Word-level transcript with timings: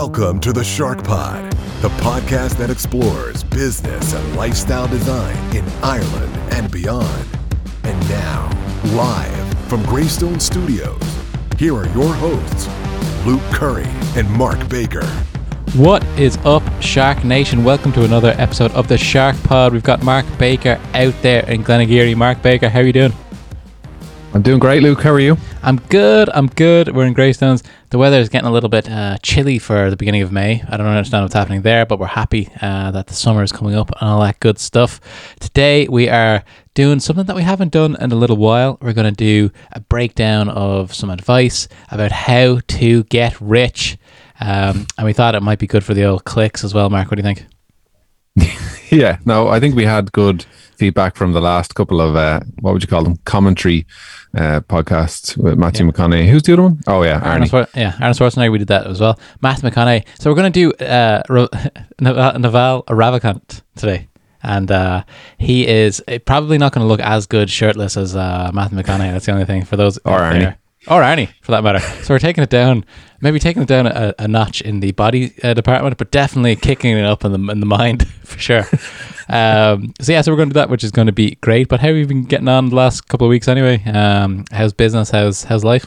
Welcome 0.00 0.38
to 0.42 0.52
the 0.52 0.62
Shark 0.62 1.02
Pod, 1.02 1.50
the 1.82 1.88
podcast 1.98 2.56
that 2.58 2.70
explores 2.70 3.42
business 3.42 4.14
and 4.14 4.36
lifestyle 4.36 4.86
design 4.86 5.36
in 5.56 5.64
Ireland 5.82 6.32
and 6.52 6.70
beyond. 6.70 7.26
And 7.82 8.08
now, 8.08 8.48
live 8.94 9.58
from 9.68 9.82
Greystone 9.86 10.38
Studios, 10.38 11.02
here 11.58 11.74
are 11.74 11.88
your 11.88 12.14
hosts, 12.14 12.68
Luke 13.26 13.42
Curry 13.52 13.88
and 14.14 14.30
Mark 14.30 14.68
Baker. 14.68 15.04
What 15.74 16.04
is 16.16 16.36
up, 16.44 16.62
Shark 16.80 17.24
Nation? 17.24 17.64
Welcome 17.64 17.90
to 17.94 18.04
another 18.04 18.36
episode 18.38 18.70
of 18.74 18.86
the 18.86 18.96
Shark 18.96 19.34
Pod. 19.42 19.72
We've 19.72 19.82
got 19.82 20.04
Mark 20.04 20.26
Baker 20.38 20.80
out 20.94 21.14
there 21.22 21.44
in 21.50 21.64
Glenageary. 21.64 22.16
Mark 22.16 22.40
Baker, 22.40 22.68
how 22.68 22.78
are 22.78 22.84
you 22.84 22.92
doing? 22.92 23.12
I'm 24.38 24.42
doing 24.42 24.60
great, 24.60 24.84
Luke. 24.84 25.02
How 25.02 25.10
are 25.10 25.18
you? 25.18 25.36
I'm 25.64 25.78
good. 25.88 26.30
I'm 26.32 26.46
good. 26.46 26.94
We're 26.94 27.06
in 27.06 27.12
Greystones. 27.12 27.64
The 27.90 27.98
weather 27.98 28.20
is 28.20 28.28
getting 28.28 28.46
a 28.46 28.52
little 28.52 28.68
bit 28.68 28.88
uh, 28.88 29.18
chilly 29.20 29.58
for 29.58 29.90
the 29.90 29.96
beginning 29.96 30.22
of 30.22 30.30
May. 30.30 30.62
I 30.68 30.76
don't 30.76 30.86
understand 30.86 31.24
what's 31.24 31.34
happening 31.34 31.62
there, 31.62 31.84
but 31.84 31.98
we're 31.98 32.06
happy 32.06 32.48
uh, 32.62 32.92
that 32.92 33.08
the 33.08 33.14
summer 33.14 33.42
is 33.42 33.50
coming 33.50 33.74
up 33.74 33.90
and 34.00 34.08
all 34.08 34.20
that 34.20 34.38
good 34.38 34.60
stuff. 34.60 35.00
Today 35.40 35.88
we 35.88 36.08
are 36.08 36.44
doing 36.74 37.00
something 37.00 37.26
that 37.26 37.34
we 37.34 37.42
haven't 37.42 37.72
done 37.72 37.96
in 38.00 38.12
a 38.12 38.14
little 38.14 38.36
while. 38.36 38.78
We're 38.80 38.92
going 38.92 39.12
to 39.12 39.16
do 39.16 39.50
a 39.72 39.80
breakdown 39.80 40.48
of 40.48 40.94
some 40.94 41.10
advice 41.10 41.66
about 41.90 42.12
how 42.12 42.60
to 42.60 43.02
get 43.02 43.40
rich. 43.40 43.98
Um, 44.38 44.86
and 44.96 45.04
we 45.04 45.14
thought 45.14 45.34
it 45.34 45.42
might 45.42 45.58
be 45.58 45.66
good 45.66 45.82
for 45.82 45.94
the 45.94 46.04
old 46.04 46.22
clicks 46.22 46.62
as 46.62 46.72
well. 46.72 46.88
Mark, 46.90 47.10
what 47.10 47.20
do 47.20 47.28
you 47.28 47.34
think? 47.34 48.58
yeah, 48.90 49.18
no, 49.24 49.48
I 49.48 49.60
think 49.60 49.74
we 49.74 49.84
had 49.84 50.12
good 50.12 50.44
feedback 50.76 51.16
from 51.16 51.32
the 51.32 51.40
last 51.40 51.74
couple 51.74 52.00
of 52.00 52.16
uh, 52.16 52.40
what 52.60 52.72
would 52.72 52.82
you 52.82 52.88
call 52.88 53.02
them 53.02 53.16
commentary 53.24 53.86
uh, 54.34 54.60
podcasts 54.60 55.36
with 55.36 55.58
Matthew 55.58 55.84
yeah. 55.84 55.92
McConaughey. 55.92 56.28
Who's 56.28 56.42
the 56.42 56.52
other 56.54 56.62
one? 56.62 56.80
Oh 56.86 57.02
yeah, 57.02 57.20
Arnie. 57.20 57.52
Arnold 57.52 57.68
yeah, 57.74 57.94
Arnold 58.00 58.16
Schwarzenegger. 58.16 58.52
We 58.52 58.58
did 58.58 58.68
that 58.68 58.86
as 58.86 59.00
well. 59.00 59.18
Matthew 59.42 59.70
McConaughey. 59.70 60.06
So 60.18 60.30
we're 60.30 60.36
going 60.36 60.52
to 60.52 60.72
do 60.78 60.84
uh, 60.84 61.22
Naval 62.00 62.84
Ravikant 62.84 63.62
today. 63.76 64.08
And 64.40 64.70
uh, 64.70 65.02
he 65.36 65.66
is 65.66 66.00
uh, 66.06 66.18
probably 66.24 66.58
not 66.58 66.72
going 66.72 66.84
to 66.84 66.88
look 66.88 67.00
as 67.00 67.26
good 67.26 67.50
shirtless 67.50 67.96
as 67.96 68.14
uh, 68.14 68.52
Matthew 68.54 68.78
McConaughey. 68.78 69.12
That's 69.12 69.26
the 69.26 69.32
only 69.32 69.44
thing 69.44 69.64
for 69.64 69.76
those. 69.76 69.98
Or 69.98 70.18
Arnie. 70.18 70.38
There 70.38 70.58
or 70.86 71.02
Arnie 71.02 71.30
for 71.42 71.52
that 71.52 71.64
matter. 71.64 71.80
So 72.04 72.14
we're 72.14 72.18
taking 72.18 72.42
it 72.42 72.50
down, 72.50 72.84
maybe 73.20 73.38
taking 73.38 73.62
it 73.62 73.68
down 73.68 73.86
a, 73.86 74.14
a 74.18 74.28
notch 74.28 74.60
in 74.60 74.80
the 74.80 74.92
body 74.92 75.34
uh, 75.42 75.54
department, 75.54 75.98
but 75.98 76.10
definitely 76.10 76.56
kicking 76.56 76.96
it 76.96 77.04
up 77.04 77.24
in 77.24 77.32
the 77.32 77.52
in 77.52 77.60
the 77.60 77.66
mind 77.66 78.08
for 78.24 78.38
sure. 78.38 78.64
Um, 79.28 79.92
so 80.00 80.12
yeah, 80.12 80.22
so 80.22 80.32
we're 80.32 80.36
going 80.36 80.48
to 80.48 80.54
do 80.54 80.60
that, 80.60 80.70
which 80.70 80.84
is 80.84 80.90
going 80.90 81.06
to 81.06 81.12
be 81.12 81.34
great. 81.36 81.68
But 81.68 81.80
how 81.80 81.88
have 81.88 81.96
you 81.96 82.06
been 82.06 82.24
getting 82.24 82.48
on 82.48 82.70
the 82.70 82.76
last 82.76 83.08
couple 83.08 83.26
of 83.26 83.30
weeks 83.30 83.48
anyway? 83.48 83.82
Um, 83.84 84.44
how's 84.52 84.72
business? 84.72 85.10
How's 85.10 85.44
how's 85.44 85.64
life? 85.64 85.86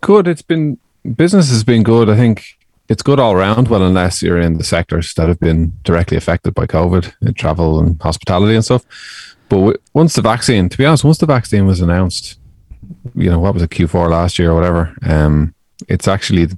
Good. 0.00 0.28
It's 0.28 0.42
been 0.42 0.78
business 1.16 1.50
has 1.50 1.64
been 1.64 1.82
good. 1.82 2.08
I 2.08 2.16
think 2.16 2.44
it's 2.88 3.02
good 3.02 3.20
all 3.20 3.32
around. 3.32 3.68
Well, 3.68 3.84
unless 3.84 4.22
you're 4.22 4.40
in 4.40 4.58
the 4.58 4.64
sectors 4.64 5.14
that 5.14 5.28
have 5.28 5.40
been 5.40 5.72
directly 5.84 6.16
affected 6.16 6.54
by 6.54 6.66
COVID, 6.66 7.36
travel 7.36 7.78
and 7.78 8.00
hospitality 8.02 8.54
and 8.54 8.64
stuff. 8.64 8.84
But 9.48 9.80
once 9.94 10.14
the 10.14 10.22
vaccine, 10.22 10.68
to 10.68 10.78
be 10.78 10.84
honest, 10.84 11.04
once 11.04 11.18
the 11.18 11.26
vaccine 11.26 11.66
was 11.66 11.80
announced, 11.80 12.39
you 13.14 13.30
know, 13.30 13.38
what 13.38 13.54
was 13.54 13.62
it, 13.62 13.70
Q4 13.70 14.10
last 14.10 14.38
year 14.38 14.50
or 14.50 14.54
whatever. 14.54 14.94
Um, 15.02 15.54
it's 15.88 16.08
actually 16.08 16.48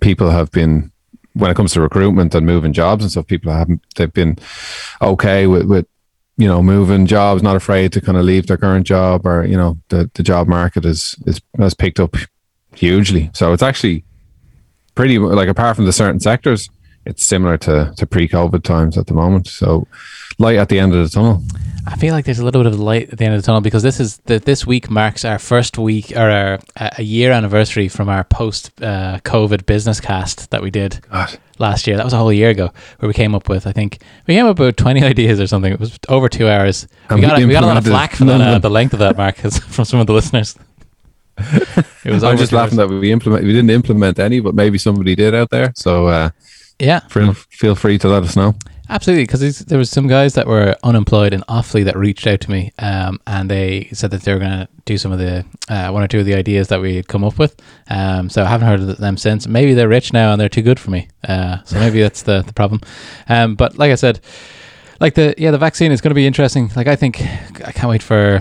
people 0.00 0.30
have 0.30 0.50
been 0.50 0.92
when 1.34 1.50
it 1.50 1.56
comes 1.56 1.72
to 1.74 1.80
recruitment 1.80 2.34
and 2.34 2.46
moving 2.46 2.72
jobs 2.72 3.04
and 3.04 3.10
stuff. 3.10 3.26
People 3.26 3.52
haven't 3.52 3.82
they've 3.96 4.12
been 4.12 4.38
okay 5.02 5.46
with 5.46 5.66
with 5.66 5.86
you 6.36 6.46
know 6.46 6.62
moving 6.62 7.06
jobs, 7.06 7.42
not 7.42 7.56
afraid 7.56 7.92
to 7.92 8.00
kind 8.00 8.18
of 8.18 8.24
leave 8.24 8.46
their 8.46 8.56
current 8.56 8.86
job 8.86 9.26
or 9.26 9.44
you 9.44 9.56
know 9.56 9.78
the 9.88 10.10
the 10.14 10.22
job 10.22 10.48
market 10.48 10.84
is 10.84 11.16
is 11.26 11.40
has 11.58 11.74
picked 11.74 12.00
up 12.00 12.16
hugely. 12.74 13.30
So 13.34 13.52
it's 13.52 13.62
actually 13.62 14.04
pretty 14.94 15.18
like 15.18 15.48
apart 15.48 15.76
from 15.76 15.86
the 15.86 15.92
certain 15.92 16.20
sectors, 16.20 16.70
it's 17.04 17.24
similar 17.24 17.56
to 17.58 17.92
to 17.96 18.06
pre 18.06 18.28
COVID 18.28 18.62
times 18.62 18.96
at 18.96 19.06
the 19.06 19.14
moment. 19.14 19.46
So 19.46 19.86
light 20.38 20.56
at 20.56 20.68
the 20.68 20.78
end 20.78 20.94
of 20.94 21.02
the 21.02 21.08
tunnel. 21.08 21.42
I 21.88 21.94
feel 21.96 22.12
like 22.12 22.24
there's 22.24 22.40
a 22.40 22.44
little 22.44 22.64
bit 22.64 22.72
of 22.72 22.80
light 22.80 23.10
at 23.12 23.18
the 23.18 23.24
end 23.24 23.34
of 23.34 23.42
the 23.42 23.46
tunnel 23.46 23.60
because 23.60 23.84
this 23.84 24.00
is 24.00 24.16
that 24.24 24.44
this 24.44 24.66
week 24.66 24.90
marks 24.90 25.24
our 25.24 25.38
first 25.38 25.78
week 25.78 26.10
or 26.16 26.28
our, 26.28 26.58
a 26.76 27.02
year 27.02 27.30
anniversary 27.30 27.86
from 27.86 28.08
our 28.08 28.24
post 28.24 28.72
uh, 28.82 29.20
COVID 29.22 29.66
business 29.66 30.00
cast 30.00 30.50
that 30.50 30.62
we 30.62 30.70
did 30.72 31.00
God. 31.08 31.38
last 31.58 31.86
year. 31.86 31.96
That 31.96 32.02
was 32.02 32.12
a 32.12 32.16
whole 32.16 32.32
year 32.32 32.50
ago 32.50 32.72
where 32.98 33.06
we 33.06 33.14
came 33.14 33.36
up 33.36 33.48
with 33.48 33.68
I 33.68 33.72
think 33.72 34.00
we 34.26 34.34
came 34.34 34.46
up 34.46 34.58
with 34.58 34.74
20 34.74 35.04
ideas 35.04 35.38
or 35.38 35.46
something. 35.46 35.72
It 35.72 35.78
was 35.78 35.96
over 36.08 36.28
two 36.28 36.48
hours. 36.48 36.88
we 37.08 37.20
got, 37.20 37.40
a, 37.40 37.46
we 37.46 37.52
got 37.52 37.62
a 37.62 37.66
lot 37.66 37.76
of 37.76 37.84
flack 37.84 38.14
for 38.14 38.24
that, 38.24 38.40
uh, 38.40 38.58
the 38.58 38.70
length 38.70 38.92
of 38.92 38.98
that, 38.98 39.16
Mark, 39.16 39.36
from 39.68 39.84
some 39.84 40.00
of 40.00 40.08
the 40.08 40.12
listeners. 40.12 40.58
it 41.38 42.10
was. 42.10 42.24
I'm 42.24 42.38
just 42.38 42.52
laughing 42.52 42.78
that 42.78 42.88
we 42.88 43.12
implement. 43.12 43.44
We 43.44 43.52
didn't 43.52 43.70
implement 43.70 44.18
any, 44.18 44.40
but 44.40 44.54
maybe 44.54 44.78
somebody 44.78 45.14
did 45.14 45.34
out 45.34 45.50
there. 45.50 45.72
So 45.76 46.06
uh, 46.06 46.30
yeah, 46.80 47.00
feel, 47.00 47.34
feel 47.34 47.74
free 47.74 47.98
to 47.98 48.08
let 48.08 48.22
us 48.22 48.36
know. 48.36 48.54
Absolutely, 48.88 49.24
because 49.24 49.58
there 49.60 49.78
was 49.78 49.90
some 49.90 50.06
guys 50.06 50.34
that 50.34 50.46
were 50.46 50.76
unemployed 50.84 51.32
in 51.32 51.40
Offaly 51.42 51.84
that 51.84 51.96
reached 51.96 52.26
out 52.26 52.40
to 52.42 52.50
me, 52.50 52.72
um, 52.78 53.20
and 53.26 53.50
they 53.50 53.88
said 53.92 54.10
that 54.12 54.22
they 54.22 54.32
were 54.32 54.38
going 54.38 54.50
to 54.50 54.68
do 54.84 54.96
some 54.96 55.10
of 55.10 55.18
the 55.18 55.44
uh, 55.68 55.90
one 55.90 56.02
or 56.02 56.08
two 56.08 56.20
of 56.20 56.26
the 56.26 56.34
ideas 56.34 56.68
that 56.68 56.80
we 56.80 56.96
had 56.96 57.08
come 57.08 57.24
up 57.24 57.38
with. 57.38 57.60
Um, 57.90 58.30
so 58.30 58.44
I 58.44 58.48
haven't 58.48 58.68
heard 58.68 58.80
of 58.80 58.96
them 58.98 59.16
since. 59.16 59.48
Maybe 59.48 59.74
they're 59.74 59.88
rich 59.88 60.12
now 60.12 60.32
and 60.32 60.40
they're 60.40 60.48
too 60.48 60.62
good 60.62 60.78
for 60.78 60.90
me. 60.90 61.08
Uh, 61.26 61.58
so 61.64 61.78
maybe 61.78 62.00
that's 62.00 62.22
the 62.22 62.42
the 62.42 62.52
problem. 62.52 62.80
Um, 63.28 63.56
but 63.56 63.76
like 63.76 63.90
I 63.90 63.96
said, 63.96 64.20
like 65.00 65.14
the 65.14 65.34
yeah 65.36 65.50
the 65.50 65.58
vaccine 65.58 65.90
is 65.90 66.00
going 66.00 66.10
to 66.10 66.14
be 66.14 66.26
interesting. 66.26 66.70
Like 66.76 66.86
I 66.86 66.94
think 66.94 67.20
I 67.64 67.72
can't 67.72 67.90
wait 67.90 68.02
for 68.02 68.40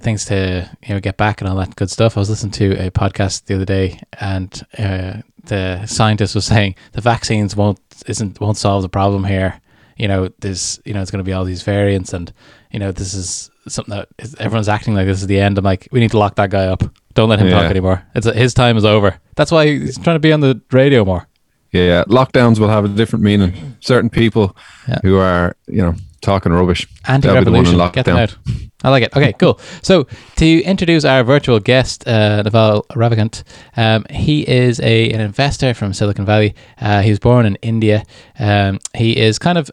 things 0.00 0.26
to 0.26 0.68
you 0.86 0.94
know 0.94 1.00
get 1.00 1.16
back 1.16 1.40
and 1.40 1.48
all 1.48 1.56
that 1.56 1.74
good 1.76 1.90
stuff. 1.90 2.16
I 2.16 2.20
was 2.20 2.28
listening 2.28 2.52
to 2.52 2.86
a 2.86 2.90
podcast 2.90 3.46
the 3.46 3.54
other 3.54 3.64
day, 3.64 4.00
and 4.20 4.62
uh, 4.78 5.22
the 5.44 5.86
scientist 5.86 6.34
was 6.34 6.44
saying 6.44 6.74
the 6.92 7.00
vaccines 7.00 7.56
won't 7.56 7.80
isn't 8.06 8.40
won't 8.40 8.58
solve 8.58 8.82
the 8.82 8.88
problem 8.88 9.24
here 9.24 9.60
you 10.00 10.08
know, 10.08 10.30
there's, 10.40 10.80
you 10.84 10.94
know, 10.94 11.02
it's 11.02 11.10
going 11.10 11.22
to 11.22 11.28
be 11.28 11.32
all 11.32 11.44
these 11.44 11.62
variants 11.62 12.14
and, 12.14 12.32
you 12.70 12.78
know, 12.78 12.90
this 12.90 13.12
is 13.12 13.50
something 13.68 13.94
that 13.94 14.08
is, 14.18 14.34
everyone's 14.36 14.68
acting 14.68 14.94
like 14.94 15.06
this 15.06 15.20
is 15.20 15.26
the 15.26 15.38
end. 15.38 15.58
I'm 15.58 15.64
like, 15.64 15.88
we 15.92 16.00
need 16.00 16.10
to 16.12 16.18
lock 16.18 16.36
that 16.36 16.50
guy 16.50 16.66
up. 16.66 16.82
Don't 17.14 17.28
let 17.28 17.38
him 17.38 17.48
yeah. 17.48 17.60
talk 17.60 17.70
anymore. 17.70 18.02
It's 18.14 18.26
his 18.26 18.54
time 18.54 18.76
is 18.76 18.84
over. 18.84 19.20
That's 19.36 19.52
why 19.52 19.66
he's 19.66 19.98
trying 19.98 20.16
to 20.16 20.20
be 20.20 20.32
on 20.32 20.40
the 20.40 20.60
radio 20.72 21.04
more. 21.04 21.28
Yeah, 21.70 21.82
yeah. 21.82 22.04
Lockdowns 22.04 22.58
will 22.58 22.68
have 22.68 22.84
a 22.84 22.88
different 22.88 23.24
meaning. 23.24 23.76
Certain 23.80 24.10
people 24.10 24.56
yeah. 24.88 24.98
who 25.02 25.18
are, 25.18 25.54
you 25.68 25.82
know, 25.82 25.94
talking 26.20 26.52
rubbish. 26.52 26.86
Anti-revolution. 27.06 27.76
The 27.76 27.88
Get 27.90 28.06
them 28.06 28.16
out. 28.16 28.36
I 28.82 28.88
like 28.88 29.02
it. 29.02 29.14
Okay, 29.14 29.34
cool. 29.34 29.60
So 29.82 30.06
to 30.36 30.62
introduce 30.62 31.04
our 31.04 31.22
virtual 31.22 31.60
guest, 31.60 32.08
uh, 32.08 32.42
Naval 32.42 32.86
Ravikant, 32.92 33.42
um, 33.76 34.06
he 34.10 34.48
is 34.48 34.80
a 34.80 35.10
an 35.10 35.20
investor 35.20 35.74
from 35.74 35.92
Silicon 35.92 36.24
Valley. 36.24 36.54
Uh, 36.80 37.02
he 37.02 37.10
was 37.10 37.18
born 37.18 37.44
in 37.44 37.56
India. 37.56 38.04
Um, 38.38 38.78
he 38.94 39.16
is 39.16 39.38
kind 39.38 39.58
of 39.58 39.70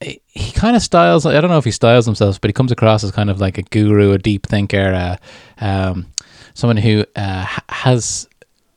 he 0.00 0.52
kind 0.52 0.76
of 0.76 0.82
styles. 0.82 1.26
I 1.26 1.40
don't 1.40 1.50
know 1.50 1.58
if 1.58 1.64
he 1.64 1.70
styles 1.70 2.06
himself, 2.06 2.40
but 2.40 2.48
he 2.48 2.52
comes 2.52 2.72
across 2.72 3.04
as 3.04 3.10
kind 3.10 3.30
of 3.30 3.40
like 3.40 3.58
a 3.58 3.62
guru, 3.62 4.12
a 4.12 4.18
deep 4.18 4.46
thinker, 4.46 5.18
uh, 5.60 5.64
um, 5.64 6.06
someone 6.54 6.76
who 6.76 7.04
uh, 7.16 7.46
has 7.68 8.28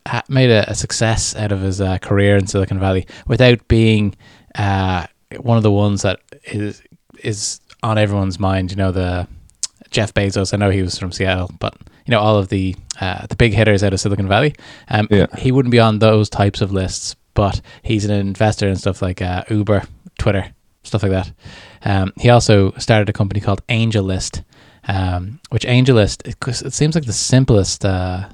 ha- 0.06 0.22
made 0.28 0.50
a, 0.50 0.70
a, 0.70 0.74
success 0.74 1.34
out 1.36 1.52
of 1.52 1.60
his 1.60 1.80
uh, 1.80 1.98
career 1.98 2.36
in 2.36 2.46
Silicon 2.46 2.78
Valley 2.78 3.06
without 3.26 3.66
being 3.68 4.14
uh, 4.54 5.06
one 5.40 5.56
of 5.56 5.62
the 5.62 5.72
ones 5.72 6.02
that 6.02 6.20
is 6.44 6.82
is 7.22 7.60
on 7.82 7.98
everyone's 7.98 8.38
mind. 8.38 8.70
You 8.70 8.76
know, 8.76 8.92
the 8.92 9.26
Jeff 9.90 10.14
Bezos. 10.14 10.54
I 10.54 10.56
know 10.56 10.70
he 10.70 10.82
was 10.82 10.98
from 10.98 11.12
Seattle, 11.12 11.50
but 11.58 11.74
you 12.04 12.12
know 12.12 12.20
all 12.20 12.36
of 12.36 12.48
the 12.48 12.76
uh, 13.00 13.26
the 13.26 13.36
big 13.36 13.52
hitters 13.52 13.82
out 13.82 13.92
of 13.92 14.00
Silicon 14.00 14.28
Valley. 14.28 14.54
Um, 14.88 15.08
yeah. 15.10 15.26
he 15.38 15.52
wouldn't 15.52 15.72
be 15.72 15.80
on 15.80 15.98
those 15.98 16.30
types 16.30 16.60
of 16.60 16.72
lists, 16.72 17.16
but 17.34 17.60
he's 17.82 18.04
an 18.04 18.12
investor 18.12 18.68
in 18.68 18.76
stuff 18.76 19.02
like 19.02 19.20
uh, 19.20 19.44
Uber, 19.50 19.82
Twitter 20.18 20.52
stuff 20.86 21.02
like 21.02 21.12
that. 21.12 21.32
Um, 21.84 22.12
he 22.16 22.30
also 22.30 22.72
started 22.72 23.08
a 23.08 23.12
company 23.12 23.40
called 23.40 23.66
AngelList, 23.68 24.44
um, 24.88 25.40
which 25.50 25.64
AngelList 25.64 26.26
it, 26.26 26.36
it, 26.64 26.72
seems 26.72 26.94
like 26.94 27.04
the 27.04 27.12
simplest 27.12 27.84
uh, 27.84 28.28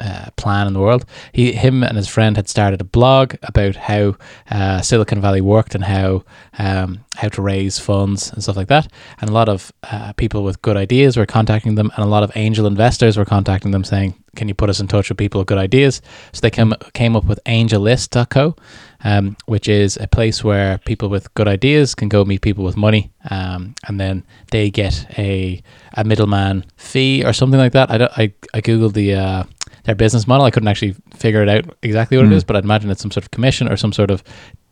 uh, 0.00 0.30
plan 0.36 0.66
in 0.66 0.72
the 0.72 0.80
world. 0.80 1.04
He, 1.32 1.52
him, 1.52 1.82
and 1.82 1.96
his 1.96 2.08
friend 2.08 2.36
had 2.36 2.48
started 2.48 2.80
a 2.80 2.84
blog 2.84 3.34
about 3.42 3.76
how 3.76 4.16
uh, 4.50 4.80
Silicon 4.80 5.20
Valley 5.20 5.40
worked 5.40 5.74
and 5.74 5.84
how 5.84 6.24
um, 6.58 7.04
how 7.16 7.28
to 7.28 7.42
raise 7.42 7.78
funds 7.78 8.32
and 8.32 8.42
stuff 8.42 8.56
like 8.56 8.68
that. 8.68 8.90
And 9.20 9.28
a 9.28 9.32
lot 9.32 9.48
of 9.48 9.72
uh, 9.84 10.12
people 10.14 10.42
with 10.42 10.62
good 10.62 10.76
ideas 10.76 11.16
were 11.16 11.26
contacting 11.26 11.74
them, 11.74 11.92
and 11.96 12.04
a 12.04 12.08
lot 12.08 12.22
of 12.22 12.32
angel 12.34 12.66
investors 12.66 13.16
were 13.16 13.24
contacting 13.24 13.72
them, 13.72 13.84
saying, 13.84 14.14
"Can 14.36 14.48
you 14.48 14.54
put 14.54 14.70
us 14.70 14.80
in 14.80 14.88
touch 14.88 15.10
with 15.10 15.18
people 15.18 15.40
with 15.40 15.48
good 15.48 15.58
ideas?" 15.58 16.00
So 16.32 16.40
they 16.40 16.50
came 16.50 16.72
came 16.94 17.14
up 17.14 17.24
with 17.24 17.40
AngelList.co, 17.44 18.56
um, 19.04 19.36
which 19.46 19.68
is 19.68 19.96
a 19.96 20.06
place 20.06 20.44
where 20.44 20.78
people 20.78 21.08
with 21.08 21.32
good 21.34 21.48
ideas 21.48 21.94
can 21.94 22.08
go 22.08 22.24
meet 22.24 22.42
people 22.42 22.64
with 22.64 22.76
money, 22.76 23.10
um, 23.30 23.74
and 23.86 23.98
then 23.98 24.24
they 24.50 24.70
get 24.70 25.06
a 25.18 25.62
a 25.94 26.04
middleman 26.04 26.64
fee 26.76 27.24
or 27.24 27.32
something 27.32 27.58
like 27.58 27.72
that. 27.72 27.90
I 27.90 28.22
I 28.22 28.32
I 28.54 28.60
googled 28.60 28.94
the 28.94 29.14
uh, 29.14 29.44
their 29.84 29.94
business 29.94 30.26
model. 30.26 30.46
I 30.46 30.50
couldn't 30.50 30.68
actually 30.68 30.96
figure 31.14 31.42
it 31.42 31.48
out 31.48 31.76
exactly 31.82 32.16
what 32.16 32.26
mm. 32.26 32.32
it 32.32 32.36
is, 32.36 32.44
but 32.44 32.56
I'd 32.56 32.64
imagine 32.64 32.90
it's 32.90 33.02
some 33.02 33.10
sort 33.10 33.24
of 33.24 33.30
commission 33.30 33.70
or 33.70 33.76
some 33.76 33.92
sort 33.92 34.10
of 34.10 34.22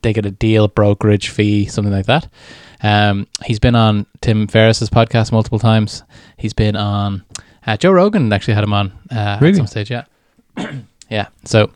they 0.03 0.13
get 0.13 0.27
a 0.27 0.31
deal 0.31 0.69
brokerage 0.69 1.31
fee, 1.31 1.67
something 1.67 1.93
like 1.93 2.07
that. 2.07 2.29
Um, 2.83 3.27
he's 3.45 3.59
been 3.59 3.75
on 3.75 4.07
Tim 4.21 4.47
Ferriss's 4.47 4.91
podcast 4.91 5.33
multiple 5.33 5.59
times. 5.59 6.05
He's 6.37 6.53
been 6.53 6.77
on 6.77 7.25
uh, 7.67 7.77
Joe 7.77 7.93
Rogan 7.93 8.33
actually 8.33 8.55
had 8.55 8.65
him 8.65 8.73
on 8.73 8.93
uh, 9.11 9.39
really? 9.41 9.53
at 9.53 9.57
some 9.57 9.67
stage. 9.67 9.91
Yeah, 9.91 10.05
yeah. 11.11 11.29
So 11.45 11.71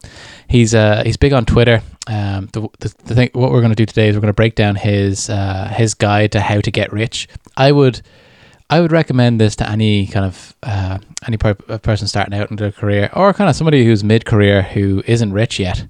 he's 0.49 0.75
uh, 0.75 1.02
he's 1.04 1.16
big 1.16 1.32
on 1.32 1.44
Twitter 1.44 1.82
um, 2.08 2.49
the, 2.52 2.69
the, 2.81 2.94
the 3.04 3.14
thing, 3.14 3.31
what 3.32 3.52
we're 3.52 3.60
going 3.60 3.72
to 3.72 3.76
do 3.76 3.87
today 3.87 4.08
is 4.08 4.16
we're 4.16 4.20
going 4.22 4.28
to 4.28 4.32
break 4.34 4.54
down 4.54 4.76
his 4.76 5.31
uh, 5.31 5.72
his 5.75 5.94
guide 5.94 6.32
to 6.32 6.40
how 6.40 6.60
to 6.60 6.70
get 6.70 6.93
rich. 6.93 7.28
I 7.56 7.72
would 7.72 8.02
I 8.70 8.81
would 8.81 8.93
recommend 8.93 9.40
this 9.40 9.54
to 9.56 9.69
any 9.69 10.06
kind 10.06 10.26
of 10.26 10.54
uh, 10.62 10.99
any 11.26 11.37
per- 11.37 11.54
person 11.54 12.08
starting 12.08 12.34
out 12.34 12.50
in 12.50 12.56
their 12.56 12.72
career, 12.72 13.10
or 13.12 13.32
kind 13.32 13.49
of 13.50 13.56
somebody 13.56 13.84
who's 13.84 14.02
mid 14.02 14.25
career 14.25 14.62
who 14.62 15.02
isn't 15.06 15.32
rich 15.32 15.58
yet. 15.60 15.87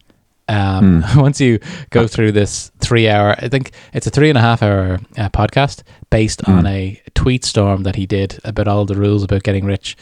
Um, 0.48 1.02
Hmm. 1.02 1.20
once 1.20 1.40
you 1.40 1.60
go 1.90 2.06
through 2.06 2.32
this 2.32 2.72
three 2.80 3.08
hour, 3.08 3.36
I 3.38 3.48
think 3.48 3.70
it's 3.94 4.06
a 4.06 4.10
three 4.10 4.28
and 4.28 4.36
a 4.36 4.40
half 4.40 4.62
hour 4.62 4.98
uh, 5.16 5.28
podcast 5.30 5.82
based 6.10 6.46
on 6.48 6.66
a 6.66 7.00
tweet 7.14 7.44
storm 7.44 7.84
that 7.84 7.94
he 7.96 8.04
did 8.06 8.38
about 8.44 8.68
all 8.68 8.84
the 8.84 8.96
rules 8.96 9.22
about 9.22 9.44
getting 9.44 9.64
rich, 9.64 9.96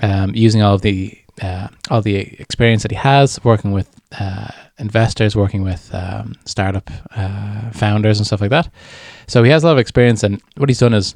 um, 0.00 0.34
using 0.34 0.62
all 0.62 0.74
of 0.74 0.82
the 0.82 1.18
uh, 1.42 1.68
all 1.90 2.00
the 2.00 2.16
experience 2.40 2.82
that 2.82 2.92
he 2.92 2.96
has 2.96 3.42
working 3.44 3.72
with 3.72 3.90
uh, 4.18 4.48
investors, 4.78 5.36
working 5.36 5.62
with 5.62 5.90
um, 5.94 6.34
startup 6.44 6.90
uh, 7.16 7.70
founders 7.72 8.18
and 8.18 8.26
stuff 8.26 8.40
like 8.40 8.50
that. 8.50 8.68
So 9.26 9.42
he 9.42 9.50
has 9.50 9.62
a 9.62 9.66
lot 9.66 9.72
of 9.72 9.78
experience, 9.78 10.22
and 10.22 10.40
what 10.56 10.68
he's 10.68 10.78
done 10.80 10.94
is 10.94 11.14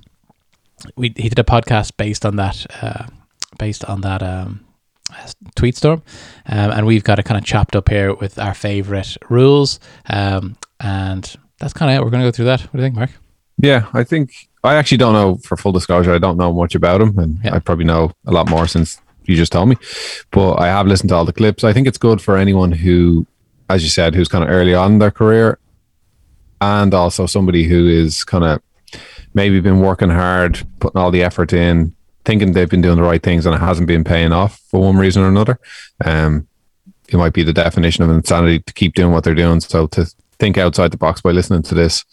we 0.96 1.12
he 1.16 1.28
did 1.28 1.38
a 1.38 1.44
podcast 1.44 1.96
based 1.96 2.24
on 2.26 2.36
that 2.36 2.66
uh, 2.82 3.06
based 3.58 3.84
on 3.84 4.02
that 4.02 4.22
um, 4.22 4.60
tweet 5.54 5.76
storm, 5.76 6.02
um, 6.46 6.70
and 6.70 6.86
we've 6.86 7.04
got 7.04 7.18
it 7.18 7.24
kind 7.24 7.38
of 7.38 7.44
chopped 7.44 7.74
up 7.76 7.88
here 7.88 8.14
with 8.14 8.38
our 8.38 8.54
favorite 8.54 9.16
rules, 9.30 9.80
um, 10.10 10.56
and 10.80 11.34
that's 11.58 11.72
kind 11.72 11.90
of 11.90 11.96
it. 11.96 12.04
We're 12.04 12.10
going 12.10 12.22
to 12.22 12.28
go 12.28 12.32
through 12.32 12.46
that. 12.46 12.60
What 12.60 12.72
do 12.72 12.78
you 12.78 12.84
think, 12.84 12.96
Mark? 12.96 13.10
Yeah, 13.58 13.86
I 13.94 14.04
think 14.04 14.48
I 14.62 14.74
actually 14.74 14.98
don't 14.98 15.14
know. 15.14 15.36
For 15.36 15.56
full 15.56 15.72
disclosure, 15.72 16.12
I 16.12 16.18
don't 16.18 16.36
know 16.36 16.52
much 16.52 16.74
about 16.74 17.00
him, 17.00 17.18
and 17.18 17.38
Yeah. 17.42 17.54
I 17.54 17.58
probably 17.58 17.86
know 17.86 18.12
a 18.26 18.32
lot 18.32 18.50
more 18.50 18.66
since 18.66 19.00
you 19.24 19.34
just 19.34 19.52
told 19.52 19.68
me. 19.68 19.76
But 20.30 20.56
I 20.60 20.66
have 20.66 20.86
listened 20.86 21.08
to 21.08 21.14
all 21.16 21.24
the 21.24 21.32
clips. 21.32 21.64
I 21.64 21.72
think 21.72 21.86
it's 21.88 21.98
good 21.98 22.20
for 22.20 22.36
anyone 22.36 22.70
who, 22.72 23.26
as 23.68 23.82
you 23.82 23.88
said, 23.88 24.14
who's 24.14 24.28
kind 24.28 24.44
of 24.44 24.50
early 24.50 24.74
on 24.74 24.94
in 24.94 24.98
their 24.98 25.10
career, 25.10 25.58
and 26.60 26.94
also 26.94 27.26
somebody 27.26 27.64
who 27.64 27.86
is 27.86 28.24
kind 28.24 28.44
of 28.44 28.62
maybe 29.34 29.60
been 29.60 29.80
working 29.80 30.10
hard, 30.10 30.66
putting 30.80 31.00
all 31.00 31.10
the 31.10 31.22
effort 31.22 31.52
in, 31.52 31.94
thinking 32.24 32.52
they've 32.52 32.70
been 32.70 32.80
doing 32.82 32.96
the 32.96 33.02
right 33.02 33.22
things, 33.22 33.46
and 33.46 33.54
it 33.54 33.58
hasn't 33.58 33.86
been 33.86 34.04
paying 34.04 34.32
off 34.32 34.58
for 34.70 34.80
one 34.80 34.96
reason 34.96 35.22
or 35.22 35.28
another. 35.28 35.58
Um, 36.04 36.46
it 37.08 37.16
might 37.16 37.32
be 37.32 37.42
the 37.42 37.52
definition 37.52 38.02
of 38.02 38.10
insanity 38.10 38.60
to 38.60 38.72
keep 38.72 38.94
doing 38.94 39.12
what 39.12 39.22
they're 39.24 39.34
doing. 39.34 39.60
So 39.60 39.86
to 39.88 40.06
think 40.38 40.58
outside 40.58 40.90
the 40.90 40.96
box 40.96 41.20
by 41.20 41.30
listening 41.30 41.62
to 41.62 41.74
this 41.74 42.04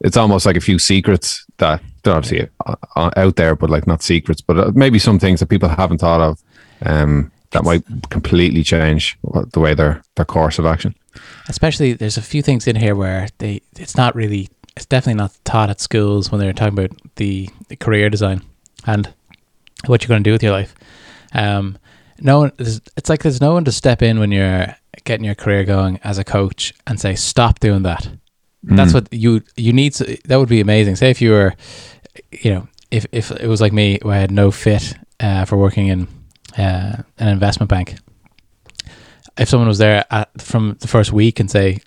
it's 0.00 0.16
almost 0.16 0.46
like 0.46 0.56
a 0.56 0.60
few 0.60 0.78
secrets 0.78 1.44
that 1.58 1.82
they're 2.02 2.14
obviously 2.14 2.48
uh, 2.66 2.76
uh, 2.96 3.10
out 3.16 3.36
there, 3.36 3.56
but 3.56 3.70
like 3.70 3.86
not 3.86 4.02
secrets, 4.02 4.40
but 4.40 4.58
uh, 4.58 4.72
maybe 4.74 4.98
some 4.98 5.18
things 5.18 5.40
that 5.40 5.48
people 5.48 5.68
haven't 5.68 5.98
thought 5.98 6.20
of 6.20 6.42
um, 6.82 7.30
that 7.50 7.64
might 7.64 7.84
completely 8.10 8.62
change 8.62 9.18
the 9.52 9.60
way 9.60 9.74
their 9.74 10.02
their 10.16 10.24
course 10.24 10.58
of 10.58 10.66
action. 10.66 10.94
Especially, 11.48 11.92
there's 11.92 12.16
a 12.16 12.22
few 12.22 12.42
things 12.42 12.66
in 12.66 12.76
here 12.76 12.94
where 12.94 13.28
they 13.38 13.62
it's 13.76 13.96
not 13.96 14.14
really 14.14 14.48
it's 14.76 14.86
definitely 14.86 15.14
not 15.14 15.36
taught 15.44 15.70
at 15.70 15.80
schools 15.80 16.30
when 16.30 16.40
they're 16.40 16.52
talking 16.52 16.78
about 16.78 16.90
the, 17.16 17.48
the 17.68 17.76
career 17.76 18.10
design 18.10 18.42
and 18.86 19.12
what 19.86 20.02
you're 20.02 20.08
going 20.08 20.22
to 20.22 20.28
do 20.28 20.32
with 20.32 20.42
your 20.42 20.52
life. 20.52 20.74
Um, 21.32 21.78
no 22.20 22.40
one, 22.40 22.52
it's 22.58 23.08
like 23.08 23.22
there's 23.22 23.40
no 23.40 23.54
one 23.54 23.64
to 23.64 23.72
step 23.72 24.02
in 24.02 24.18
when 24.18 24.32
you're 24.32 24.74
getting 25.04 25.24
your 25.24 25.34
career 25.34 25.64
going 25.64 25.98
as 26.04 26.18
a 26.18 26.24
coach 26.24 26.74
and 26.86 27.00
say 27.00 27.14
stop 27.14 27.58
doing 27.60 27.82
that. 27.82 28.08
That's 28.62 28.92
what 28.92 29.12
you 29.12 29.42
you 29.56 29.72
need. 29.72 29.92
To, 29.94 30.18
that 30.24 30.38
would 30.38 30.48
be 30.48 30.60
amazing. 30.60 30.96
Say 30.96 31.10
if 31.10 31.22
you 31.22 31.30
were, 31.30 31.54
you 32.32 32.52
know, 32.52 32.68
if 32.90 33.06
if 33.12 33.30
it 33.30 33.46
was 33.46 33.60
like 33.60 33.72
me, 33.72 34.00
where 34.02 34.16
I 34.16 34.18
had 34.18 34.32
no 34.32 34.50
fit 34.50 34.94
uh, 35.20 35.44
for 35.44 35.56
working 35.56 35.86
in 35.86 36.08
uh, 36.56 37.02
an 37.18 37.28
investment 37.28 37.68
bank. 37.70 37.96
If 39.38 39.48
someone 39.48 39.68
was 39.68 39.78
there 39.78 40.04
at, 40.10 40.30
from 40.40 40.76
the 40.80 40.88
first 40.88 41.12
week 41.12 41.40
and 41.40 41.50
say, 41.50 41.80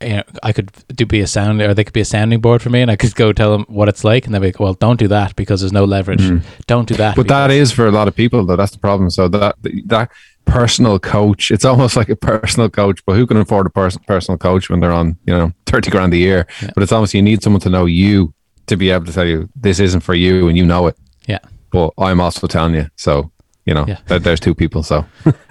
you 0.00 0.10
know, 0.16 0.22
I 0.42 0.52
could 0.52 0.70
do 0.94 1.06
be 1.06 1.20
a 1.20 1.26
sound 1.26 1.60
or 1.60 1.74
they 1.74 1.84
could 1.84 1.92
be 1.92 2.00
a 2.00 2.04
sounding 2.04 2.40
board 2.40 2.62
for 2.62 2.70
me, 2.70 2.82
and 2.82 2.90
I 2.90 2.96
could 2.96 3.14
go 3.16 3.32
tell 3.32 3.50
them 3.50 3.64
what 3.68 3.88
it's 3.88 4.04
like, 4.04 4.26
and 4.26 4.34
they'd 4.34 4.38
be 4.40 4.46
like, 4.48 4.60
"Well, 4.60 4.74
don't 4.74 4.98
do 4.98 5.08
that 5.08 5.34
because 5.34 5.60
there's 5.60 5.72
no 5.72 5.84
leverage. 5.84 6.22
Don't 6.66 6.88
do 6.88 6.94
that." 6.94 7.16
But 7.16 7.26
that 7.28 7.50
is 7.50 7.72
for 7.72 7.86
a 7.86 7.90
lot 7.90 8.06
of 8.06 8.14
people 8.14 8.44
though. 8.46 8.54
That's 8.56 8.70
the 8.72 8.78
problem. 8.78 9.10
So 9.10 9.26
that 9.28 9.56
that 9.86 10.10
personal 10.44 10.98
coach, 11.00 11.50
it's 11.50 11.64
almost 11.64 11.96
like 12.00 12.08
a 12.08 12.16
personal 12.16 12.70
coach. 12.70 13.04
But 13.06 13.16
who 13.16 13.26
can 13.26 13.38
afford 13.38 13.66
a 13.66 13.70
person 13.70 14.00
personal 14.06 14.38
coach 14.38 14.70
when 14.70 14.78
they're 14.80 14.92
on 14.92 15.16
you 15.26 15.36
know 15.36 15.52
thirty 15.66 15.90
grand 15.90 16.14
a 16.14 16.16
year? 16.16 16.46
Yeah. 16.62 16.70
But 16.74 16.84
it's 16.84 16.92
almost 16.92 17.12
you 17.12 17.22
need 17.22 17.42
someone 17.42 17.60
to 17.62 17.70
know 17.70 17.86
you 17.86 18.32
to 18.66 18.76
be 18.76 18.90
able 18.90 19.06
to 19.06 19.12
tell 19.12 19.26
you 19.26 19.48
this 19.56 19.80
isn't 19.80 20.00
for 20.00 20.14
you, 20.14 20.46
and 20.46 20.56
you 20.56 20.64
know 20.64 20.86
it. 20.86 20.96
yeah, 21.26 21.38
But 21.72 21.92
I'm 21.98 22.20
also 22.20 22.46
telling 22.46 22.74
you. 22.74 22.86
So 22.96 23.32
you 23.68 23.74
know 23.74 23.84
Yeah. 23.86 23.98
there, 24.06 24.18
there's 24.18 24.40
two 24.40 24.54
people. 24.54 24.82
So 24.82 25.04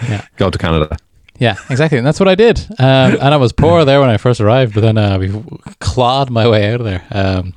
Yeah. 0.10 0.22
go 0.38 0.50
to 0.50 0.58
Canada. 0.58 0.98
Yeah, 1.40 1.56
exactly. 1.70 2.00
And 2.00 2.08
that's 2.08 2.20
what 2.20 2.28
I 2.28 2.36
did. 2.36 2.58
Um, 2.80 3.12
and 3.22 3.34
I 3.34 3.38
was 3.38 3.54
poor 3.64 3.86
there 3.86 4.00
when 4.02 4.10
I 4.10 4.18
first 4.18 4.42
arrived, 4.42 4.74
but 4.74 4.82
then 4.82 4.98
uh, 4.98 5.20
we 5.20 5.30
clawed 5.80 6.30
my 6.32 6.48
way 6.48 6.74
out 6.74 6.82
of 6.82 6.86
there. 6.86 7.04
Um, 7.12 7.54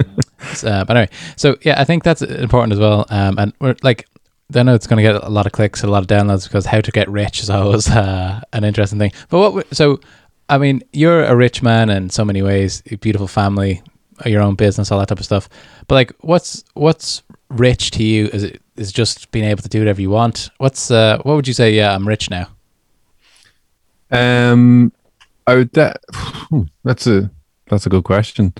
uh, 0.65 0.85
but 0.85 0.97
anyway, 0.97 1.09
so 1.37 1.57
yeah, 1.62 1.81
I 1.81 1.85
think 1.85 2.05
that's 2.05 2.21
important 2.23 2.75
as 2.75 2.79
well. 2.79 3.07
Um, 3.09 3.39
and 3.39 3.53
we're 3.59 3.77
like, 3.83 4.07
I 4.55 4.62
know 4.65 4.75
it's 4.75 4.87
going 4.87 5.03
to 5.03 5.12
get 5.12 5.23
a 5.25 5.31
lot 5.31 5.47
of 5.47 5.53
clicks, 5.53 5.83
a 5.83 5.87
lot 5.87 6.03
of 6.03 6.09
downloads 6.09 6.45
because 6.47 6.67
how 6.67 6.83
to 6.83 6.91
get 6.93 7.09
rich 7.09 7.41
is 7.41 7.49
always 7.57 7.89
uh, 7.89 8.41
an 8.53 8.65
interesting 8.65 8.99
thing. 8.99 9.12
But 9.31 9.53
what, 9.53 9.75
so, 9.75 10.01
I 10.51 10.59
mean, 10.59 10.83
you're 10.93 11.25
a 11.25 11.35
rich 11.35 11.62
man 11.62 11.89
in 11.89 12.11
so 12.11 12.23
many 12.25 12.43
ways, 12.43 12.83
a 12.91 12.97
beautiful 12.97 13.29
family, 13.29 13.81
your 14.27 14.43
own 14.43 14.57
business, 14.57 14.91
all 14.93 14.99
that 14.99 15.09
type 15.09 15.21
of 15.21 15.25
stuff. 15.25 15.49
But 15.89 15.95
like, 15.95 16.12
what's, 16.21 16.65
what's 16.75 17.23
rich 17.49 17.93
to 17.93 18.03
you? 18.03 18.27
Is 18.27 18.43
it, 18.43 18.61
is 18.81 18.93
just 18.93 19.31
being 19.31 19.44
able 19.44 19.62
to 19.62 19.69
do 19.69 19.79
whatever 19.79 20.00
you 20.00 20.11
want? 20.11 20.50
What's, 20.59 20.91
uh, 20.91 21.19
what 21.23 21.35
would 21.37 21.47
you 21.47 21.55
say? 21.55 21.73
Yeah, 21.73 21.94
I'm 21.94 22.09
rich 22.09 22.31
now. 22.31 22.49
Um, 24.11 24.93
I 25.47 25.55
would. 25.56 25.73
That, 25.73 26.00
that's 26.85 27.06
a 27.06 27.31
that's 27.69 27.87
a 27.87 27.91
good 27.91 28.05
question. 28.05 28.53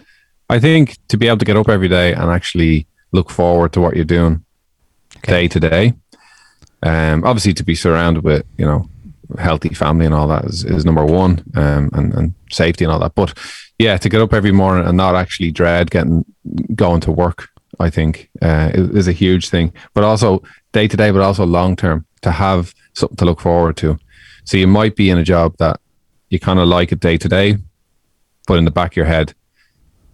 I 0.49 0.59
think 0.61 0.97
to 1.09 1.17
be 1.17 1.27
able 1.27 1.39
to 1.39 1.45
get 1.45 1.57
up 1.57 1.69
every 1.69 1.89
day 1.89 2.13
and 2.13 2.31
actually 2.31 2.87
look 3.13 3.31
forward 3.31 3.73
to 3.73 3.81
what 3.81 3.97
you're 3.97 4.05
doing 4.05 4.45
Okay. 5.19 5.33
day 5.33 5.49
to 5.49 5.61
day. 5.61 5.95
Um, 6.83 7.25
obviously 7.25 7.53
to 7.55 7.65
be 7.65 7.75
surrounded 7.75 8.25
with 8.25 8.45
you 8.57 8.65
know 8.65 8.89
healthy 9.39 9.75
family 9.75 10.07
and 10.07 10.15
all 10.15 10.29
that 10.29 10.45
is, 10.45 10.65
is 10.65 10.85
number 10.85 11.05
one. 11.05 11.43
Um, 11.57 11.91
and 11.93 12.15
and 12.15 12.35
safety 12.51 12.85
and 12.85 12.93
all 12.93 13.01
that. 13.01 13.15
But 13.15 13.37
yeah, 13.79 13.97
to 13.97 14.09
get 14.09 14.21
up 14.21 14.33
every 14.33 14.53
morning 14.53 14.87
and 14.87 14.97
not 14.97 15.15
actually 15.15 15.51
dread 15.51 15.91
getting 15.91 16.25
going 16.75 17.01
to 17.03 17.13
work, 17.13 17.49
I 17.81 17.91
think 17.91 18.31
uh, 18.43 18.71
is, 18.75 19.09
a 19.09 19.13
huge 19.13 19.49
thing. 19.49 19.73
But 19.95 20.05
also 20.05 20.43
day 20.73 20.87
to 20.87 20.97
day, 20.97 21.11
but 21.11 21.23
also 21.23 21.45
long 21.47 21.77
term 21.77 22.07
to 22.23 22.31
have 22.31 22.75
something 22.93 23.17
to 23.17 23.25
look 23.25 23.41
forward 23.41 23.77
to. 23.79 23.99
So 24.45 24.57
you 24.57 24.67
might 24.67 24.97
be 24.97 25.11
in 25.11 25.19
a 25.19 25.25
job 25.25 25.57
that 25.59 25.81
you 26.29 26.39
kind 26.39 26.59
of 26.59 26.69
like 26.69 26.93
it 26.93 27.01
day 27.01 27.17
to 27.17 27.29
day, 27.29 27.57
but 28.47 28.59
in 28.59 28.65
the 28.65 28.71
back 28.71 28.93
of 28.93 28.97
your 28.97 29.07
head, 29.07 29.35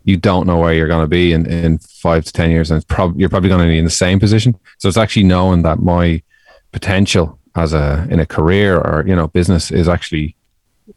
you 0.05 0.17
don't 0.17 0.47
know 0.47 0.59
where 0.59 0.73
you're 0.73 0.87
going 0.87 1.03
to 1.03 1.09
be 1.09 1.33
in, 1.33 1.47
in 1.47 1.79
five 1.79 2.25
to 2.25 2.33
10 2.33 2.51
years. 2.51 2.71
And 2.71 2.87
prob- 2.87 3.19
you're 3.19 3.29
probably 3.29 3.49
going 3.49 3.63
to 3.63 3.67
be 3.67 3.79
in 3.79 3.85
the 3.85 3.91
same 3.91 4.21
position. 4.21 4.57
So 4.79 4.89
it's 4.89 4.97
actually 4.97 5.25
knowing 5.25 5.63
that 5.63 5.81
my 5.81 6.23
potential 6.71 7.39
as 7.57 7.73
a, 7.73 8.07
in 8.09 8.21
a 8.21 8.27
career 8.27 8.77
or, 8.79 9.05
you 9.07 9.17
know, 9.17 9.27
business 9.27 9.73
is 9.73 9.89
actually, 9.89 10.37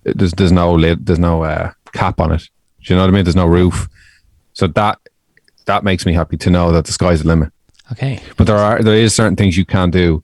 there's, 0.03 0.33
there's 0.33 0.51
no 0.51 0.73
lid, 0.73 1.07
there's 1.07 1.17
no 1.17 1.43
uh, 1.43 1.71
cap 1.91 2.19
on 2.19 2.31
it. 2.31 2.47
Do 2.83 2.93
you 2.93 2.95
know 2.95 3.01
what 3.01 3.09
I 3.09 3.13
mean? 3.13 3.25
There's 3.25 3.35
no 3.35 3.47
roof. 3.47 3.89
So 4.53 4.67
that, 4.67 4.99
that 5.69 5.83
makes 5.83 6.05
me 6.05 6.13
happy 6.13 6.37
to 6.37 6.49
know 6.49 6.71
that 6.71 6.85
the 6.85 6.91
sky's 6.91 7.21
the 7.21 7.27
limit. 7.27 7.51
Okay. 7.91 8.21
But 8.37 8.47
there 8.47 8.57
are, 8.57 8.83
there 8.83 8.95
is 8.95 9.15
certain 9.15 9.35
things 9.35 9.57
you 9.57 9.65
can 9.65 9.89
do 9.89 10.23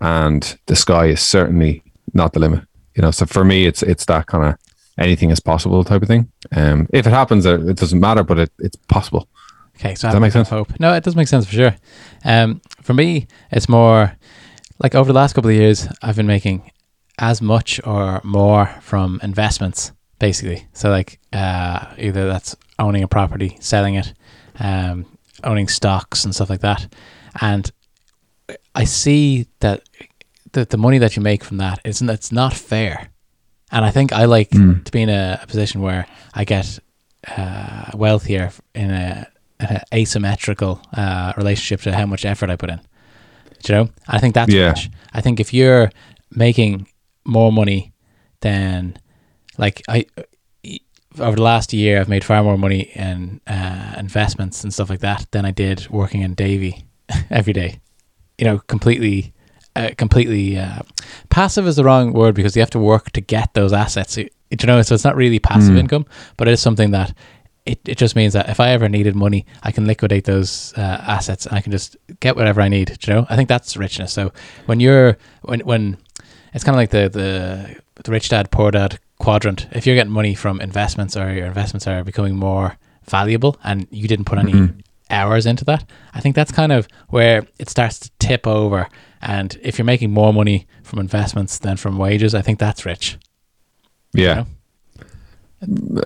and 0.00 0.58
the 0.66 0.76
sky 0.76 1.06
is 1.06 1.20
certainly 1.20 1.82
not 2.12 2.32
the 2.32 2.40
limit. 2.40 2.64
You 2.94 3.02
know, 3.02 3.10
so 3.10 3.26
for 3.26 3.44
me, 3.44 3.66
it's 3.66 3.82
it's 3.82 4.04
that 4.06 4.26
kind 4.26 4.44
of 4.44 4.56
anything 4.98 5.30
is 5.30 5.40
possible 5.40 5.84
type 5.84 6.02
of 6.02 6.08
thing. 6.08 6.30
Um, 6.52 6.88
if 6.92 7.06
it 7.06 7.10
happens, 7.10 7.46
uh, 7.46 7.60
it 7.60 7.76
doesn't 7.76 8.00
matter, 8.00 8.24
but 8.24 8.38
it, 8.38 8.50
it's 8.58 8.76
possible. 8.88 9.28
Okay, 9.76 9.94
so 9.94 10.08
Does 10.08 10.14
that 10.14 10.20
make 10.20 10.32
sense? 10.32 10.48
Hope. 10.48 10.72
No, 10.80 10.92
it 10.94 11.04
does 11.04 11.14
make 11.14 11.28
sense 11.28 11.46
for 11.46 11.52
sure. 11.52 11.76
Um, 12.24 12.60
for 12.82 12.94
me, 12.94 13.28
it's 13.52 13.68
more 13.68 14.16
like 14.80 14.94
over 14.96 15.12
the 15.12 15.18
last 15.18 15.34
couple 15.34 15.50
of 15.50 15.56
years, 15.56 15.86
I've 16.02 16.16
been 16.16 16.26
making 16.26 16.72
as 17.18 17.40
much 17.40 17.80
or 17.84 18.20
more 18.24 18.66
from 18.80 19.20
investments, 19.22 19.92
basically. 20.18 20.66
So 20.72 20.90
like 20.90 21.20
uh, 21.32 21.94
either 21.96 22.26
that's 22.26 22.56
owning 22.80 23.04
a 23.04 23.08
property, 23.08 23.56
selling 23.60 23.94
it, 23.94 24.12
um, 24.60 25.04
owning 25.44 25.68
stocks 25.68 26.24
and 26.24 26.34
stuff 26.34 26.50
like 26.50 26.60
that, 26.62 26.86
and 27.40 27.70
I 28.74 28.84
see 28.84 29.46
that 29.60 29.82
the 30.52 30.64
the 30.64 30.76
money 30.78 30.98
that 30.98 31.16
you 31.16 31.22
make 31.22 31.44
from 31.44 31.58
that 31.58 31.80
isn't 31.84 32.08
it's 32.10 32.32
not 32.32 32.54
fair, 32.54 33.08
and 33.70 33.84
I 33.84 33.90
think 33.90 34.12
I 34.12 34.24
like 34.24 34.50
Mm. 34.50 34.84
to 34.84 34.92
be 34.92 35.02
in 35.02 35.08
a, 35.10 35.38
a 35.42 35.46
position 35.46 35.82
where 35.82 36.06
I 36.34 36.44
get 36.44 36.78
uh, 37.36 37.90
wealthier 37.94 38.50
in 38.74 38.90
a, 38.90 39.26
an 39.60 39.80
asymmetrical 39.92 40.80
uh, 40.96 41.32
relationship 41.36 41.80
to 41.82 41.92
how 41.96 42.06
much 42.06 42.24
effort 42.24 42.50
I 42.50 42.56
put 42.56 42.70
in. 42.70 42.80
Do 43.64 43.72
you 43.72 43.78
know? 43.78 43.90
I 44.08 44.18
think 44.20 44.34
that's 44.34 44.52
Yeah. 44.52 44.74
I 45.12 45.20
think 45.20 45.40
if 45.40 45.52
you're 45.52 45.90
making 46.30 46.86
more 47.24 47.52
money 47.52 47.92
than 48.40 48.96
like 49.58 49.82
I 49.88 50.06
over 51.20 51.36
the 51.36 51.42
last 51.42 51.72
year, 51.72 52.00
I've 52.00 52.08
made 52.08 52.24
far 52.24 52.42
more 52.42 52.58
money 52.58 52.90
in 52.94 53.40
uh, 53.46 53.94
investments 53.98 54.62
and 54.64 54.72
stuff 54.72 54.90
like 54.90 55.00
that 55.00 55.26
than 55.30 55.44
I 55.44 55.50
did 55.50 55.88
working 55.90 56.22
in 56.22 56.34
Davy 56.34 56.84
every 57.30 57.52
day. 57.52 57.80
You 58.38 58.44
know, 58.44 58.58
completely, 58.68 59.32
uh, 59.76 59.90
completely 59.96 60.58
uh, 60.58 60.80
passive 61.30 61.66
is 61.66 61.76
the 61.76 61.84
wrong 61.84 62.12
word 62.12 62.34
because 62.34 62.54
you 62.56 62.60
have 62.62 62.70
to 62.70 62.78
work 62.78 63.10
to 63.12 63.20
get 63.20 63.54
those 63.54 63.72
assets. 63.72 64.16
you 64.16 64.28
know, 64.64 64.80
so 64.82 64.94
it's 64.94 65.04
not 65.04 65.16
really 65.16 65.38
passive 65.38 65.74
Mm. 65.74 65.80
income, 65.80 66.06
but 66.36 66.48
it 66.48 66.52
is 66.52 66.60
something 66.60 66.92
that 66.92 67.12
it, 67.66 67.80
it 67.86 67.98
just 67.98 68.16
means 68.16 68.32
that 68.32 68.48
if 68.48 68.60
I 68.60 68.70
ever 68.70 68.88
needed 68.88 69.14
money, 69.14 69.44
I 69.62 69.72
can 69.72 69.84
liquidate 69.86 70.24
those 70.24 70.72
uh, 70.76 70.80
assets 70.80 71.44
and 71.46 71.54
I 71.54 71.60
can 71.60 71.70
just 71.72 71.96
get 72.20 72.34
whatever 72.36 72.62
I 72.62 72.68
need. 72.68 72.96
You 73.06 73.12
know, 73.14 73.26
I 73.28 73.36
think 73.36 73.48
that's 73.48 73.76
richness. 73.76 74.12
So 74.12 74.32
when 74.66 74.80
you're 74.80 75.18
when 75.42 75.60
when 75.60 75.98
it's 76.54 76.64
kind 76.64 76.74
of 76.74 76.78
like 76.78 76.90
the 76.90 77.08
the 77.10 77.76
the 78.04 78.10
rich 78.10 78.30
dad 78.30 78.50
poor 78.50 78.70
dad 78.70 78.98
quadrant. 79.18 79.66
If 79.72 79.86
you're 79.86 79.96
getting 79.96 80.12
money 80.12 80.34
from 80.34 80.60
investments 80.60 81.16
or 81.16 81.32
your 81.32 81.46
investments 81.46 81.86
are 81.86 82.04
becoming 82.04 82.36
more 82.36 82.76
valuable 83.08 83.58
and 83.64 83.86
you 83.90 84.06
didn't 84.08 84.26
put 84.26 84.38
any 84.38 84.52
Mhm. 84.52 84.80
hours 85.10 85.46
into 85.46 85.64
that, 85.64 85.84
I 86.14 86.20
think 86.20 86.36
that's 86.36 86.52
kind 86.52 86.72
of 86.72 86.86
where 87.08 87.46
it 87.58 87.68
starts 87.68 87.98
to 88.00 88.10
tip 88.18 88.46
over. 88.46 88.88
And 89.20 89.58
if 89.62 89.78
you're 89.78 89.84
making 89.84 90.12
more 90.12 90.32
money 90.32 90.66
from 90.84 90.98
investments 91.00 91.58
than 91.58 91.76
from 91.76 91.98
wages, 91.98 92.34
I 92.34 92.42
think 92.42 92.58
that's 92.58 92.84
rich. 92.86 93.18
Yeah. 94.12 94.44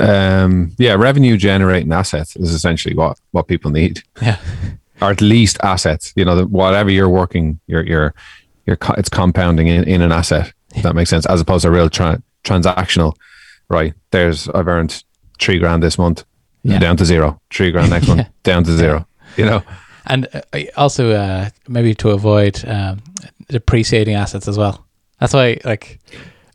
Um, 0.01 0.73
yeah, 0.79 0.95
revenue 0.95 1.37
generating 1.37 1.93
assets 1.93 2.37
is 2.37 2.53
essentially 2.55 2.95
what, 2.95 3.19
what 3.33 3.49
people 3.49 3.71
need, 3.71 4.03
Yeah. 4.23 4.39
or 5.03 5.11
at 5.11 5.21
least 5.21 5.59
assets. 5.63 6.13
You 6.17 6.25
know, 6.25 6.37
the, 6.37 6.47
whatever 6.47 6.91
you're 6.91 7.09
working, 7.09 7.61
you're, 7.67 7.85
you're, 7.85 8.15
you're, 8.67 8.79
it's 8.97 9.09
compounding 9.11 9.67
in, 9.67 9.85
in 9.85 10.01
an 10.01 10.13
asset. 10.13 10.53
If 10.75 10.83
that 10.85 10.95
makes 10.95 11.11
sense, 11.11 11.27
as 11.27 11.41
opposed 11.41 11.63
to 11.63 11.71
real 11.71 11.91
tra- 11.91 12.23
transactional. 12.45 13.15
Right. 13.69 13.95
There's, 14.11 14.49
I've 14.51 14.69
earned 14.69 15.03
three 15.41 15.59
grand 15.59 15.83
this 15.83 15.99
month, 15.99 16.25
Yeah. 16.63 16.79
down 16.79 16.97
to 16.99 17.05
zero. 17.05 17.41
Three 17.51 17.71
grand 17.71 17.91
next 17.91 18.09
month, 18.09 18.29
down 18.43 18.65
to 18.65 18.73
zero. 18.77 19.07
You 19.37 19.47
know, 19.47 19.63
And 20.07 20.29
uh, 20.35 20.61
also, 20.77 21.13
uh, 21.13 21.49
maybe 21.69 21.95
to 21.97 22.11
avoid 22.11 22.63
um, 22.69 23.03
depreciating 23.49 24.15
assets 24.15 24.47
as 24.49 24.59
well. 24.59 24.87
That's 25.21 25.33
why, 25.33 25.59
like, 25.65 26.01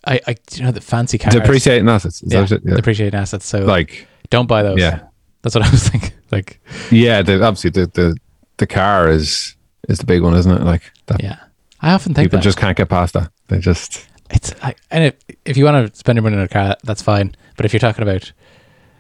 I, 0.06 0.20
I 0.28 0.36
you 0.52 0.64
know, 0.64 0.72
the 0.72 0.82
fancy 0.82 1.18
cars. 1.18 1.34
depreciating 1.34 1.88
assets. 1.90 2.22
Yeah, 2.26 2.46
yeah. 2.50 2.76
depreciating 2.76 3.18
assets. 3.20 3.46
So, 3.46 3.60
like, 3.60 3.68
Like, 3.90 4.08
don't 4.30 4.48
buy 4.48 4.64
those. 4.64 4.78
yeah. 4.80 5.02
That's 5.42 5.56
what 5.56 5.66
I 5.66 5.70
was 5.72 5.88
thinking. 5.90 6.12
Like, 6.32 6.60
yeah, 6.92 7.22
the, 7.22 7.36
obviously 7.44 7.70
the, 7.72 7.88
the, 7.88 8.18
the 8.58 8.68
car 8.68 9.10
is, 9.10 9.56
is 9.88 9.98
the 10.00 10.06
big 10.06 10.22
one, 10.22 10.34
isn't 10.36 10.52
it? 10.52 10.64
Like 10.64 10.92
that 11.06 11.24
yeah. 11.24 11.38
I 11.82 11.94
often 11.94 12.14
think 12.14 12.26
people 12.26 12.40
that 12.40 12.44
just 12.44 12.58
can't 12.58 12.76
get 12.76 12.90
past 12.90 13.14
that. 13.14 13.32
They 13.48 13.60
just, 13.60 14.06
it's, 14.32 14.54
I, 14.62 14.76
and 14.92 15.04
if, 15.06 15.16
if 15.46 15.58
you 15.58 15.66
want 15.66 15.92
to 15.92 15.98
spend 15.98 16.16
your 16.18 16.24
money 16.24 16.36
on 16.38 16.44
a 16.44 16.48
car, 16.48 16.76
that's 16.84 17.02
fine. 17.02 17.36
But 17.56 17.66
if 17.66 17.74
you're 17.74 17.80
talking 17.80 18.04
about, 18.04 18.32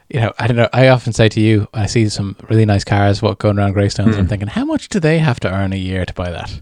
you 0.10 0.20
know, 0.22 0.32
I 0.40 0.48
don't 0.48 0.56
know, 0.58 0.70
I 0.74 0.88
often 0.88 1.14
say 1.14 1.28
to 1.30 1.42
you, 1.42 1.68
I 1.74 1.86
see 1.86 2.08
some 2.10 2.36
really 2.50 2.66
nice 2.66 2.84
cars 2.84 3.22
what 3.22 3.40
going 3.40 3.58
around 3.60 3.74
Greystones, 3.74 4.16
Hmm. 4.16 4.22
I'm 4.22 4.28
thinking, 4.28 4.48
how 4.48 4.66
much 4.66 4.90
do 4.90 5.00
they 5.00 5.20
have 5.20 5.40
to 5.42 5.52
earn 5.52 5.74
a 5.74 5.78
year 5.78 6.06
to 6.06 6.14
buy 6.14 6.32
that? 6.32 6.62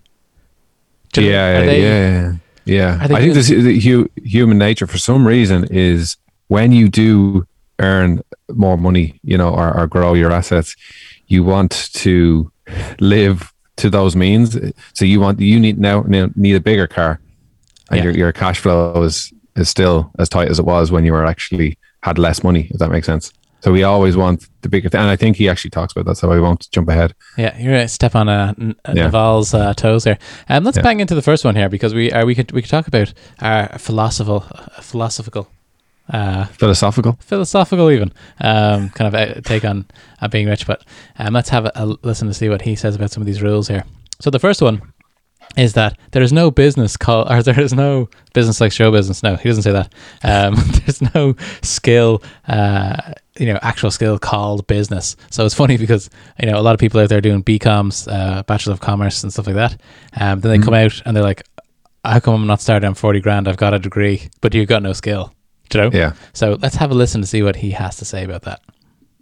Do 1.13 1.23
yeah, 1.23 1.61
they- 1.61 1.81
yeah, 1.81 2.33
yeah. 2.65 2.97
I 3.01 3.07
think 3.07 3.33
this 3.35 3.47
the 3.49 3.79
hu- 3.79 4.09
human 4.23 4.57
nature 4.57 4.87
for 4.87 4.97
some 4.97 5.25
reason 5.27 5.65
is 5.69 6.17
when 6.47 6.71
you 6.71 6.89
do 6.89 7.45
earn 7.79 8.21
more 8.53 8.77
money, 8.77 9.19
you 9.23 9.37
know, 9.37 9.49
or, 9.49 9.75
or 9.79 9.87
grow 9.87 10.13
your 10.13 10.31
assets, 10.31 10.75
you 11.27 11.43
want 11.43 11.89
to 11.93 12.51
live 12.99 13.53
to 13.77 13.89
those 13.89 14.15
means. 14.15 14.57
So 14.93 15.05
you 15.05 15.19
want 15.19 15.39
you 15.39 15.59
need 15.59 15.77
now 15.79 16.03
now 16.07 16.29
need 16.35 16.55
a 16.55 16.59
bigger 16.59 16.87
car, 16.87 17.19
and 17.89 17.97
Yeah. 17.97 18.03
your 18.05 18.13
your 18.17 18.31
cash 18.31 18.59
flow 18.59 19.03
is 19.03 19.31
is 19.55 19.69
still 19.69 20.11
as 20.19 20.29
tight 20.29 20.49
as 20.49 20.59
it 20.59 20.65
was 20.65 20.91
when 20.91 21.05
you 21.05 21.13
were 21.13 21.25
actually 21.25 21.77
had 22.03 22.17
less 22.17 22.43
money. 22.43 22.67
If 22.71 22.79
that 22.79 22.91
makes 22.91 23.05
sense. 23.07 23.31
So 23.61 23.71
we 23.71 23.81
always 23.83 24.15
want 24.15 24.47
the 24.61 24.69
bigger 24.69 24.89
thing, 24.89 25.01
and 25.01 25.09
I 25.09 25.15
think 25.15 25.37
he 25.37 25.49
actually 25.49 25.71
talks 25.71 25.91
about 25.93 26.05
that. 26.05 26.17
So 26.17 26.31
I 26.31 26.39
won't 26.39 26.69
jump 26.71 26.87
ahead. 26.89 27.13
Yeah, 27.35 27.57
you're 27.57 27.73
gonna 27.73 27.87
step 27.87 28.15
on 28.15 28.29
uh, 28.29 28.53
N- 28.59 28.75
uh, 28.87 28.93
Yeah. 28.95 29.07
Naval's 29.07 29.53
uh, 29.55 29.73
toes 29.73 30.03
there. 30.03 30.19
Um, 30.49 30.63
let's 30.63 30.77
Yeah. 30.77 30.83
bang 30.83 30.99
into 30.99 31.15
the 31.15 31.21
first 31.23 31.43
one 31.45 31.55
here 31.55 31.67
because 31.69 31.93
we 31.95 32.11
uh, 32.11 32.25
we 32.25 32.35
could 32.35 32.51
we 32.51 32.61
could 32.61 32.69
talk 32.69 32.87
about 32.87 33.11
our 33.41 33.69
philosophical 33.79 34.43
uh, 34.43 34.81
philosophical 34.81 35.47
uh, 36.13 36.45
Philosophical. 36.45 37.17
philosophical 37.19 37.89
even 37.89 38.11
um, 38.41 38.89
kind 38.91 39.07
of 39.07 39.15
uh, 39.15 39.41
take 39.41 39.65
on 39.65 39.85
uh, 40.21 40.27
being 40.27 40.47
rich. 40.47 40.67
But 40.67 40.83
um, 41.17 41.33
let's 41.33 41.49
have 41.49 41.65
a, 41.65 41.71
a 41.75 41.85
listen 42.03 42.27
to 42.27 42.33
see 42.35 42.49
what 42.49 42.61
he 42.61 42.75
says 42.75 42.95
about 42.95 43.09
some 43.09 43.21
of 43.21 43.25
these 43.27 43.41
rules 43.41 43.67
here. 43.67 43.83
So 44.21 44.29
the 44.29 44.37
first 44.39 44.61
one 44.61 44.81
is 45.57 45.73
that 45.73 45.97
there 46.11 46.21
is 46.21 46.33
no 46.33 46.51
business 46.51 46.97
called, 46.97 47.31
or 47.31 47.41
there 47.41 47.59
is 47.59 47.73
no 47.73 48.09
business 48.33 48.59
like 48.59 48.71
show 48.71 48.91
business. 48.91 49.23
No, 49.23 49.35
he 49.35 49.49
doesn't 49.49 49.63
say 49.63 49.71
that. 49.71 49.93
Um, 50.23 50.55
there's 50.85 51.01
no 51.13 51.35
skill, 51.61 52.21
uh, 52.47 53.13
you 53.37 53.47
know, 53.47 53.59
actual 53.61 53.91
skill 53.91 54.19
called 54.19 54.67
business. 54.67 55.15
So 55.31 55.45
it's 55.45 55.55
funny 55.55 55.77
because 55.77 56.09
you 56.39 56.49
know 56.49 56.59
a 56.59 56.61
lot 56.61 56.73
of 56.73 56.79
people 56.79 56.99
out 56.99 57.09
there 57.09 57.21
doing 57.21 57.43
BComs, 57.43 58.11
uh, 58.11 58.43
Bachelor 58.43 58.73
of 58.73 58.81
Commerce, 58.81 59.23
and 59.23 59.31
stuff 59.31 59.47
like 59.47 59.55
that. 59.55 59.81
Um, 60.19 60.41
then 60.41 60.51
they 60.51 60.63
come 60.63 60.73
out 60.73 61.01
and 61.05 61.15
they're 61.15 61.23
like, 61.23 61.43
"How 62.03 62.19
come 62.19 62.35
I'm 62.35 62.47
not 62.47 62.61
starting 62.61 62.87
on 62.87 62.95
forty 62.95 63.19
grand? 63.19 63.47
I've 63.47 63.57
got 63.57 63.73
a 63.73 63.79
degree, 63.79 64.29
but 64.41 64.53
you've 64.53 64.69
got 64.69 64.83
no 64.83 64.93
skill." 64.93 65.33
Do 65.69 65.77
you 65.77 65.83
know? 65.83 65.97
Yeah. 65.97 66.13
So 66.33 66.57
let's 66.61 66.75
have 66.75 66.91
a 66.91 66.93
listen 66.93 67.21
to 67.21 67.27
see 67.27 67.41
what 67.41 67.55
he 67.55 67.71
has 67.71 67.97
to 67.97 68.05
say 68.05 68.23
about 68.23 68.43
that. 68.43 68.61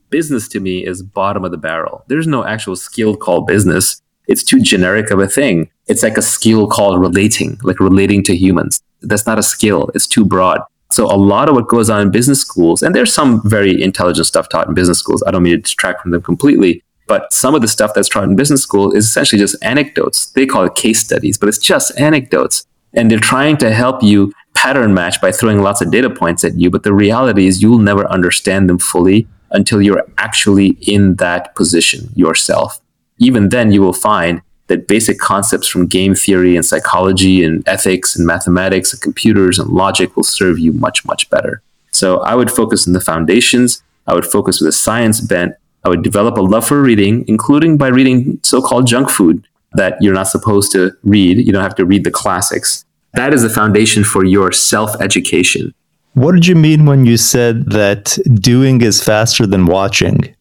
business 0.10 0.48
to 0.50 0.60
me 0.60 0.86
is 0.86 1.02
bottom 1.02 1.44
of 1.44 1.50
the 1.52 1.58
barrel. 1.58 2.04
There's 2.08 2.28
no 2.28 2.46
actual 2.46 2.76
skill 2.76 3.16
called 3.16 3.48
business. 3.48 4.00
It's 4.28 4.44
too 4.44 4.62
generic 4.62 5.12
of 5.12 5.20
a 5.20 5.28
thing. 5.28 5.70
It's 5.88 6.04
like 6.04 6.18
a 6.18 6.22
skill 6.22 6.68
called 6.68 7.00
relating, 7.00 7.60
like 7.64 7.80
relating 7.80 8.24
to 8.24 8.36
humans. 8.36 8.82
That's 9.02 9.26
not 9.26 9.40
a 9.40 9.44
skill. 9.44 9.90
It's 9.94 10.08
too 10.08 10.26
broad. 10.26 10.62
So 10.92 11.06
a 11.06 11.18
lot 11.18 11.50
of 11.50 11.56
what 11.56 11.68
goes 11.68 11.90
on 11.90 12.02
in 12.02 12.12
business 12.12 12.40
schools, 12.40 12.84
and 12.84 12.94
there's 12.94 13.12
some 13.12 13.42
very 13.50 13.82
intelligent 13.82 14.28
stuff 14.28 14.48
taught 14.48 14.68
in 14.68 14.76
business 14.76 15.00
schools. 15.00 15.24
I 15.26 15.32
don't 15.32 15.44
mean 15.44 15.56
to 15.56 15.62
detract 15.62 16.02
from 16.02 16.12
them 16.12 16.22
completely, 16.22 16.84
but 17.08 17.34
some 17.34 17.56
of 17.56 17.62
the 17.62 17.68
stuff 17.68 17.94
that's 17.94 18.08
taught 18.08 18.26
in 18.26 18.36
business 18.36 18.62
school 18.62 18.92
is 18.92 19.06
essentially 19.06 19.40
just 19.40 19.56
anecdotes. 19.64 20.28
They 20.28 20.46
call 20.46 20.66
it 20.66 20.76
case 20.76 21.00
studies, 21.00 21.38
but 21.38 21.50
it's 21.50 21.58
just 21.58 22.00
anecdotes. 22.00 22.66
And 22.94 23.10
they're 23.10 23.20
trying 23.20 23.58
to 23.58 23.74
help 23.74 24.04
you 24.04 24.34
pattern 24.54 24.94
match 24.94 25.20
by 25.20 25.32
throwing 25.32 25.62
lots 25.62 25.82
of 25.82 25.92
data 25.92 26.10
points 26.10 26.44
at 26.44 26.60
you. 26.60 26.70
But 26.70 26.84
the 26.84 26.94
reality 26.94 27.48
is 27.48 27.62
you'll 27.62 27.80
never 27.80 28.06
understand 28.08 28.70
them 28.70 28.78
fully 28.78 29.28
until 29.50 29.82
you're 29.82 30.06
actually 30.20 30.78
in 30.82 31.16
that 31.16 31.56
position 31.56 32.10
yourself. 32.16 32.80
Even 33.24 33.50
then, 33.50 33.72
you 33.72 33.82
will 33.82 33.94
find 33.94 34.42
that 34.68 34.88
basic 34.88 35.18
concepts 35.18 35.68
from 35.68 35.88
game 35.88 36.16
theory 36.16 36.56
and 36.56 36.66
psychology 36.66 37.44
and 37.44 37.68
ethics 37.68 38.16
and 38.16 38.26
mathematics 38.26 38.92
and 38.92 39.02
computers 39.02 39.60
and 39.60 39.70
logic 39.70 40.16
will 40.16 40.24
serve 40.24 40.60
you 40.60 40.74
much, 40.74 41.06
much 41.06 41.30
better. 41.30 41.62
So 41.92 42.20
I 42.20 42.36
would 42.36 42.52
focus 42.52 42.88
on 42.88 42.94
the 42.94 43.02
foundations. 43.02 43.84
I 44.08 44.14
would 44.14 44.26
focus 44.26 44.60
with 44.60 44.70
a 44.70 44.72
science 44.74 45.22
bent. 45.22 45.56
I 45.86 45.90
would 45.90 46.04
develop 46.04 46.38
a 46.38 46.42
love 46.42 46.66
for 46.66 46.82
reading, 46.82 47.26
including 47.28 47.78
by 47.78 47.88
reading 47.88 48.40
so 48.44 48.62
called 48.62 48.88
junk 48.88 49.10
food 49.10 49.46
that 49.74 50.02
you're 50.02 50.14
not 50.14 50.28
supposed 50.28 50.72
to 50.74 50.92
read. 51.04 51.46
You 51.46 51.52
don't 51.52 51.64
have 51.64 51.76
to 51.76 51.86
read 51.86 52.04
the 52.04 52.12
classics. 52.12 52.86
That 53.14 53.34
is 53.34 53.44
the 53.44 53.50
foundation 53.50 54.04
for 54.04 54.26
your 54.26 54.52
self 54.52 55.00
education. 55.02 55.74
What 56.14 56.34
did 56.34 56.48
you 56.48 56.56
mean 56.56 56.86
when 56.86 57.06
you 57.06 57.18
said 57.18 57.72
that 57.72 58.18
doing 58.36 58.82
is 58.82 59.04
faster 59.04 59.46
than 59.48 59.66
watching? 59.66 60.36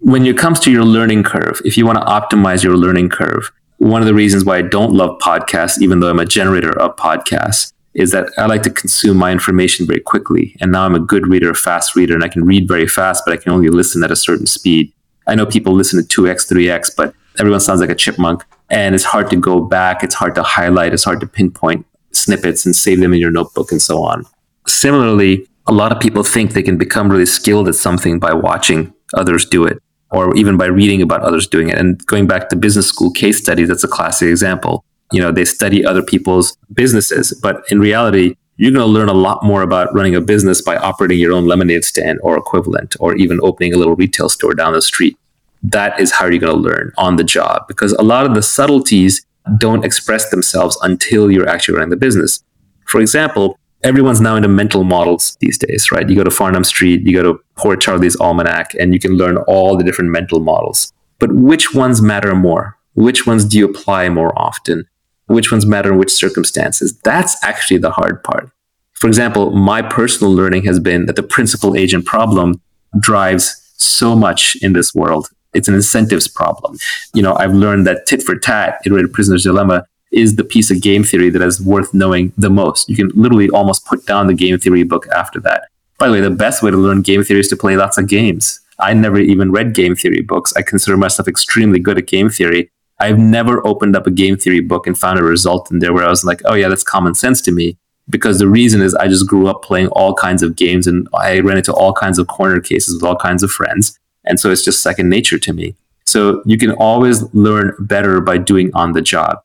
When 0.00 0.24
it 0.24 0.38
comes 0.38 0.58
to 0.60 0.70
your 0.70 0.84
learning 0.84 1.22
curve, 1.22 1.60
if 1.64 1.76
you 1.76 1.84
want 1.84 1.98
to 1.98 2.04
optimize 2.04 2.64
your 2.64 2.76
learning 2.76 3.10
curve, 3.10 3.52
one 3.78 4.00
of 4.00 4.06
the 4.06 4.14
reasons 4.14 4.44
why 4.44 4.58
I 4.58 4.62
don't 4.62 4.92
love 4.92 5.18
podcasts, 5.18 5.80
even 5.80 6.00
though 6.00 6.08
I'm 6.08 6.18
a 6.18 6.24
generator 6.24 6.78
of 6.78 6.96
podcasts, 6.96 7.72
is 7.92 8.10
that 8.12 8.30
I 8.38 8.46
like 8.46 8.62
to 8.62 8.70
consume 8.70 9.16
my 9.16 9.30
information 9.30 9.86
very 9.86 10.00
quickly. 10.00 10.56
And 10.60 10.72
now 10.72 10.86
I'm 10.86 10.94
a 10.94 11.00
good 11.00 11.26
reader, 11.26 11.50
a 11.50 11.54
fast 11.54 11.96
reader, 11.96 12.14
and 12.14 12.24
I 12.24 12.28
can 12.28 12.44
read 12.44 12.66
very 12.66 12.86
fast, 12.86 13.24
but 13.26 13.34
I 13.34 13.36
can 13.36 13.52
only 13.52 13.68
listen 13.68 14.02
at 14.02 14.10
a 14.10 14.16
certain 14.16 14.46
speed. 14.46 14.92
I 15.26 15.34
know 15.34 15.44
people 15.44 15.74
listen 15.74 16.02
to 16.02 16.22
2x, 16.22 16.50
3x, 16.50 16.96
but 16.96 17.14
everyone 17.38 17.60
sounds 17.60 17.80
like 17.80 17.90
a 17.90 17.94
chipmunk. 17.94 18.44
And 18.70 18.94
it's 18.94 19.04
hard 19.04 19.28
to 19.30 19.36
go 19.36 19.60
back, 19.60 20.02
it's 20.02 20.14
hard 20.14 20.34
to 20.36 20.42
highlight, 20.42 20.94
it's 20.94 21.04
hard 21.04 21.20
to 21.20 21.26
pinpoint 21.26 21.84
snippets 22.12 22.64
and 22.64 22.74
save 22.74 23.00
them 23.00 23.12
in 23.12 23.20
your 23.20 23.32
notebook 23.32 23.70
and 23.70 23.82
so 23.82 24.02
on. 24.02 24.24
Similarly, 24.66 25.46
a 25.66 25.72
lot 25.72 25.92
of 25.92 26.00
people 26.00 26.22
think 26.22 26.52
they 26.52 26.62
can 26.62 26.78
become 26.78 27.10
really 27.10 27.26
skilled 27.26 27.68
at 27.68 27.74
something 27.74 28.18
by 28.18 28.32
watching 28.32 28.94
others 29.14 29.44
do 29.44 29.64
it 29.64 29.82
or 30.10 30.34
even 30.36 30.56
by 30.56 30.66
reading 30.66 31.02
about 31.02 31.20
others 31.22 31.46
doing 31.46 31.68
it. 31.68 31.78
And 31.78 32.04
going 32.06 32.26
back 32.26 32.48
to 32.48 32.56
business 32.56 32.88
school 32.88 33.10
case 33.10 33.38
studies, 33.38 33.68
that's 33.68 33.84
a 33.84 33.88
classic 33.88 34.28
example. 34.28 34.84
You 35.12 35.20
know, 35.20 35.32
they 35.32 35.44
study 35.44 35.84
other 35.84 36.02
people's 36.02 36.56
businesses, 36.72 37.38
but 37.42 37.62
in 37.70 37.80
reality, 37.80 38.36
you're 38.56 38.72
going 38.72 38.86
to 38.86 38.92
learn 38.92 39.08
a 39.08 39.14
lot 39.14 39.42
more 39.42 39.62
about 39.62 39.92
running 39.94 40.14
a 40.14 40.20
business 40.20 40.60
by 40.60 40.76
operating 40.76 41.18
your 41.18 41.32
own 41.32 41.46
lemonade 41.46 41.84
stand 41.84 42.18
or 42.22 42.36
equivalent, 42.36 42.94
or 43.00 43.16
even 43.16 43.40
opening 43.42 43.72
a 43.72 43.78
little 43.78 43.96
retail 43.96 44.28
store 44.28 44.52
down 44.54 44.74
the 44.74 44.82
street. 44.82 45.16
That 45.62 45.98
is 45.98 46.12
how 46.12 46.26
you're 46.26 46.38
going 46.38 46.54
to 46.54 46.60
learn 46.60 46.92
on 46.98 47.16
the 47.16 47.24
job 47.24 47.66
because 47.68 47.92
a 47.92 48.02
lot 48.02 48.26
of 48.26 48.34
the 48.34 48.42
subtleties 48.42 49.24
don't 49.58 49.84
express 49.84 50.28
themselves 50.30 50.78
until 50.82 51.30
you're 51.30 51.48
actually 51.48 51.76
running 51.76 51.90
the 51.90 51.96
business. 51.96 52.42
For 52.84 53.00
example, 53.00 53.58
everyone's 53.82 54.20
now 54.20 54.36
into 54.36 54.48
mental 54.48 54.84
models 54.84 55.36
these 55.40 55.58
days, 55.58 55.90
right? 55.90 56.08
You 56.08 56.16
go 56.16 56.24
to 56.24 56.30
Farnam 56.30 56.64
Street, 56.64 57.06
you 57.06 57.12
go 57.12 57.22
to 57.22 57.40
Poor 57.56 57.76
Charlie's 57.76 58.16
Almanac, 58.16 58.74
and 58.78 58.92
you 58.92 59.00
can 59.00 59.16
learn 59.16 59.38
all 59.38 59.76
the 59.76 59.84
different 59.84 60.10
mental 60.10 60.40
models. 60.40 60.92
But 61.18 61.32
which 61.34 61.74
ones 61.74 62.00
matter 62.00 62.34
more? 62.34 62.76
Which 62.94 63.26
ones 63.26 63.44
do 63.44 63.58
you 63.58 63.68
apply 63.68 64.08
more 64.08 64.36
often? 64.38 64.86
Which 65.26 65.52
ones 65.52 65.64
matter 65.64 65.92
in 65.92 65.98
which 65.98 66.12
circumstances? 66.12 66.98
That's 67.04 67.42
actually 67.44 67.78
the 67.78 67.90
hard 67.90 68.22
part. 68.24 68.50
For 68.94 69.06
example, 69.06 69.50
my 69.52 69.80
personal 69.80 70.32
learning 70.34 70.64
has 70.64 70.80
been 70.80 71.06
that 71.06 71.16
the 71.16 71.22
principal 71.22 71.76
agent 71.76 72.04
problem 72.04 72.60
drives 72.98 73.72
so 73.76 74.14
much 74.14 74.56
in 74.56 74.72
this 74.72 74.94
world. 74.94 75.28
It's 75.54 75.68
an 75.68 75.74
incentives 75.74 76.28
problem. 76.28 76.76
You 77.14 77.22
know, 77.22 77.34
I've 77.34 77.54
learned 77.54 77.86
that 77.86 78.06
tit 78.06 78.22
for 78.22 78.36
tat, 78.36 78.80
iterated 78.84 79.12
prisoner's 79.12 79.44
dilemma, 79.44 79.86
is 80.10 80.36
the 80.36 80.44
piece 80.44 80.70
of 80.70 80.80
game 80.80 81.04
theory 81.04 81.30
that 81.30 81.42
is 81.42 81.60
worth 81.60 81.94
knowing 81.94 82.32
the 82.36 82.50
most. 82.50 82.88
You 82.88 82.96
can 82.96 83.10
literally 83.14 83.48
almost 83.50 83.86
put 83.86 84.06
down 84.06 84.26
the 84.26 84.34
game 84.34 84.58
theory 84.58 84.82
book 84.82 85.06
after 85.08 85.40
that. 85.40 85.68
By 85.98 86.08
the 86.08 86.14
way, 86.14 86.20
the 86.20 86.30
best 86.30 86.62
way 86.62 86.70
to 86.70 86.76
learn 86.76 87.02
game 87.02 87.22
theory 87.22 87.40
is 87.40 87.48
to 87.48 87.56
play 87.56 87.76
lots 87.76 87.98
of 87.98 88.08
games. 88.08 88.60
I 88.78 88.94
never 88.94 89.18
even 89.18 89.52
read 89.52 89.74
game 89.74 89.94
theory 89.94 90.22
books. 90.22 90.52
I 90.56 90.62
consider 90.62 90.96
myself 90.96 91.28
extremely 91.28 91.78
good 91.78 91.98
at 91.98 92.06
game 92.06 92.30
theory. 92.30 92.70
I've 92.98 93.18
never 93.18 93.66
opened 93.66 93.96
up 93.96 94.06
a 94.06 94.10
game 94.10 94.36
theory 94.36 94.60
book 94.60 94.86
and 94.86 94.98
found 94.98 95.18
a 95.18 95.22
result 95.22 95.70
in 95.70 95.78
there 95.78 95.92
where 95.92 96.06
I 96.06 96.10
was 96.10 96.24
like, 96.24 96.40
oh, 96.44 96.54
yeah, 96.54 96.68
that's 96.68 96.82
common 96.82 97.14
sense 97.14 97.40
to 97.42 97.52
me. 97.52 97.76
Because 98.08 98.38
the 98.38 98.48
reason 98.48 98.80
is 98.82 98.94
I 98.94 99.08
just 99.08 99.26
grew 99.26 99.46
up 99.46 99.62
playing 99.62 99.88
all 99.88 100.14
kinds 100.14 100.42
of 100.42 100.56
games 100.56 100.86
and 100.86 101.06
I 101.14 101.40
ran 101.40 101.58
into 101.58 101.72
all 101.72 101.92
kinds 101.92 102.18
of 102.18 102.26
corner 102.26 102.60
cases 102.60 102.94
with 102.94 103.04
all 103.04 103.16
kinds 103.16 103.42
of 103.42 103.50
friends. 103.50 103.98
And 104.24 104.40
so 104.40 104.50
it's 104.50 104.64
just 104.64 104.82
second 104.82 105.08
nature 105.08 105.38
to 105.38 105.52
me. 105.52 105.76
So 106.04 106.42
you 106.44 106.58
can 106.58 106.72
always 106.72 107.22
learn 107.34 107.74
better 107.78 108.20
by 108.20 108.38
doing 108.38 108.70
on 108.74 108.92
the 108.92 109.02
job. 109.02 109.38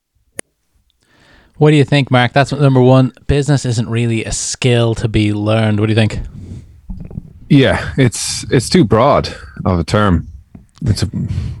What 1.58 1.70
do 1.70 1.76
you 1.76 1.84
think, 1.84 2.10
Mark? 2.10 2.32
That's 2.32 2.52
number 2.52 2.82
one. 2.82 3.12
Business 3.26 3.64
isn't 3.64 3.88
really 3.88 4.24
a 4.24 4.32
skill 4.32 4.94
to 4.96 5.08
be 5.08 5.32
learned. 5.32 5.80
What 5.80 5.86
do 5.86 5.92
you 5.92 5.96
think? 5.96 6.20
Yeah, 7.48 7.94
it's 7.96 8.44
it's 8.50 8.68
too 8.68 8.84
broad 8.84 9.28
of 9.64 9.78
a 9.78 9.84
term. 9.84 10.28
It's 10.82 11.02
a, 11.02 11.10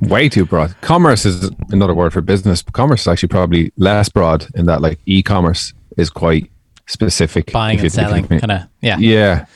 way 0.02 0.28
too 0.28 0.44
broad. 0.44 0.78
Commerce 0.82 1.24
is 1.24 1.50
another 1.70 1.94
word 1.94 2.12
for 2.12 2.20
business, 2.20 2.62
but 2.62 2.74
commerce 2.74 3.02
is 3.02 3.08
actually 3.08 3.28
probably 3.28 3.72
less 3.78 4.08
broad 4.10 4.46
in 4.54 4.66
that 4.66 4.82
like 4.82 4.98
e-commerce 5.06 5.72
is 5.96 6.10
quite 6.10 6.50
specific. 6.86 7.52
Buying 7.52 7.80
and 7.80 7.90
selling, 7.90 8.26
kind 8.26 8.52
of. 8.52 8.62
Yeah. 8.82 8.98
Yeah. 8.98 9.46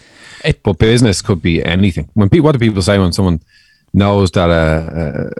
It, 0.45 0.63
but 0.63 0.79
business 0.79 1.21
could 1.21 1.43
be 1.43 1.63
anything. 1.63 2.09
When 2.15 2.31
people, 2.31 2.47
what 2.47 2.53
do 2.53 2.59
people 2.59 2.81
say 2.81 2.99
when 2.99 3.13
someone 3.13 3.43
knows 3.93 4.31
that 4.31 4.49
uh, 4.49 5.31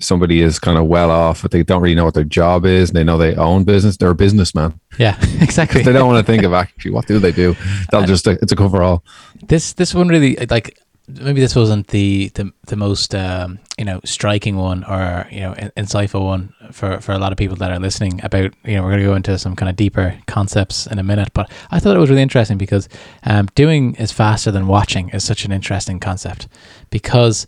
somebody 0.00 0.40
is 0.40 0.58
kind 0.58 0.78
of 0.78 0.86
well 0.86 1.10
off, 1.10 1.42
but 1.42 1.50
they 1.50 1.62
don't 1.62 1.82
really 1.82 1.94
know 1.94 2.04
what 2.04 2.14
their 2.14 2.24
job 2.24 2.64
is, 2.64 2.90
and 2.90 2.96
they 2.96 3.04
know 3.04 3.18
they 3.18 3.34
own 3.36 3.64
business, 3.64 3.96
they're 3.96 4.10
a 4.10 4.14
businessman. 4.14 4.78
Yeah, 4.98 5.16
exactly. 5.40 5.82
they 5.82 5.92
don't 5.92 6.08
want 6.08 6.24
to 6.24 6.32
think 6.32 6.42
of 6.42 6.52
actually 6.52 6.92
what 6.92 7.06
do 7.06 7.18
they 7.18 7.32
do. 7.32 7.56
They'll 7.90 8.06
just 8.06 8.26
it's 8.26 8.52
a 8.52 8.56
coverall. 8.56 9.04
This 9.42 9.74
this 9.74 9.94
one 9.94 10.08
really 10.08 10.36
like 10.48 10.78
maybe 11.20 11.40
this 11.40 11.56
wasn't 11.56 11.88
the 11.88 12.28
the, 12.34 12.52
the 12.66 12.76
most 12.76 13.14
um, 13.14 13.58
you 13.78 13.84
know 13.84 14.00
striking 14.04 14.56
one 14.56 14.84
or 14.84 15.26
you 15.30 15.40
know 15.40 15.54
insightful 15.76 16.24
one 16.24 16.52
for, 16.72 17.00
for 17.00 17.12
a 17.12 17.18
lot 17.18 17.32
of 17.32 17.38
people 17.38 17.56
that 17.56 17.70
are 17.70 17.78
listening 17.78 18.20
about 18.24 18.54
you 18.64 18.76
know 18.76 18.82
we're 18.82 18.90
going 18.90 19.00
to 19.00 19.06
go 19.06 19.14
into 19.14 19.38
some 19.38 19.56
kind 19.56 19.68
of 19.68 19.76
deeper 19.76 20.18
concepts 20.26 20.86
in 20.86 20.98
a 20.98 21.02
minute 21.02 21.30
but 21.34 21.50
I 21.70 21.80
thought 21.80 21.96
it 21.96 22.00
was 22.00 22.10
really 22.10 22.22
interesting 22.22 22.58
because 22.58 22.88
um, 23.24 23.46
doing 23.54 23.94
is 23.96 24.12
faster 24.12 24.50
than 24.50 24.66
watching 24.66 25.08
is 25.10 25.24
such 25.24 25.44
an 25.44 25.52
interesting 25.52 26.00
concept 26.00 26.48
because 26.90 27.46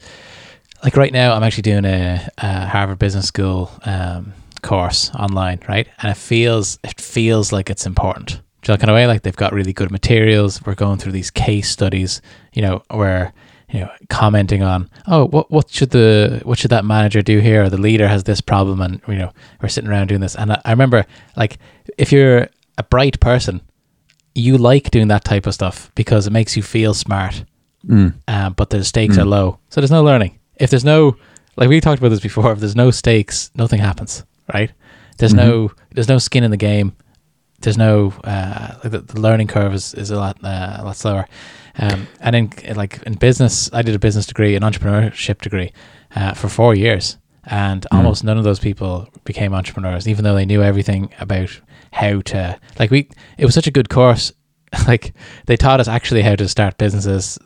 like 0.83 0.97
right 0.97 1.13
now 1.13 1.35
I'm 1.35 1.43
actually 1.43 1.63
doing 1.63 1.85
a, 1.85 2.29
a 2.39 2.67
Harvard 2.67 2.99
Business 2.99 3.27
School 3.27 3.71
um, 3.85 4.33
course 4.63 5.11
online 5.15 5.61
right 5.69 5.89
and 5.99 6.11
it 6.11 6.17
feels 6.17 6.79
it 6.85 7.01
feels 7.01 7.53
like 7.53 7.69
it's 7.69 7.87
important 7.87 8.41
you 8.67 8.73
know, 8.73 8.77
kind 8.77 8.91
of 8.91 8.95
way 8.95 9.09
like 9.09 9.23
they've 9.23 9.35
got 9.35 9.53
really 9.53 9.73
good 9.73 9.91
materials 9.91 10.63
we're 10.65 10.75
going 10.75 10.99
through 10.99 11.13
these 11.13 11.31
case 11.31 11.69
studies 11.69 12.23
you 12.53 12.63
know 12.63 12.83
where 12.91 13.33
you 13.73 13.81
know, 13.81 13.91
commenting 14.11 14.63
on, 14.63 14.89
oh, 15.07 15.27
what 15.27 15.51
what 15.51 15.71
should 15.71 15.91
the 15.91 16.41
what 16.45 16.59
should 16.59 16.71
that 16.71 16.85
manager 16.85 17.23
do 17.23 17.39
here? 17.39 17.65
Or 17.65 17.71
the 17.71 17.81
leader 17.81 18.07
has 18.07 18.25
this 18.25 18.41
problem, 18.41 18.81
and 18.83 19.01
you 19.09 19.15
know, 19.15 19.33
we're 19.61 19.69
sitting 19.69 19.89
around 19.89 20.09
doing 20.09 20.21
this. 20.21 20.37
And 20.37 20.53
I, 20.53 20.61
I 20.65 20.71
remember, 20.71 21.07
like, 21.37 21.59
if 21.97 22.13
you're 22.13 22.49
a 22.77 22.83
bright 22.83 23.19
person, 23.19 23.63
you 24.35 24.59
like 24.59 24.91
doing 24.91 25.09
that 25.09 25.25
type 25.25 25.47
of 25.47 25.55
stuff 25.55 25.91
because 25.95 26.27
it 26.27 26.33
makes 26.33 26.55
you 26.57 26.63
feel 26.63 26.93
smart. 26.93 27.45
Mm. 27.87 28.15
Uh, 28.29 28.51
but 28.51 28.71
the 28.71 28.85
stakes 28.85 29.17
mm. 29.17 29.23
are 29.23 29.25
low, 29.25 29.59
so 29.71 29.81
there's 29.81 29.91
no 29.91 30.05
learning. 30.05 30.39
If 30.57 30.71
there's 30.71 30.85
no, 30.85 31.17
like 31.57 31.69
we 31.69 31.81
talked 31.81 32.01
about 32.01 32.11
this 32.11 32.21
before, 32.21 32.53
if 32.53 32.61
there's 32.61 32.77
no 32.77 32.91
stakes, 32.91 33.51
nothing 33.55 33.81
happens, 33.81 34.25
right? 34.53 34.71
There's 35.19 35.35
mm-hmm. 35.35 35.49
no 35.49 35.73
there's 35.93 36.09
no 36.09 36.19
skin 36.19 36.45
in 36.45 36.51
the 36.51 36.57
game. 36.57 36.97
There's 37.61 37.79
no 37.79 38.13
uh, 38.25 38.75
like 38.83 38.93
the, 38.93 38.99
the 38.99 39.21
learning 39.21 39.47
curve 39.47 39.75
is, 39.75 39.95
is 39.95 40.11
a 40.11 40.17
lot 40.17 40.39
uh, 40.43 40.79
a 40.81 40.85
lot 40.85 40.97
slower. 40.97 41.27
Um, 41.79 42.07
and 42.21 42.37
in 42.37 42.77
like 42.77 43.03
in 43.03 43.15
business, 43.15 43.71
I 43.73 43.83
did 43.83 43.95
a 43.95 43.99
business 43.99 44.27
degree, 44.27 44.57
an 44.57 44.63
entrepreneurship 44.63 45.41
degree, 45.41 45.73
uh, 46.15 46.35
for 46.35 46.49
four 46.49 46.75
years, 46.75 47.19
and 47.45 47.83
mm. 47.83 47.97
almost 47.97 48.25
none 48.25 48.39
of 48.39 48.45
those 48.45 48.59
people 48.59 49.09
became 49.25 49.55
entrepreneurs, 49.55 50.09
even 50.09 50.25
though 50.25 50.35
they 50.35 50.47
knew 50.47 50.63
everything 50.63 51.13
about 51.19 51.61
how 51.93 52.21
to. 52.23 52.59
Like 52.79 52.91
we, 52.91 53.09
it 53.39 53.45
was 53.45 53.55
such 53.55 53.67
a 53.67 53.73
good 53.73 53.89
course. 53.89 54.33
like 54.87 55.15
they 55.47 55.57
taught 55.57 55.81
us 55.81 55.89
actually 55.89 56.23
how 56.23 56.35
to 56.35 56.49
start 56.49 56.79
businesses, 56.79 57.39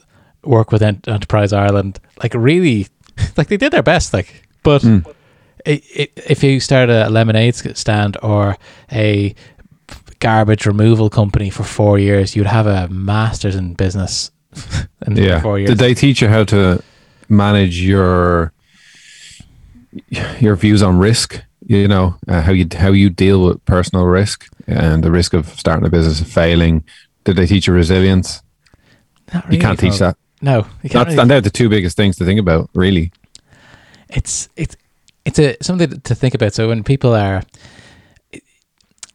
work 0.45 0.73
with 0.73 0.83
Enterprise 0.83 1.53
Ireland. 1.53 2.01
Like 2.23 2.35
really, 2.35 2.87
like 3.37 3.49
they 3.49 3.57
did 3.57 3.73
their 3.73 3.83
best. 3.83 4.13
Like, 4.13 4.49
but. 4.63 4.83
Mm. 4.83 5.13
It, 5.65 5.83
it, 5.93 6.13
if 6.29 6.45
you 6.45 6.61
start 6.61 6.91
a 6.91 7.09
lemonade 7.09 7.57
stand 7.57 8.17
or 8.23 8.57
a 8.93 9.35
garbage 10.21 10.67
removal 10.67 11.11
company 11.11 11.51
for 11.51 11.65
four 11.65 11.99
years, 11.99 12.37
you'd 12.37 12.47
have 12.47 12.67
a 12.67 12.89
master's 12.89 13.57
in 13.57 13.75
business. 13.75 14.31
in 15.07 15.17
yeah. 15.17 15.41
Four 15.41 15.59
years. 15.59 15.71
Did 15.71 15.79
they 15.79 15.95
teach 15.95 16.23
you 16.23 16.29
how 16.29 16.45
to 16.45 16.83
manage 17.29 17.81
your 17.81 18.53
your 20.39 20.57
views 20.57 20.83
on 20.83 20.99
risk? 20.99 21.43
You 21.67 21.89
know 21.89 22.15
uh, 22.29 22.43
how 22.43 22.53
you 22.53 22.67
how 22.77 22.93
you 22.93 23.11
deal 23.11 23.43
with 23.43 23.65
personal 23.65 24.05
risk 24.05 24.47
and 24.67 25.03
the 25.03 25.11
risk 25.11 25.35
of 25.35 25.49
starting 25.49 25.87
a 25.87 25.91
business 25.91 26.21
and 26.21 26.29
failing. 26.29 26.85
Did 27.25 27.37
they 27.37 27.47
teach 27.47 27.67
you 27.67 27.73
resilience? 27.73 28.43
Really, 29.35 29.57
you 29.57 29.61
can't 29.61 29.79
teach 29.79 29.99
that. 29.99 30.17
No, 30.43 30.67
you 30.83 30.91
can't. 30.91 31.09
Really. 31.09 31.25
They're 31.25 31.41
the 31.41 31.51
two 31.51 31.69
biggest 31.69 31.97
things 31.97 32.17
to 32.17 32.25
think 32.25 32.41
about, 32.41 32.71
really. 32.75 33.13
It's 34.09 34.49
it's 34.57 34.77
it's 35.25 35.39
a 35.39 35.57
something 35.63 36.01
to 36.01 36.15
think 36.15 36.35
about. 36.35 36.55
So 36.55 36.69
when 36.69 36.85
people 36.85 37.15
are 37.15 37.43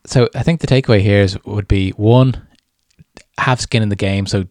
so 0.06 0.30
I 0.36 0.44
think 0.44 0.62
the 0.62 0.68
takeaway 0.68 1.02
here 1.02 1.22
is 1.22 1.38
would 1.46 1.68
be 1.68 1.92
one, 1.92 2.42
have 3.38 3.62
skin 3.62 3.84
in 3.84 3.90
the 3.90 3.96
game. 3.96 4.26
So 4.26 4.46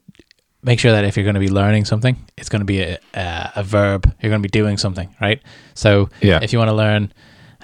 make 0.63 0.79
sure 0.79 0.93
that 0.93 1.05
if 1.05 1.17
you're 1.17 1.25
going 1.25 1.35
to 1.35 1.41
be 1.41 1.49
learning 1.49 1.85
something, 1.85 2.17
it's 2.37 2.49
going 2.49 2.61
to 2.61 2.67
be 2.67 2.83
a, 2.83 2.99
a, 3.15 3.53
a 3.57 3.63
verb. 3.63 4.05
You're 4.21 4.31
going 4.31 4.43
to 4.43 4.49
be 4.49 4.59
doing 4.59 4.77
something, 4.77 5.15
right? 5.21 5.43
So 5.75 6.09
yeah. 6.21 6.41
if 6.43 6.53
you 6.53 6.59
want 6.59 6.71
to 6.71 6.75
learn, 6.75 7.13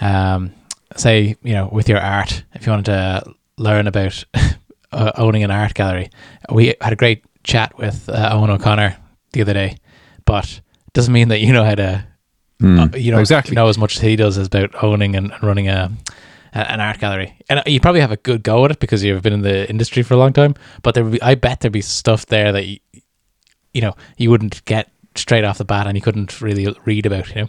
um, 0.01 0.53
say 0.97 1.37
you 1.43 1.53
know 1.53 1.69
with 1.71 1.89
your 1.89 2.01
art, 2.01 2.45
if 2.55 2.67
you 2.67 2.73
wanted 2.73 2.87
to 2.87 3.35
learn 3.57 3.87
about 3.87 4.25
uh, 4.93 5.13
owning 5.17 5.45
an 5.45 5.51
art 5.51 5.75
gallery, 5.75 6.11
we 6.51 6.75
had 6.81 6.93
a 6.93 6.97
great 6.97 7.25
chat 7.47 7.77
with 7.79 8.09
uh, 8.09 8.31
Owen 8.33 8.51
O'Connor 8.51 8.97
the 9.33 9.41
other 9.41 9.55
day, 9.55 9.77
but 10.25 10.61
it 10.87 10.93
doesn't 10.93 11.13
mean 11.13 11.29
that 11.29 11.41
you 11.41 11.53
know 11.53 11.65
how 11.65 11.75
to. 11.75 12.07
Mm, 12.61 12.95
uh, 12.95 12.97
you 12.97 13.13
know 13.13 13.19
exactly 13.19 13.55
know 13.55 13.69
as 13.69 13.77
much 13.77 13.97
as 13.97 14.03
he 14.03 14.17
does 14.17 14.39
about 14.39 14.83
owning 14.83 15.15
and, 15.15 15.31
and 15.31 15.43
running 15.43 15.69
a 15.69 15.93
an 16.55 16.81
art 16.81 16.99
gallery, 16.99 17.37
and 17.51 17.63
you 17.67 17.81
probably 17.81 18.01
have 18.01 18.13
a 18.13 18.17
good 18.17 18.43
go 18.43 18.65
at 18.65 18.71
it 18.71 18.81
because 18.81 19.05
you've 19.05 19.23
been 19.23 19.35
in 19.35 19.43
the 19.43 19.69
industry 19.69 20.03
for 20.03 20.15
a 20.15 20.17
long 20.17 20.33
time. 20.33 20.55
But 20.83 20.95
there, 20.95 21.05
be, 21.05 21.21
I 21.21 21.35
bet 21.35 21.61
there'd 21.61 21.73
be 21.73 21.83
stuff 21.83 22.27
there 22.27 22.51
that 22.53 22.65
you, 22.65 22.79
you 23.75 23.83
know, 23.83 23.95
you 24.17 24.31
wouldn't 24.31 24.65
get 24.65 24.91
straight 25.15 25.45
off 25.45 25.59
the 25.59 25.67
bat, 25.67 25.87
and 25.87 25.97
you 25.97 26.03
couldn't 26.03 26.41
really 26.41 26.75
read 26.87 27.05
about. 27.05 27.29
You 27.29 27.43
know. 27.43 27.49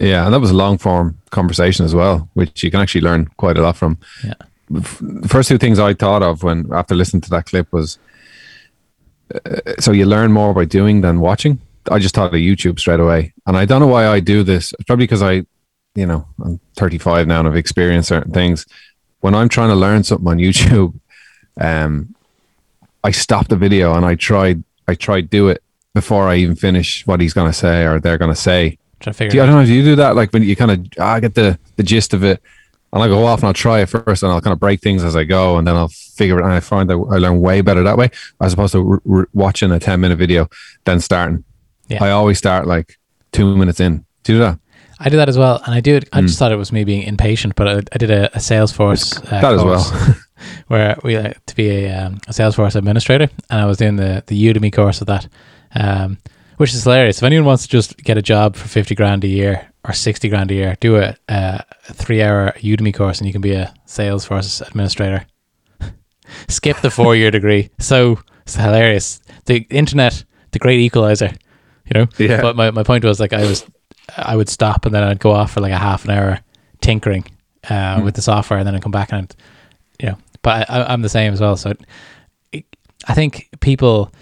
Yeah, 0.00 0.24
and 0.24 0.34
that 0.34 0.40
was 0.40 0.50
a 0.50 0.56
long 0.56 0.78
form 0.78 1.18
conversation 1.30 1.84
as 1.84 1.94
well, 1.94 2.28
which 2.34 2.62
you 2.62 2.70
can 2.70 2.80
actually 2.80 3.02
learn 3.02 3.26
quite 3.36 3.58
a 3.58 3.62
lot 3.62 3.76
from. 3.76 3.98
Yeah. 4.24 4.34
The 4.70 5.28
first 5.28 5.48
two 5.48 5.58
things 5.58 5.78
I 5.78 5.94
thought 5.94 6.22
of 6.22 6.42
when 6.42 6.70
after 6.72 6.94
listening 6.94 7.22
to 7.22 7.30
that 7.30 7.46
clip 7.46 7.72
was, 7.72 7.98
so 9.78 9.92
you 9.92 10.06
learn 10.06 10.32
more 10.32 10.54
by 10.54 10.64
doing 10.64 11.00
than 11.00 11.20
watching. 11.20 11.60
I 11.90 11.98
just 11.98 12.14
thought 12.14 12.26
of 12.26 12.32
YouTube 12.34 12.78
straight 12.78 13.00
away, 13.00 13.32
and 13.46 13.56
I 13.56 13.64
don't 13.64 13.80
know 13.80 13.86
why 13.86 14.06
I 14.06 14.20
do 14.20 14.42
this. 14.42 14.72
It's 14.74 14.84
probably 14.84 15.04
because 15.04 15.22
I 15.22 15.44
you 15.98 16.06
know, 16.06 16.26
I'm 16.44 16.60
35 16.76 17.26
now 17.26 17.40
and 17.40 17.48
I've 17.48 17.56
experienced 17.56 18.08
certain 18.08 18.32
things. 18.32 18.66
When 19.20 19.34
I'm 19.34 19.48
trying 19.48 19.70
to 19.70 19.74
learn 19.74 20.04
something 20.04 20.28
on 20.28 20.38
YouTube, 20.38 20.94
um, 21.60 22.14
I 23.02 23.10
stop 23.10 23.48
the 23.48 23.56
video 23.56 23.94
and 23.94 24.06
I 24.06 24.14
tried, 24.14 24.62
I 24.86 24.94
tried 24.94 25.28
do 25.28 25.48
it 25.48 25.62
before 25.94 26.28
I 26.28 26.36
even 26.36 26.54
finish 26.54 27.04
what 27.04 27.20
he's 27.20 27.34
going 27.34 27.50
to 27.50 27.56
say 27.56 27.84
or 27.84 27.98
they're 27.98 28.18
going 28.18 28.30
to 28.32 28.40
say. 28.40 28.78
Try 29.00 29.12
to 29.12 29.16
figure 29.16 29.30
do 29.30 29.36
you, 29.38 29.42
I 29.42 29.46
don't 29.46 29.56
know. 29.56 29.66
Do 29.66 29.74
you 29.74 29.82
do 29.82 29.96
that? 29.96 30.14
Like 30.14 30.32
when 30.32 30.44
you 30.44 30.54
kind 30.54 30.70
of, 30.70 30.86
ah, 31.00 31.14
I 31.14 31.20
get 31.20 31.34
the, 31.34 31.58
the 31.74 31.82
gist 31.82 32.14
of 32.14 32.22
it 32.22 32.40
and 32.92 33.02
I 33.02 33.08
go 33.08 33.26
off 33.26 33.40
and 33.40 33.48
I'll 33.48 33.54
try 33.54 33.80
it 33.80 33.86
first 33.86 34.22
and 34.22 34.32
I'll 34.32 34.40
kind 34.40 34.52
of 34.52 34.60
break 34.60 34.80
things 34.80 35.04
as 35.04 35.14
I 35.14 35.24
go 35.24 35.58
and 35.58 35.66
then 35.66 35.76
I'll 35.76 35.88
figure 35.88 36.38
it 36.38 36.42
out. 36.42 36.46
and 36.46 36.54
I 36.54 36.60
find 36.60 36.88
that 36.88 36.96
I 36.96 37.18
learn 37.18 37.40
way 37.40 37.60
better 37.60 37.82
that 37.82 37.98
way 37.98 38.10
as 38.40 38.54
opposed 38.54 38.72
to 38.72 39.28
watching 39.34 39.70
a 39.70 39.78
10 39.78 40.00
minute 40.00 40.16
video, 40.16 40.48
then 40.84 41.00
starting. 41.00 41.44
Yeah. 41.88 42.02
I 42.02 42.10
always 42.10 42.38
start 42.38 42.66
like 42.66 42.98
two 43.32 43.56
minutes 43.56 43.80
in. 43.80 44.04
Do 44.24 44.32
you 44.32 44.38
do 44.38 44.44
that? 44.44 44.58
I 45.00 45.10
do 45.10 45.16
that 45.16 45.28
as 45.28 45.38
well, 45.38 45.62
and 45.64 45.74
I 45.74 45.80
do 45.80 45.94
it. 45.94 46.08
I 46.12 46.22
just 46.22 46.34
mm. 46.34 46.38
thought 46.40 46.50
it 46.50 46.56
was 46.56 46.72
me 46.72 46.82
being 46.82 47.02
impatient, 47.02 47.54
but 47.54 47.68
I, 47.68 47.76
I 47.92 47.98
did 47.98 48.10
a, 48.10 48.34
a 48.34 48.38
Salesforce 48.38 49.24
uh, 49.32 49.40
that 49.40 49.54
as 49.54 49.62
well, 49.62 50.16
where 50.66 50.96
we 51.04 51.14
uh, 51.14 51.34
to 51.46 51.54
be 51.54 51.70
a, 51.70 51.94
um, 51.94 52.14
a 52.26 52.32
Salesforce 52.32 52.74
administrator, 52.74 53.28
and 53.48 53.60
I 53.60 53.66
was 53.66 53.76
doing 53.76 53.94
the 53.94 54.24
the 54.26 54.52
Udemy 54.52 54.72
course 54.72 55.00
of 55.00 55.06
that, 55.06 55.28
um, 55.76 56.18
which 56.56 56.74
is 56.74 56.82
hilarious. 56.82 57.18
If 57.18 57.22
anyone 57.22 57.44
wants 57.44 57.62
to 57.62 57.68
just 57.68 57.96
get 57.98 58.18
a 58.18 58.22
job 58.22 58.56
for 58.56 58.66
fifty 58.66 58.96
grand 58.96 59.22
a 59.22 59.28
year 59.28 59.70
or 59.88 59.92
sixty 59.94 60.28
grand 60.28 60.50
a 60.50 60.54
year, 60.54 60.76
do 60.80 60.96
a, 60.96 61.16
a 61.28 61.64
three 61.82 62.22
hour 62.22 62.52
Udemy 62.58 62.94
course, 62.94 63.18
and 63.18 63.26
you 63.26 63.32
can 63.32 63.40
be 63.40 63.54
a 63.54 63.74
Salesforce 63.86 64.60
administrator. 64.68 65.26
Skip 66.48 66.80
the 66.82 66.90
four 66.90 67.16
year 67.16 67.30
degree. 67.30 67.70
So 67.78 68.20
it's 68.42 68.54
hilarious. 68.54 69.20
The 69.46 69.66
internet, 69.70 70.24
the 70.52 70.58
great 70.58 70.80
equalizer. 70.80 71.32
You 71.86 72.00
know. 72.00 72.06
Yeah. 72.18 72.42
But 72.42 72.54
my, 72.54 72.70
my 72.70 72.82
point 72.82 73.04
was 73.04 73.18
like 73.18 73.32
I 73.32 73.46
was 73.46 73.64
I 74.16 74.36
would 74.36 74.48
stop 74.48 74.84
and 74.84 74.94
then 74.94 75.02
I'd 75.02 75.20
go 75.20 75.32
off 75.32 75.52
for 75.52 75.60
like 75.60 75.72
a 75.72 75.78
half 75.78 76.04
an 76.04 76.10
hour 76.10 76.40
tinkering 76.80 77.24
uh, 77.64 77.96
mm. 77.96 78.04
with 78.04 78.14
the 78.14 78.22
software, 78.22 78.58
and 78.58 78.66
then 78.66 78.74
I'd 78.74 78.82
come 78.82 78.92
back 78.92 79.12
and 79.12 79.34
you 80.00 80.10
know. 80.10 80.18
But 80.42 80.70
I, 80.70 80.92
am 80.92 81.02
the 81.02 81.08
same 81.08 81.32
as 81.32 81.40
well. 81.40 81.56
So 81.56 81.74
it, 82.52 82.64
I 83.06 83.14
think 83.14 83.48
people 83.60 84.12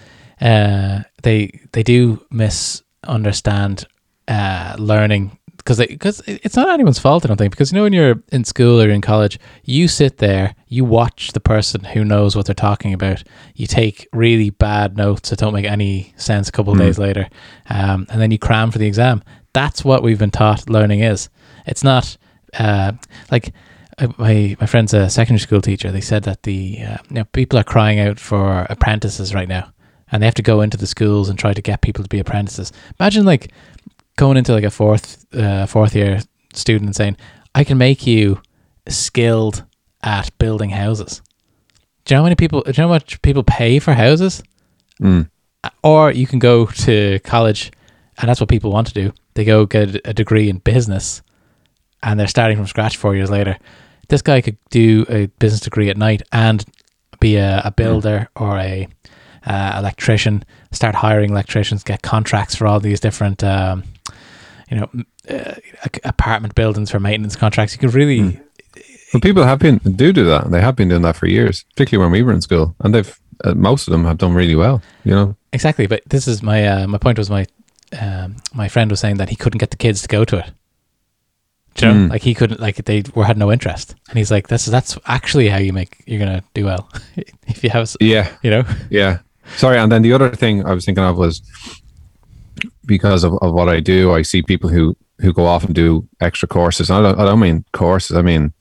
uh, 0.41 1.01
they 1.23 1.61
they 1.73 1.83
do 1.83 2.25
misunderstand 2.31 3.87
uh, 4.29 4.77
learning 4.79 5.39
because 5.67 5.79
because 5.79 6.23
it's 6.27 6.55
not 6.55 6.69
anyone's 6.69 7.01
fault. 7.01 7.25
I 7.25 7.29
don't 7.29 7.37
think 7.37 7.51
because 7.51 7.73
you 7.73 7.77
know 7.77 7.83
when 7.83 7.93
you're 7.93 8.23
in 8.31 8.45
school 8.45 8.81
or 8.81 8.89
in 8.89 9.01
college, 9.01 9.39
you 9.65 9.89
sit 9.89 10.19
there, 10.19 10.55
you 10.69 10.85
watch 10.85 11.33
the 11.33 11.41
person 11.41 11.83
who 11.83 12.05
knows 12.05 12.37
what 12.37 12.47
they're 12.47 12.55
talking 12.55 12.95
about. 12.95 13.25
You 13.57 13.67
take 13.67 14.09
really 14.13 14.51
bad 14.51 14.97
notes 14.97 15.31
that 15.31 15.41
don't 15.41 15.53
make 15.53 15.67
any 15.67 16.15
sense 16.17 16.49
a 16.49 16.53
couple 16.53 16.73
of 16.73 16.79
days 16.79 16.99
later, 16.99 17.29
um, 17.69 18.07
and 18.11 18.23
then 18.23 18.31
you 18.31 18.39
cram 18.39 18.71
for 18.71 18.79
the 18.79 18.87
exam. 18.87 19.25
That's 19.53 19.85
what 19.85 20.03
we've 20.03 20.19
been 20.19 20.31
taught 20.31 20.71
learning 20.71 21.01
is. 21.01 21.29
It's 21.67 21.83
not 21.83 22.17
uh, 22.59 22.93
like 23.33 23.53
uh, 23.99 24.09
my 24.19 24.57
my 24.61 24.67
friend's 24.67 24.95
a 24.95 25.11
secondary 25.11 25.41
school 25.41 25.61
teacher. 25.61 25.91
They 25.91 26.01
said 26.01 26.23
that 26.25 26.45
the 26.45 26.79
uh, 26.83 26.99
you 27.09 27.15
know, 27.17 27.25
people 27.25 27.59
are 27.59 27.65
crying 27.65 27.99
out 27.99 28.21
for 28.21 28.67
apprentices 28.71 29.35
right 29.35 29.49
now, 29.49 29.73
and 30.13 30.23
they 30.23 30.27
have 30.27 30.35
to 30.35 30.43
go 30.43 30.61
into 30.61 30.77
the 30.77 30.87
schools 30.87 31.29
and 31.29 31.39
try 31.39 31.53
to 31.53 31.63
get 31.63 31.81
people 31.81 32.05
to 32.05 32.09
be 32.09 32.21
apprentices. 32.21 32.73
Imagine 33.01 33.25
like 33.25 33.53
going 34.17 34.37
into 34.37 34.53
like 34.53 34.65
a 34.65 34.71
fourth 34.71 35.27
uh, 35.35 35.67
fourth 35.67 35.95
year 35.95 36.21
student 36.53 36.89
and 36.89 36.97
saying, 36.97 37.17
"I 37.55 37.65
can 37.65 37.79
make 37.79 38.07
you 38.07 38.41
skilled 38.89 39.65
at 40.03 40.37
building 40.39 40.71
houses." 40.71 41.23
Do 42.05 42.15
you 42.15 42.17
know 42.17 42.23
how 42.23 42.27
many 42.27 42.37
people? 42.37 42.63
Do 42.63 42.71
you 42.71 42.83
know 42.83 42.89
how 42.89 42.95
much 42.95 43.21
people 43.23 43.43
pay 43.43 43.79
for 43.79 43.93
houses? 43.93 44.43
Mm. 45.01 45.29
Or 45.83 46.13
you 46.13 46.27
can 46.27 46.39
go 46.39 46.67
to 46.67 47.19
college, 47.21 47.73
and 48.19 48.29
that's 48.29 48.41
what 48.41 48.49
people 48.49 48.71
want 48.71 48.87
to 48.89 48.95
do. 48.95 49.13
They 49.35 49.45
go 49.45 49.67
get 49.67 50.01
a 50.07 50.15
degree 50.15 50.49
in 50.49 50.59
business, 50.59 51.23
and 52.03 52.19
they're 52.19 52.29
starting 52.29 52.57
from 52.57 52.67
scratch 52.67 52.97
four 52.97 53.15
years 53.15 53.31
later. 53.31 53.59
This 54.09 54.23
guy 54.23 54.41
could 54.41 54.57
do 54.71 55.05
a 55.09 55.27
business 55.39 55.61
degree 55.61 55.91
at 55.91 55.97
night 55.97 56.23
and 56.31 56.65
be 57.19 57.37
a, 57.37 57.63
a 57.65 57.71
builder 57.73 58.29
or 58.37 58.57
a 58.59 58.89
uh, 59.45 59.77
electrician. 59.79 60.45
Start 60.73 60.95
hiring 60.95 61.31
electricians, 61.31 61.83
get 61.83 62.03
contracts 62.03 62.55
for 62.55 62.67
all 62.67 62.79
these 62.79 63.01
different, 63.01 63.43
um, 63.43 63.83
you 64.71 64.79
know, 64.79 64.91
uh, 65.29 65.55
apartment 66.05 66.55
buildings 66.55 66.91
for 66.91 67.01
maintenance 67.01 67.37
contracts. 67.37 67.75
You 67.75 67.81
could 67.81 67.95
really. 67.95 68.41
Well, 69.13 69.21
people 69.21 69.45
have 69.45 69.61
been 69.61 69.79
do 69.79 70.13
do 70.13 70.25
that. 70.25 70.51
They 70.51 70.61
have 70.61 70.77
been 70.77 70.89
doing 70.89 71.03
that 71.03 71.17
for 71.17 71.27
years, 71.27 71.65
particularly 71.75 72.05
when 72.05 72.13
we 72.13 72.23
were 72.23 72.33
in 72.33 72.41
school, 72.41 72.75
and 72.81 72.95
they've 72.95 73.19
uh, 73.45 73.55
most 73.55 73.87
of 73.87 73.93
them 73.93 74.05
have 74.05 74.19
done 74.19 74.35
really 74.35 74.57
well. 74.57 74.83
You 75.05 75.15
know, 75.15 75.37
Exactly, 75.57 75.87
but 75.87 76.03
this 76.07 76.29
is 76.29 76.43
my 76.43 76.67
uh, 76.67 76.87
my 76.87 76.99
point 76.99 77.17
was 77.17 77.31
my 77.31 77.47
um, 77.99 78.37
my 78.53 78.69
friend 78.69 78.91
was 78.91 79.01
saying 79.01 79.17
that 79.17 79.31
he 79.31 79.37
couldn't 79.37 79.57
get 79.57 79.71
the 79.71 79.77
kids 79.79 80.03
to 80.03 80.09
go 80.09 80.23
to 80.25 80.39
it. 80.41 80.51
Do 81.77 81.87
you 81.87 81.95
know? 81.95 81.99
Mm. 82.01 82.11
Like 82.11 82.23
he 82.23 82.35
couldn't 82.35 82.61
like 82.61 82.77
they 82.85 83.05
were 83.15 83.25
had 83.25 83.39
no 83.39 83.51
interest, 83.51 83.95
and 84.11 84.19
he's 84.19 84.31
like, 84.31 84.49
"This 84.49 84.67
is 84.67 84.71
that's 84.71 84.99
actually 85.07 85.49
how 85.49 85.57
you 85.57 85.73
make 85.73 86.03
you're 86.07 86.19
gonna 86.19 86.43
do 86.53 86.67
well 86.67 86.91
if 87.47 87.65
you 87.65 87.71
have 87.71 87.95
yeah, 88.01 88.37
you 88.43 88.51
know." 88.51 88.65
Yeah. 88.91 89.21
Sorry. 89.57 89.79
And 89.79 89.91
then 89.91 90.03
the 90.03 90.13
other 90.13 90.29
thing 90.29 90.67
I 90.67 90.75
was 90.75 90.85
thinking 90.85 91.05
of 91.05 91.17
was 91.17 91.41
because 92.87 93.25
of, 93.25 93.35
of 93.43 93.53
what 93.53 93.69
I 93.69 93.81
do, 93.81 94.13
I 94.13 94.23
see 94.23 94.43
people 94.43 94.71
who, 94.71 94.97
who 95.21 95.33
go 95.33 95.47
off 95.47 95.65
and 95.65 95.75
do 95.75 96.09
extra 96.21 96.49
courses. 96.49 96.91
I 96.91 97.01
don't, 97.03 97.19
I 97.19 97.25
don't 97.25 97.41
mean 97.41 97.65
courses. 97.73 98.17
I 98.17 98.23
mean 98.23 98.53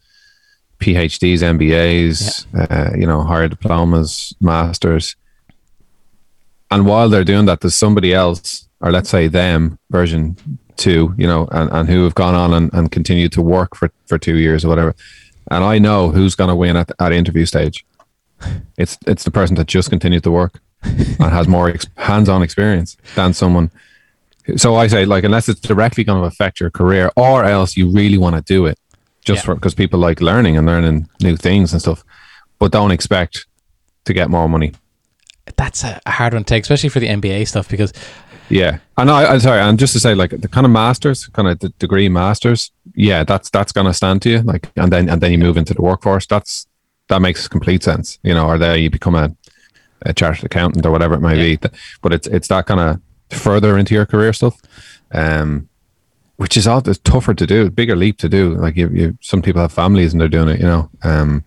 PhDs, 0.79 1.39
MBAs, 1.39 2.45
uh, 2.53 2.97
you 2.97 3.07
know, 3.07 3.23
higher 3.23 3.47
diplomas, 3.47 4.35
masters. 4.41 5.15
And 6.71 6.85
while 6.85 7.09
they're 7.09 7.23
doing 7.23 7.45
that, 7.45 7.61
there's 7.61 7.75
somebody 7.75 8.13
else, 8.13 8.67
or 8.81 8.91
let's 8.91 9.09
say 9.09 9.27
them, 9.27 9.79
version 9.89 10.35
two, 10.75 11.13
you 11.17 11.27
know, 11.27 11.47
and, 11.51 11.71
and 11.71 11.89
who 11.89 12.03
have 12.03 12.15
gone 12.15 12.35
on 12.35 12.53
and, 12.53 12.73
and 12.73 12.91
continued 12.91 13.31
to 13.33 13.41
work 13.41 13.75
for, 13.75 13.91
for 14.07 14.17
two 14.17 14.38
years 14.38 14.65
or 14.65 14.69
whatever. 14.69 14.95
And 15.51 15.63
I 15.63 15.79
know 15.79 16.09
who's 16.09 16.35
going 16.35 16.49
to 16.49 16.55
win 16.55 16.75
at, 16.75 16.91
at 16.99 17.11
interview 17.11 17.45
stage. 17.45 17.85
It's 18.77 18.97
it's 19.07 19.23
the 19.23 19.31
person 19.31 19.55
that 19.55 19.67
just 19.67 19.89
continued 19.89 20.23
to 20.23 20.31
work 20.31 20.59
and 20.83 21.31
has 21.31 21.47
more 21.47 21.69
ex- 21.69 21.88
hands-on 21.97 22.41
experience 22.43 22.97
than 23.15 23.33
someone. 23.33 23.71
So 24.58 24.75
I 24.75 24.88
say, 24.88 25.05
like, 25.05 25.23
unless 25.23 25.49
it's 25.49 25.60
directly 25.60 26.03
going 26.03 26.21
to 26.21 26.27
affect 26.27 26.60
your 26.60 26.69
career, 26.69 27.12
or 27.15 27.43
else 27.43 27.75
you 27.75 27.89
really 27.91 28.17
want 28.17 28.36
to 28.36 28.41
do 28.41 28.65
it, 28.67 28.77
just 29.23 29.39
Yeah. 29.41 29.45
for 29.45 29.55
because 29.55 29.73
people 29.73 29.99
like 29.99 30.21
learning 30.21 30.55
and 30.58 30.67
learning 30.67 31.08
new 31.21 31.36
things 31.36 31.73
and 31.73 31.81
stuff, 31.81 32.03
but 32.60 32.71
don't 32.71 32.91
expect 32.91 33.47
to 34.05 34.13
get 34.13 34.29
more 34.29 34.47
money. 34.47 34.73
That's 35.58 35.84
a, 35.84 35.99
hard 36.08 36.34
one 36.34 36.43
to 36.43 36.47
take, 36.47 36.63
especially 36.63 36.89
for 36.89 36.99
the 36.99 37.08
MBA 37.08 37.47
stuff, 37.47 37.67
because 37.69 37.91
Yeah, 38.49 38.77
and 38.97 39.10
I, 39.10 39.25
I'm 39.25 39.39
sorry, 39.39 39.60
and 39.62 39.79
just 39.79 39.93
to 39.93 39.99
say, 39.99 40.13
like 40.13 40.29
the 40.29 40.47
kind 40.47 40.65
of 40.65 40.71
masters, 40.71 41.25
kind 41.27 41.47
of 41.47 41.58
the 41.60 41.69
degree 41.79 42.10
masters, 42.10 42.71
yeah, 42.93 43.23
that's 43.23 43.49
that's 43.49 43.71
gonna 43.71 43.93
stand 43.93 44.21
to 44.23 44.29
you, 44.29 44.41
like, 44.43 44.69
and 44.75 44.91
then 44.93 45.10
and 45.10 45.19
then 45.21 45.31
you 45.31 45.39
move 45.39 45.58
into 45.58 45.73
the 45.73 45.81
workforce. 45.81 46.27
That's 46.27 46.67
that 47.10 47.21
makes 47.21 47.47
complete 47.47 47.81
sense, 47.84 48.19
you 48.23 48.34
know. 48.36 48.45
Or 48.47 48.58
there 48.60 48.77
you 48.77 48.89
become 48.91 49.15
a, 49.15 49.36
a 50.03 50.13
chartered 50.13 50.45
accountant 50.45 50.86
or 50.86 50.91
whatever 50.91 51.15
it 51.15 51.21
may 51.21 51.36
be. 51.36 51.69
But 52.03 52.13
it's 52.13 52.27
it's 52.27 52.47
that 52.49 52.67
kind 52.67 52.79
of 52.79 52.99
further 53.29 53.77
into 53.77 53.93
your 53.93 54.05
career 54.05 54.33
stuff, 54.33 54.61
um, 55.11 55.69
which 56.38 56.57
is 56.57 56.67
all 56.67 56.79
it's 56.88 56.99
tougher 56.99 57.33
to 57.33 57.47
do, 57.47 57.69
bigger 57.69 57.95
leap 57.95 58.17
to 58.19 58.29
do. 58.29 58.55
Like 58.55 58.75
you, 58.75 58.89
you, 58.89 59.17
some 59.21 59.41
people 59.41 59.61
have 59.61 59.71
families 59.71 60.13
and 60.13 60.19
they're 60.21 60.27
doing 60.27 60.49
it, 60.49 60.59
you 60.59 60.65
know. 60.65 60.89
Um, 61.03 61.43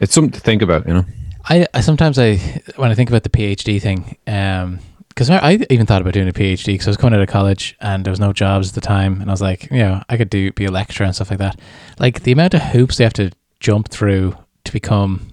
it's 0.00 0.14
something 0.14 0.32
to 0.32 0.40
think 0.40 0.62
about, 0.62 0.86
you 0.86 0.94
know. 0.94 1.04
I, 1.48 1.66
I 1.74 1.80
sometimes 1.80 2.18
I 2.18 2.36
when 2.76 2.90
I 2.90 2.94
think 2.94 3.08
about 3.10 3.22
the 3.22 3.30
PhD 3.30 3.80
thing, 3.80 4.16
um, 4.26 4.80
because 5.08 5.30
I 5.30 5.38
I 5.38 5.58
even 5.70 5.86
thought 5.86 6.02
about 6.02 6.12
doing 6.12 6.28
a 6.28 6.32
PhD 6.32 6.66
because 6.66 6.86
I 6.86 6.90
was 6.90 6.96
coming 6.98 7.14
out 7.16 7.22
of 7.22 7.28
college 7.28 7.74
and 7.80 8.04
there 8.04 8.10
was 8.12 8.20
no 8.20 8.32
jobs 8.32 8.68
at 8.68 8.74
the 8.74 8.80
time, 8.80 9.20
and 9.20 9.30
I 9.30 9.32
was 9.32 9.40
like, 9.42 9.70
you 9.70 9.78
know, 9.78 10.02
I 10.08 10.16
could 10.16 10.30
do 10.30 10.52
be 10.52 10.66
a 10.66 10.70
lecturer 10.70 11.06
and 11.06 11.14
stuff 11.14 11.30
like 11.30 11.38
that. 11.40 11.58
Like 11.98 12.22
the 12.22 12.32
amount 12.32 12.54
of 12.54 12.62
hoops 12.62 12.96
they 12.98 13.04
have 13.04 13.12
to 13.14 13.30
jump 13.60 13.88
through 13.88 14.36
to 14.64 14.72
become, 14.72 15.28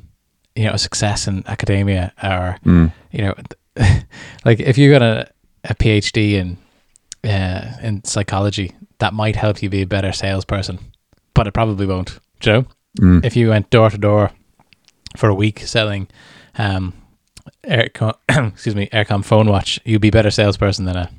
you 0.56 0.64
know, 0.66 0.72
a 0.72 0.78
success 0.78 1.28
in 1.28 1.44
academia, 1.48 2.14
or 2.24 2.58
Mm. 2.66 2.92
you 3.12 3.22
know, 3.24 3.34
like 4.46 4.60
if 4.62 4.78
you 4.78 4.90
got 4.92 5.30
a, 5.70 5.76
PhD 5.76 6.34
in 6.34 6.58
uh, 7.30 7.78
in 7.82 8.04
psychology, 8.04 8.76
that 9.00 9.14
might 9.14 9.36
help 9.36 9.62
you 9.62 9.70
be 9.70 9.82
a 9.82 9.88
better 9.88 10.12
salesperson, 10.12 10.80
but 11.34 11.48
it 11.48 11.54
probably 11.54 11.86
won't. 11.86 12.20
Joe, 12.40 12.66
you 13.00 13.06
know? 13.06 13.20
Mm. 13.20 13.26
If 13.26 13.36
you 13.36 13.50
went 13.50 13.70
door 13.70 13.90
to 13.90 13.98
door 13.98 14.32
for 15.18 15.30
a 15.30 15.36
week 15.36 15.60
selling 15.62 16.08
um 16.58 16.94
Eircom, 17.64 18.14
excuse 18.54 18.76
me 18.76 18.88
Eircom 18.88 19.24
phone 19.24 19.48
watch 19.50 19.80
you'd 19.86 20.02
be 20.02 20.08
a 20.10 20.12
better 20.12 20.32
salesperson 20.32 20.86
than 20.86 20.96
a 20.98 21.10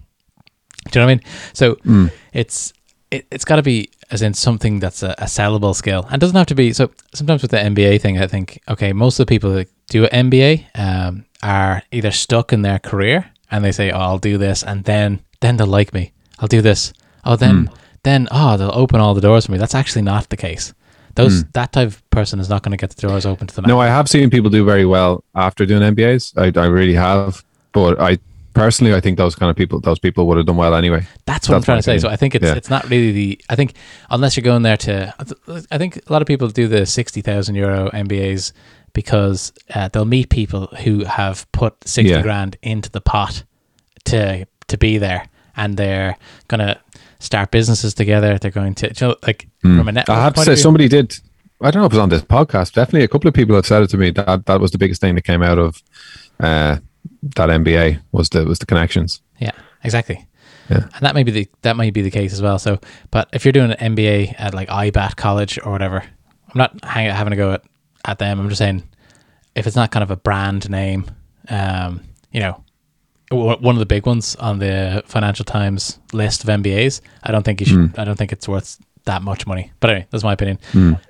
do 0.90 0.98
you 0.98 1.00
know 1.00 1.06
what 1.06 1.12
i 1.12 1.14
mean 1.14 1.20
so 1.52 1.74
Mm. 1.76 2.12
it's 2.32 2.72
it, 3.11 3.26
it's 3.30 3.44
got 3.44 3.56
to 3.56 3.62
be 3.62 3.90
as 4.11 4.22
in 4.22 4.35
something 4.35 4.78
that's 4.80 5.02
a, 5.02 5.14
a 5.18 5.24
sellable 5.24 5.74
skill 5.74 6.06
and 6.11 6.20
doesn't 6.20 6.37
have 6.37 6.46
to 6.46 6.54
be 6.54 6.72
so 6.72 6.90
sometimes 7.14 7.42
with 7.42 7.50
the 7.50 7.56
mba 7.59 8.00
thing 8.00 8.18
i 8.18 8.26
think 8.26 8.61
okay 8.68 8.92
most 8.92 9.18
of 9.18 9.26
the 9.26 9.30
people 9.30 9.52
that 9.52 9.68
do 9.88 10.04
an 10.06 10.30
mba 10.30 10.64
um, 10.74 11.24
are 11.42 11.82
either 11.92 12.11
stuck 12.11 12.52
in 12.52 12.62
their 12.62 12.78
career 12.78 13.30
and 13.50 13.64
they 13.64 13.72
say 13.72 13.90
oh 13.90 13.98
i'll 13.98 14.18
do 14.18 14.38
this 14.38 14.62
and 14.62 14.85
then 14.85 15.20
then 15.40 15.56
they'll 15.56 15.66
like 15.66 15.92
me 15.92 16.12
i'll 16.38 16.48
do 16.48 16.61
this 16.61 16.92
oh 17.24 17.37
then 17.37 17.66
hmm. 17.66 17.74
then 18.02 18.28
oh 18.30 18.56
they'll 18.56 18.74
open 18.74 19.00
all 19.00 19.14
the 19.14 19.20
doors 19.20 19.46
for 19.46 19.52
me 19.52 19.59
that's 19.59 19.74
actually 19.74 20.02
not 20.02 20.28
the 20.28 20.37
case 20.37 20.72
those 21.16 21.42
hmm. 21.42 21.48
that 21.54 21.72
type 21.72 21.88
of 21.88 22.11
person 22.11 22.38
is 22.38 22.48
not 22.48 22.62
going 22.62 22.70
to 22.70 22.76
get 22.76 22.94
the 22.94 23.00
doors 23.00 23.26
open 23.26 23.46
to 23.46 23.54
them 23.54 23.64
No, 23.66 23.80
I 23.80 23.88
have 23.88 24.09
seen 24.09 24.30
people 24.30 24.50
do 24.50 24.64
very 24.64 24.87
well 24.87 25.24
after 25.35 25.66
doing 25.66 25.82
MBAs. 25.94 26.37
I, 26.37 26.61
I 26.61 26.66
really 26.66 26.94
have, 26.94 27.42
but 27.72 28.00
I 28.00 28.18
personally, 28.52 28.94
I 28.94 29.00
think 29.00 29.18
those 29.18 29.35
kind 29.35 29.50
of 29.50 29.56
people, 29.56 29.80
those 29.80 29.98
people 29.98 30.26
would 30.26 30.37
have 30.37 30.46
done 30.46 30.56
well 30.56 30.74
anyway. 30.74 31.06
That's 31.24 31.48
what 31.48 31.56
I'm 31.56 31.62
trying 31.62 31.78
to 31.78 31.82
say. 31.82 31.92
opinion. 31.92 32.00
So 32.02 32.09
I 32.11 32.16
think 32.16 32.35
it's 32.35 32.44
Yeah. 32.44 32.54
it's 32.54 32.70
not 32.70 32.88
really 32.88 33.12
the. 33.12 33.40
I 33.48 33.56
think 33.56 33.74
unless 34.11 34.37
you're 34.37 34.44
going 34.44 34.62
there 34.62 34.76
to, 34.78 35.14
I 35.70 35.78
think 35.78 35.96
a 36.06 36.12
lot 36.12 36.22
of 36.22 36.28
people 36.28 36.48
do 36.48 36.68
the 36.68 36.87
sixty 36.87 37.22
thousand 37.22 37.54
euro 37.54 37.90
MBAs 37.90 38.52
because 38.96 39.52
uh, 39.74 39.88
they'll 39.92 40.06
meet 40.06 40.30
people 40.30 40.66
who 40.82 41.04
have 41.04 41.46
put 41.52 41.74
sixty 41.87 42.11
Yeah. 42.11 42.22
grand 42.22 42.56
into 42.62 42.90
the 42.90 43.02
pot 43.02 43.44
to 44.06 44.46
to 44.68 44.78
be 44.78 44.96
there, 44.98 45.28
and 45.54 45.76
they're 45.76 46.16
gonna 46.48 46.80
start 47.18 47.50
businesses 47.50 47.92
together. 47.92 48.38
They're 48.38 48.50
going 48.50 48.74
to, 48.76 48.87
you 48.88 49.06
know, 49.06 49.16
like 49.26 49.46
from 49.61 49.87
a 49.88 49.92
network. 49.92 50.16
I 50.16 50.22
have 50.24 50.35
to 50.35 50.44
say, 50.44 50.56
somebody 50.56 50.88
did. 50.88 51.14
I 51.62 51.70
don't 51.70 51.82
know 51.82 51.87
if 51.87 51.92
it 51.92 51.96
was 51.96 52.02
on 52.02 52.09
this 52.09 52.22
podcast. 52.22 52.72
Definitely, 52.72 53.04
a 53.04 53.09
couple 53.09 53.28
of 53.28 53.35
people 53.35 53.54
have 53.54 53.66
said 53.66 53.82
it 53.82 53.90
to 53.90 53.98
me. 53.98 54.11
That 54.11 54.46
that 54.46 54.61
was 54.61 54.70
the 54.70 54.78
biggest 54.78 55.00
thing 55.02 55.14
that 55.14 55.22
came 55.22 55.42
out 55.42 55.59
of 55.59 55.82
uh, 56.40 56.78
that 57.37 57.48
MBA 57.50 58.00
was 58.12 58.30
the 58.30 58.44
was 58.46 58.59
the 58.59 58.66
connections. 58.66 59.20
Yeah, 59.38 59.52
exactly. 59.85 60.26
Yeah. 60.70 60.88
And 60.94 61.02
that 61.02 61.14
may 61.14 61.22
be 61.22 61.32
the 61.32 61.48
that 61.62 61.76
might 61.76 61.92
be 61.92 62.02
the 62.02 62.11
case 62.11 62.32
as 62.32 62.40
well. 62.42 62.59
So, 62.59 62.80
but 63.11 63.28
if 63.35 63.44
you're 63.44 63.52
doing 63.52 63.72
an 63.72 63.94
MBA 63.94 64.35
at 64.38 64.54
like 64.54 64.68
IBAT 64.68 65.16
college 65.16 65.59
or 65.62 65.70
whatever, 65.70 66.00
I'm 66.00 66.59
not 66.59 66.82
hang, 66.85 67.11
having 67.11 67.30
to 67.32 67.37
go 67.37 67.52
at, 67.52 67.62
at 68.06 68.18
them. 68.18 68.40
I'm 68.40 68.48
just 68.48 68.58
saying, 68.58 68.82
if 69.54 69.66
it's 69.66 69.76
not 69.76 69.90
kind 69.90 70.02
of 70.02 70.10
a 70.10 70.16
brand 70.16 70.68
name, 70.70 71.10
um, 71.48 72.00
you 72.32 72.40
know, 72.40 72.62
one 73.30 73.74
of 73.74 73.80
the 73.80 73.86
big 73.86 74.06
ones 74.06 74.36
on 74.36 74.58
the 74.60 75.02
Financial 75.06 75.44
Times 75.44 75.98
list 76.12 76.44
of 76.44 76.50
MBAs, 76.50 77.00
I 77.24 77.32
don't 77.32 77.42
think 77.42 77.60
you 77.60 77.66
should. 77.66 77.98
I 77.98 78.04
don't 78.04 78.16
think 78.16 78.32
it's 78.32 78.46
worth 78.46 78.78
that 79.04 79.22
much 79.22 79.46
money. 79.46 79.72
But 79.80 79.90
anyway, 79.90 80.06
that's 80.10 80.22
my 80.24 80.32
opinion. 80.32 80.58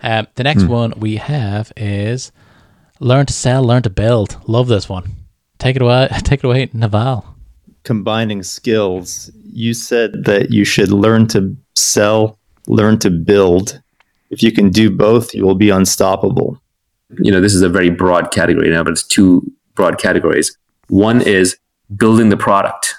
Um, 0.03 0.27
the 0.35 0.45
next 0.45 0.63
one 0.69 0.95
we 0.97 1.17
have 1.17 1.73
is 1.77 2.33
learn 3.01 3.27
to 3.27 3.33
sell, 3.33 3.63
learn 3.65 3.83
to 3.83 3.91
build. 3.91 4.39
Love 4.49 4.69
this 4.69 4.89
one. 4.89 5.13
Take 5.59 5.77
it 5.77 5.83
away. 5.83 6.09
Take 6.25 6.41
it 6.41 6.47
away, 6.47 6.71
Naval. 6.73 7.27
Combining 7.85 8.43
skills, 8.43 9.31
you 9.45 9.75
said 9.75 10.25
that 10.25 10.51
you 10.51 10.65
should 10.65 10.91
learn 10.91 11.27
to 11.29 11.55
sell, 11.75 12.39
learn 12.67 12.99
to 13.01 13.11
build. 13.11 13.81
If 14.31 14.43
you 14.43 14.53
can 14.53 14.71
do 14.71 14.91
both, 14.91 15.35
you 15.35 15.45
will 15.45 15.55
be 15.55 15.71
unstoppable. 15.71 16.61
You 17.11 17.31
know, 17.31 17.41
this 17.41 17.55
is 17.55 17.63
a 17.63 17.69
very 17.69 17.91
broad 17.91 18.31
category 18.31 18.71
now, 18.71 18.83
but 18.83 18.93
it's 18.93 19.03
two 19.03 19.51
broad 19.75 19.99
categories. 19.99 20.57
One 20.89 21.21
is 21.21 21.57
building 21.97 22.31
the 22.31 22.37
product, 22.37 22.95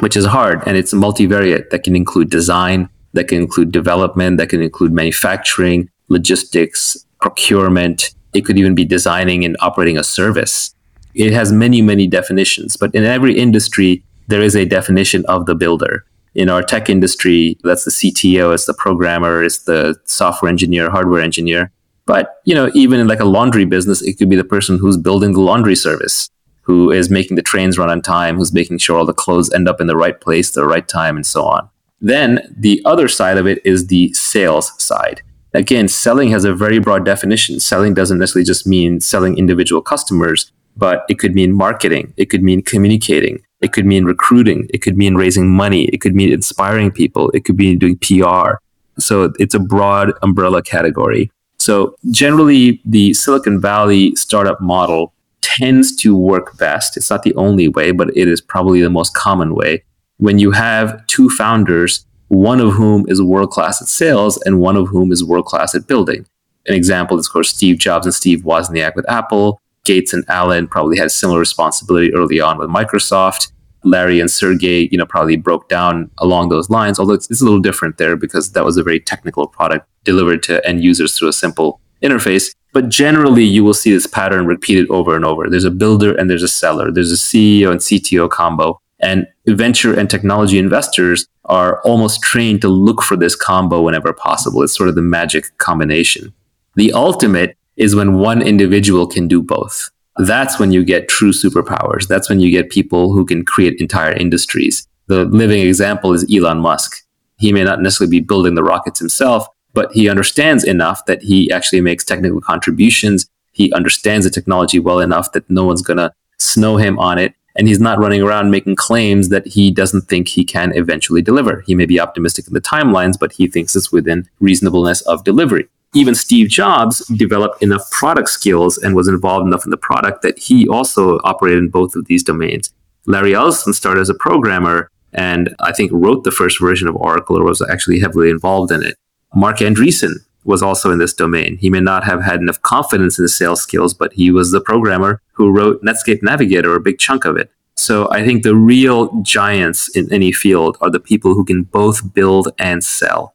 which 0.00 0.16
is 0.16 0.24
hard 0.24 0.62
and 0.66 0.76
it's 0.76 0.94
multivariate 0.94 1.70
that 1.70 1.84
can 1.84 1.94
include 1.94 2.30
design, 2.30 2.88
that 3.12 3.28
can 3.28 3.38
include 3.38 3.72
development, 3.72 4.38
that 4.38 4.48
can 4.48 4.62
include 4.62 4.92
manufacturing, 4.92 5.90
logistics, 6.08 7.06
procurement. 7.20 8.14
It 8.32 8.42
could 8.42 8.58
even 8.58 8.74
be 8.74 8.84
designing 8.84 9.44
and 9.44 9.56
operating 9.60 9.98
a 9.98 10.04
service. 10.04 10.74
It 11.14 11.32
has 11.32 11.52
many, 11.52 11.82
many 11.82 12.06
definitions, 12.06 12.76
but 12.76 12.94
in 12.94 13.04
every 13.04 13.36
industry, 13.36 14.04
there 14.28 14.40
is 14.40 14.54
a 14.54 14.64
definition 14.64 15.24
of 15.26 15.46
the 15.46 15.56
builder. 15.56 16.04
In 16.36 16.48
our 16.48 16.62
tech 16.62 16.88
industry, 16.88 17.58
that's 17.64 17.84
the 17.84 17.90
CTO, 17.90 18.54
it's 18.54 18.66
the 18.66 18.74
programmer, 18.74 19.42
it's 19.42 19.64
the 19.64 20.00
software 20.04 20.48
engineer, 20.48 20.88
hardware 20.88 21.20
engineer. 21.20 21.72
But 22.10 22.40
you 22.44 22.56
know, 22.56 22.72
even 22.74 22.98
in 22.98 23.06
like 23.06 23.20
a 23.20 23.24
laundry 23.24 23.64
business, 23.64 24.02
it 24.02 24.18
could 24.18 24.28
be 24.28 24.34
the 24.34 24.42
person 24.42 24.78
who's 24.78 24.96
building 24.96 25.32
the 25.32 25.40
laundry 25.40 25.76
service, 25.76 26.28
who 26.62 26.90
is 26.90 27.08
making 27.08 27.36
the 27.36 27.42
trains 27.42 27.78
run 27.78 27.88
on 27.88 28.02
time, 28.02 28.36
who's 28.36 28.52
making 28.52 28.78
sure 28.78 28.98
all 28.98 29.06
the 29.06 29.12
clothes 29.12 29.52
end 29.52 29.68
up 29.68 29.80
in 29.80 29.86
the 29.86 29.96
right 29.96 30.20
place, 30.20 30.50
the 30.50 30.66
right 30.66 30.88
time, 30.88 31.14
and 31.14 31.24
so 31.24 31.44
on. 31.44 31.70
Then 32.00 32.40
the 32.50 32.82
other 32.84 33.06
side 33.06 33.38
of 33.38 33.46
it 33.46 33.64
is 33.64 33.86
the 33.86 34.12
sales 34.12 34.72
side. 34.82 35.22
Again, 35.54 35.86
selling 35.86 36.32
has 36.32 36.44
a 36.44 36.52
very 36.52 36.80
broad 36.80 37.04
definition. 37.04 37.60
Selling 37.60 37.94
doesn't 37.94 38.18
necessarily 38.18 38.44
just 38.44 38.66
mean 38.66 38.98
selling 38.98 39.38
individual 39.38 39.80
customers, 39.80 40.50
but 40.76 41.04
it 41.08 41.20
could 41.20 41.36
mean 41.36 41.52
marketing, 41.52 42.12
it 42.16 42.26
could 42.26 42.42
mean 42.42 42.60
communicating, 42.60 43.40
it 43.60 43.72
could 43.72 43.86
mean 43.86 44.04
recruiting, 44.04 44.68
it 44.74 44.82
could 44.82 44.96
mean 44.96 45.14
raising 45.14 45.48
money, 45.48 45.84
it 45.84 46.00
could 46.00 46.16
mean 46.16 46.32
inspiring 46.32 46.90
people, 46.90 47.30
it 47.30 47.44
could 47.44 47.56
be 47.56 47.76
doing 47.76 47.96
PR. 47.98 48.54
So 48.98 49.32
it's 49.38 49.54
a 49.54 49.60
broad 49.60 50.12
umbrella 50.22 50.60
category. 50.60 51.30
So 51.60 51.94
generally, 52.10 52.80
the 52.84 53.14
Silicon 53.14 53.60
Valley 53.60 54.16
startup 54.16 54.60
model 54.60 55.12
tends 55.42 55.94
to 55.96 56.16
work 56.16 56.56
best. 56.58 56.96
It's 56.96 57.10
not 57.10 57.22
the 57.22 57.34
only 57.34 57.68
way, 57.68 57.92
but 57.92 58.08
it 58.16 58.26
is 58.26 58.40
probably 58.40 58.80
the 58.80 58.90
most 58.90 59.14
common 59.14 59.54
way 59.54 59.84
when 60.20 60.38
you 60.38 60.50
have 60.50 61.04
two 61.06 61.30
founders, 61.30 62.04
one 62.28 62.60
of 62.60 62.74
whom 62.74 63.06
is 63.08 63.22
world 63.22 63.50
class 63.50 63.80
at 63.80 63.88
sales 63.88 64.40
and 64.42 64.60
one 64.60 64.76
of 64.76 64.88
whom 64.88 65.10
is 65.10 65.24
world 65.24 65.46
class 65.46 65.74
at 65.74 65.86
building. 65.86 66.26
An 66.66 66.74
example 66.74 67.18
is, 67.18 67.26
of 67.26 67.32
course, 67.32 67.50
Steve 67.50 67.78
Jobs 67.78 68.06
and 68.06 68.14
Steve 68.14 68.40
Wozniak 68.40 68.94
with 68.94 69.08
Apple. 69.08 69.58
Gates 69.84 70.12
and 70.12 70.24
Allen 70.28 70.68
probably 70.68 70.98
had 70.98 71.10
similar 71.10 71.40
responsibility 71.40 72.12
early 72.14 72.38
on 72.38 72.58
with 72.58 72.68
Microsoft. 72.68 73.50
Larry 73.84 74.20
and 74.20 74.30
Sergey, 74.30 74.88
you 74.90 74.98
know, 74.98 75.06
probably 75.06 75.36
broke 75.36 75.68
down 75.68 76.10
along 76.18 76.48
those 76.48 76.70
lines. 76.70 76.98
Although 76.98 77.14
it's, 77.14 77.30
it's, 77.30 77.40
a 77.40 77.44
little 77.44 77.60
different 77.60 77.98
there 77.98 78.16
because 78.16 78.52
that 78.52 78.64
was 78.64 78.76
a 78.76 78.82
very 78.82 79.00
technical 79.00 79.46
product 79.46 79.88
delivered 80.04 80.42
to 80.44 80.66
end 80.66 80.82
users 80.82 81.16
through 81.16 81.28
a 81.28 81.32
simple 81.32 81.80
interface. 82.02 82.54
But 82.72 82.88
generally, 82.88 83.44
you 83.44 83.64
will 83.64 83.74
see 83.74 83.92
this 83.92 84.06
pattern 84.06 84.46
repeated 84.46 84.88
over 84.90 85.16
and 85.16 85.24
over. 85.24 85.48
There's 85.48 85.64
a 85.64 85.70
builder 85.70 86.14
and 86.14 86.30
there's 86.30 86.42
a 86.42 86.48
seller. 86.48 86.90
There's 86.90 87.12
a 87.12 87.16
CEO 87.16 87.70
and 87.70 87.80
CTO 87.80 88.30
combo. 88.30 88.80
And 89.00 89.26
venture 89.46 89.98
and 89.98 90.08
technology 90.10 90.58
investors 90.58 91.26
are 91.46 91.80
almost 91.82 92.22
trained 92.22 92.60
to 92.60 92.68
look 92.68 93.02
for 93.02 93.16
this 93.16 93.34
combo 93.34 93.80
whenever 93.82 94.12
possible. 94.12 94.62
It's 94.62 94.76
sort 94.76 94.88
of 94.88 94.94
the 94.94 95.02
magic 95.02 95.56
combination. 95.58 96.32
The 96.76 96.92
ultimate 96.92 97.56
is 97.76 97.96
when 97.96 98.18
one 98.18 98.42
individual 98.42 99.06
can 99.06 99.26
do 99.26 99.42
both. 99.42 99.90
That's 100.16 100.58
when 100.58 100.72
you 100.72 100.84
get 100.84 101.08
true 101.08 101.32
superpowers. 101.32 102.06
That's 102.06 102.28
when 102.28 102.40
you 102.40 102.50
get 102.50 102.70
people 102.70 103.12
who 103.12 103.24
can 103.24 103.44
create 103.44 103.80
entire 103.80 104.12
industries. 104.12 104.86
The 105.06 105.24
living 105.24 105.60
example 105.66 106.12
is 106.12 106.26
Elon 106.32 106.58
Musk. 106.58 107.04
He 107.38 107.52
may 107.52 107.64
not 107.64 107.80
necessarily 107.80 108.20
be 108.20 108.24
building 108.24 108.54
the 108.54 108.62
rockets 108.62 108.98
himself, 108.98 109.46
but 109.72 109.90
he 109.92 110.08
understands 110.08 110.64
enough 110.64 111.04
that 111.06 111.22
he 111.22 111.50
actually 111.50 111.80
makes 111.80 112.04
technical 112.04 112.40
contributions. 112.40 113.28
He 113.52 113.72
understands 113.72 114.24
the 114.26 114.30
technology 114.30 114.78
well 114.78 115.00
enough 115.00 115.32
that 115.32 115.48
no 115.48 115.64
one's 115.64 115.82
going 115.82 115.96
to 115.96 116.12
snow 116.38 116.76
him 116.76 116.98
on 116.98 117.18
it. 117.18 117.34
And 117.56 117.66
he's 117.66 117.80
not 117.80 117.98
running 117.98 118.22
around 118.22 118.50
making 118.50 118.76
claims 118.76 119.28
that 119.30 119.46
he 119.46 119.70
doesn't 119.70 120.02
think 120.02 120.28
he 120.28 120.44
can 120.44 120.72
eventually 120.76 121.22
deliver. 121.22 121.62
He 121.66 121.74
may 121.74 121.86
be 121.86 121.98
optimistic 121.98 122.46
in 122.46 122.54
the 122.54 122.60
timelines, 122.60 123.18
but 123.18 123.32
he 123.32 123.48
thinks 123.48 123.74
it's 123.74 123.90
within 123.90 124.28
reasonableness 124.38 125.00
of 125.02 125.24
delivery 125.24 125.68
even 125.94 126.14
Steve 126.14 126.48
Jobs 126.48 127.04
developed 127.08 127.62
enough 127.62 127.90
product 127.90 128.28
skills 128.28 128.78
and 128.78 128.94
was 128.94 129.08
involved 129.08 129.46
enough 129.46 129.64
in 129.64 129.70
the 129.70 129.76
product 129.76 130.22
that 130.22 130.38
he 130.38 130.68
also 130.68 131.18
operated 131.24 131.58
in 131.58 131.68
both 131.68 131.96
of 131.96 132.06
these 132.06 132.22
domains. 132.22 132.72
Larry 133.06 133.34
Ellison 133.34 133.72
started 133.72 134.00
as 134.00 134.08
a 134.08 134.14
programmer 134.14 134.90
and 135.12 135.54
I 135.60 135.72
think 135.72 135.90
wrote 135.92 136.22
the 136.22 136.30
first 136.30 136.60
version 136.60 136.88
of 136.88 136.94
Oracle 136.94 137.38
or 137.38 137.44
was 137.44 137.60
actually 137.62 137.98
heavily 137.98 138.30
involved 138.30 138.70
in 138.70 138.84
it. 138.84 138.96
Marc 139.34 139.58
Andreessen 139.58 140.12
was 140.44 140.62
also 140.62 140.90
in 140.90 140.98
this 140.98 141.12
domain. 141.12 141.56
He 141.58 141.70
may 141.70 141.80
not 141.80 142.04
have 142.04 142.22
had 142.22 142.40
enough 142.40 142.62
confidence 142.62 143.18
in 143.18 143.24
his 143.24 143.36
sales 143.36 143.60
skills, 143.60 143.92
but 143.92 144.12
he 144.12 144.30
was 144.30 144.52
the 144.52 144.60
programmer 144.60 145.20
who 145.32 145.50
wrote 145.50 145.82
Netscape 145.82 146.22
Navigator, 146.22 146.74
a 146.74 146.80
big 146.80 146.98
chunk 146.98 147.24
of 147.24 147.36
it. 147.36 147.50
So 147.76 148.10
I 148.10 148.24
think 148.24 148.42
the 148.42 148.54
real 148.54 149.22
giants 149.22 149.94
in 149.96 150.12
any 150.12 150.32
field 150.32 150.76
are 150.80 150.90
the 150.90 151.00
people 151.00 151.34
who 151.34 151.44
can 151.44 151.64
both 151.64 152.14
build 152.14 152.52
and 152.58 152.84
sell. 152.84 153.34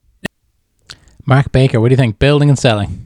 Mark 1.26 1.52
Baker, 1.52 1.82
what 1.82 1.90
do 1.90 1.94
you 1.94 1.98
think? 1.98 2.20
Building 2.20 2.50
and 2.50 2.60
selling? 2.60 3.06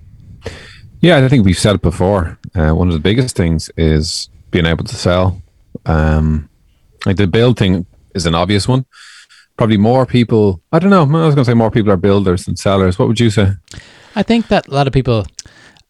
Yeah, 1.02 1.18
I 1.18 1.28
think 1.30 1.46
we've 1.46 1.58
said 1.58 1.76
it 1.76 1.82
before. 1.82 2.38
Uh, 2.54 2.72
one 2.72 2.88
of 2.90 2.94
the 2.94 3.00
biggest 3.00 3.36
things 3.36 3.70
is 3.78 4.30
being 4.52 4.66
able 4.66 4.84
to 4.84 4.96
sell. 4.96 5.42
Um, 5.86 6.50
like 7.06 7.16
the 7.16 7.28
build 7.28 7.58
thing 7.58 7.86
is 8.14 8.26
an 8.26 8.36
obvious 8.36 8.68
one. 8.68 8.86
Probably 9.58 9.78
more 9.78 10.06
people. 10.06 10.62
I 10.72 10.80
don't 10.80 10.90
know. 10.90 11.04
I 11.04 11.26
was 11.26 11.36
going 11.36 11.46
to 11.46 11.46
say 11.46 11.54
more 11.54 11.72
people 11.72 11.92
are 11.92 11.98
builders 11.98 12.46
than 12.46 12.58
sellers. 12.58 13.00
What 13.00 13.08
would 13.08 13.20
you 13.20 13.30
say? 13.30 13.54
I 14.16 14.24
think 14.24 14.48
that 14.50 14.68
a 14.68 14.72
lot 14.72 14.88
of 14.88 14.94
people 14.94 15.26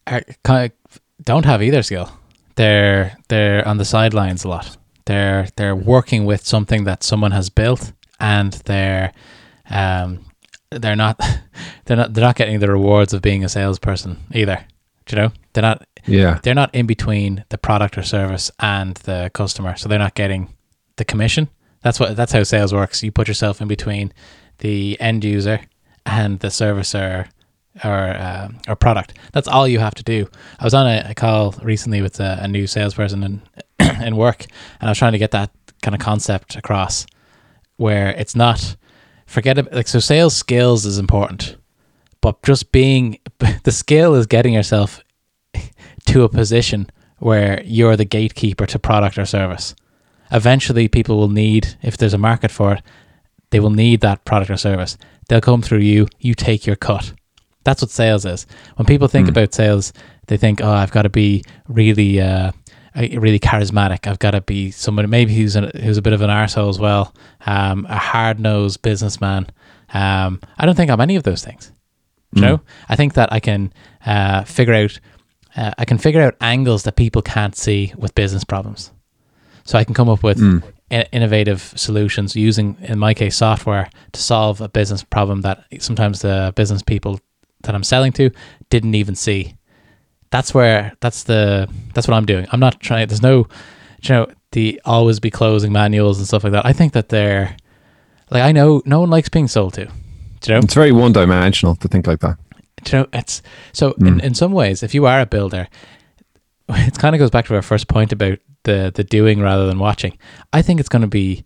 are 0.06 0.22
kind 0.44 0.72
of 0.72 1.00
don't 1.24 1.44
have 1.44 1.62
either 1.62 1.82
skill. 1.82 2.12
They're 2.56 3.16
they're 3.28 3.66
on 3.66 3.78
the 3.78 3.84
sidelines 3.84 4.44
a 4.44 4.48
lot. 4.48 4.76
They're 5.06 5.48
they're 5.56 5.76
working 5.76 6.24
with 6.26 6.46
something 6.46 6.84
that 6.84 7.02
someone 7.02 7.30
has 7.30 7.48
built, 7.48 7.92
and 8.18 8.52
they're 8.52 9.12
um, 9.70 10.24
they're 10.70 10.96
not 10.96 11.20
they're 11.84 11.96
not 11.96 12.14
they're 12.14 12.24
not 12.24 12.36
getting 12.36 12.60
the 12.60 12.70
rewards 12.70 13.12
of 13.12 13.22
being 13.22 13.44
a 13.44 13.48
salesperson 13.48 14.18
either. 14.32 14.64
Do 15.06 15.16
you 15.16 15.22
know? 15.22 15.32
They're 15.52 15.62
not 15.62 15.86
yeah. 16.06 16.38
They're 16.42 16.54
not 16.54 16.74
in 16.74 16.86
between 16.86 17.44
the 17.48 17.58
product 17.58 17.98
or 17.98 18.02
service 18.02 18.50
and 18.60 18.96
the 18.98 19.30
customer. 19.34 19.76
So 19.76 19.88
they're 19.88 19.98
not 19.98 20.14
getting 20.14 20.54
the 20.96 21.04
commission. 21.04 21.48
That's 21.82 21.98
what 21.98 22.16
that's 22.16 22.32
how 22.32 22.42
sales 22.42 22.72
works. 22.72 23.02
You 23.02 23.10
put 23.10 23.28
yourself 23.28 23.60
in 23.60 23.68
between 23.68 24.12
the 24.58 24.98
end 25.00 25.24
user 25.24 25.60
and 26.06 26.38
the 26.40 26.50
service 26.50 26.94
or 26.94 27.26
or, 27.84 28.08
uh, 28.08 28.48
or 28.68 28.76
product. 28.76 29.16
That's 29.32 29.46
all 29.46 29.68
you 29.68 29.78
have 29.78 29.94
to 29.94 30.02
do. 30.02 30.28
I 30.58 30.64
was 30.64 30.74
on 30.74 30.86
a, 30.86 31.06
a 31.10 31.14
call 31.14 31.54
recently 31.62 32.02
with 32.02 32.18
a, 32.18 32.40
a 32.42 32.48
new 32.48 32.66
salesperson 32.66 33.22
in 33.22 33.42
in 34.02 34.16
work, 34.16 34.44
and 34.80 34.88
I 34.88 34.90
was 34.90 34.98
trying 34.98 35.12
to 35.12 35.18
get 35.18 35.30
that 35.30 35.50
kind 35.82 35.94
of 35.94 36.00
concept 36.00 36.56
across, 36.56 37.06
where 37.76 38.10
it's 38.10 38.36
not 38.36 38.76
forget 39.30 39.58
it. 39.58 39.72
Like 39.72 39.88
so, 39.88 40.00
sales 40.00 40.36
skills 40.36 40.84
is 40.84 40.98
important, 40.98 41.56
but 42.20 42.42
just 42.42 42.72
being 42.72 43.18
the 43.64 43.72
skill 43.72 44.14
is 44.14 44.26
getting 44.26 44.54
yourself 44.54 45.02
to 46.06 46.24
a 46.24 46.28
position 46.28 46.90
where 47.18 47.62
you're 47.64 47.96
the 47.96 48.04
gatekeeper 48.04 48.66
to 48.66 48.78
product 48.78 49.18
or 49.18 49.24
service. 49.24 49.74
Eventually, 50.32 50.88
people 50.88 51.16
will 51.16 51.28
need, 51.28 51.76
if 51.82 51.96
there's 51.96 52.14
a 52.14 52.18
market 52.18 52.50
for 52.50 52.74
it, 52.74 52.82
they 53.50 53.60
will 53.60 53.70
need 53.70 54.00
that 54.00 54.24
product 54.24 54.50
or 54.50 54.56
service. 54.56 54.96
They'll 55.28 55.40
come 55.40 55.62
through 55.62 55.80
you. 55.80 56.06
You 56.18 56.34
take 56.34 56.66
your 56.66 56.76
cut. 56.76 57.12
That's 57.64 57.82
what 57.82 57.90
sales 57.90 58.24
is. 58.24 58.46
When 58.76 58.86
people 58.86 59.08
think 59.08 59.26
mm. 59.26 59.30
about 59.30 59.54
sales, 59.54 59.92
they 60.26 60.36
think, 60.36 60.60
"Oh, 60.62 60.70
I've 60.70 60.92
got 60.92 61.02
to 61.02 61.08
be 61.08 61.44
really 61.68 62.20
uh, 62.20 62.52
really 62.96 63.38
charismatic. 63.38 64.06
I've 64.06 64.18
got 64.18 64.32
to 64.32 64.40
be 64.40 64.70
someone 64.70 65.08
maybe 65.10 65.34
who's 65.34 65.56
a, 65.56 65.70
who's 65.80 65.96
a 65.96 66.02
bit 66.02 66.12
of 66.12 66.20
an 66.20 66.30
arsehole 66.30 66.68
as 66.68 66.78
well, 66.78 67.14
um, 67.46 67.86
a 67.88 67.96
hard 67.98 68.40
nosed 68.40 68.82
businessman. 68.82 69.46
Um, 69.92 70.40
I 70.58 70.66
don't 70.66 70.74
think 70.74 70.90
I'm 70.90 71.00
any 71.00 71.16
of 71.16 71.22
those 71.22 71.44
things. 71.44 71.72
Mm. 72.34 72.40
Know, 72.42 72.60
I 72.88 72.96
think 72.96 73.14
that 73.14 73.32
I 73.32 73.40
can 73.40 73.72
uh, 74.06 74.44
figure 74.44 74.74
out 74.74 75.00
uh, 75.56 75.72
I 75.78 75.84
can 75.84 75.98
figure 75.98 76.22
out 76.22 76.36
angles 76.40 76.84
that 76.84 76.94
people 76.96 77.22
can't 77.22 77.56
see 77.56 77.92
with 77.96 78.14
business 78.14 78.44
problems. 78.44 78.92
So 79.64 79.78
I 79.78 79.84
can 79.84 79.94
come 79.94 80.08
up 80.08 80.22
with 80.22 80.38
mm. 80.38 80.62
in- 80.90 81.06
innovative 81.12 81.72
solutions 81.76 82.36
using, 82.36 82.76
in 82.80 82.98
my 82.98 83.14
case, 83.14 83.36
software 83.36 83.90
to 84.12 84.20
solve 84.20 84.60
a 84.60 84.68
business 84.68 85.02
problem 85.02 85.40
that 85.42 85.64
sometimes 85.80 86.22
the 86.22 86.52
business 86.54 86.82
people 86.82 87.20
that 87.62 87.74
I'm 87.74 87.82
selling 87.82 88.12
to 88.12 88.30
didn't 88.70 88.94
even 88.94 89.14
see 89.14 89.56
that's 90.30 90.54
where 90.54 90.92
that's 91.00 91.24
the 91.24 91.68
that's 91.94 92.08
what 92.08 92.14
I'm 92.14 92.26
doing. 92.26 92.46
I'm 92.52 92.60
not 92.60 92.80
trying. 92.80 93.08
There's 93.08 93.22
no, 93.22 93.48
you 94.02 94.08
know, 94.10 94.26
the 94.52 94.80
always 94.84 95.20
be 95.20 95.30
closing 95.30 95.72
manuals 95.72 96.18
and 96.18 96.26
stuff 96.26 96.44
like 96.44 96.52
that. 96.52 96.64
I 96.64 96.72
think 96.72 96.92
that 96.92 97.08
they're 97.08 97.56
like 98.30 98.42
I 98.42 98.52
know 98.52 98.82
no 98.84 99.00
one 99.00 99.10
likes 99.10 99.28
being 99.28 99.48
sold 99.48 99.74
to. 99.74 99.82
you 99.82 100.54
know, 100.54 100.58
it's 100.58 100.74
very 100.74 100.92
one 100.92 101.12
dimensional 101.12 101.76
to 101.76 101.88
think 101.88 102.06
like 102.06 102.20
that. 102.20 102.38
you 102.86 102.98
know, 102.98 103.06
it's 103.12 103.42
so 103.72 103.92
mm. 103.92 104.06
in 104.06 104.20
in 104.20 104.34
some 104.34 104.52
ways, 104.52 104.82
if 104.82 104.94
you 104.94 105.06
are 105.06 105.20
a 105.20 105.26
builder, 105.26 105.68
it 106.68 106.98
kind 106.98 107.14
of 107.14 107.18
goes 107.18 107.30
back 107.30 107.46
to 107.46 107.54
our 107.54 107.62
first 107.62 107.88
point 107.88 108.12
about 108.12 108.38
the 108.62 108.92
the 108.94 109.04
doing 109.04 109.40
rather 109.40 109.66
than 109.66 109.78
watching. 109.78 110.16
I 110.52 110.62
think 110.62 110.80
it's 110.80 110.88
going 110.88 111.02
to 111.02 111.08
be 111.08 111.44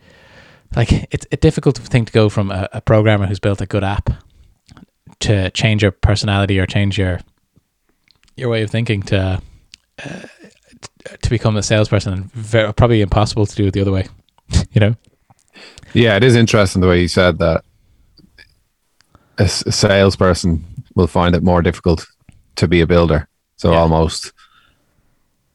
like 0.76 0.92
it's 1.10 1.26
a 1.32 1.36
difficult 1.36 1.78
thing 1.78 2.04
to 2.04 2.12
go 2.12 2.28
from 2.28 2.50
a, 2.50 2.68
a 2.72 2.80
programmer 2.80 3.26
who's 3.26 3.40
built 3.40 3.60
a 3.60 3.66
good 3.66 3.84
app 3.84 4.10
to 5.20 5.50
change 5.52 5.82
your 5.82 5.92
personality 5.92 6.58
or 6.58 6.66
change 6.66 6.98
your 6.98 7.20
your 8.36 8.48
way 8.48 8.62
of 8.62 8.70
thinking 8.70 9.02
to 9.04 9.40
uh, 10.04 10.20
to 11.22 11.30
become 11.30 11.56
a 11.56 11.62
salesperson 11.62 12.12
and 12.12 12.32
very, 12.32 12.72
probably 12.72 13.00
impossible 13.00 13.46
to 13.46 13.54
do 13.54 13.66
it 13.66 13.72
the 13.72 13.80
other 13.80 13.92
way. 13.92 14.06
You 14.72 14.80
know? 14.80 14.94
Yeah, 15.92 16.16
it 16.16 16.24
is 16.24 16.34
interesting 16.34 16.80
the 16.82 16.88
way 16.88 17.00
you 17.00 17.08
said 17.08 17.38
that 17.38 17.62
a, 19.38 19.42
s- 19.44 19.62
a 19.66 19.72
salesperson 19.72 20.64
will 20.96 21.06
find 21.06 21.34
it 21.34 21.42
more 21.42 21.62
difficult 21.62 22.04
to 22.56 22.66
be 22.68 22.80
a 22.80 22.86
builder. 22.86 23.28
So 23.56 23.70
Yeah. 23.72 23.78
almost, 23.78 24.32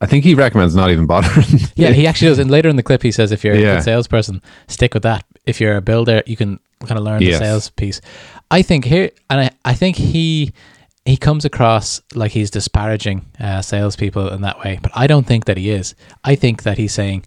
I 0.02 0.06
think 0.06 0.24
he 0.24 0.36
recommends 0.36 0.76
not 0.76 0.90
even 0.92 1.06
bothering. 1.06 1.46
Yeah, 1.76 1.92
he 1.92 2.08
actually 2.10 2.30
does. 2.30 2.40
And 2.40 2.50
later 2.50 2.70
in 2.70 2.78
the 2.78 2.84
clip, 2.84 3.04
he 3.04 3.12
says 3.12 3.32
if 3.32 3.44
you're 3.44 3.56
a 3.56 3.62
good 3.62 3.84
salesperson, 3.84 4.42
stick 4.68 4.94
with 4.94 5.04
that. 5.04 5.26
If 5.46 5.60
you're 5.60 5.76
a 5.76 5.82
builder, 5.82 6.24
you 6.26 6.38
can 6.38 6.60
kind 6.86 6.98
of 6.98 7.04
learn 7.04 7.22
Yes. 7.22 7.40
the 7.40 7.46
sales 7.46 7.70
piece. 7.72 8.00
I 8.52 8.62
think 8.62 8.86
here, 8.86 9.12
and 9.30 9.42
I, 9.42 9.52
I 9.66 9.74
think 9.74 9.98
he 9.98 10.54
he 11.10 11.18
comes 11.18 11.46
across 11.46 12.02
like 12.16 12.32
he's 12.32 12.52
disparaging 12.52 13.26
uh, 13.40 13.62
salespeople 13.62 14.30
in 14.34 14.42
that 14.42 14.60
way, 14.60 14.80
but 14.82 14.92
I 14.96 15.08
don't 15.08 15.26
think 15.26 15.46
that 15.46 15.58
he 15.58 15.70
is. 15.70 15.96
I 16.24 16.36
think 16.36 16.64
that 16.64 16.78
he's 16.78 16.94
saying 16.94 17.26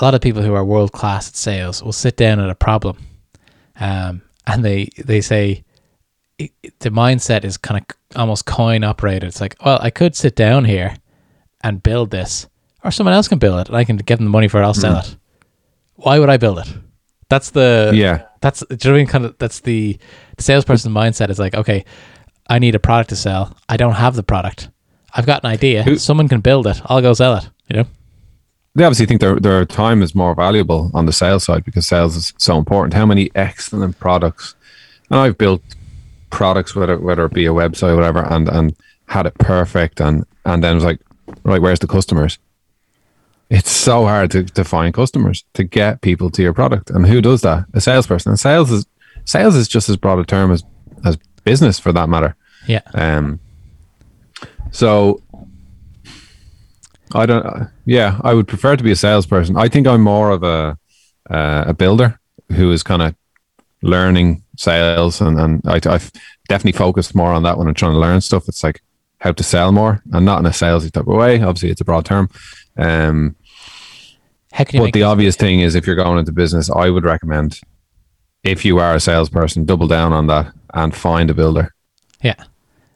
a 0.00 0.04
lot 0.04 0.14
of 0.14 0.20
people 0.20 0.42
who 0.42 0.54
are 0.54 0.64
world 0.64 0.92
class 0.92 1.28
at 1.28 1.36
sales 1.36 1.82
will 1.82 1.92
sit 1.92 2.16
down 2.16 2.38
at 2.40 2.50
a 2.50 2.54
problem, 2.54 2.98
um, 3.80 4.22
and 4.46 4.64
they 4.64 4.90
they 5.04 5.20
say 5.20 5.64
it, 6.38 6.52
it- 6.62 6.78
the 6.80 6.90
mindset 6.90 7.44
is 7.44 7.56
kind 7.56 7.80
of 7.80 7.96
almost 8.20 8.46
coin 8.46 8.84
operated. 8.84 9.24
It's 9.24 9.40
like, 9.40 9.56
well, 9.64 9.78
I 9.80 9.90
could 9.90 10.14
sit 10.14 10.36
down 10.36 10.64
here 10.64 10.96
and 11.62 11.82
build 11.82 12.10
this, 12.10 12.46
or 12.84 12.90
someone 12.90 13.14
else 13.14 13.28
can 13.28 13.38
build 13.38 13.60
it, 13.60 13.68
and 13.68 13.76
I 13.76 13.84
can 13.84 13.96
give 13.96 14.18
them 14.18 14.26
the 14.26 14.30
money 14.30 14.48
for 14.48 14.60
it. 14.60 14.64
I'll 14.64 14.74
sell 14.74 14.98
it. 14.98 15.16
Why 15.94 16.18
would 16.18 16.28
I 16.28 16.36
build 16.36 16.58
it? 16.58 16.68
That's 17.28 17.50
the 17.50 17.90
yeah, 17.94 18.26
That's 18.40 18.60
do 18.60 18.66
you 18.70 18.76
know 18.84 18.90
what 18.90 18.94
I 18.94 18.98
mean? 18.98 19.06
Kind 19.08 19.24
of 19.24 19.38
that's 19.38 19.60
the, 19.60 19.98
the 20.36 20.42
salesperson 20.42 20.92
mindset. 20.92 21.28
Is 21.30 21.38
like, 21.40 21.54
okay, 21.54 21.84
I 22.48 22.58
need 22.58 22.74
a 22.74 22.78
product 22.78 23.10
to 23.10 23.16
sell. 23.16 23.56
I 23.68 23.76
don't 23.76 23.94
have 23.94 24.14
the 24.16 24.22
product. 24.22 24.68
I've 25.14 25.26
got 25.26 25.44
an 25.44 25.50
idea. 25.50 25.82
Who- 25.82 25.98
Someone 25.98 26.28
can 26.28 26.40
build 26.40 26.66
it. 26.66 26.80
I'll 26.86 27.00
go 27.02 27.14
sell 27.14 27.36
it. 27.36 27.48
You 27.68 27.78
know? 27.78 27.84
they 28.74 28.84
obviously 28.84 29.06
think 29.06 29.20
their 29.20 29.40
their 29.40 29.64
time 29.64 30.02
is 30.02 30.14
more 30.14 30.34
valuable 30.34 30.90
on 30.94 31.06
the 31.06 31.12
sales 31.12 31.44
side 31.44 31.64
because 31.64 31.86
sales 31.88 32.14
is 32.14 32.32
so 32.38 32.58
important. 32.58 32.94
How 32.94 33.06
many 33.06 33.30
excellent 33.34 33.98
products, 33.98 34.54
and 35.10 35.18
I've 35.18 35.38
built 35.38 35.62
products 36.30 36.74
whether 36.76 36.98
whether 36.98 37.24
it 37.24 37.32
be 37.32 37.46
a 37.46 37.50
website 37.52 37.92
or 37.92 37.96
whatever, 37.96 38.24
and 38.24 38.48
and 38.48 38.76
had 39.06 39.26
it 39.26 39.34
perfect, 39.38 40.00
and 40.00 40.24
and 40.44 40.62
then 40.62 40.72
it 40.72 40.74
was 40.76 40.84
like, 40.84 41.00
right, 41.44 41.60
where's 41.62 41.78
the 41.80 41.86
customers? 41.86 42.38
It's 43.48 43.70
so 43.70 44.04
hard 44.06 44.32
to, 44.32 44.42
to 44.44 44.64
find 44.64 44.92
customers 44.92 45.44
to 45.54 45.62
get 45.64 46.00
people 46.02 46.30
to 46.30 46.42
your 46.42 46.52
product, 46.52 46.90
and 46.90 47.06
who 47.06 47.20
does 47.22 47.40
that? 47.42 47.64
A 47.74 47.80
salesperson. 47.80 48.30
And 48.32 48.38
sales 48.40 48.70
is 48.70 48.84
sales 49.24 49.54
is 49.56 49.68
just 49.68 49.88
as 49.88 49.96
broad 49.96 50.18
a 50.18 50.24
term 50.24 50.50
as 50.52 50.62
business 51.46 51.78
for 51.78 51.92
that 51.92 52.08
matter. 52.10 52.36
Yeah. 52.66 52.82
Um. 52.94 53.40
So 54.72 55.22
I 57.14 57.24
don't. 57.26 57.46
uh, 57.46 57.66
Yeah, 57.86 58.20
I 58.22 58.34
would 58.34 58.48
prefer 58.48 58.76
to 58.76 58.84
be 58.84 58.92
a 58.92 58.96
salesperson. 58.96 59.56
I 59.56 59.68
think 59.68 59.86
I'm 59.86 60.02
more 60.02 60.30
of 60.30 60.42
a 60.42 60.76
uh, 61.30 61.64
a 61.68 61.72
builder 61.72 62.18
who 62.56 62.72
is 62.72 62.82
kind 62.82 63.02
of 63.02 63.14
learning 63.82 64.42
sales, 64.56 65.20
and 65.20 65.40
and 65.40 65.62
I, 65.64 65.80
I've 65.94 66.10
definitely 66.48 66.78
focused 66.78 67.14
more 67.14 67.32
on 67.32 67.42
that 67.44 67.56
when 67.58 67.68
I'm 67.68 67.74
trying 67.74 67.92
to 67.94 67.98
learn 68.06 68.20
stuff. 68.20 68.48
It's 68.48 68.62
like 68.64 68.80
how 69.20 69.32
to 69.32 69.42
sell 69.42 69.72
more, 69.72 70.02
and 70.12 70.24
not 70.26 70.40
in 70.40 70.46
a 70.46 70.50
salesy 70.50 70.90
type 70.90 71.06
of 71.08 71.16
way. 71.16 71.40
Obviously, 71.42 71.70
it's 71.70 71.80
a 71.80 71.84
broad 71.84 72.04
term. 72.04 72.28
Um, 72.76 73.36
How 74.52 74.64
can 74.64 74.76
you 74.76 74.86
but 74.86 74.92
the 74.92 75.04
obvious 75.04 75.36
thing 75.36 75.60
is, 75.60 75.74
if 75.74 75.86
you're 75.86 76.02
going 76.04 76.18
into 76.18 76.32
business, 76.32 76.68
I 76.70 76.90
would 76.90 77.04
recommend 77.04 77.60
if 78.46 78.64
you 78.64 78.78
are 78.78 78.94
a 78.94 79.00
salesperson, 79.00 79.64
double 79.64 79.86
down 79.88 80.12
on 80.12 80.26
that 80.28 80.52
and 80.74 80.94
find 80.94 81.30
a 81.30 81.34
builder. 81.34 81.74
Yeah. 82.22 82.34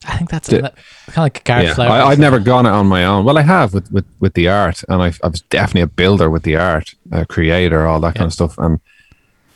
I 0.07 0.17
think 0.17 0.31
that's 0.31 0.49
The- 0.49 0.61
kind 0.61 0.73
of 1.09 1.17
like 1.17 1.45
Garrett 1.45 1.67
Yeah, 1.67 1.75
Flowers. 1.75 1.93
I, 1.93 2.07
I've 2.07 2.19
never 2.19 2.39
gone 2.39 2.65
it 2.67 2.71
on 2.71 2.87
my 2.87 3.05
own. 3.05 3.25
Well, 3.25 3.37
I 3.37 3.43
have 3.43 3.75
with 3.75 3.93
with, 3.93 4.07
with 4.19 4.33
the 4.35 4.49
art, 4.49 4.83
and 4.89 5.03
I've, 5.03 5.21
I 5.23 5.29
was 5.29 5.43
definitely 5.43 5.83
a 5.83 5.87
builder 5.89 6.31
with 6.31 6.43
the 6.43 6.57
art, 6.57 6.95
a 7.13 7.27
creator, 7.27 7.87
all 7.87 8.01
that 8.01 8.15
Yeah. 8.15 8.21
kind 8.21 8.27
of 8.29 8.33
stuff. 8.33 8.57
And 8.59 8.81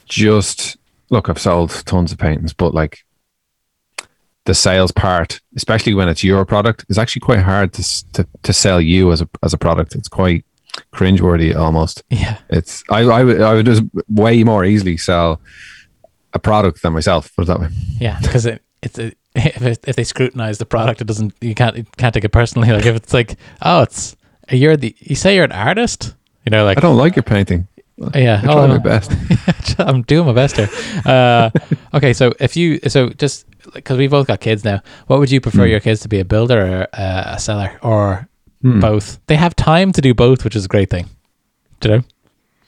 just 0.06 0.76
look, 1.10 1.28
I've 1.30 1.38
sold 1.40 1.70
tons 1.86 2.12
of 2.12 2.18
paintings, 2.18 2.52
but 2.52 2.74
like 2.74 3.04
the 4.44 4.54
sales 4.54 4.92
part, 4.92 5.40
especially 5.56 5.94
when 5.94 6.08
it's 6.10 6.22
your 6.22 6.44
product, 6.44 6.84
is 6.90 6.98
actually 6.98 7.20
quite 7.20 7.40
hard 7.40 7.72
to 7.72 8.12
to, 8.12 8.26
to 8.42 8.52
sell 8.52 8.80
you 8.80 9.12
as 9.12 9.22
a 9.22 9.28
as 9.42 9.54
a 9.54 9.58
product. 9.58 9.94
It's 9.94 10.08
quite 10.08 10.44
cringeworthy 10.92 11.54
almost. 11.56 12.02
Yeah. 12.10 12.36
It's 12.50 12.84
I 12.90 13.00
I 13.00 13.24
would 13.24 13.40
I 13.40 13.54
would 13.54 13.64
just 13.66 13.82
way 14.08 14.44
more 14.44 14.64
easily 14.64 14.98
sell 14.98 15.40
a 16.34 16.38
product 16.38 16.82
than 16.82 16.92
myself. 16.92 17.34
Put 17.34 17.42
it 17.42 17.46
that 17.46 17.60
way. 17.60 17.68
Yeah. 18.00 18.18
Because 18.20 18.44
it, 18.46 18.62
it's 18.82 18.98
a, 18.98 19.12
if, 19.34 19.62
it, 19.62 19.84
if 19.86 19.96
they 19.96 20.04
scrutinize 20.04 20.58
the 20.58 20.66
product, 20.66 21.00
it 21.00 21.06
doesn't, 21.06 21.32
you 21.40 21.54
can't, 21.54 21.76
you 21.76 21.84
can't 21.96 22.12
take 22.14 22.24
it 22.24 22.30
personally. 22.32 22.68
Like 22.72 22.86
if 22.86 22.96
it's 22.96 23.14
like, 23.14 23.36
oh, 23.62 23.82
it's, 23.82 24.16
you're 24.50 24.76
the, 24.76 24.94
you 24.98 25.16
say 25.16 25.34
you're 25.34 25.44
an 25.44 25.52
artist, 25.52 26.14
you 26.44 26.50
know, 26.50 26.64
like, 26.64 26.76
I 26.76 26.80
don't 26.80 26.98
like 26.98 27.16
your 27.16 27.22
painting. 27.22 27.66
yeah. 28.14 28.42
I 28.44 28.48
oh, 28.48 28.68
my 28.68 28.78
best. 28.78 29.12
I'm 29.78 30.02
doing 30.02 30.26
my 30.26 30.32
best 30.32 30.56
here. 30.56 30.68
Uh, 31.06 31.50
okay, 31.94 32.12
so 32.12 32.32
if 32.40 32.56
you 32.56 32.80
so 32.88 33.10
just 33.10 33.46
because 33.72 33.96
we 33.96 34.08
both 34.08 34.26
got 34.26 34.40
kids 34.40 34.64
now, 34.64 34.82
what 35.06 35.20
would 35.20 35.30
you 35.30 35.40
prefer 35.40 35.64
your 35.64 35.80
kids 35.80 36.00
to 36.00 36.08
be 36.08 36.18
a 36.18 36.24
builder 36.24 36.60
or 36.60 36.88
uh, 36.92 37.34
a 37.36 37.38
seller 37.38 37.78
or 37.82 38.28
Hmm. 38.62 38.80
both? 38.80 39.20
They 39.26 39.36
have 39.36 39.54
time 39.54 39.92
to 39.92 40.00
do 40.00 40.12
both, 40.12 40.42
which 40.42 40.56
is 40.56 40.64
a 40.64 40.68
great 40.68 40.90
thing. 40.90 41.06
Do 41.80 41.88
you 41.88 41.94
know? 41.98 42.04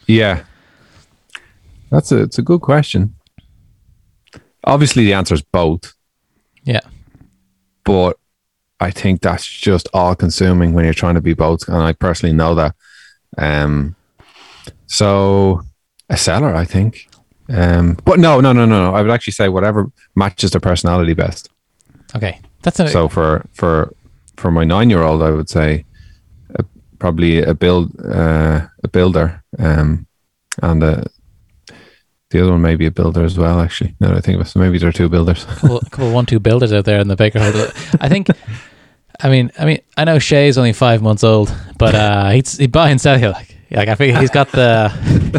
Yeah. 0.07 0.45
That's 1.91 2.13
a 2.13 2.23
it's 2.23 2.39
a 2.39 2.43
good 2.43 2.61
question. 2.61 3.16
Obviously 4.67 5.05
the 5.05 5.15
answer 5.15 5.35
is 5.35 5.43
both, 5.43 5.95
Yeah, 6.65 6.81
but 7.85 8.19
I 8.81 8.91
think 8.91 9.21
that's 9.23 9.47
just 9.47 9.89
all 9.95 10.15
consuming 10.15 10.75
when 10.75 10.85
you're 10.85 10.95
trying 10.95 11.15
to 11.15 11.21
be 11.21 11.35
both 11.35 11.69
and 11.69 11.77
I 11.83 11.93
personally 11.93 12.35
know 12.35 12.55
that. 12.57 12.75
Um 13.39 13.95
so 14.87 15.63
a 16.09 16.17
seller, 16.17 16.55
I 16.55 16.65
think. 16.65 17.09
Um 17.49 17.97
but 18.05 18.19
no, 18.19 18.41
no, 18.41 18.53
no, 18.53 18.67
no, 18.67 18.91
no. 18.91 18.95
I 18.95 19.03
would 19.03 19.11
actually 19.11 19.33
say 19.35 19.49
whatever 19.49 19.91
matches 20.15 20.51
their 20.51 20.61
personality 20.61 21.15
best. 21.15 21.49
okay, 22.17 22.41
that's 22.63 22.81
a 22.81 22.89
So 22.89 23.09
for 23.09 23.45
for 23.53 23.95
for 24.37 24.51
my 24.51 24.65
9-year-old 24.65 25.23
I 25.23 25.31
would 25.31 25.49
say 25.49 25.85
uh, 26.59 26.63
probably 26.99 27.43
a 27.43 27.55
build 27.55 27.93
uh, 28.05 28.67
a 28.85 28.89
builder 28.89 29.43
um 29.59 30.07
and 30.63 30.83
uh 30.83 31.05
the 32.31 32.41
other 32.43 32.53
one 32.53 32.63
may 32.63 32.77
be 32.77 32.87
a 32.87 32.91
builder 32.91 33.25
as 33.25 33.39
well, 33.39 33.61
actually. 33.61 33.95
Now 34.01 34.09
that 34.09 34.19
I 34.19 34.21
think 34.21 34.41
of 34.41 34.47
it, 34.47 34.51
so 34.51 34.59
maybe 34.61 34.79
there 34.79 34.89
are 34.89 34.93
two 34.93 35.09
builders. 35.09 35.45
couple, 35.45 35.81
couple 35.81 36.13
one 36.13 36.27
two 36.27 36.41
builders 36.41 36.73
out 36.73 36.85
there 36.85 37.01
in 37.01 37.09
the 37.09 37.17
Baker 37.17 37.39
bakerhood. 37.39 37.99
I 38.01 38.09
think. 38.09 38.29
I 39.21 39.31
mean, 39.31 39.51
I 39.59 39.65
mean, 39.65 39.79
I 39.97 40.05
know 40.05 40.19
Shay's 40.19 40.59
only 40.59 40.75
five 40.75 41.01
months 41.03 41.25
old, 41.25 41.55
but 41.79 41.95
uh, 41.95 42.31
he's 42.31 42.59
he 42.59 42.67
buy 42.67 42.91
and 42.91 43.01
sell 43.01 43.19
you 43.19 43.31
like. 43.31 43.57
Like 43.71 43.89
I 43.89 43.95
think 43.97 44.17
he's 44.19 44.31
got 44.31 44.53
the 44.53 44.89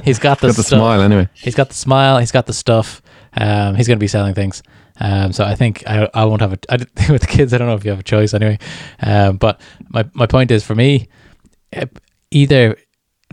he's 0.04 0.20
got 0.20 0.40
the, 0.42 0.48
Got 0.48 0.56
the 0.56 0.64
stuff. 0.64 0.80
smile 0.80 1.02
anyway. 1.02 1.30
He's 1.34 1.56
got 1.56 1.70
the 1.70 1.76
smile. 1.76 2.18
He's 2.18 2.32
got 2.32 2.46
the 2.46 2.54
stuff. 2.54 3.02
Um, 3.34 3.76
he's 3.76 3.88
going 3.88 3.98
to 3.98 4.04
be 4.04 4.08
selling 4.08 4.34
things. 4.34 4.64
Um, 5.00 5.32
so 5.32 5.44
I 5.46 5.56
think 5.56 5.84
I, 5.88 6.10
I 6.14 6.26
won't 6.26 6.42
have 6.42 6.54
a 6.54 6.60
I, 6.70 6.78
with 7.12 7.22
the 7.22 7.28
kids. 7.28 7.54
I 7.54 7.58
don't 7.58 7.68
know 7.68 7.76
if 7.76 7.86
you 7.86 7.92
have 7.92 8.00
a 8.00 8.04
choice 8.04 8.34
anyway. 8.34 8.58
Um, 9.02 9.38
but 9.38 9.62
my 9.90 10.06
my 10.14 10.26
point 10.26 10.52
is 10.52 10.64
for 10.64 10.76
me, 10.76 11.08
either 12.32 12.78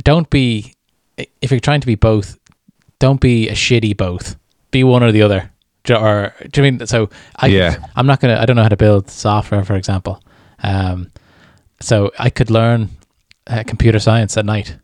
don't 0.02 0.28
be 0.30 0.74
if 1.40 1.50
you're 1.50 1.60
trying 1.60 1.80
to 1.80 1.86
be 1.86 1.94
both, 1.94 2.38
don't 2.98 3.20
be 3.20 3.48
a 3.48 3.52
shitty 3.54 3.96
both. 3.96 4.36
Be 4.70 4.84
one 4.84 5.02
or 5.02 5.12
the 5.12 5.22
other. 5.22 5.50
Do, 5.84 5.94
or 5.96 6.34
do 6.50 6.62
you 6.62 6.70
mean 6.72 6.86
so? 6.86 7.10
I 7.36 7.46
Yeah. 7.48 7.76
I'm 7.96 8.06
not 8.06 8.20
gonna. 8.20 8.38
I 8.40 8.46
don't 8.46 8.56
know 8.56 8.62
how 8.62 8.68
to 8.68 8.76
build 8.76 9.10
software, 9.10 9.64
for 9.64 9.74
example. 9.76 10.22
Um, 10.62 11.10
so 11.80 12.10
I 12.18 12.30
could 12.30 12.50
learn 12.50 12.88
uh, 13.46 13.62
computer 13.66 13.98
science 13.98 14.36
at 14.38 14.46
night. 14.46 14.76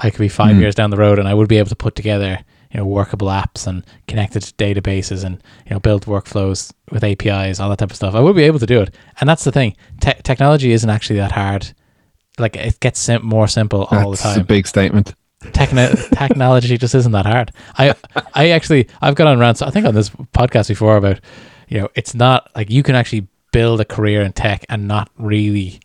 I 0.00 0.10
could 0.10 0.20
be 0.20 0.28
five 0.28 0.54
Hmm. 0.56 0.60
years 0.60 0.74
down 0.74 0.90
the 0.90 0.96
road, 0.96 1.18
and 1.18 1.26
I 1.26 1.34
would 1.34 1.48
be 1.48 1.56
able 1.58 1.70
to 1.70 1.76
put 1.76 1.94
together 1.94 2.38
you 2.70 2.78
know 2.78 2.84
workable 2.84 3.28
apps 3.28 3.66
and 3.66 3.82
connect 4.06 4.36
it 4.36 4.40
to 4.42 4.52
databases 4.54 5.24
and 5.24 5.42
you 5.66 5.70
know 5.70 5.80
build 5.80 6.04
workflows 6.04 6.72
with 6.92 7.02
APIs, 7.02 7.58
all 7.58 7.70
that 7.70 7.78
type 7.78 7.90
of 7.90 7.96
stuff. 7.96 8.14
I 8.14 8.20
would 8.20 8.36
be 8.36 8.42
able 8.42 8.58
to 8.58 8.66
do 8.66 8.82
it, 8.82 8.94
and 9.20 9.28
that's 9.28 9.44
the 9.44 9.52
thing. 9.52 9.74
Te- 10.00 10.20
technology 10.22 10.72
isn't 10.72 10.90
actually 10.90 11.18
that 11.20 11.32
hard. 11.32 11.72
Like 12.38 12.54
it 12.56 12.78
gets 12.80 13.00
sim- 13.00 13.24
more 13.24 13.48
simple 13.48 13.84
all 13.90 14.10
the 14.10 14.16
That's 14.16 14.22
time 14.22 14.40
a 14.40 14.44
big 14.44 14.66
statement. 14.68 15.14
Techno- 15.52 15.94
technology 16.14 16.76
just 16.76 16.94
isn't 16.94 17.12
that 17.12 17.26
hard. 17.26 17.52
I 17.76 17.94
I 18.34 18.50
actually 18.50 18.88
I've 19.00 19.14
gone 19.14 19.26
on 19.26 19.38
rants 19.38 19.62
I 19.62 19.70
think 19.70 19.86
on 19.86 19.94
this 19.94 20.10
podcast 20.10 20.68
before 20.68 20.96
about 20.96 21.20
you 21.68 21.80
know 21.80 21.88
it's 21.94 22.14
not 22.14 22.50
like 22.56 22.70
you 22.70 22.82
can 22.82 22.94
actually 22.94 23.26
build 23.52 23.80
a 23.80 23.84
career 23.84 24.22
in 24.22 24.32
tech 24.32 24.64
and 24.68 24.88
not 24.88 25.10
really 25.18 25.80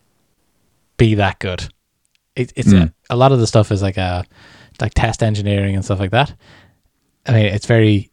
be 0.97 1.15
that 1.15 1.39
good. 1.39 1.67
It, 2.35 2.51
it's 2.55 2.71
a, 2.71 2.79
hmm. 2.79 2.85
a 3.09 3.15
lot 3.15 3.31
of 3.31 3.39
the 3.39 3.47
stuff 3.47 3.71
is 3.71 3.81
like 3.81 3.97
a 3.97 4.25
like 4.81 4.93
test 4.95 5.21
engineering 5.21 5.75
and 5.75 5.85
stuff 5.85 5.99
like 5.99 6.11
that. 6.11 6.33
I 7.25 7.31
mean, 7.31 7.45
it's 7.45 7.65
very 7.65 8.09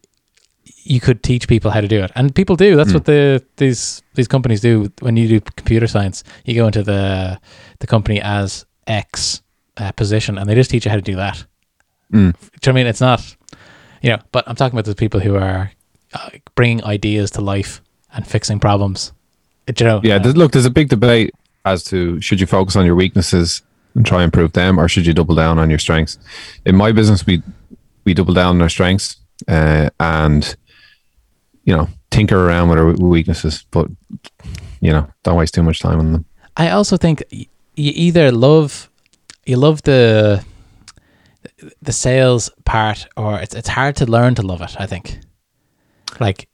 you 0.82 1.00
could 1.00 1.22
teach 1.22 1.48
people 1.48 1.70
how 1.70 1.80
to 1.80 1.88
do 1.88 2.02
it, 2.02 2.10
and 2.14 2.34
people 2.34 2.56
do. 2.56 2.76
That's 2.76 2.90
hmm. 2.90 2.96
what 2.96 3.04
the 3.06 3.44
these 3.56 4.02
these 4.14 4.28
companies 4.28 4.60
do. 4.60 4.92
When 5.00 5.16
you 5.16 5.28
do 5.28 5.40
computer 5.40 5.86
science, 5.86 6.22
you 6.44 6.54
go 6.54 6.66
into 6.66 6.82
the 6.82 7.40
the 7.78 7.86
company 7.86 8.20
as 8.20 8.66
X 8.86 9.42
uh, 9.80 9.92
position, 9.92 10.38
and 10.38 10.48
they 10.48 10.54
just 10.54 10.70
teach 10.70 10.84
you 10.84 10.90
how 10.90 10.96
to 10.96 11.02
do 11.02 11.16
that. 11.16 11.44
Mm. 12.12 12.12
Do 12.12 12.18
you 12.18 12.22
know 12.22 12.32
what 12.60 12.68
I 12.68 12.72
mean? 12.72 12.86
It's 12.86 13.00
not, 13.00 13.36
you 14.02 14.10
know. 14.10 14.18
But 14.32 14.48
I'm 14.48 14.56
talking 14.56 14.78
about 14.78 14.84
the 14.84 14.94
people 14.94 15.20
who 15.20 15.36
are 15.36 15.72
uh, 16.12 16.30
bringing 16.54 16.84
ideas 16.84 17.30
to 17.32 17.40
life 17.40 17.80
and 18.12 18.26
fixing 18.26 18.60
problems. 18.60 19.12
Do 19.66 19.84
you 19.84 19.90
know? 19.90 20.00
Yeah, 20.02 20.16
uh, 20.16 20.18
there's, 20.18 20.36
look, 20.36 20.52
there's 20.52 20.66
a 20.66 20.70
big 20.70 20.88
debate 20.88 21.32
as 21.64 21.82
to 21.84 22.20
should 22.20 22.40
you 22.40 22.46
focus 22.46 22.76
on 22.76 22.84
your 22.84 22.94
weaknesses 22.94 23.62
and 23.94 24.04
try 24.04 24.18
and 24.18 24.24
improve 24.24 24.52
them, 24.52 24.78
or 24.78 24.88
should 24.88 25.06
you 25.06 25.14
double 25.14 25.34
down 25.34 25.58
on 25.58 25.70
your 25.70 25.78
strengths? 25.78 26.18
In 26.66 26.76
my 26.76 26.92
business, 26.92 27.26
we 27.26 27.42
we 28.04 28.14
double 28.14 28.34
down 28.34 28.56
on 28.56 28.62
our 28.62 28.68
strengths 28.68 29.16
uh, 29.48 29.90
and 29.98 30.56
you 31.64 31.74
know 31.76 31.88
tinker 32.10 32.46
around 32.46 32.68
with 32.68 32.78
our 32.78 32.92
weaknesses, 32.92 33.64
but 33.70 33.88
you 34.80 34.92
know 34.92 35.08
don't 35.22 35.36
waste 35.36 35.54
too 35.54 35.62
much 35.62 35.80
time 35.80 35.98
on 36.00 36.12
them. 36.12 36.24
I 36.56 36.70
also 36.70 36.96
think 36.96 37.22
you 37.30 37.46
either 37.76 38.30
love 38.32 38.89
you 39.50 39.56
love 39.56 39.82
the 39.82 40.44
the 41.82 41.92
sales 41.92 42.50
part, 42.64 43.06
or 43.16 43.38
it's 43.40 43.54
it's 43.54 43.68
hard 43.68 43.96
to 43.96 44.06
learn 44.06 44.34
to 44.36 44.42
love 44.42 44.62
it. 44.62 44.74
I 44.78 44.86
think, 44.86 45.18
like, 46.20 46.48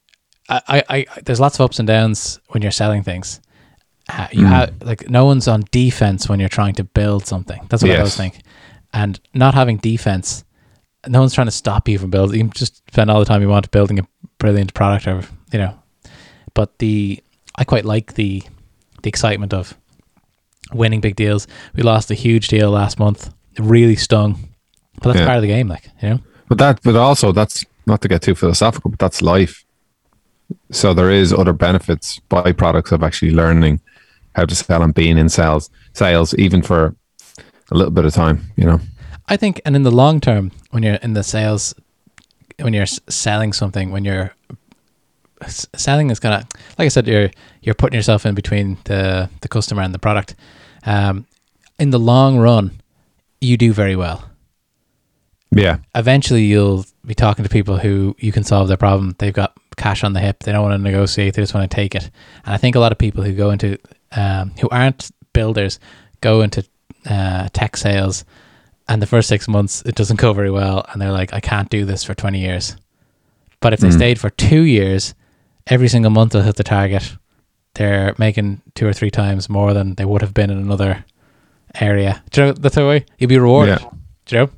I, 0.48 0.60
I, 0.68 0.84
I 0.88 1.06
there's 1.24 1.40
lots 1.40 1.56
of 1.56 1.64
ups 1.64 1.78
and 1.78 1.86
downs 1.86 2.40
when 2.48 2.62
you're 2.62 2.70
selling 2.82 3.02
things. 3.02 3.40
Uh, 4.08 4.28
you 4.32 4.46
Mm. 4.46 4.48
have 4.50 4.70
like 4.82 5.10
no 5.10 5.24
one's 5.24 5.48
on 5.48 5.64
defense 5.72 6.28
when 6.28 6.38
you're 6.40 6.48
trying 6.60 6.74
to 6.74 6.84
build 6.84 7.26
something. 7.26 7.60
That's 7.68 7.82
what 7.82 7.90
I 7.90 7.94
Yes. 7.94 8.00
always 8.00 8.16
think. 8.16 8.40
And 8.92 9.18
not 9.34 9.54
having 9.54 9.78
defense, 9.78 10.44
no 11.08 11.18
one's 11.20 11.34
trying 11.34 11.48
to 11.48 11.58
stop 11.62 11.88
you 11.88 11.98
from 11.98 12.10
building. 12.10 12.38
You 12.38 12.44
can 12.44 12.52
just 12.52 12.82
spend 12.92 13.10
all 13.10 13.18
the 13.18 13.26
time 13.26 13.42
you 13.42 13.48
want 13.48 13.70
building 13.72 13.98
a 13.98 14.06
brilliant 14.38 14.72
product, 14.74 15.06
or 15.08 15.22
you 15.52 15.58
know. 15.58 15.74
But 16.54 16.78
the 16.78 17.20
I 17.56 17.64
quite 17.64 17.84
like 17.84 18.14
the 18.14 18.42
the 19.02 19.08
excitement 19.08 19.52
of 19.52 19.74
winning 20.72 21.00
big 21.00 21.16
deals. 21.16 21.46
We 21.74 21.82
lost 21.82 22.10
a 22.10 22.14
huge 22.14 22.48
deal 22.48 22.70
last 22.70 22.98
month. 22.98 23.32
It 23.54 23.60
really 23.64 23.96
stung. 23.96 24.48
But 25.02 25.04
that's 25.10 25.18
Yeah. 25.20 25.26
part 25.26 25.36
of 25.36 25.42
the 25.42 25.48
game, 25.48 25.68
like, 25.68 25.90
you 26.02 26.08
know? 26.08 26.20
But 26.48 26.58
that, 26.58 26.80
but 26.82 26.96
also 26.96 27.32
that's 27.32 27.64
not 27.86 28.00
to 28.02 28.08
get 28.08 28.22
too 28.22 28.34
philosophical, 28.34 28.90
but 28.90 28.98
that's 28.98 29.20
life. 29.22 29.64
So 30.70 30.94
there 30.94 31.10
is 31.10 31.32
other 31.32 31.52
benefits, 31.52 32.20
byproducts 32.30 32.92
of 32.92 33.02
actually 33.02 33.32
learning 33.32 33.80
how 34.34 34.44
to 34.44 34.54
sell 34.54 34.82
and 34.82 34.94
being 34.94 35.18
in 35.18 35.28
sales, 35.28 35.70
sales 35.92 36.34
even 36.34 36.62
for 36.62 36.94
a 37.70 37.74
little 37.74 37.90
bit 37.90 38.04
of 38.04 38.14
time. 38.14 38.52
You 38.56 38.64
know, 38.66 38.80
I 39.28 39.36
think, 39.36 39.60
and 39.64 39.74
in 39.74 39.82
the 39.82 39.90
long 39.90 40.20
term, 40.20 40.52
when 40.70 40.82
you're 40.82 40.94
in 41.02 41.14
the 41.14 41.22
sales, 41.22 41.74
when 42.60 42.72
you're 42.74 42.86
selling 42.86 43.52
something, 43.52 43.90
when 43.90 44.04
you're 44.04 44.34
selling 45.46 46.10
is 46.10 46.20
gonna, 46.20 46.46
like 46.78 46.86
I 46.86 46.88
said, 46.88 47.06
you're 47.06 47.30
you're 47.62 47.74
putting 47.74 47.96
yourself 47.96 48.26
in 48.26 48.34
between 48.34 48.78
the 48.84 49.28
the 49.40 49.48
customer 49.48 49.82
and 49.82 49.94
the 49.94 49.98
product. 49.98 50.34
Um, 50.84 51.26
in 51.78 51.90
the 51.90 51.98
long 51.98 52.38
run, 52.38 52.80
you 53.40 53.56
do 53.56 53.72
very 53.72 53.96
well. 53.96 54.24
yeah, 55.50 55.78
Eventually, 55.94 56.44
you'll 56.44 56.84
be 57.04 57.14
talking 57.14 57.42
to 57.44 57.48
people 57.48 57.76
who 57.78 58.14
you 58.18 58.32
can 58.32 58.44
solve 58.44 58.68
their 58.68 58.76
problem. 58.76 59.14
They've 59.18 59.32
got 59.32 59.52
cash 59.76 60.04
on 60.04 60.12
the 60.12 60.20
hip. 60.20 60.40
They 60.42 60.52
don't 60.52 60.62
want 60.62 60.74
to 60.78 60.82
negotiate. 60.82 61.34
They 61.34 61.42
just 61.42 61.54
want 61.54 61.70
to 61.70 61.74
take 61.74 61.94
it. 61.94 62.04
And 62.44 62.54
I 62.54 62.56
think 62.56 62.76
a 62.76 62.80
lot 62.80 62.92
of 62.92 62.98
people 62.98 63.22
who 63.24 63.32
go 63.34 63.50
into 63.50 63.78
um, 64.12 64.52
who 64.60 64.68
aren't 64.70 65.10
builders 65.32 65.78
go 66.20 66.40
into 66.40 66.64
uh, 67.08 67.48
tech 67.52 67.76
sales, 67.76 68.24
and 68.88 69.02
the 69.02 69.06
first 69.06 69.28
six 69.28 69.48
months 69.48 69.82
it 69.84 69.94
doesn't 69.94 70.18
go 70.20 70.32
very 70.32 70.50
well, 70.50 70.84
and 70.92 71.00
they're 71.00 71.12
like, 71.12 71.32
I 71.32 71.40
can't 71.40 71.68
do 71.68 71.84
this 71.84 72.04
for 72.04 72.14
twenty 72.14 72.40
years. 72.40 72.76
But 73.60 73.72
if 73.72 73.80
they 73.80 73.88
Mm. 73.88 73.94
stayed 73.96 74.20
for 74.20 74.30
two 74.30 74.62
years, 74.62 75.14
every 75.66 75.88
single 75.88 76.10
month 76.10 76.32
they'll 76.32 76.42
hit 76.42 76.56
the 76.56 76.64
target. 76.64 77.16
They're 77.74 78.14
making 78.18 78.62
two 78.74 78.86
or 78.86 78.92
three 78.92 79.10
times 79.10 79.48
more 79.48 79.74
than 79.74 79.94
they 79.94 80.04
would 80.04 80.22
have 80.22 80.32
been 80.32 80.50
in 80.50 80.58
another 80.58 81.04
area. 81.80 82.22
Do 82.30 82.40
you 82.40 82.46
know 82.46 82.52
that's 82.52 82.74
the 82.74 82.86
way 82.86 83.04
you'd 83.18 83.28
be 83.28 83.38
rewarded? 83.38 83.80
Yeah. 83.80 83.90
Do 84.26 84.36
you 84.36 84.42
know? 84.42 84.50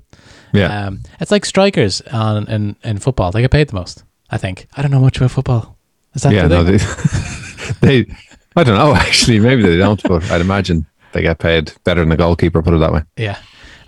yeah. 0.52 0.86
Um, 0.86 1.00
it's 1.20 1.30
like 1.30 1.44
strikers 1.44 2.00
on 2.12 2.48
in, 2.48 2.76
in 2.84 2.98
football. 2.98 3.32
They 3.32 3.40
get 3.40 3.50
paid 3.50 3.68
the 3.68 3.74
most. 3.74 4.04
I 4.30 4.36
think. 4.36 4.66
I 4.76 4.82
don't 4.82 4.90
know 4.90 5.00
much 5.00 5.16
about 5.16 5.30
football. 5.30 5.76
Is 6.14 6.22
that 6.22 6.32
yeah, 6.32 6.46
no, 6.46 6.62
they? 6.62 6.76
they, 6.76 8.02
they, 8.02 8.14
I 8.56 8.64
don't 8.64 8.78
know 8.78 8.94
actually. 8.94 9.40
Maybe 9.40 9.62
they 9.62 9.76
don't, 9.76 10.02
but 10.02 10.30
I'd 10.30 10.40
imagine 10.40 10.86
they 11.12 11.22
get 11.22 11.38
paid 11.38 11.72
better 11.84 12.00
than 12.00 12.10
the 12.10 12.16
goalkeeper. 12.16 12.62
Put 12.62 12.74
it 12.74 12.78
that 12.78 12.92
way. 12.92 13.02
Yeah. 13.16 13.38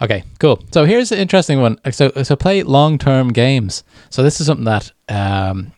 Okay. 0.03 0.25
Cool. 0.39 0.63
So 0.73 0.85
here's 0.85 1.13
an 1.13 1.19
interesting 1.19 1.61
one. 1.61 1.79
So 1.91 2.11
so 2.23 2.37
play 2.37 2.63
long 2.63 2.99
term 2.99 3.33
games. 3.33 3.85
So 4.09 4.23
this 4.23 4.41
is 4.41 4.47
something 4.47 4.65
that 4.65 4.93
um, 5.09 5.73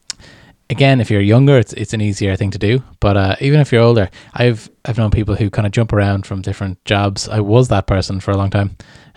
again, 0.72 1.00
if 1.00 1.10
you're 1.10 1.20
younger, 1.34 1.56
it's 1.58 1.72
it's 1.74 1.94
an 1.94 2.00
easier 2.00 2.34
thing 2.36 2.50
to 2.52 2.58
do. 2.58 2.82
But 3.00 3.16
uh, 3.16 3.34
even 3.40 3.60
if 3.60 3.70
you're 3.72 3.82
older, 3.82 4.08
I've 4.34 4.68
I've 4.86 4.98
known 4.98 5.10
people 5.10 5.34
who 5.36 5.48
kind 5.50 5.66
of 5.66 5.72
jump 5.72 5.92
around 5.92 6.26
from 6.26 6.42
different 6.42 6.82
jobs. 6.84 7.28
I 7.28 7.40
was 7.40 7.68
that 7.68 7.86
person 7.86 8.20
for 8.20 8.30
a 8.32 8.36
long 8.36 8.50
time, 8.50 8.70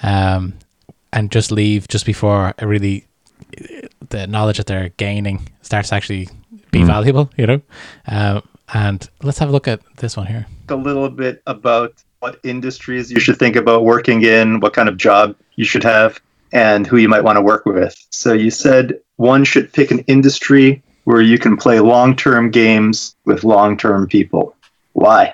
um, 0.03 0.53
and 1.11 1.31
just 1.31 1.51
leave 1.51 1.87
just 1.87 2.05
before 2.05 2.53
I 2.59 2.65
really 2.65 3.05
the 4.09 4.27
knowledge 4.27 4.57
that 4.57 4.67
they're 4.67 4.89
gaining 4.97 5.37
starts 5.61 5.89
to 5.89 5.95
actually 5.95 6.27
be 6.71 6.79
Mm. 6.81 6.87
valuable. 6.87 7.29
You 7.37 7.47
know. 7.47 7.61
Um, 8.07 8.41
and 8.73 9.09
let's 9.23 9.39
have 9.39 9.49
a 9.49 9.51
look 9.51 9.67
at 9.67 9.79
this 9.97 10.17
one 10.17 10.27
here. 10.27 10.45
a 10.69 10.75
little 10.75 11.09
bit 11.09 11.41
about 11.45 11.93
what 12.21 12.39
industries 12.43 13.11
you 13.11 13.19
should 13.19 13.37
think 13.37 13.55
about 13.55 13.83
working 13.85 14.23
in, 14.23 14.59
what 14.59 14.73
kind 14.73 14.89
of 14.89 14.97
job 14.97 15.35
you 15.57 15.65
should 15.65 15.83
have, 15.83 16.19
and 16.51 16.87
who 16.87 16.97
you 16.97 17.07
might 17.07 17.23
want 17.23 17.37
to 17.37 17.41
work 17.41 17.65
with. 17.67 17.93
So 18.09 18.33
you 18.33 18.49
said 18.49 18.93
one 19.17 19.43
should 19.45 19.71
pick 19.71 19.91
an 19.91 19.99
industry 20.07 20.81
where 21.05 21.21
you 21.21 21.39
can 21.39 21.55
play 21.55 21.79
long-term 21.79 22.51
games 22.51 23.15
with 23.25 23.43
long-term 23.43 24.07
people. 24.07 24.55
Why? 24.93 25.33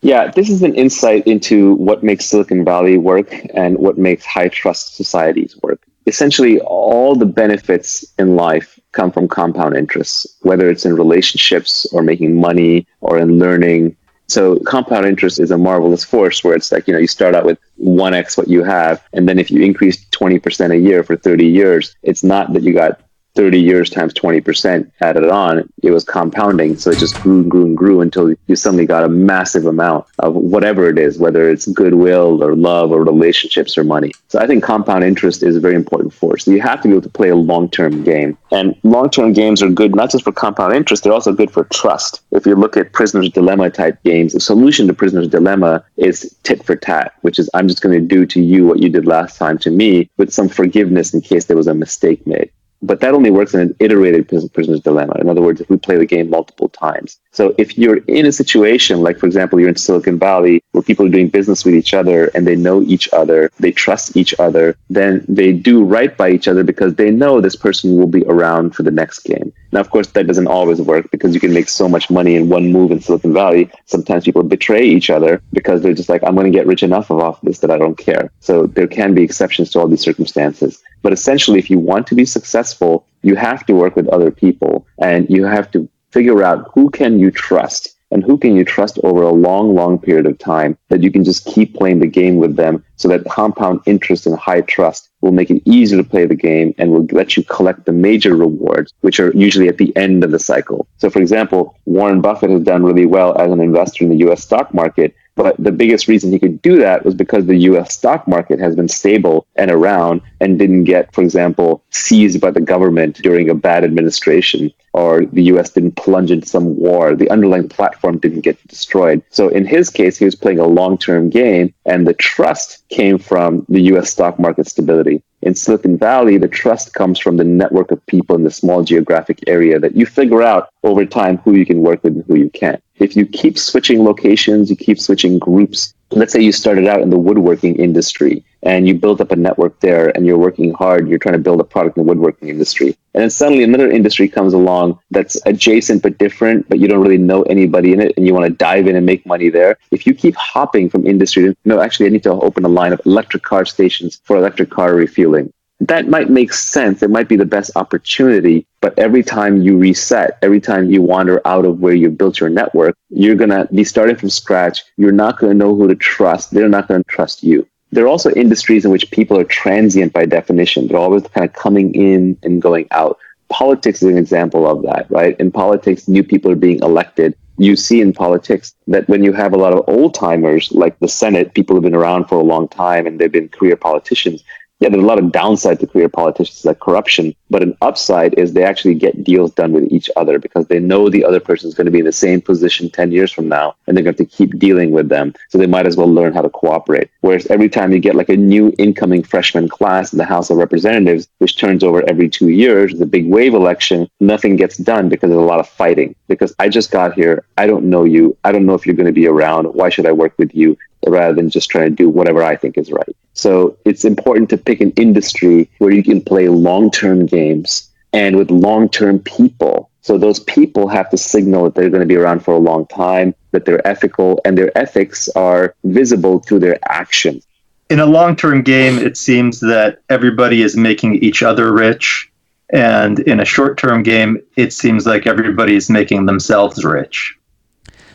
Yeah, 0.00 0.30
this 0.30 0.50
is 0.50 0.62
an 0.62 0.74
insight 0.74 1.26
into 1.26 1.74
what 1.76 2.02
makes 2.02 2.26
Silicon 2.26 2.64
Valley 2.64 2.98
work 2.98 3.34
and 3.54 3.78
what 3.78 3.96
makes 3.96 4.26
high 4.26 4.48
trust 4.48 4.96
societies 4.96 5.56
work. 5.62 5.80
Essentially, 6.06 6.60
all 6.60 7.14
the 7.14 7.24
benefits 7.24 8.04
in 8.18 8.36
life 8.36 8.78
come 8.92 9.10
from 9.10 9.28
compound 9.28 9.76
interests, 9.76 10.26
whether 10.42 10.68
it's 10.68 10.84
in 10.84 10.94
relationships 10.94 11.86
or 11.92 12.02
making 12.02 12.38
money 12.38 12.86
or 13.00 13.18
in 13.18 13.38
learning. 13.38 13.96
So, 14.28 14.58
compound 14.60 15.06
interest 15.06 15.40
is 15.40 15.50
a 15.50 15.56
marvelous 15.56 16.04
force 16.04 16.44
where 16.44 16.54
it's 16.54 16.70
like, 16.70 16.86
you 16.86 16.92
know, 16.92 17.00
you 17.00 17.06
start 17.06 17.34
out 17.34 17.46
with 17.46 17.58
1x 17.82 18.36
what 18.36 18.48
you 18.48 18.62
have. 18.62 19.02
And 19.14 19.26
then 19.26 19.38
if 19.38 19.50
you 19.50 19.62
increase 19.62 20.04
20% 20.10 20.70
a 20.70 20.78
year 20.78 21.02
for 21.02 21.16
30 21.16 21.46
years, 21.46 21.96
it's 22.02 22.22
not 22.22 22.52
that 22.52 22.62
you 22.62 22.74
got 22.74 23.00
30 23.34 23.60
years 23.60 23.90
times 23.90 24.14
20% 24.14 24.90
added 25.00 25.28
on, 25.28 25.68
it 25.82 25.90
was 25.90 26.04
compounding. 26.04 26.76
So 26.76 26.90
it 26.90 26.98
just 26.98 27.20
grew 27.20 27.42
and 27.42 27.50
grew 27.50 27.64
and 27.66 27.76
grew 27.76 28.00
until 28.00 28.34
you 28.46 28.56
suddenly 28.56 28.86
got 28.86 29.04
a 29.04 29.08
massive 29.08 29.66
amount 29.66 30.06
of 30.20 30.34
whatever 30.34 30.88
it 30.88 30.98
is, 30.98 31.18
whether 31.18 31.48
it's 31.50 31.66
goodwill 31.66 32.42
or 32.42 32.54
love 32.54 32.90
or 32.92 33.02
relationships 33.02 33.76
or 33.76 33.84
money. 33.84 34.12
So 34.28 34.38
I 34.38 34.46
think 34.46 34.62
compound 34.62 35.04
interest 35.04 35.42
is 35.42 35.56
a 35.56 35.60
very 35.60 35.74
important 35.74 36.12
force. 36.12 36.44
So 36.44 36.50
you 36.50 36.60
have 36.60 36.80
to 36.82 36.88
be 36.88 36.94
able 36.94 37.02
to 37.02 37.08
play 37.08 37.28
a 37.28 37.36
long 37.36 37.68
term 37.68 38.04
game. 38.04 38.38
And 38.52 38.76
long 38.84 39.10
term 39.10 39.32
games 39.32 39.62
are 39.62 39.68
good 39.68 39.94
not 39.94 40.10
just 40.10 40.24
for 40.24 40.32
compound 40.32 40.74
interest, 40.74 41.02
they're 41.02 41.12
also 41.12 41.32
good 41.32 41.50
for 41.50 41.64
trust. 41.64 42.20
If 42.30 42.46
you 42.46 42.54
look 42.54 42.76
at 42.76 42.92
Prisoner's 42.92 43.30
Dilemma 43.30 43.70
type 43.70 44.02
games, 44.04 44.32
the 44.32 44.40
solution 44.40 44.86
to 44.86 44.94
Prisoner's 44.94 45.28
Dilemma 45.28 45.84
is 45.96 46.34
tit 46.44 46.64
for 46.64 46.76
tat, 46.76 47.14
which 47.22 47.38
is 47.38 47.50
I'm 47.54 47.68
just 47.68 47.82
going 47.82 47.98
to 47.98 48.06
do 48.06 48.26
to 48.26 48.40
you 48.40 48.66
what 48.66 48.80
you 48.80 48.88
did 48.88 49.06
last 49.06 49.38
time 49.38 49.58
to 49.58 49.70
me 49.70 50.08
with 50.16 50.32
some 50.32 50.48
forgiveness 50.48 51.12
in 51.12 51.20
case 51.20 51.46
there 51.46 51.56
was 51.56 51.66
a 51.66 51.74
mistake 51.74 52.26
made 52.26 52.50
but 52.86 53.00
that 53.00 53.14
only 53.14 53.30
works 53.30 53.54
in 53.54 53.60
an 53.60 53.76
iterated 53.80 54.28
prisoner's 54.28 54.80
dilemma. 54.80 55.14
In 55.20 55.28
other 55.28 55.42
words, 55.42 55.60
if 55.60 55.70
we 55.70 55.76
play 55.76 55.96
the 55.96 56.06
game 56.06 56.30
multiple 56.30 56.68
times. 56.68 57.18
So 57.34 57.52
if 57.58 57.76
you're 57.76 57.98
in 58.06 58.26
a 58.26 58.32
situation, 58.32 59.02
like 59.02 59.18
for 59.18 59.26
example, 59.26 59.58
you're 59.58 59.68
in 59.68 59.76
Silicon 59.76 60.18
Valley 60.18 60.62
where 60.70 60.82
people 60.82 61.04
are 61.04 61.10
doing 61.10 61.28
business 61.28 61.64
with 61.64 61.74
each 61.74 61.92
other 61.92 62.26
and 62.28 62.46
they 62.46 62.54
know 62.54 62.80
each 62.82 63.08
other, 63.12 63.50
they 63.58 63.72
trust 63.72 64.16
each 64.16 64.38
other, 64.38 64.76
then 64.88 65.24
they 65.28 65.52
do 65.52 65.84
right 65.84 66.16
by 66.16 66.30
each 66.30 66.46
other 66.46 66.62
because 66.62 66.94
they 66.94 67.10
know 67.10 67.40
this 67.40 67.56
person 67.56 67.96
will 67.96 68.06
be 68.06 68.22
around 68.24 68.76
for 68.76 68.84
the 68.84 68.90
next 68.92 69.24
game. 69.24 69.52
Now, 69.72 69.80
of 69.80 69.90
course, 69.90 70.06
that 70.10 70.28
doesn't 70.28 70.46
always 70.46 70.80
work 70.80 71.10
because 71.10 71.34
you 71.34 71.40
can 71.40 71.52
make 71.52 71.68
so 71.68 71.88
much 71.88 72.08
money 72.08 72.36
in 72.36 72.48
one 72.48 72.70
move 72.70 72.92
in 72.92 73.00
Silicon 73.00 73.32
Valley. 73.32 73.68
Sometimes 73.86 74.24
people 74.24 74.44
betray 74.44 74.84
each 74.84 75.10
other 75.10 75.42
because 75.52 75.82
they're 75.82 75.92
just 75.92 76.08
like, 76.08 76.22
I'm 76.22 76.36
going 76.36 76.50
to 76.50 76.56
get 76.56 76.68
rich 76.68 76.84
enough 76.84 77.10
of 77.10 77.18
off 77.18 77.40
this 77.40 77.58
that 77.58 77.72
I 77.72 77.78
don't 77.78 77.98
care. 77.98 78.30
So 78.38 78.66
there 78.66 78.86
can 78.86 79.12
be 79.12 79.24
exceptions 79.24 79.70
to 79.70 79.80
all 79.80 79.88
these 79.88 80.02
circumstances. 80.02 80.80
But 81.02 81.12
essentially, 81.12 81.58
if 81.58 81.68
you 81.68 81.80
want 81.80 82.06
to 82.06 82.14
be 82.14 82.24
successful, 82.24 83.04
you 83.22 83.34
have 83.34 83.66
to 83.66 83.74
work 83.74 83.96
with 83.96 84.06
other 84.08 84.30
people 84.30 84.86
and 84.98 85.28
you 85.28 85.44
have 85.44 85.70
to 85.72 85.88
figure 86.14 86.44
out 86.44 86.70
who 86.72 86.88
can 86.90 87.18
you 87.18 87.30
trust 87.30 87.94
and 88.12 88.22
who 88.22 88.38
can 88.38 88.54
you 88.54 88.64
trust 88.64 88.96
over 89.02 89.22
a 89.22 89.32
long, 89.32 89.74
long 89.74 89.98
period 89.98 90.26
of 90.26 90.38
time 90.38 90.78
that 90.88 91.02
you 91.02 91.10
can 91.10 91.24
just 91.24 91.44
keep 91.44 91.74
playing 91.74 91.98
the 91.98 92.06
game 92.06 92.36
with 92.36 92.54
them 92.54 92.84
so 92.94 93.08
that 93.08 93.24
compound 93.24 93.80
interest 93.86 94.24
and 94.24 94.38
high 94.38 94.60
trust 94.60 95.10
will 95.22 95.32
make 95.32 95.50
it 95.50 95.60
easier 95.64 96.00
to 96.00 96.08
play 96.08 96.24
the 96.24 96.36
game 96.36 96.72
and 96.78 96.92
will 96.92 97.06
let 97.10 97.36
you 97.36 97.42
collect 97.42 97.84
the 97.86 97.92
major 97.92 98.36
rewards, 98.36 98.94
which 99.00 99.18
are 99.18 99.32
usually 99.32 99.68
at 99.68 99.78
the 99.78 99.94
end 99.96 100.22
of 100.22 100.30
the 100.30 100.38
cycle. 100.38 100.86
So, 100.98 101.10
for 101.10 101.20
example, 101.20 101.76
Warren 101.86 102.20
Buffett 102.20 102.50
has 102.50 102.62
done 102.62 102.84
really 102.84 103.06
well 103.06 103.36
as 103.36 103.50
an 103.50 103.60
investor 103.60 104.04
in 104.04 104.10
the 104.10 104.24
US 104.28 104.44
stock 104.44 104.72
market. 104.72 105.16
But 105.36 105.56
the 105.58 105.72
biggest 105.72 106.06
reason 106.06 106.30
he 106.30 106.38
could 106.38 106.62
do 106.62 106.78
that 106.78 107.04
was 107.04 107.14
because 107.14 107.46
the 107.46 107.56
US 107.70 107.94
stock 107.94 108.28
market 108.28 108.60
has 108.60 108.76
been 108.76 108.88
stable 108.88 109.46
and 109.56 109.70
around 109.70 110.20
and 110.40 110.58
didn't 110.58 110.84
get, 110.84 111.12
for 111.12 111.22
example, 111.22 111.82
seized 111.90 112.40
by 112.40 112.50
the 112.50 112.60
government 112.60 113.16
during 113.16 113.50
a 113.50 113.54
bad 113.54 113.84
administration, 113.84 114.72
or 114.92 115.26
the 115.26 115.44
US 115.54 115.70
didn't 115.70 115.96
plunge 115.96 116.30
into 116.30 116.48
some 116.48 116.76
war. 116.76 117.16
The 117.16 117.30
underlying 117.30 117.68
platform 117.68 118.18
didn't 118.18 118.42
get 118.42 118.64
destroyed. 118.68 119.22
So 119.30 119.48
in 119.48 119.66
his 119.66 119.90
case, 119.90 120.16
he 120.16 120.24
was 120.24 120.36
playing 120.36 120.60
a 120.60 120.66
long 120.66 120.98
term 120.98 121.30
game, 121.30 121.74
and 121.84 122.06
the 122.06 122.14
trust 122.14 122.88
came 122.88 123.18
from 123.18 123.66
the 123.68 123.82
US 123.92 124.10
stock 124.10 124.38
market 124.38 124.68
stability. 124.68 125.22
In 125.44 125.54
Silicon 125.54 125.98
Valley, 125.98 126.38
the 126.38 126.48
trust 126.48 126.94
comes 126.94 127.18
from 127.18 127.36
the 127.36 127.44
network 127.44 127.90
of 127.90 128.04
people 128.06 128.34
in 128.34 128.44
the 128.44 128.50
small 128.50 128.82
geographic 128.82 129.44
area 129.46 129.78
that 129.78 129.94
you 129.94 130.06
figure 130.06 130.42
out 130.42 130.70
over 130.84 131.04
time 131.04 131.36
who 131.36 131.52
you 131.52 131.66
can 131.66 131.82
work 131.82 132.02
with 132.02 132.14
and 132.14 132.24
who 132.26 132.36
you 132.36 132.48
can't. 132.48 132.82
If 132.96 133.14
you 133.14 133.26
keep 133.26 133.58
switching 133.58 134.04
locations, 134.04 134.70
you 134.70 134.76
keep 134.76 134.98
switching 134.98 135.38
groups, 135.38 135.92
let's 136.14 136.32
say 136.32 136.40
you 136.40 136.52
started 136.52 136.86
out 136.86 137.00
in 137.00 137.10
the 137.10 137.18
woodworking 137.18 137.76
industry 137.76 138.44
and 138.62 138.88
you 138.88 138.94
built 138.94 139.20
up 139.20 139.30
a 139.30 139.36
network 139.36 139.78
there 139.80 140.08
and 140.16 140.26
you're 140.26 140.38
working 140.38 140.72
hard, 140.72 141.08
you're 141.08 141.18
trying 141.18 141.34
to 141.34 141.38
build 141.38 141.60
a 141.60 141.64
product 141.64 141.96
in 141.96 142.04
the 142.04 142.08
woodworking 142.08 142.48
industry. 142.48 142.96
And 143.14 143.22
then 143.22 143.30
suddenly 143.30 143.64
another 143.64 143.90
industry 143.90 144.28
comes 144.28 144.54
along 144.54 144.98
that's 145.10 145.36
adjacent 145.46 146.02
but 146.02 146.18
different, 146.18 146.68
but 146.68 146.78
you 146.78 146.88
don't 146.88 147.02
really 147.02 147.18
know 147.18 147.42
anybody 147.42 147.92
in 147.92 148.00
it 148.00 148.14
and 148.16 148.26
you 148.26 148.32
want 148.32 148.46
to 148.46 148.50
dive 148.50 148.86
in 148.86 148.96
and 148.96 149.04
make 149.04 149.26
money 149.26 149.50
there. 149.50 149.76
If 149.90 150.06
you 150.06 150.14
keep 150.14 150.34
hopping 150.36 150.88
from 150.88 151.06
industry 151.06 151.44
to, 151.44 151.56
no, 151.64 151.80
actually, 151.80 152.06
I 152.06 152.10
need 152.10 152.22
to 152.24 152.32
open 152.32 152.64
a 152.64 152.68
line 152.68 152.92
of 152.92 153.00
electric 153.04 153.42
car 153.42 153.64
stations 153.64 154.20
for 154.24 154.36
electric 154.36 154.70
car 154.70 154.94
refueling 154.94 155.52
that 155.80 156.08
might 156.08 156.30
make 156.30 156.52
sense. 156.52 157.02
It 157.02 157.10
might 157.10 157.28
be 157.28 157.36
the 157.36 157.44
best 157.44 157.70
opportunity. 157.76 158.66
But 158.80 158.98
every 158.98 159.22
time 159.22 159.62
you 159.62 159.76
reset, 159.76 160.38
every 160.42 160.60
time 160.60 160.90
you 160.90 161.02
wander 161.02 161.40
out 161.46 161.64
of 161.64 161.80
where 161.80 161.94
you 161.94 162.10
built 162.10 162.40
your 162.40 162.48
network, 162.48 162.96
you're 163.10 163.34
going 163.34 163.50
to 163.50 163.68
be 163.72 163.84
starting 163.84 164.16
from 164.16 164.30
scratch. 164.30 164.84
You're 164.96 165.12
not 165.12 165.38
going 165.38 165.52
to 165.52 165.58
know 165.58 165.74
who 165.74 165.88
to 165.88 165.94
trust. 165.94 166.50
They're 166.50 166.68
not 166.68 166.88
going 166.88 167.02
to 167.02 167.10
trust 167.10 167.42
you. 167.42 167.66
There 167.90 168.04
are 168.04 168.08
also 168.08 168.30
industries 168.32 168.84
in 168.84 168.90
which 168.90 169.10
people 169.10 169.38
are 169.38 169.44
transient 169.44 170.12
by 170.12 170.26
definition. 170.26 170.88
They're 170.88 170.96
always 170.96 171.22
kind 171.28 171.44
of 171.48 171.52
coming 171.52 171.94
in 171.94 172.36
and 172.42 172.60
going 172.60 172.88
out. 172.90 173.18
Politics 173.48 174.02
is 174.02 174.08
an 174.08 174.18
example 174.18 174.66
of 174.66 174.82
that, 174.82 175.06
right? 175.10 175.38
In 175.38 175.52
politics, 175.52 176.08
new 176.08 176.24
people 176.24 176.50
are 176.50 176.56
being 176.56 176.80
elected 176.82 177.36
you 177.56 177.76
see 177.76 178.00
in 178.00 178.12
politics 178.12 178.74
that 178.88 179.08
when 179.08 179.22
you 179.22 179.32
have 179.32 179.52
a 179.52 179.56
lot 179.56 179.72
of 179.72 179.84
old 179.88 180.14
timers 180.14 180.72
like 180.72 180.98
the 180.98 181.08
Senate, 181.08 181.54
people 181.54 181.76
have 181.76 181.84
been 181.84 181.94
around 181.94 182.24
for 182.24 182.36
a 182.36 182.42
long 182.42 182.68
time 182.68 183.06
and 183.06 183.18
they've 183.18 183.30
been 183.30 183.48
career 183.48 183.76
politicians, 183.76 184.42
yeah, 184.84 184.90
there's 184.90 185.02
a 185.02 185.06
lot 185.06 185.18
of 185.18 185.32
downside 185.32 185.80
to 185.80 185.86
career 185.86 186.10
politicians 186.10 186.62
like 186.66 186.78
corruption, 186.78 187.34
but 187.48 187.62
an 187.62 187.74
upside 187.80 188.34
is 188.34 188.52
they 188.52 188.64
actually 188.64 188.94
get 188.94 189.24
deals 189.24 189.50
done 189.52 189.72
with 189.72 189.90
each 189.90 190.10
other 190.14 190.38
because 190.38 190.66
they 190.66 190.78
know 190.78 191.08
the 191.08 191.24
other 191.24 191.40
person 191.40 191.66
is 191.66 191.74
going 191.74 191.86
to 191.86 191.90
be 191.90 192.00
in 192.00 192.04
the 192.04 192.12
same 192.12 192.38
position 192.42 192.90
10 192.90 193.10
years 193.10 193.32
from 193.32 193.48
now 193.48 193.74
and 193.86 193.96
they're 193.96 194.04
going 194.04 194.14
to, 194.14 194.24
to 194.26 194.30
keep 194.30 194.58
dealing 194.58 194.90
with 194.90 195.08
them. 195.08 195.32
So 195.48 195.56
they 195.56 195.66
might 195.66 195.86
as 195.86 195.96
well 195.96 196.12
learn 196.12 196.34
how 196.34 196.42
to 196.42 196.50
cooperate. 196.50 197.08
Whereas 197.22 197.46
every 197.46 197.70
time 197.70 197.92
you 197.92 197.98
get 197.98 198.14
like 198.14 198.28
a 198.28 198.36
new 198.36 198.74
incoming 198.78 199.22
freshman 199.22 199.70
class 199.70 200.12
in 200.12 200.18
the 200.18 200.26
House 200.26 200.50
of 200.50 200.58
Representatives, 200.58 201.28
which 201.38 201.56
turns 201.56 201.82
over 201.82 202.06
every 202.06 202.28
two 202.28 202.48
years, 202.48 202.92
the 202.98 203.06
big 203.06 203.26
wave 203.26 203.54
election, 203.54 204.06
nothing 204.20 204.56
gets 204.56 204.76
done 204.76 205.08
because 205.08 205.30
there's 205.30 205.42
a 205.42 205.46
lot 205.46 205.60
of 205.60 205.68
fighting. 205.68 206.14
Because 206.28 206.54
I 206.58 206.68
just 206.68 206.90
got 206.90 207.14
here. 207.14 207.46
I 207.56 207.66
don't 207.66 207.86
know 207.86 208.04
you. 208.04 208.36
I 208.44 208.52
don't 208.52 208.66
know 208.66 208.74
if 208.74 208.84
you're 208.84 208.94
going 208.94 209.06
to 209.06 209.12
be 209.12 209.26
around. 209.26 209.64
Why 209.66 209.88
should 209.88 210.04
I 210.04 210.12
work 210.12 210.34
with 210.36 210.54
you? 210.54 210.76
Rather 211.06 211.34
than 211.34 211.50
just 211.50 211.70
trying 211.70 211.90
to 211.90 211.94
do 211.94 212.08
whatever 212.08 212.42
I 212.42 212.56
think 212.56 212.78
is 212.78 212.90
right. 212.90 213.16
So 213.34 213.76
it's 213.84 214.04
important 214.04 214.50
to 214.50 214.56
pick 214.56 214.80
an 214.80 214.92
industry 214.92 215.70
where 215.78 215.92
you 215.92 216.02
can 216.02 216.20
play 216.20 216.48
long 216.48 216.90
term 216.90 217.26
games 217.26 217.90
and 218.12 218.36
with 218.36 218.50
long 218.50 218.88
term 218.88 219.18
people. 219.18 219.90
So 220.02 220.18
those 220.18 220.40
people 220.40 220.88
have 220.88 221.10
to 221.10 221.16
signal 221.16 221.64
that 221.64 221.74
they're 221.74 221.90
going 221.90 222.00
to 222.00 222.06
be 222.06 222.16
around 222.16 222.44
for 222.44 222.54
a 222.54 222.58
long 222.58 222.86
time, 222.86 223.34
that 223.52 223.64
they're 223.64 223.86
ethical, 223.86 224.40
and 224.44 224.56
their 224.56 224.76
ethics 224.76 225.28
are 225.30 225.74
visible 225.84 226.40
through 226.40 226.60
their 226.60 226.78
actions. 226.88 227.46
In 227.90 228.00
a 228.00 228.06
long 228.06 228.36
term 228.36 228.62
game, 228.62 228.98
it 228.98 229.16
seems 229.16 229.60
that 229.60 230.00
everybody 230.08 230.62
is 230.62 230.76
making 230.76 231.16
each 231.16 231.42
other 231.42 231.72
rich. 231.72 232.30
And 232.70 233.20
in 233.20 233.40
a 233.40 233.44
short 233.44 233.78
term 233.78 234.02
game, 234.02 234.40
it 234.56 234.72
seems 234.72 235.06
like 235.06 235.26
everybody 235.26 235.74
is 235.74 235.90
making 235.90 236.26
themselves 236.26 236.84
rich. 236.84 237.34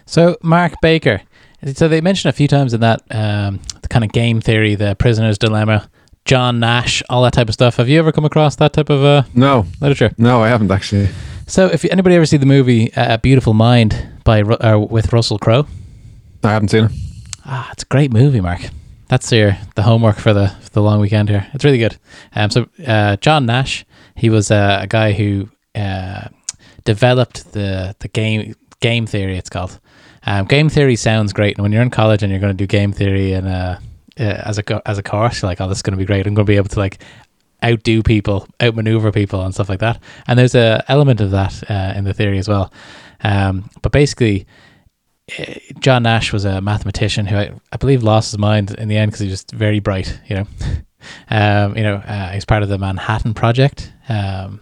So, 0.05 0.37
Mark 0.41 0.73
Baker, 0.81 1.21
so 1.73 1.87
they 1.87 2.01
mentioned 2.01 2.29
a 2.29 2.33
few 2.33 2.47
times 2.47 2.73
in 2.73 2.81
that 2.81 3.01
um, 3.11 3.59
the 3.81 3.87
kind 3.87 4.03
of 4.05 4.11
game 4.11 4.41
theory, 4.41 4.75
the 4.75 4.95
prisoner's 4.95 5.37
dilemma, 5.37 5.89
John 6.25 6.59
Nash, 6.59 7.01
all 7.09 7.23
that 7.23 7.33
type 7.33 7.47
of 7.47 7.53
stuff. 7.53 7.77
Have 7.77 7.89
you 7.89 7.99
ever 7.99 8.11
come 8.11 8.25
across 8.25 8.55
that 8.57 8.73
type 8.73 8.89
of 8.89 9.03
uh, 9.03 9.23
no 9.33 9.65
literature? 9.81 10.13
No, 10.17 10.41
I 10.41 10.49
haven't 10.49 10.71
actually. 10.71 11.09
So, 11.47 11.65
if 11.67 11.83
anybody 11.85 12.15
ever 12.15 12.25
see 12.25 12.37
the 12.37 12.45
movie 12.45 12.93
uh, 12.93 13.17
"Beautiful 13.17 13.53
Mind" 13.53 14.07
by 14.23 14.41
uh, 14.41 14.77
with 14.77 15.11
Russell 15.11 15.39
Crowe, 15.39 15.65
I 16.43 16.51
haven't 16.51 16.69
seen 16.69 16.85
it. 16.85 16.91
Ah, 17.45 17.69
it's 17.71 17.83
a 17.83 17.87
great 17.87 18.11
movie, 18.11 18.41
Mark. 18.41 18.61
That's 19.07 19.31
your 19.31 19.57
the 19.75 19.81
homework 19.81 20.17
for 20.17 20.33
the 20.33 20.49
for 20.61 20.69
the 20.69 20.81
long 20.83 20.99
weekend 20.99 21.29
here. 21.29 21.47
It's 21.53 21.65
really 21.65 21.79
good. 21.79 21.97
Um, 22.35 22.51
so 22.51 22.69
uh, 22.85 23.15
John 23.17 23.47
Nash, 23.47 23.83
he 24.15 24.29
was 24.29 24.51
uh, 24.51 24.79
a 24.83 24.87
guy 24.87 25.13
who 25.13 25.49
uh, 25.73 26.27
developed 26.83 27.53
the 27.53 27.95
the 27.99 28.07
game 28.07 28.55
game 28.81 29.07
theory. 29.07 29.37
It's 29.37 29.49
called 29.49 29.79
um, 30.25 30.45
game 30.45 30.69
theory 30.69 30.95
sounds 30.95 31.33
great, 31.33 31.57
and 31.57 31.63
when 31.63 31.71
you're 31.71 31.81
in 31.81 31.89
college 31.89 32.23
and 32.23 32.31
you're 32.31 32.41
going 32.41 32.55
to 32.55 32.57
do 32.57 32.67
game 32.67 32.91
theory 32.91 33.33
and 33.33 33.47
uh, 33.47 33.77
as 34.19 34.57
a 34.57 34.87
as 34.87 34.97
a 34.97 35.03
course, 35.03 35.41
you're 35.41 35.49
like, 35.49 35.61
oh, 35.61 35.67
this 35.67 35.79
is 35.79 35.81
going 35.81 35.93
to 35.93 35.97
be 35.97 36.05
great. 36.05 36.27
I'm 36.27 36.33
going 36.33 36.45
to 36.45 36.51
be 36.51 36.57
able 36.57 36.69
to 36.69 36.79
like 36.79 37.01
outdo 37.63 38.03
people, 38.03 38.47
outmaneuver 38.61 39.11
people, 39.11 39.41
and 39.41 39.53
stuff 39.53 39.69
like 39.69 39.79
that. 39.79 40.01
And 40.27 40.37
there's 40.37 40.55
a 40.55 40.83
element 40.87 41.21
of 41.21 41.31
that 41.31 41.69
uh, 41.69 41.93
in 41.95 42.03
the 42.03 42.13
theory 42.13 42.37
as 42.37 42.47
well. 42.47 42.71
Um, 43.23 43.69
but 43.81 43.91
basically, 43.91 44.45
uh, 45.37 45.55
John 45.79 46.03
Nash 46.03 46.33
was 46.33 46.45
a 46.45 46.61
mathematician 46.61 47.25
who 47.25 47.37
I, 47.37 47.51
I 47.71 47.77
believe 47.77 48.03
lost 48.03 48.31
his 48.31 48.37
mind 48.37 48.71
in 48.71 48.87
the 48.87 48.97
end 48.97 49.11
because 49.11 49.21
he 49.21 49.27
was 49.27 49.39
just 49.39 49.51
very 49.51 49.79
bright. 49.79 50.19
You 50.27 50.35
know, 50.37 50.47
um, 51.29 51.77
you 51.77 51.83
know, 51.83 51.95
uh, 51.95 52.31
he's 52.31 52.45
part 52.45 52.63
of 52.63 52.69
the 52.69 52.77
Manhattan 52.77 53.33
Project. 53.33 53.91
Um, 54.07 54.61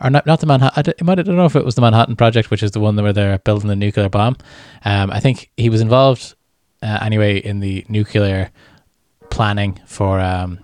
or 0.00 0.10
not, 0.10 0.26
not 0.26 0.40
the 0.40 0.46
Manhattan. 0.46 0.94
I 0.98 1.12
I 1.12 1.14
don't 1.14 1.36
know 1.36 1.44
if 1.44 1.56
it 1.56 1.64
was 1.64 1.74
the 1.74 1.80
Manhattan 1.80 2.16
Project, 2.16 2.50
which 2.50 2.62
is 2.62 2.70
the 2.70 2.80
one 2.80 2.96
where 2.96 3.12
they're 3.12 3.38
building 3.38 3.68
the 3.68 3.76
nuclear 3.76 4.08
bomb. 4.08 4.36
Um, 4.84 5.10
I 5.10 5.20
think 5.20 5.50
he 5.56 5.68
was 5.68 5.80
involved 5.80 6.34
uh, 6.82 6.98
anyway 7.02 7.38
in 7.38 7.60
the 7.60 7.84
nuclear 7.88 8.50
planning 9.30 9.80
for 9.86 10.20
um, 10.20 10.58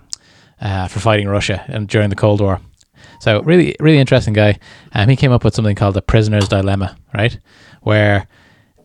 uh, 0.61 0.87
for 0.87 0.99
fighting 0.99 1.27
Russia 1.27 1.63
and 1.67 1.87
during 1.87 2.09
the 2.09 2.15
Cold 2.15 2.41
War. 2.41 2.61
So 3.19 3.41
really, 3.41 3.75
really 3.79 3.97
interesting 3.97 4.33
guy. 4.33 4.59
Um, 4.93 5.09
he 5.09 5.15
came 5.15 5.31
up 5.31 5.43
with 5.43 5.55
something 5.55 5.75
called 5.75 5.95
the 5.95 6.01
prisoner's 6.01 6.47
dilemma, 6.47 6.97
right? 7.13 7.37
Where 7.81 8.27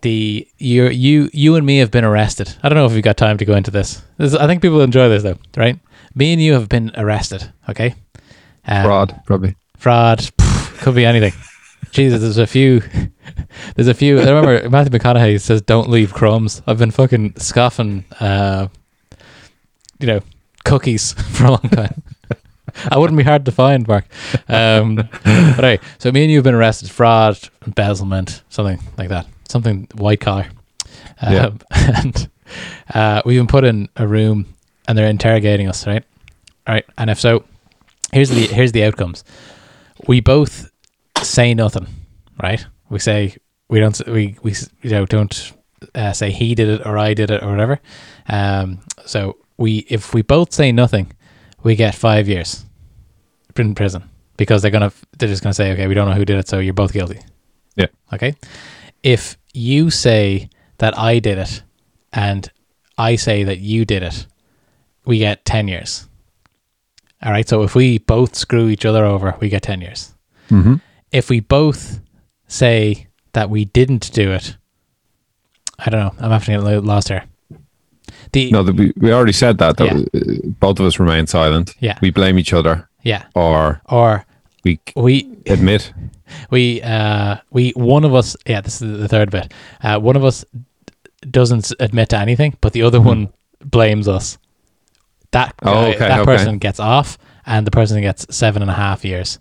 the 0.02 0.48
you 0.58 0.88
you 0.88 1.30
you 1.32 1.56
and 1.56 1.66
me 1.66 1.78
have 1.78 1.90
been 1.90 2.04
arrested. 2.04 2.56
I 2.62 2.68
don't 2.68 2.76
know 2.76 2.86
if 2.86 2.92
we've 2.92 3.02
got 3.02 3.16
time 3.16 3.38
to 3.38 3.44
go 3.44 3.54
into 3.54 3.70
this. 3.70 4.02
this 4.16 4.34
I 4.34 4.46
think 4.46 4.62
people 4.62 4.80
enjoy 4.80 5.08
this 5.08 5.22
though, 5.22 5.38
right? 5.56 5.78
Me 6.14 6.32
and 6.32 6.42
you 6.42 6.54
have 6.54 6.68
been 6.68 6.90
arrested. 6.96 7.52
Okay. 7.68 7.94
Um, 8.66 8.84
Fraud, 8.84 9.20
probably 9.26 9.56
fraud, 9.80 10.30
could 10.78 10.94
be 10.94 11.04
anything. 11.06 11.32
Jesus, 11.90 12.20
there's 12.20 12.38
a 12.38 12.46
few. 12.46 12.82
There's 13.74 13.88
a 13.88 13.94
few. 13.94 14.18
I 14.20 14.24
remember 14.30 14.68
Matthew 14.68 14.98
McConaughey 14.98 15.40
says, 15.40 15.62
"Don't 15.62 15.88
leave 15.88 16.12
crumbs." 16.12 16.62
I've 16.66 16.78
been 16.78 16.90
fucking 16.90 17.34
scoffing, 17.36 18.04
uh, 18.20 18.68
you 19.98 20.06
know, 20.06 20.20
cookies 20.64 21.12
for 21.32 21.46
a 21.46 21.50
long 21.50 21.68
time. 21.70 22.02
I 22.90 22.98
wouldn't 22.98 23.16
be 23.16 23.24
hard 23.24 23.44
to 23.46 23.52
find, 23.52 23.86
Mark. 23.86 24.04
Um, 24.48 24.96
but 24.96 25.60
hey, 25.60 25.78
so 25.98 26.12
me 26.12 26.22
and 26.22 26.30
you 26.30 26.38
have 26.38 26.44
been 26.44 26.54
arrested, 26.54 26.90
fraud, 26.90 27.38
embezzlement, 27.66 28.42
something 28.48 28.80
like 28.96 29.08
that, 29.08 29.26
something 29.48 29.88
white 29.94 30.20
collar. 30.20 30.46
Um, 31.20 31.32
yeah. 31.32 31.50
And 32.02 32.30
uh, 32.94 33.22
we've 33.24 33.38
been 33.38 33.46
put 33.46 33.64
in 33.64 33.88
a 33.96 34.06
room, 34.06 34.46
and 34.86 34.96
they're 34.96 35.08
interrogating 35.08 35.68
us, 35.68 35.86
right? 35.86 36.04
All 36.66 36.74
right, 36.74 36.84
and 36.98 37.10
if 37.10 37.18
so, 37.18 37.44
here's 38.12 38.30
the 38.30 38.46
here's 38.46 38.72
the 38.72 38.84
outcomes 38.84 39.24
we 40.06 40.20
both 40.20 40.70
say 41.22 41.54
nothing, 41.54 41.86
right? 42.42 42.64
We 42.88 42.98
say 42.98 43.36
we 43.68 43.80
don't 43.80 44.00
we 44.06 44.36
we 44.42 44.54
you 44.82 44.90
know 44.90 45.06
don't 45.06 45.52
uh, 45.94 46.12
say 46.12 46.30
he 46.30 46.54
did 46.54 46.68
it 46.68 46.86
or 46.86 46.98
I 46.98 47.14
did 47.14 47.30
it 47.30 47.42
or 47.42 47.50
whatever. 47.50 47.80
Um, 48.28 48.80
so 49.06 49.36
we 49.56 49.86
if 49.88 50.14
we 50.14 50.22
both 50.22 50.52
say 50.52 50.72
nothing, 50.72 51.12
we 51.62 51.76
get 51.76 51.94
five 51.94 52.28
years 52.28 52.64
in 53.56 53.74
prison 53.74 54.08
because 54.36 54.62
they're 54.62 54.70
gonna 54.70 54.92
they're 55.18 55.28
just 55.28 55.42
gonna 55.42 55.54
say 55.54 55.72
okay 55.72 55.86
we 55.86 55.94
don't 55.94 56.08
know 56.08 56.14
who 56.14 56.24
did 56.24 56.38
it 56.38 56.48
so 56.48 56.58
you're 56.58 56.74
both 56.74 56.92
guilty. 56.92 57.20
Yeah. 57.76 57.86
Okay. 58.12 58.34
If 59.02 59.36
you 59.52 59.90
say 59.90 60.50
that 60.78 60.98
I 60.98 61.18
did 61.18 61.38
it 61.38 61.62
and 62.12 62.50
I 62.98 63.16
say 63.16 63.44
that 63.44 63.58
you 63.58 63.84
did 63.84 64.02
it, 64.02 64.26
we 65.04 65.18
get 65.18 65.44
ten 65.44 65.68
years. 65.68 66.08
All 67.22 67.32
right. 67.32 67.48
So 67.48 67.62
if 67.62 67.74
we 67.74 67.98
both 67.98 68.34
screw 68.34 68.68
each 68.68 68.84
other 68.84 69.04
over, 69.04 69.36
we 69.40 69.48
get 69.48 69.62
10 69.62 69.80
years. 69.80 70.14
Mm-hmm. 70.50 70.76
If 71.12 71.28
we 71.28 71.40
both 71.40 72.00
say 72.48 73.08
that 73.32 73.50
we 73.50 73.64
didn't 73.66 74.12
do 74.12 74.32
it, 74.32 74.56
I 75.78 75.90
don't 75.90 76.00
know. 76.00 76.24
I'm 76.24 76.30
having 76.30 76.60
to 76.60 76.70
get 76.70 76.84
lost 76.84 77.08
here. 77.08 77.24
The, 78.32 78.50
no, 78.50 78.62
the, 78.62 78.72
we, 78.72 78.92
we 78.96 79.12
already 79.12 79.32
said 79.32 79.58
that, 79.58 79.76
that 79.78 80.08
yeah. 80.12 80.50
both 80.60 80.78
of 80.78 80.86
us 80.86 80.98
remain 80.98 81.26
silent. 81.26 81.74
Yeah. 81.80 81.98
We 82.00 82.10
blame 82.10 82.38
each 82.38 82.52
other. 82.52 82.88
Yeah. 83.02 83.24
Or, 83.34 83.80
or 83.86 84.24
we, 84.64 84.80
we 84.96 85.38
admit. 85.46 85.92
We, 86.48 86.80
uh, 86.80 87.38
we, 87.50 87.72
one 87.72 88.04
of 88.04 88.14
us, 88.14 88.36
yeah, 88.46 88.60
this 88.60 88.80
is 88.80 89.00
the 89.00 89.08
third 89.08 89.32
bit. 89.32 89.52
Uh, 89.82 89.98
one 89.98 90.14
of 90.14 90.24
us 90.24 90.44
doesn't 91.28 91.72
admit 91.80 92.10
to 92.10 92.18
anything, 92.18 92.56
but 92.60 92.72
the 92.72 92.82
other 92.82 92.98
mm-hmm. 92.98 93.08
one 93.08 93.32
blames 93.64 94.06
us 94.06 94.38
that 95.32 95.54
oh, 95.62 95.86
okay, 95.86 95.98
that 95.98 96.20
okay. 96.20 96.36
person 96.36 96.58
gets 96.58 96.80
off, 96.80 97.18
and 97.46 97.66
the 97.66 97.70
person 97.70 98.00
gets 98.00 98.26
seven 98.34 98.62
and 98.62 98.70
a 98.70 98.74
half 98.74 99.04
years. 99.04 99.38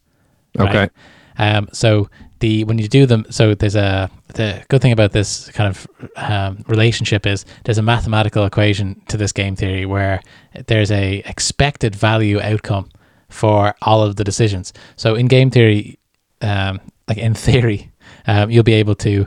Right? 0.58 0.70
Okay. 0.70 0.90
Um. 1.38 1.70
So 1.74 2.10
the 2.40 2.64
when 2.64 2.78
you 2.78 2.88
do 2.88 3.06
them, 3.06 3.26
so 3.30 3.56
there's 3.56 3.76
a 3.76 4.10
the 4.36 4.64
good 4.70 4.82
thing 4.82 4.92
about 4.92 5.12
this 5.12 5.50
kind 5.52 5.70
of 5.70 5.88
um, 6.16 6.64
relationship 6.68 7.26
is 7.26 7.46
there's 7.64 7.78
a 7.78 7.84
mathematical 7.84 8.46
equation 8.46 9.02
to 9.08 9.18
this 9.18 9.32
game 9.32 9.56
theory 9.56 9.86
where 9.86 10.22
there's 10.68 10.92
a 10.92 11.20
expected 11.26 11.96
value 11.96 12.40
outcome 12.42 12.90
for 13.30 13.76
all 13.82 14.04
of 14.04 14.16
the 14.16 14.24
decisions. 14.24 14.74
So 14.96 15.16
in 15.16 15.28
game 15.28 15.50
theory, 15.50 16.00
um, 16.42 16.80
like 17.08 17.18
in 17.18 17.34
theory, 17.36 17.92
um, 18.28 18.50
you'll 18.52 18.64
be 18.64 18.74
able 18.74 18.96
to 18.96 19.26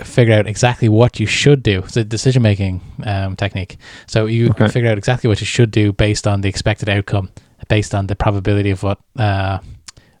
figure 0.00 0.34
out 0.34 0.46
exactly 0.46 0.88
what 0.88 1.18
you 1.18 1.26
should 1.26 1.62
do. 1.62 1.78
It's 1.80 1.96
a 1.96 2.04
decision 2.04 2.42
making 2.42 2.80
um, 3.04 3.36
technique. 3.36 3.76
So 4.06 4.26
you 4.26 4.50
Okay. 4.50 4.68
figure 4.68 4.90
out 4.90 4.98
exactly 4.98 5.28
what 5.28 5.40
you 5.40 5.46
should 5.46 5.70
do 5.70 5.92
based 5.92 6.26
on 6.26 6.40
the 6.42 6.48
expected 6.48 6.88
outcome, 6.88 7.30
based 7.68 7.94
on 7.94 8.06
the 8.06 8.14
probability 8.16 8.70
of 8.70 8.82
what 8.82 8.98
uh, 9.18 9.58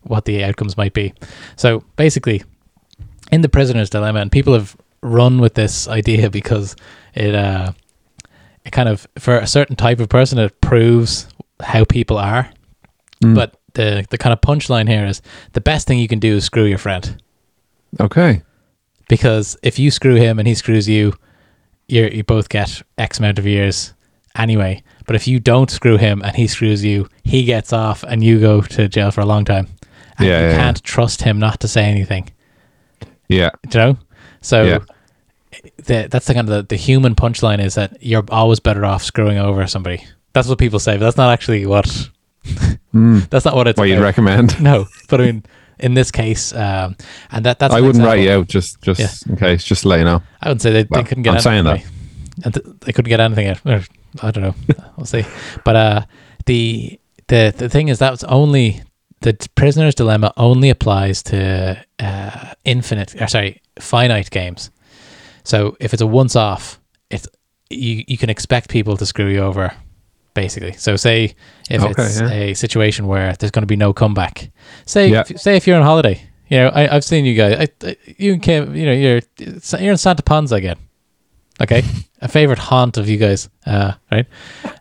what 0.02 0.24
the 0.24 0.44
outcomes 0.44 0.76
might 0.76 0.94
be. 0.94 1.12
So 1.56 1.82
basically, 1.96 2.42
in 3.32 3.40
the 3.42 3.48
prisoner's 3.48 3.90
dilemma, 3.90 4.20
and 4.20 4.30
people 4.32 4.54
have 4.54 4.76
run 5.02 5.40
with 5.40 5.54
this 5.54 5.88
idea 5.88 6.30
because 6.40 6.74
it 7.14 7.34
uh, 7.34 7.72
it 8.64 8.70
kind 8.72 8.88
of 8.88 9.06
for 9.18 9.36
a 9.38 9.46
certain 9.46 9.76
type 9.76 10.00
of 10.00 10.08
person 10.08 10.38
it 10.38 10.60
proves 10.60 11.28
how 11.60 11.84
people 11.84 12.16
are. 12.18 12.50
Mm. 13.22 13.34
But 13.34 13.56
the 13.74 14.06
the 14.10 14.16
kind 14.18 14.32
of 14.32 14.40
punchline 14.40 14.88
here 14.88 15.04
is 15.06 15.20
the 15.52 15.60
best 15.60 15.86
thing 15.86 15.98
you 15.98 16.08
can 16.08 16.18
do 16.18 16.36
is 16.36 16.44
screw 16.44 16.64
your 16.64 16.78
friend 16.78 17.20
Okay. 18.00 18.42
Because 19.08 19.56
if 19.62 19.78
you 19.78 19.90
screw 19.90 20.14
him 20.16 20.38
and 20.38 20.46
he 20.48 20.54
screws 20.54 20.88
you, 20.88 21.12
you 21.88 22.08
you 22.12 22.24
both 22.24 22.48
get 22.48 22.82
X 22.98 23.18
amount 23.18 23.38
of 23.38 23.46
years 23.46 23.94
anyway. 24.36 24.82
But 25.06 25.16
if 25.16 25.28
you 25.28 25.38
don't 25.40 25.70
screw 25.70 25.96
him 25.96 26.20
and 26.22 26.34
he 26.36 26.46
screws 26.48 26.84
you, 26.84 27.08
he 27.24 27.44
gets 27.44 27.72
off 27.72 28.02
and 28.02 28.22
you 28.24 28.40
go 28.40 28.60
to 28.60 28.88
jail 28.88 29.10
for 29.10 29.20
a 29.20 29.26
long 29.26 29.44
time. 29.44 29.68
And 30.18 30.26
Yeah, 30.26 30.38
you 30.40 30.44
yeah, 30.46 30.50
yeah. 30.52 30.56
can't 30.58 30.82
trust 30.82 31.22
him 31.22 31.38
not 31.38 31.60
to 31.60 31.68
say 31.68 31.84
anything. 31.84 32.30
Yeah. 33.28 33.50
Do 33.68 33.78
you 33.78 33.84
know? 33.84 33.98
So 34.40 34.62
Yeah. 34.64 34.78
the, 35.84 36.08
that's 36.10 36.26
the 36.26 36.34
kind 36.34 36.48
of 36.48 36.54
the, 36.54 36.62
the 36.64 36.76
human 36.76 37.14
punchline 37.14 37.64
is 37.64 37.74
that 37.76 37.96
you're 38.02 38.24
always 38.30 38.60
better 38.60 38.84
off 38.84 39.02
screwing 39.04 39.38
over 39.38 39.66
somebody. 39.66 40.04
That's 40.32 40.48
what 40.48 40.58
people 40.58 40.78
say, 40.80 40.94
but 40.96 41.04
that's 41.04 41.16
not 41.16 41.32
actually 41.32 41.64
what. 41.66 41.86
Hmm. 42.92 43.20
That's 43.30 43.44
not 43.44 43.54
what 43.56 43.66
it's. 43.68 43.78
What 43.78 43.88
you'd 43.88 44.00
recommend? 44.00 44.60
No, 44.60 44.86
but 45.08 45.20
I 45.20 45.24
mean, 45.24 45.44
in 45.78 45.94
this 45.94 46.10
case, 46.10 46.52
um, 46.54 46.96
and 47.30 47.44
that 47.44 47.58
that's. 47.58 47.74
I 47.74 47.80
wouldn't 47.80 48.04
write 48.04 48.18
example. 48.20 48.34
you 48.36 48.40
out 48.40 48.48
just 48.48 48.80
just 48.82 49.00
Yeah. 49.00 49.32
in 49.32 49.36
case, 49.38 49.64
just 49.64 49.82
to 49.82 49.88
let 49.88 49.98
you 49.98 50.04
know. 50.04 50.22
I 50.42 50.48
wouldn't 50.48 50.62
say 50.62 50.70
they, 50.72 50.86
Well, 50.88 51.02
they 51.02 51.08
couldn't 51.08 51.22
get 51.24 51.30
I'm 51.30 51.54
anything. 51.54 51.64
saying 51.64 51.78
me. 51.78 51.84
And 52.44 52.54
th- 52.54 52.66
they 52.80 52.92
couldn't 52.92 53.08
get 53.08 53.20
anything 53.20 53.48
out. 53.48 53.60
Or, 53.64 53.82
I 54.22 54.30
don't 54.30 54.42
know. 54.42 54.54
we'll 54.96 55.06
see. 55.06 55.24
But 55.64 55.76
uh, 55.76 56.00
the 56.46 56.98
the 57.28 57.54
the 57.56 57.68
thing 57.68 57.88
is 57.88 57.98
that 57.98 58.10
was 58.10 58.24
only 58.24 58.82
the 59.22 59.34
prisoner's 59.54 59.94
dilemma 59.94 60.32
only 60.36 60.68
applies 60.70 61.22
to 61.24 61.82
uh, 61.98 62.52
infinite 62.64 63.20
or 63.20 63.26
sorry 63.26 63.62
finite 63.78 64.30
games. 64.30 64.70
So 65.44 65.76
if 65.80 65.92
it's 65.92 66.02
a 66.02 66.06
once 66.06 66.36
off, 66.36 66.78
it's 67.10 67.26
you 67.70 68.04
you 68.06 68.18
can 68.18 68.30
expect 68.30 68.68
people 68.70 68.96
to 68.98 69.06
screw 69.06 69.28
you 69.28 69.40
over, 69.40 69.72
basically. 70.36 70.72
So 70.74 70.94
say 70.94 71.34
if 71.68 71.82
Okay, 71.82 72.04
it's 72.04 72.20
yeah. 72.20 72.30
a 72.30 72.54
situation 72.54 73.08
where 73.08 73.32
there's 73.34 73.50
going 73.50 73.64
to 73.64 73.66
be 73.66 73.76
no 73.76 73.92
comeback. 73.92 74.50
Say 74.84 75.08
Yeah. 75.08 75.24
if, 75.28 75.40
say 75.40 75.56
if 75.56 75.66
you're 75.66 75.76
on 75.76 75.82
holiday, 75.82 76.22
you 76.48 76.58
know 76.58 76.68
I, 76.68 76.94
I've 76.94 77.02
seen 77.04 77.24
you 77.24 77.34
guys. 77.34 77.68
I, 77.82 77.86
I, 77.88 77.96
you 78.18 78.38
came, 78.38 78.76
you 78.76 78.86
know 78.86 78.92
you're 78.92 79.20
you're 79.38 79.92
in 79.92 79.98
Santa 79.98 80.22
Ponsa 80.22 80.54
again. 80.54 80.76
Okay, 81.60 81.82
a 82.20 82.28
favorite 82.28 82.58
haunt 82.60 82.96
of 82.98 83.08
you 83.08 83.16
guys, 83.16 83.48
uh, 83.66 83.94
right? 84.12 84.26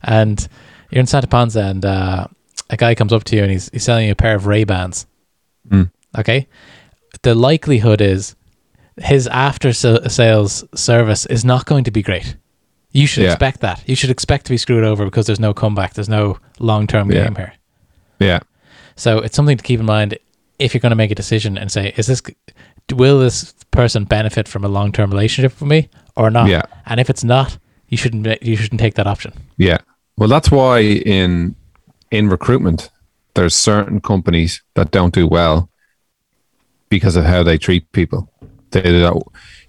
And 0.03 0.47
you're 0.91 0.99
in 0.99 1.08
Santa 1.08 1.28
Ponsa, 1.28 1.62
and 1.62 1.84
uh, 1.86 2.28
a 2.70 2.78
guy 2.78 2.93
comes 2.95 3.14
up 3.14 3.24
to 3.24 3.36
you 3.36 3.41
and 3.43 3.51
he's 3.51 3.70
he's 3.74 3.84
selling 3.84 4.06
you 4.06 4.12
a 4.12 4.16
pair 4.16 4.36
of 4.36 4.45
Ray 4.45 4.64
Bans. 4.66 5.08
Mm. 5.70 5.89
Okay, 6.20 6.47
the 7.24 7.34
likelihood 7.34 8.01
is 8.01 8.36
his 8.97 9.28
after 9.28 9.74
sales 9.74 10.64
service 10.76 11.26
is 11.26 11.43
not 11.43 11.66
going 11.66 11.84
to 11.86 11.91
be 11.91 12.01
great. 12.01 12.38
You 12.96 13.08
should 13.08 13.24
Yeah. 13.24 13.32
expect 13.34 13.60
that. 13.60 13.84
You 13.86 13.96
should 13.96 14.10
expect 14.10 14.46
to 14.46 14.52
be 14.54 14.58
screwed 14.58 14.86
over 14.86 15.04
because 15.06 15.26
there's 15.26 15.39
no 15.48 15.54
comeback. 15.54 15.93
There's 15.96 16.08
no 16.10 16.38
long 16.60 16.88
term 16.88 17.12
Yeah. 17.12 17.26
game 17.26 17.36
here. 17.36 17.54
Yeah. 18.20 18.39
So 18.96 19.20
it's 19.20 19.36
something 19.36 19.58
to 19.58 19.64
keep 19.64 19.80
in 19.82 19.86
mind 19.86 20.18
if 20.60 20.74
you're 20.74 20.80
going 20.80 20.91
to 20.91 20.96
make 21.04 21.12
a 21.12 21.16
decision 21.16 21.58
and 21.58 21.70
say, 21.70 21.93
is 21.98 22.08
this, 22.08 22.22
will 22.93 23.20
this 23.20 23.54
person 23.72 24.06
benefit 24.06 24.48
from 24.48 24.64
a 24.64 24.70
long 24.70 24.93
term 24.93 25.12
relationship 25.12 25.60
with 25.60 25.70
me 25.70 25.89
or 26.16 26.30
not? 26.30 26.48
Yeah. 26.48 26.62
And 26.86 27.00
if 27.02 27.10
it's 27.10 27.24
not, 27.24 27.58
you 27.89 27.98
shouldn't 27.98 28.41
you 28.41 28.56
shouldn't 28.56 28.80
take 28.80 28.96
that 28.96 29.08
option. 29.08 29.34
Yeah. 29.58 29.80
Well, 30.18 30.30
that's 30.30 30.50
why 30.50 30.80
in 30.80 31.56
in 32.12 32.30
recruitment, 32.30 32.89
there's 33.34 33.54
certain 33.56 34.00
companies 34.00 34.64
that 34.76 34.91
don't 34.91 35.14
do 35.14 35.28
well 35.28 35.70
because 36.89 37.18
of 37.18 37.26
how 37.26 37.43
they 37.43 37.58
treat 37.58 37.91
people. 37.91 38.32
They 38.72 38.82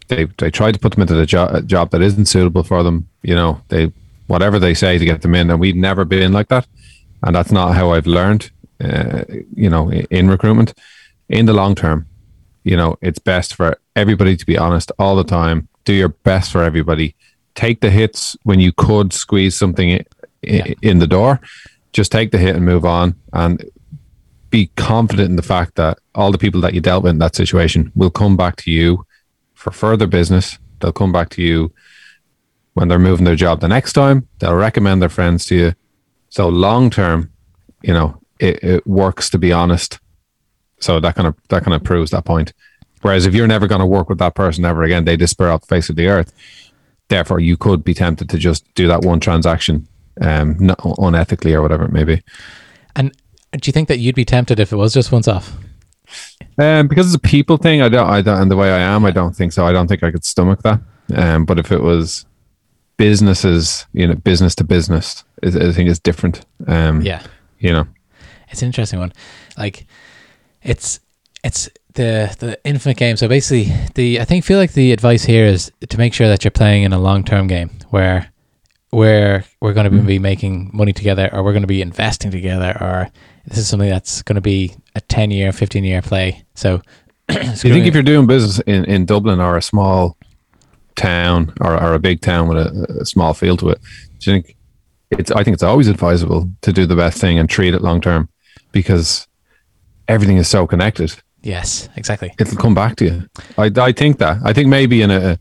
they 0.08 0.26
they 0.38 0.50
try 0.50 0.70
to 0.72 0.78
put 0.78 0.92
them 0.92 1.02
into 1.02 1.14
the 1.14 1.26
job 1.26 1.54
a 1.54 1.62
job 1.62 1.90
that 1.90 2.00
isn't 2.02 2.26
suitable 2.26 2.62
for 2.62 2.82
them. 2.84 3.08
You 3.26 3.34
know, 3.34 3.60
they 3.70 3.92
whatever 4.28 4.58
they 4.60 4.74
say 4.74 4.98
to 4.98 5.04
get 5.04 5.22
them 5.22 5.34
in, 5.34 5.50
and 5.50 5.58
we've 5.58 5.74
never 5.88 6.04
been 6.04 6.32
like 6.32 6.48
that, 6.54 6.66
and 7.24 7.34
that's 7.34 7.50
not 7.50 7.74
how 7.74 7.86
I've 7.92 8.06
learned. 8.06 8.50
Uh, 8.78 9.24
you 9.62 9.68
know, 9.68 9.90
in 9.90 10.28
recruitment, 10.28 10.74
in 11.28 11.46
the 11.46 11.52
long 11.52 11.74
term, 11.74 12.06
you 12.62 12.76
know, 12.76 12.96
it's 13.02 13.18
best 13.18 13.54
for 13.54 13.78
everybody 13.96 14.36
to 14.36 14.46
be 14.46 14.56
honest 14.56 14.92
all 15.00 15.16
the 15.16 15.24
time. 15.24 15.66
Do 15.84 15.92
your 15.92 16.10
best 16.10 16.52
for 16.52 16.62
everybody. 16.62 17.16
Take 17.56 17.80
the 17.80 17.90
hits 17.90 18.36
when 18.44 18.60
you 18.60 18.72
could 18.72 19.12
squeeze 19.12 19.56
something 19.56 19.88
i- 19.94 20.04
i- 20.46 20.76
in 20.82 20.98
the 21.00 21.06
door. 21.08 21.40
Just 21.92 22.12
take 22.12 22.30
the 22.30 22.38
hit 22.38 22.54
and 22.54 22.64
move 22.64 22.84
on, 22.84 23.16
and 23.32 23.64
be 24.50 24.70
confident 24.76 25.30
in 25.30 25.36
the 25.36 25.50
fact 25.54 25.74
that 25.74 25.98
all 26.14 26.30
the 26.30 26.44
people 26.44 26.60
that 26.60 26.74
you 26.74 26.80
dealt 26.80 27.02
with 27.02 27.10
in 27.10 27.18
that 27.18 27.34
situation 27.34 27.90
will 27.96 28.10
come 28.10 28.36
back 28.36 28.54
to 28.56 28.70
you 28.70 29.04
for 29.54 29.72
further 29.72 30.06
business. 30.06 30.58
They'll 30.78 30.92
come 31.02 31.12
back 31.12 31.30
to 31.30 31.42
you 31.42 31.72
when 32.76 32.88
they're 32.88 32.98
moving 32.98 33.24
their 33.24 33.36
job 33.36 33.60
the 33.60 33.68
next 33.68 33.94
time. 33.94 34.28
They'll 34.38 34.54
recommend 34.54 35.00
their 35.00 35.08
friends 35.08 35.46
to 35.46 35.54
you. 35.56 35.72
So 36.28 36.48
long 36.48 36.90
term, 36.90 37.32
you 37.82 37.94
know, 37.94 38.20
it, 38.38 38.62
it 38.62 38.86
works 38.86 39.30
to 39.30 39.38
be 39.38 39.50
honest. 39.50 39.98
So 40.78 41.00
that 41.00 41.14
kind 41.14 41.26
of 41.26 41.34
that 41.48 41.64
kind 41.64 41.74
of 41.74 41.82
proves 41.82 42.10
that 42.10 42.26
point. 42.26 42.52
Whereas 43.00 43.24
if 43.24 43.34
you're 43.34 43.46
never 43.46 43.66
going 43.66 43.80
to 43.80 43.86
work 43.86 44.10
with 44.10 44.18
that 44.18 44.34
person 44.34 44.66
ever 44.66 44.82
again, 44.82 45.06
they 45.06 45.16
disappear 45.16 45.48
off 45.48 45.62
the 45.62 45.74
face 45.74 45.88
of 45.88 45.96
the 45.96 46.06
earth. 46.06 46.34
Therefore, 47.08 47.40
you 47.40 47.56
could 47.56 47.82
be 47.82 47.94
tempted 47.94 48.28
to 48.28 48.36
just 48.36 48.62
do 48.74 48.86
that 48.88 49.02
one 49.02 49.20
transaction, 49.20 49.88
um, 50.20 50.58
not 50.58 50.78
unethically 50.78 51.54
or 51.54 51.62
whatever 51.62 51.84
it 51.84 51.92
may 51.92 52.04
be. 52.04 52.22
And 52.94 53.10
do 53.52 53.68
you 53.68 53.72
think 53.72 53.88
that 53.88 54.00
you'd 54.00 54.14
be 54.14 54.26
tempted 54.26 54.60
if 54.60 54.70
it 54.70 54.76
was 54.76 54.92
just 54.92 55.12
once 55.12 55.28
off? 55.28 55.56
Um, 56.58 56.88
because 56.88 57.06
it's 57.06 57.16
a 57.16 57.28
people 57.28 57.56
thing, 57.56 57.80
I 57.80 57.88
don't, 57.88 58.08
I 58.08 58.20
don't, 58.20 58.42
and 58.42 58.50
the 58.50 58.56
way 58.56 58.70
I 58.70 58.80
am, 58.80 59.06
I 59.06 59.12
don't 59.12 59.34
think 59.34 59.54
so. 59.54 59.66
I 59.66 59.72
don't 59.72 59.86
think 59.86 60.02
I 60.02 60.10
could 60.10 60.24
stomach 60.24 60.62
that. 60.62 60.80
Um, 61.14 61.46
but 61.46 61.58
if 61.58 61.72
it 61.72 61.82
was 61.82 62.26
businesses, 62.96 63.86
you 63.92 64.06
know, 64.06 64.14
business 64.14 64.54
to 64.56 64.64
business, 64.64 65.24
I 65.42 65.48
I 65.48 65.72
think 65.72 65.88
is 65.88 65.98
different. 66.00 66.44
Um, 66.66 67.02
Yeah. 67.02 67.22
you 67.58 67.72
know, 67.72 67.86
It's 68.50 68.62
an 68.62 68.66
interesting 68.66 68.98
one. 68.98 69.12
Like 69.56 69.86
it's 70.62 71.00
it's 71.44 71.68
the 71.94 72.34
the 72.38 72.58
infinite 72.64 72.96
game. 72.98 73.16
So 73.16 73.28
basically 73.28 73.72
the 73.94 74.20
I 74.20 74.24
think 74.24 74.44
feel 74.44 74.58
like 74.58 74.72
the 74.72 74.92
advice 74.92 75.24
here 75.24 75.46
is 75.46 75.72
to 75.88 75.98
make 75.98 76.14
sure 76.14 76.28
that 76.28 76.44
you're 76.44 76.50
playing 76.50 76.82
in 76.84 76.92
a 76.92 76.98
long 76.98 77.24
term 77.24 77.46
game 77.46 77.70
where 77.90 78.30
where 78.90 79.44
we're 79.60 79.72
going 79.74 79.90
to 79.90 80.02
be 80.02 80.18
making 80.18 80.70
money 80.72 80.92
together 80.92 81.28
or 81.32 81.42
we're 81.42 81.52
going 81.52 81.62
to 81.62 81.66
be 81.66 81.82
investing 81.82 82.30
together 82.30 82.76
or 82.80 83.10
this 83.46 83.58
is 83.58 83.68
something 83.68 83.90
that's 83.90 84.22
going 84.22 84.36
to 84.36 84.40
be 84.40 84.74
a 84.94 85.00
10 85.00 85.30
year 85.30 85.52
15 85.52 85.84
year 85.84 86.00
play 86.00 86.44
so 86.54 86.80
you 87.28 87.36
think 87.54 87.86
if 87.86 87.94
you're 87.94 88.02
doing 88.04 88.26
business 88.26 88.60
in, 88.60 88.84
in 88.84 89.04
Dublin 89.04 89.40
or 89.40 89.56
a 89.56 89.62
small 89.62 90.16
town 90.96 91.52
or, 91.60 91.74
or 91.80 91.94
a 91.94 91.98
big 91.98 92.20
town 92.20 92.48
with 92.48 92.58
a, 92.58 92.98
a 93.00 93.06
small 93.06 93.34
feel 93.34 93.56
to 93.58 93.70
it, 93.70 93.80
do 94.18 94.30
you 94.30 94.42
think 94.42 94.56
it's? 95.10 95.30
I 95.30 95.44
think 95.44 95.54
it's 95.54 95.62
always 95.62 95.88
advisable 95.88 96.50
to 96.62 96.72
do 96.72 96.86
the 96.86 96.96
best 96.96 97.20
thing 97.20 97.38
and 97.38 97.48
treat 97.48 97.74
it 97.74 97.82
long 97.82 98.00
term 98.00 98.28
because 98.72 99.28
everything 100.08 100.36
is 100.36 100.48
so 100.48 100.66
connected. 100.66 101.14
yes 101.42 101.88
exactly 101.96 102.32
it'll 102.38 102.56
come 102.56 102.74
back 102.74 102.96
to 102.96 103.04
you. 103.04 103.28
I, 103.56 103.70
I 103.76 103.92
think 103.92 104.18
that. 104.18 104.38
I 104.44 104.52
think 104.52 104.68
maybe 104.68 105.02
in 105.02 105.10
a 105.10 105.38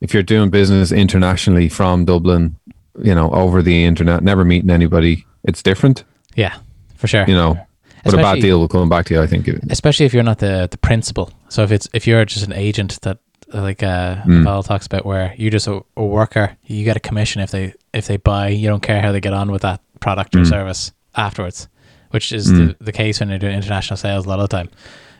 if 0.00 0.14
you're 0.14 0.22
doing 0.22 0.50
business 0.50 0.92
internationally 0.92 1.68
from 1.68 2.04
Dublin, 2.04 2.56
you 3.02 3.14
know, 3.14 3.30
over 3.32 3.62
the 3.62 3.84
internet, 3.84 4.22
never 4.22 4.44
meeting 4.44 4.70
anybody, 4.70 5.26
it's 5.44 5.62
different, 5.62 6.04
yeah 6.36 6.56
for 6.96 7.06
sure 7.06 7.24
you 7.26 7.34
know. 7.34 7.58
But 8.04 8.14
a 8.14 8.18
bad 8.18 8.40
deal 8.40 8.60
will 8.60 8.68
come 8.68 8.88
back 8.88 9.06
to 9.06 9.14
you. 9.14 9.22
I 9.22 9.26
think. 9.26 9.48
especially 9.70 10.06
if 10.06 10.14
you're 10.14 10.22
not 10.22 10.38
the 10.38 10.68
the 10.70 10.78
principal. 10.78 11.30
So 11.48 11.62
if 11.62 11.72
it's 11.72 11.88
if 11.92 12.06
you're 12.06 12.24
just 12.24 12.46
an 12.46 12.52
agent 12.52 13.00
that 13.02 13.18
like 13.52 13.82
uh 13.82 14.16
Mm. 14.26 14.44
Val 14.44 14.62
talks 14.62 14.86
about 14.86 15.04
where 15.06 15.34
you're 15.36 15.50
just 15.50 15.66
a, 15.66 15.82
a 15.96 16.04
worker, 16.04 16.56
you 16.64 16.84
get 16.84 16.96
a 16.96 17.00
commission 17.00 17.40
if 17.42 17.50
they 17.50 17.74
if 17.92 18.06
they 18.06 18.16
buy. 18.18 18.48
You 18.48 18.68
don't 18.68 18.82
care 18.82 19.00
how 19.00 19.12
they 19.12 19.20
get 19.20 19.32
on 19.32 19.50
with 19.50 19.62
that 19.62 19.80
product 20.00 20.34
or 20.36 20.40
Mm. 20.40 20.48
service 20.48 20.92
afterwards, 21.16 21.68
which 22.10 22.32
is 22.32 22.46
the, 22.46 22.76
the 22.80 22.92
case 22.92 23.20
when 23.20 23.28
you're 23.30 23.38
doing 23.38 23.54
international 23.56 23.96
sales 23.96 24.26
a 24.26 24.28
lot 24.28 24.38
of 24.40 24.48
the 24.48 24.56
time. 24.56 24.68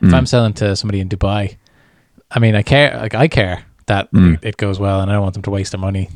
If 0.02 0.10
Mm. 0.10 0.14
I'm 0.14 0.26
selling 0.26 0.52
to 0.54 0.76
somebody 0.76 1.00
in 1.00 1.08
Dubai, 1.08 1.56
I 2.30 2.38
mean 2.38 2.54
I 2.54 2.62
care 2.62 2.96
like 3.00 3.14
I 3.14 3.28
care 3.28 3.64
that 3.86 4.10
Mm. 4.12 4.38
it, 4.42 4.56
goes 4.58 4.78
well, 4.78 5.00
and 5.00 5.10
I 5.10 5.14
don't 5.14 5.22
want 5.22 5.34
them 5.34 5.42
to 5.44 5.50
waste 5.50 5.72
their 5.72 5.80
money. 5.80 6.08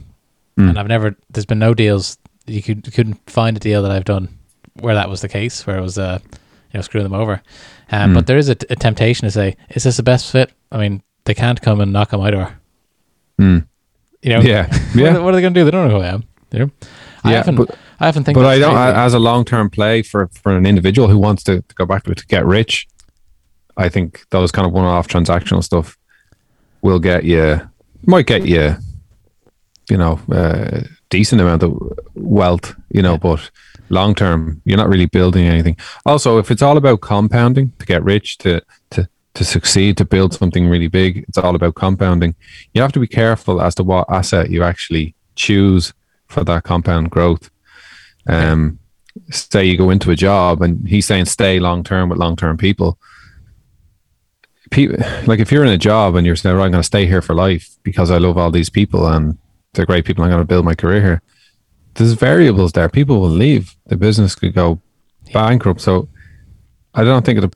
And 0.59 0.79
I've 0.79 0.87
never 0.87 1.17
there's 1.31 1.47
been 1.47 1.59
no 1.59 1.73
deals 1.75 2.19
you 2.47 2.63
could 2.63 2.87
you 2.87 2.93
couldn't 2.93 3.19
find 3.31 3.57
a 3.57 3.61
deal 3.61 3.83
that 3.83 3.91
I've 3.91 4.05
done 4.05 4.29
where 4.81 4.95
that 4.95 5.09
was 5.09 5.21
the 5.23 5.29
case 5.29 5.67
where 5.67 5.79
it 5.79 5.83
was 5.83 5.97
uh 5.99 6.19
you 6.73 6.79
know 6.79 6.83
screwing 6.83 7.05
them 7.09 7.15
over. 7.21 7.43
Um, 7.91 8.11
Mm. 8.11 8.15
But 8.15 8.27
there 8.27 8.37
is 8.39 8.49
a, 8.49 8.57
a 8.71 8.77
temptation 8.77 9.27
to 9.27 9.31
say, 9.31 9.57
is 9.71 9.83
this 9.85 9.97
the 9.97 10.03
best 10.03 10.31
fit? 10.31 10.51
I 10.71 10.79
mean, 10.79 11.03
they 11.25 11.35
can't 11.35 11.61
come 11.61 11.81
and 11.81 11.93
knock 11.93 12.13
on 12.13 12.21
my 12.21 12.31
door. 12.31 12.59
Mm. 13.41 13.67
You 14.23 14.31
know, 14.31 14.41
Yeah, 14.41 14.67
what, 14.69 14.95
yeah. 14.95 15.17
are, 15.17 15.23
what 15.23 15.33
are 15.33 15.37
they 15.37 15.41
going 15.43 15.55
to 15.55 15.61
do? 15.61 15.65
They 15.65 15.71
don't 15.71 15.89
know 15.89 15.99
who 15.99 16.05
I 16.05 16.09
am. 16.09 16.25
You 16.53 16.59
know, 16.61 16.71
I 17.25 17.33
Yeah, 17.33 17.41
often, 17.41 17.57
but- 17.57 17.77
I 18.01 18.09
often 18.09 18.25
think, 18.25 18.35
But 18.37 18.47
I 18.47 18.59
don't. 18.59 18.77
As 18.77 19.15
a 19.15 19.19
long 19.21 19.45
term 19.45 19.71
play 19.71 20.03
for 20.03 20.29
for 20.33 20.57
an 20.57 20.67
individual 20.67 21.07
who 21.09 21.19
wants 21.19 21.45
to, 21.45 21.63
to 21.63 21.75
go 21.77 21.87
back 21.87 22.03
to 22.05 22.15
to 22.15 22.27
get 22.27 22.45
rich, 22.45 22.89
I 23.77 23.89
think 23.89 24.25
those 24.31 24.51
kind 24.51 24.67
of 24.67 24.73
one 24.73 24.85
off 24.85 25.07
transactional 25.07 25.63
stuff 25.63 25.97
will 26.83 26.99
get 26.99 27.23
you, 27.23 27.61
might 28.07 28.27
get 28.27 28.45
you, 28.45 28.77
you 29.89 29.97
know, 29.97 30.19
uh, 30.33 30.81
decent 31.11 31.41
amount 31.41 31.63
of 31.63 31.73
wealth, 32.17 32.75
you 32.91 33.03
know, 33.03 33.17
but 33.17 33.51
long 33.89 34.17
term, 34.17 34.61
you're 34.65 34.79
not 34.79 34.89
really 34.89 35.07
building 35.07 35.47
anything. 35.47 35.77
Also, 36.05 36.39
if 36.39 36.51
it's 36.51 36.63
all 36.63 36.77
about 36.77 37.03
compounding 37.03 37.73
to 37.79 37.87
get 37.87 38.03
rich, 38.03 38.37
to 38.39 38.61
to 38.91 39.09
to 39.35 39.45
succeed, 39.45 39.97
to 39.97 40.05
build 40.05 40.35
something 40.35 40.69
really 40.69 40.89
big, 40.89 41.25
it's 41.29 41.39
all 41.39 41.55
about 41.55 41.75
compounding. 41.75 42.35
You 42.75 42.83
have 42.83 42.93
to 42.93 43.01
be 43.01 43.07
careful 43.07 43.63
as 43.63 43.75
to 43.77 43.83
what 43.83 44.11
asset 44.11 44.51
you 44.51 44.63
actually 44.63 45.15
choose 45.37 45.95
for 46.29 46.45
that 46.45 46.65
compound 46.65 47.11
growth. 47.11 47.51
Um, 48.27 48.79
say 49.31 49.65
you 49.65 49.77
go 49.77 49.91
into 49.91 50.11
a 50.11 50.17
job 50.17 50.63
and 50.63 50.87
he's 50.89 51.07
saying 51.07 51.27
stay 51.27 51.61
long 51.61 51.85
term 51.85 52.09
with 52.09 52.19
long 52.19 52.37
term 52.37 52.57
people. 52.57 52.99
People 54.71 54.97
like 55.27 55.41
if 55.41 55.53
you're 55.53 55.65
in 55.65 55.73
a 55.73 55.79
job 55.79 56.15
and 56.15 56.27
you're 56.27 56.37
saying, 56.37 56.57
right, 56.57 56.65
I'm 56.65 56.71
going 56.71 56.83
to 56.83 56.87
stay 56.87 57.07
here 57.07 57.23
for 57.23 57.35
life 57.35 57.77
because 57.83 58.11
I 58.11 58.19
love 58.19 58.39
all 58.39 58.51
these 58.51 58.71
people 58.71 59.07
and 59.07 59.39
they're 59.75 59.87
great 59.87 60.05
people. 60.05 60.25
I'm 60.25 60.31
going 60.31 60.41
to 60.41 60.47
build 60.47 60.65
my 60.65 60.75
career 60.75 61.01
here. 61.01 61.23
There's 61.95 62.15
variables 62.15 62.73
there. 62.73 62.89
People 62.89 63.21
will 63.21 63.29
leave. 63.29 63.77
The 63.87 63.97
business 63.97 64.35
could 64.35 64.55
go 64.55 64.81
bankrupt. 65.33 65.81
So 65.81 66.09
I 66.95 67.05
don't 67.05 67.25
think 67.25 67.43
it 67.43 67.55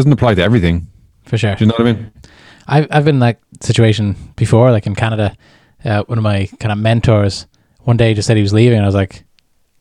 doesn't 0.00 0.12
apply 0.12 0.34
to 0.34 0.42
everything. 0.42 0.88
For 1.24 1.36
sure. 1.38 1.54
Do 1.54 1.64
you 1.64 1.68
know 1.68 1.74
what 1.78 1.86
I 1.86 1.92
mean? 1.92 2.12
I've 2.66 2.86
I've 2.90 3.04
been 3.04 3.16
in 3.16 3.20
that 3.20 3.38
situation 3.60 4.16
before, 4.36 4.70
like 4.70 4.86
in 4.86 4.94
Canada. 4.94 5.36
Uh, 5.84 6.02
one 6.04 6.18
of 6.18 6.24
my 6.24 6.46
kind 6.58 6.72
of 6.72 6.78
mentors 6.78 7.46
one 7.80 7.96
day 7.96 8.12
just 8.14 8.26
said 8.26 8.36
he 8.36 8.42
was 8.42 8.52
leaving, 8.52 8.76
and 8.78 8.84
I 8.84 8.88
was 8.88 8.94
like, 8.94 9.24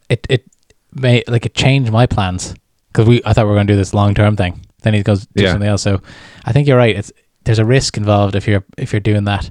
it 0.09 0.25
it 0.29 0.45
may 0.93 1.23
like 1.27 1.45
it 1.45 1.53
changed 1.53 1.91
my 1.91 2.05
plans 2.05 2.53
because 2.91 3.07
we 3.07 3.21
I 3.25 3.33
thought 3.33 3.45
we 3.45 3.49
were 3.51 3.55
going 3.55 3.67
to 3.67 3.73
do 3.73 3.77
this 3.77 3.93
long 3.93 4.13
term 4.13 4.35
thing. 4.35 4.65
Then 4.83 4.93
he 4.93 5.03
goes 5.03 5.25
do 5.27 5.43
Yeah. 5.43 5.51
something 5.51 5.69
else. 5.69 5.81
So 5.81 6.01
I 6.45 6.51
think 6.53 6.67
you're 6.67 6.77
right. 6.77 6.95
It's 6.95 7.11
there's 7.45 7.59
a 7.59 7.65
risk 7.65 7.97
involved 7.97 8.35
if 8.35 8.47
you're 8.47 8.63
if 8.77 8.91
you're 8.93 8.99
doing 9.01 9.25
that, 9.25 9.49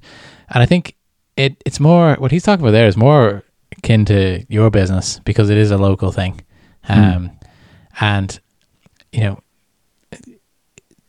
and 0.50 0.62
I 0.62 0.66
think 0.66 0.94
it 1.36 1.62
it's 1.66 1.80
more 1.80 2.14
what 2.18 2.30
he's 2.32 2.42
talking 2.42 2.64
about 2.64 2.72
there 2.72 2.86
is 2.88 2.96
more 2.96 3.42
akin 3.76 4.04
to 4.06 4.44
your 4.48 4.70
business 4.70 5.20
because 5.24 5.50
it 5.50 5.58
is 5.58 5.70
a 5.70 5.78
local 5.78 6.12
thing, 6.12 6.40
um, 6.88 7.30
and 8.00 8.40
you 9.12 9.20
know 9.20 9.38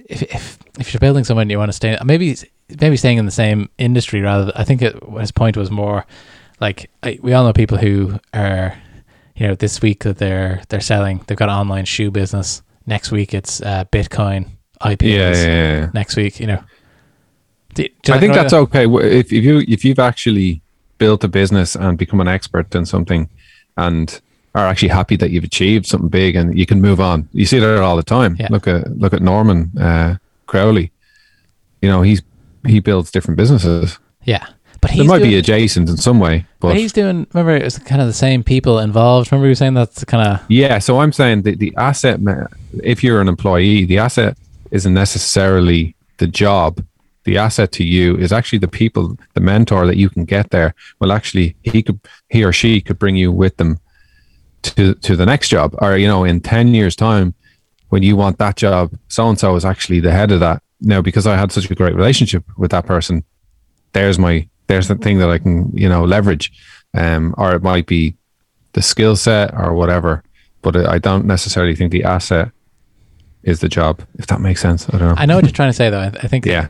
if 0.10 0.22
if 0.24 0.60
if 0.80 0.93
you're 0.93 0.99
building 0.99 1.24
someone 1.24 1.49
you 1.49 1.57
want 1.57 1.70
to 1.70 1.74
stay 1.74 1.97
maybe 2.03 2.36
maybe 2.82 2.97
staying 2.97 3.18
in 3.18 3.26
the 3.26 3.32
same 3.32 3.70
industry 3.78 4.22
rather 4.22 4.51
I 4.55 4.64
think 4.64 4.82
it, 4.82 4.95
his 5.20 5.32
point 5.32 5.55
was 5.55 5.72
more 5.72 6.05
like 6.60 6.89
I, 7.03 7.20
we 7.22 7.32
all 7.34 7.43
know 7.45 7.53
people 7.53 7.78
who 7.78 8.20
are 8.34 8.76
you 9.36 9.47
know 9.47 9.55
this 9.55 9.82
week 9.82 10.03
that 10.03 10.18
they're 10.18 10.62
they're 10.70 10.82
selling 10.82 11.22
they've 11.28 11.38
got 11.38 11.49
an 11.49 11.55
online 11.55 11.86
shoe 11.86 12.12
business 12.12 12.62
next 12.86 13.12
week 13.12 13.34
it's 13.34 13.62
uh, 13.62 13.86
Bitcoin 13.91 14.47
IPOs 14.82 15.01
Yeah, 15.01 15.34
yeah, 15.34 15.80
yeah. 15.80 15.89
next 15.93 16.16
week 16.16 16.39
you 16.39 16.47
know 16.47 16.64
Do- 17.76 17.88
do 18.03 18.14
I 18.14 18.20
think 18.20 18.34
that's 18.34 18.53
okay. 18.53 18.86
If, 18.88 19.32
if 19.32 19.43
you 19.43 19.60
if 19.68 19.86
you've 19.86 19.99
actually 19.99 20.62
built 20.97 21.24
a 21.24 21.28
business 21.28 21.76
and 21.76 21.97
become 21.97 22.20
an 22.20 22.28
expert 22.28 22.74
in 22.76 22.86
something, 22.86 23.30
and 23.78 24.20
are 24.56 24.66
actually 24.66 24.89
happy 24.89 25.16
that 25.18 25.30
you've 25.32 25.43
achieved 25.43 25.86
something 25.86 26.10
big 26.10 26.36
and 26.36 26.58
you 26.58 26.66
can 26.66 26.82
move 26.82 27.00
on. 27.00 27.30
You 27.34 27.45
see 27.45 27.60
that 27.60 27.82
all 27.82 27.95
the 27.95 28.04
time. 28.04 28.36
Yeah. 28.39 28.47
Look 28.50 28.68
at 28.68 28.97
look 28.97 29.14
at 29.14 29.22
Norman 29.22 29.72
uh, 29.80 30.18
Crowley. 30.47 30.91
You 31.82 31.89
know 31.89 32.02
he's 32.02 32.22
he 32.66 32.80
builds 32.80 33.12
different 33.12 33.38
businesses. 33.38 34.00
yeah 34.24 34.45
but 34.82 34.91
he's 34.91 35.08
might 35.08 35.20
doing, 35.20 35.32
be 35.32 35.38
adjacent 35.38 35.89
in 35.89 35.97
some 35.97 36.20
way, 36.20 36.45
but 36.60 36.70
but 36.70 36.78
he's 36.78 36.93
doing 36.93 37.28
remember 37.34 37.56
it 37.56 37.64
was 37.64 37.78
kind 37.80 38.02
of 38.02 38.08
the 38.08 38.14
same 38.14 38.43
people 38.43 38.80
involved 38.80 39.32
remember 39.32 39.47
you 39.47 39.52
were 39.52 39.56
saying 39.56 39.74
that's 39.74 40.04
kind 40.06 40.28
of 40.28 40.45
Yeah, 40.50 40.80
so 40.80 41.00
I'm 41.00 41.12
saying 41.12 41.43
that 41.43 41.60
the 41.60 41.74
asset, 41.78 42.20
if 42.84 43.04
you're 43.04 43.22
an 43.22 43.28
employee, 43.28 43.86
the 43.86 43.97
asset 43.97 44.38
isn't 44.72 44.93
necessarily 44.93 45.95
the 46.18 46.28
job. 46.28 46.84
The 47.26 47.38
asset 47.38 47.72
to 47.74 47.84
you 47.84 48.18
is 48.18 48.32
actually 48.32 48.60
the 48.60 48.68
people, 48.68 49.18
the 49.34 49.41
mentor 49.41 49.86
that 49.86 49.97
you 49.97 50.10
can 50.10 50.26
get 50.26 50.50
there. 50.52 50.74
Well, 51.00 51.12
actually, 51.12 51.56
he 51.64 51.84
could, 51.84 52.00
he 52.30 52.43
or 52.43 52.54
she 52.54 52.82
could 52.82 52.97
bring 52.97 53.16
you 53.16 53.32
with 53.32 53.58
them 53.58 53.80
to 54.64 54.93
to 54.95 55.16
the 55.16 55.26
next 55.26 55.49
job, 55.49 55.76
or 55.80 55.97
you 55.97 56.07
know, 56.07 56.24
in 56.24 56.41
ten 56.41 56.74
years' 56.74 56.95
time, 56.95 57.34
when 57.89 58.03
you 58.03 58.16
want 58.16 58.38
that 58.39 58.55
job, 58.55 58.91
so 59.07 59.28
and 59.30 59.39
so 59.39 59.55
is 59.55 59.66
actually 59.66 59.99
the 59.99 60.12
head 60.12 60.32
of 60.32 60.39
that. 60.41 60.62
Now, 60.82 61.01
because 61.01 61.28
I 61.28 61.36
had 61.36 61.51
such 61.51 61.70
a 61.70 61.76
great 61.76 61.95
relationship 61.95 62.43
with 62.57 62.72
that 62.72 62.86
person, 62.86 63.24
there's 63.93 64.18
my 64.20 64.47
there's 64.68 64.88
the 64.88 64.95
thing 64.95 65.20
that 65.20 65.30
I 65.30 65.38
can 65.39 65.72
you 65.74 65.89
know 65.89 66.03
leverage, 66.03 66.51
um, 66.93 67.34
or 67.38 67.55
it 67.55 67.64
might 67.64 67.86
be 67.88 68.16
the 68.74 68.82
skill 68.82 69.16
set 69.16 69.53
or 69.53 69.74
whatever. 69.74 70.24
But 70.62 70.76
I 70.76 70.97
don't 70.99 71.26
necessarily 71.26 71.76
think 71.76 71.91
the 71.91 72.03
asset 72.03 72.51
is 73.43 73.62
the 73.62 73.70
job. 73.70 74.01
If 74.16 74.28
that 74.28 74.41
makes 74.41 74.62
sense, 74.62 74.88
I 74.89 74.97
don't 74.97 75.07
know. 75.10 75.16
I 75.18 75.26
know 75.26 75.36
what 75.36 75.45
you're 75.45 75.53
trying 75.53 75.70
to 75.70 75.74
say, 75.74 75.89
though. 75.89 75.99
I, 76.01 76.07
I 76.07 76.28
think, 76.28 76.45
Yeah. 76.45 76.68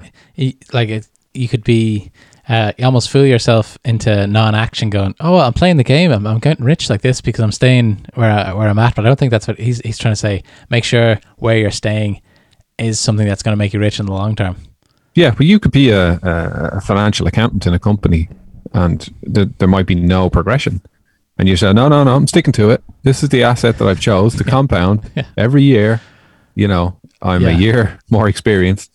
like 0.72 0.90
it, 0.90 1.08
you 1.34 1.48
could 1.48 1.64
be, 1.64 2.12
uh, 2.50 2.74
you 2.78 2.84
almost 2.86 3.10
fool 3.10 3.26
yourself 3.26 3.78
into 3.86 4.28
non-action, 4.28 4.90
going, 4.90 5.16
"Oh, 5.20 5.38
I'm 5.38 5.54
playing 5.54 5.78
the 5.78 5.84
game. 5.84 6.12
I'm, 6.12 6.26
I'm 6.26 6.40
getting 6.40 6.66
rich 6.66 6.90
like 6.90 7.02
this 7.02 7.22
because 7.22 7.44
I'm 7.44 7.52
staying 7.52 8.06
where 8.16 8.32
I, 8.32 8.54
where 8.54 8.68
I'm 8.68 8.80
at." 8.80 8.96
But 8.96 9.06
I 9.06 9.08
don't 9.08 9.20
think 9.20 9.32
that's 9.32 9.48
what 9.48 9.60
he's 9.60 9.80
he's 9.82 9.98
trying 9.98 10.14
to 10.14 10.20
say. 10.20 10.44
Make 10.70 10.84
sure 10.84 11.20
where 11.38 11.58
you're 11.58 11.72
staying 11.72 12.22
is 12.80 13.00
something 13.00 13.28
that's 13.28 13.44
going 13.44 13.54
to 13.54 13.58
make 13.58 13.74
you 13.74 13.80
rich 13.80 14.00
in 14.00 14.08
the 14.08 14.12
long 14.14 14.36
term. 14.36 14.56
Yeah, 15.16 15.32
but 15.32 15.46
you 15.46 15.60
could 15.60 15.72
be 15.72 15.90
a, 15.90 16.20
a, 16.24 16.82
financial 16.82 17.28
accountant 17.28 17.68
in 17.68 17.74
a 17.74 17.80
company, 17.80 18.30
and 18.74 19.02
th- 19.34 19.50
there 19.58 19.68
might 19.68 19.86
be 19.86 19.96
no 19.96 20.30
progression. 20.30 20.82
And 21.38 21.50
you 21.50 21.58
say, 21.58 21.74
no, 21.74 21.88
no, 21.90 22.04
no, 22.04 22.16
I'm 22.16 22.28
sticking 22.28 22.54
to 22.54 22.70
it. 22.70 22.84
This 23.04 23.24
is 23.24 23.30
the 23.30 23.44
asset 23.44 23.78
that 23.78 23.88
I've 23.88 24.00
chose 24.00 24.36
to 24.36 24.44
compound 24.56 25.10
Yeah. 25.16 25.26
every 25.38 25.64
year. 25.64 26.02
You 26.56 26.68
know, 26.68 27.00
I'm 27.22 27.46
a 27.46 27.52
year 27.52 28.00
more 28.10 28.30
experienced, 28.30 28.92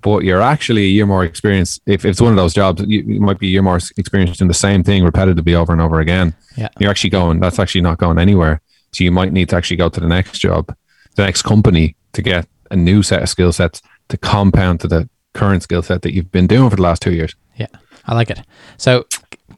but 0.00 0.24
you're 0.24 0.42
actually 0.42 0.84
a 0.84 0.88
year 0.88 1.06
more 1.06 1.24
experienced. 1.24 1.80
If, 1.86 2.04
if 2.04 2.10
it's 2.12 2.20
one 2.20 2.32
of 2.32 2.36
those 2.36 2.54
jobs, 2.54 2.82
you, 2.86 3.02
you 3.02 3.20
might 3.20 3.38
be 3.38 3.48
a 3.48 3.50
year 3.50 3.62
more 3.62 3.78
experienced 3.96 4.40
in 4.40 4.48
the 4.48 4.54
same 4.54 4.82
thing 4.82 5.04
repetitively 5.04 5.54
over 5.54 5.72
and 5.72 5.80
over 5.80 6.00
again. 6.00 6.34
Yeah. 6.56 6.68
You're 6.78 6.90
actually 6.90 7.10
going, 7.10 7.40
that's 7.40 7.58
actually 7.58 7.82
not 7.82 7.98
going 7.98 8.18
anywhere. 8.18 8.60
So 8.92 9.04
you 9.04 9.12
might 9.12 9.32
need 9.32 9.48
to 9.50 9.56
actually 9.56 9.76
go 9.76 9.88
to 9.88 10.00
the 10.00 10.08
next 10.08 10.38
job, 10.38 10.74
the 11.14 11.24
next 11.24 11.42
company 11.42 11.96
to 12.12 12.22
get 12.22 12.48
a 12.70 12.76
new 12.76 13.02
set 13.02 13.22
of 13.22 13.28
skill 13.28 13.52
sets 13.52 13.82
to 14.08 14.16
compound 14.16 14.80
to 14.80 14.88
the 14.88 15.08
current 15.34 15.62
skill 15.62 15.82
set 15.82 16.02
that 16.02 16.14
you've 16.14 16.32
been 16.32 16.46
doing 16.46 16.70
for 16.70 16.76
the 16.76 16.82
last 16.82 17.02
two 17.02 17.12
years. 17.12 17.34
Yeah, 17.56 17.66
I 18.06 18.14
like 18.14 18.30
it. 18.30 18.40
So 18.76 19.06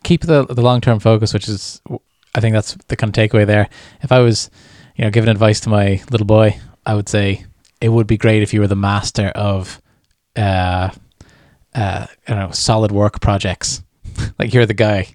keep 0.03 0.23
the 0.23 0.47
the 0.47 0.63
long 0.63 0.81
term 0.81 0.99
focus, 0.99 1.33
which 1.33 1.49
is, 1.49 1.81
I 2.35 2.41
think 2.41 2.55
that's 2.55 2.75
the 2.89 2.97
kind 2.97 3.17
of 3.17 3.31
takeaway 3.31 3.47
there. 3.47 3.69
If 4.03 4.13
I 4.13 4.21
was, 4.21 4.51
you 4.97 5.05
know, 5.05 5.11
giving 5.11 5.31
advice 5.31 5.61
to 5.61 5.69
my 5.69 6.03
little 6.11 6.27
boy, 6.27 6.59
I 6.85 6.95
would 6.95 7.09
say 7.09 7.45
it 7.81 7.91
would 7.91 8.07
be 8.07 8.17
great 8.17 8.43
if 8.43 8.53
you 8.53 8.61
were 8.61 8.67
the 8.67 8.77
master 8.77 9.29
of, 9.29 9.80
uh, 10.37 10.91
uh, 11.75 12.07
I 12.07 12.09
don't 12.27 12.39
know, 12.39 12.51
solid 12.51 12.93
work 12.93 13.21
projects. 13.21 13.83
like 14.39 14.53
you're 14.53 14.67
the 14.67 14.75
guy. 14.75 15.09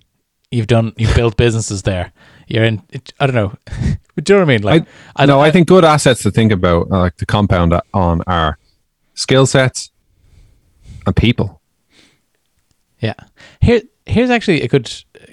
You've 0.52 0.68
done, 0.68 0.94
you've 0.98 1.16
built 1.16 1.38
businesses 1.38 1.82
there. 1.84 2.14
You're 2.48 2.64
in. 2.64 2.82
I 3.20 3.28
don't 3.28 3.36
know. 3.36 3.58
Do 4.24 4.34
you 4.34 4.40
know 4.40 4.46
what 4.46 4.52
I 4.52 4.54
mean? 4.54 4.64
Like, 4.64 4.88
I, 5.16 5.26
no, 5.26 5.42
I 5.42 5.52
think 5.52 5.68
good 5.68 5.84
assets 5.84 6.24
to 6.24 6.32
think 6.32 6.54
about, 6.54 6.88
uh, 6.90 7.00
like 7.00 7.18
to 7.18 7.26
compound 7.26 7.74
on, 7.94 8.22
are 8.28 8.58
skill 9.14 9.46
sets 9.46 9.92
and 11.06 11.16
people. 11.16 11.62
Yeah. 13.00 13.16
Here, 13.60 13.82
here's 14.06 14.30
actually 14.30 14.62
a 14.62 14.68
good 14.68 14.90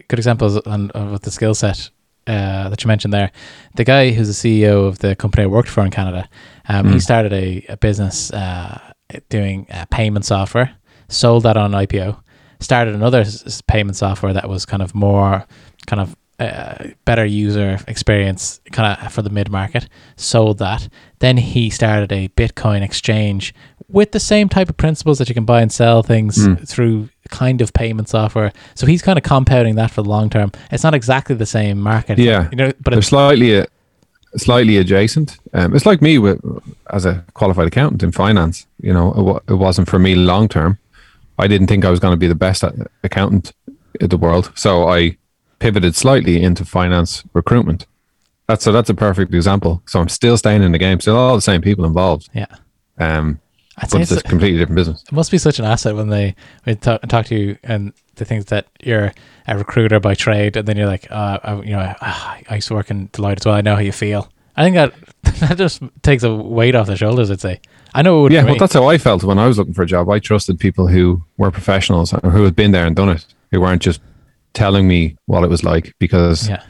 good 0.08 0.18
example 0.18 0.60
on 0.66 0.90
of 0.90 1.20
the 1.20 1.30
skill 1.30 1.54
set 1.54 1.90
uh, 2.26 2.68
that 2.68 2.82
you 2.82 2.88
mentioned 2.88 3.12
there. 3.12 3.30
The 3.76 3.84
guy 3.84 4.10
who's 4.10 4.28
the 4.40 4.64
CEO 4.64 4.86
of 4.86 4.98
the 4.98 5.14
company 5.14 5.44
I 5.44 5.46
worked 5.46 5.68
for 5.68 5.84
in 5.84 5.90
Canada, 5.90 6.28
um, 6.68 6.92
he 6.92 7.00
started 7.00 7.32
a, 7.32 7.64
a 7.68 7.76
business 7.76 8.32
uh, 8.32 8.91
doing 9.28 9.66
uh, 9.70 9.84
payment 9.90 10.24
software, 10.24 10.74
sold 11.08 11.42
that 11.44 11.56
on 11.56 11.72
IPO, 11.72 12.20
started 12.60 12.94
another 12.94 13.24
payment 13.66 13.96
software 13.96 14.32
that 14.32 14.48
was 14.48 14.64
kind 14.66 14.82
of 14.82 14.94
more 14.94 15.44
kind 15.86 16.00
of 16.00 16.16
uh, 16.38 16.88
better 17.04 17.24
user 17.24 17.78
experience 17.86 18.60
kind 18.72 18.98
of 19.00 19.12
for 19.12 19.22
the 19.22 19.30
mid 19.30 19.50
market, 19.50 19.88
sold 20.16 20.58
that. 20.58 20.88
Then 21.20 21.36
he 21.36 21.70
started 21.70 22.10
a 22.12 22.28
Bitcoin 22.30 22.82
exchange 22.82 23.54
with 23.88 24.12
the 24.12 24.20
same 24.20 24.48
type 24.48 24.68
of 24.70 24.76
principles 24.76 25.18
that 25.18 25.28
you 25.28 25.34
can 25.34 25.44
buy 25.44 25.60
and 25.60 25.70
sell 25.70 26.02
things 26.02 26.46
through 26.70 27.08
kind 27.28 27.60
of 27.60 27.72
payment 27.74 28.08
software. 28.08 28.50
So 28.74 28.86
he's 28.86 29.02
kind 29.02 29.18
of 29.18 29.22
compounding 29.22 29.74
that 29.74 29.90
for 29.90 30.02
the 30.02 30.08
long 30.08 30.30
term. 30.30 30.50
It's 30.70 30.82
not 30.82 30.94
exactly 30.94 31.36
the 31.36 31.46
same 31.46 31.78
market, 31.78 32.18
Yeah. 32.18 32.48
you 32.50 32.56
know, 32.56 32.72
but 32.80 32.90
They're 32.92 32.98
it's, 33.00 33.08
slightly, 33.08 33.60
uh, 33.60 33.66
slightly 34.36 34.76
adjacent. 34.78 35.38
Um, 35.52 35.74
it's 35.74 35.86
like 35.86 36.02
me 36.02 36.18
with, 36.18 36.40
as 36.90 37.04
a 37.04 37.24
qualified 37.34 37.66
accountant 37.66 38.02
in 38.02 38.12
finance. 38.12 38.66
You 38.80 38.92
know, 38.92 39.12
it, 39.12 39.22
wa- 39.22 39.40
it 39.48 39.54
wasn't 39.54 39.88
for 39.88 39.98
me 39.98 40.14
long 40.14 40.48
term. 40.48 40.78
I 41.38 41.46
didn't 41.46 41.66
think 41.66 41.84
I 41.84 41.90
was 41.90 42.00
going 42.00 42.12
to 42.12 42.18
be 42.18 42.26
the 42.28 42.34
best 42.34 42.64
accountant 43.02 43.52
in 44.00 44.08
the 44.08 44.16
world, 44.16 44.52
so 44.54 44.88
I 44.88 45.16
pivoted 45.58 45.94
slightly 45.94 46.42
into 46.42 46.64
finance 46.64 47.24
recruitment. 47.32 47.86
That's 48.48 48.64
so 48.64 48.72
that's 48.72 48.90
a 48.90 48.94
perfect 48.94 49.32
example. 49.34 49.82
So 49.86 50.00
I'm 50.00 50.08
still 50.08 50.36
staying 50.36 50.62
in 50.62 50.72
the 50.72 50.78
game, 50.78 51.00
still 51.00 51.16
all 51.16 51.34
the 51.34 51.40
same 51.42 51.62
people 51.62 51.84
involved. 51.84 52.28
yeah. 52.34 52.46
Um, 52.98 53.40
I'd 53.78 53.90
but 53.90 54.02
it's, 54.02 54.12
a 54.12 54.22
completely 54.22 54.58
different 54.58 54.76
business. 54.76 55.02
it 55.02 55.12
must 55.12 55.30
be 55.30 55.38
such 55.38 55.58
an 55.58 55.64
asset 55.64 55.94
when 55.94 56.08
they 56.08 56.34
when 56.64 56.74
they 56.74 56.80
talk, 56.80 57.00
talk 57.08 57.26
to 57.26 57.34
you 57.34 57.56
and 57.62 57.92
they 58.16 58.24
think 58.24 58.46
that 58.46 58.66
you're 58.82 59.12
a 59.48 59.56
recruiter 59.56 59.98
by 59.98 60.14
trade, 60.14 60.56
and 60.56 60.68
then 60.68 60.76
you're 60.76 60.86
like, 60.86 61.10
uh, 61.10 61.38
I, 61.42 61.54
you 61.62 61.70
know, 61.70 61.78
I, 61.80 62.44
I 62.48 62.54
used 62.56 62.68
to 62.68 62.74
work 62.74 62.90
in 62.90 63.08
Deloitte 63.08 63.40
as 63.40 63.46
well. 63.46 63.54
I 63.54 63.62
know 63.62 63.74
how 63.74 63.80
you 63.80 63.92
feel. 63.92 64.30
I 64.56 64.64
think 64.64 64.74
that 64.74 64.94
that 65.40 65.56
just 65.56 65.82
takes 66.02 66.22
a 66.22 66.34
weight 66.34 66.74
off 66.74 66.86
the 66.86 66.96
shoulders. 66.96 67.30
I'd 67.30 67.40
say. 67.40 67.60
I 67.94 68.02
know 68.02 68.20
it 68.20 68.22
would. 68.22 68.32
Yeah, 68.32 68.44
well, 68.44 68.56
that's 68.56 68.74
how 68.74 68.88
I 68.88 68.98
felt 68.98 69.22
when 69.24 69.38
I 69.38 69.46
was 69.46 69.58
looking 69.58 69.74
for 69.74 69.82
a 69.82 69.86
job. 69.86 70.08
I 70.08 70.18
trusted 70.18 70.58
people 70.58 70.86
who 70.86 71.22
were 71.36 71.50
professionals 71.50 72.12
or 72.12 72.30
who 72.30 72.44
had 72.44 72.56
been 72.56 72.72
there 72.72 72.86
and 72.86 72.96
done 72.96 73.10
it, 73.10 73.24
who 73.50 73.60
weren't 73.60 73.82
just 73.82 74.00
telling 74.54 74.86
me 74.86 75.16
what 75.26 75.44
it 75.44 75.50
was 75.50 75.64
like 75.64 75.94
because 75.98 76.48
yeah. 76.48 76.62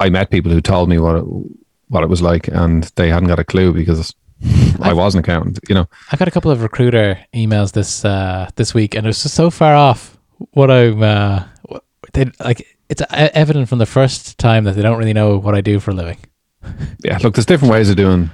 I 0.00 0.08
met 0.10 0.30
people 0.30 0.50
who 0.50 0.60
told 0.60 0.88
me 0.88 0.98
what 0.98 1.16
it, 1.16 1.24
what 1.88 2.02
it 2.02 2.08
was 2.08 2.22
like 2.22 2.48
and 2.48 2.84
they 2.96 3.08
hadn't 3.08 3.28
got 3.28 3.38
a 3.38 3.44
clue 3.44 3.72
because 3.72 4.14
I 4.82 4.92
was 4.92 5.14
an 5.14 5.20
accountant, 5.20 5.58
you 5.68 5.74
know. 5.74 5.88
I 6.12 6.16
got 6.16 6.28
a 6.28 6.30
couple 6.30 6.50
of 6.50 6.62
recruiter 6.62 7.18
emails 7.34 7.72
this 7.72 8.04
uh, 8.04 8.50
this 8.56 8.74
week, 8.74 8.94
and 8.94 9.06
it's 9.06 9.22
just 9.22 9.34
so 9.34 9.50
far 9.50 9.74
off 9.74 10.18
what 10.52 10.70
I'm. 10.70 11.02
Uh, 11.02 11.44
what- 11.62 11.84
they 12.12 12.30
like 12.44 12.66
it's 12.88 13.02
e- 13.02 13.04
evident 13.10 13.68
from 13.68 13.78
the 13.78 13.86
first 13.86 14.38
time 14.38 14.64
that 14.64 14.74
they 14.76 14.82
don't 14.82 14.96
really 14.98 15.12
know 15.12 15.36
what 15.38 15.54
I 15.54 15.60
do 15.60 15.80
for 15.80 15.90
a 15.90 15.94
living. 15.94 16.18
Yeah, 17.04 17.18
look, 17.22 17.34
there's 17.34 17.46
different 17.46 17.72
ways 17.72 17.90
of 17.90 17.96
doing 17.96 18.30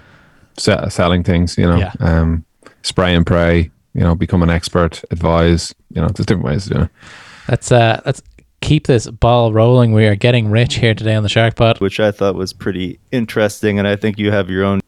se- 0.59 0.88
selling 0.90 1.22
things, 1.24 1.57
you 1.57 1.66
know. 1.66 1.76
Yeah. 1.78 1.92
Um, 2.00 2.44
spray 2.82 3.14
and 3.14 3.24
pray, 3.26 3.70
you 3.94 4.00
know, 4.00 4.14
become 4.14 4.42
an 4.42 4.50
expert, 4.50 5.03
advise, 5.11 5.74
you 5.90 6.00
know, 6.00 6.09
there's 6.09 6.26
different 6.26 6.44
ways 6.44 6.66
of 6.66 6.72
doing 6.72 6.84
it. 6.84 6.90
Let's 7.48 7.72
uh, 7.72 8.00
let's 8.07 8.22
keep 8.61 8.86
this 8.86 9.09
ball 9.09 9.53
rolling. 9.53 9.92
We 9.92 10.07
are 10.07 10.14
getting 10.16 10.50
rich 10.50 10.74
here 10.76 10.94
today 10.94 11.14
on 11.14 11.22
the 11.22 11.28
Shark 11.28 11.55
Pod. 11.57 11.80
which 11.80 11.98
I 11.98 12.11
thought 12.12 12.34
was 12.34 12.53
pretty 12.53 13.00
interesting, 13.11 13.78
and 13.78 13.88
I 13.88 13.96
think 13.96 14.18
you 14.18 14.30
have 14.32 14.50
your 14.50 14.64
own 14.64 14.80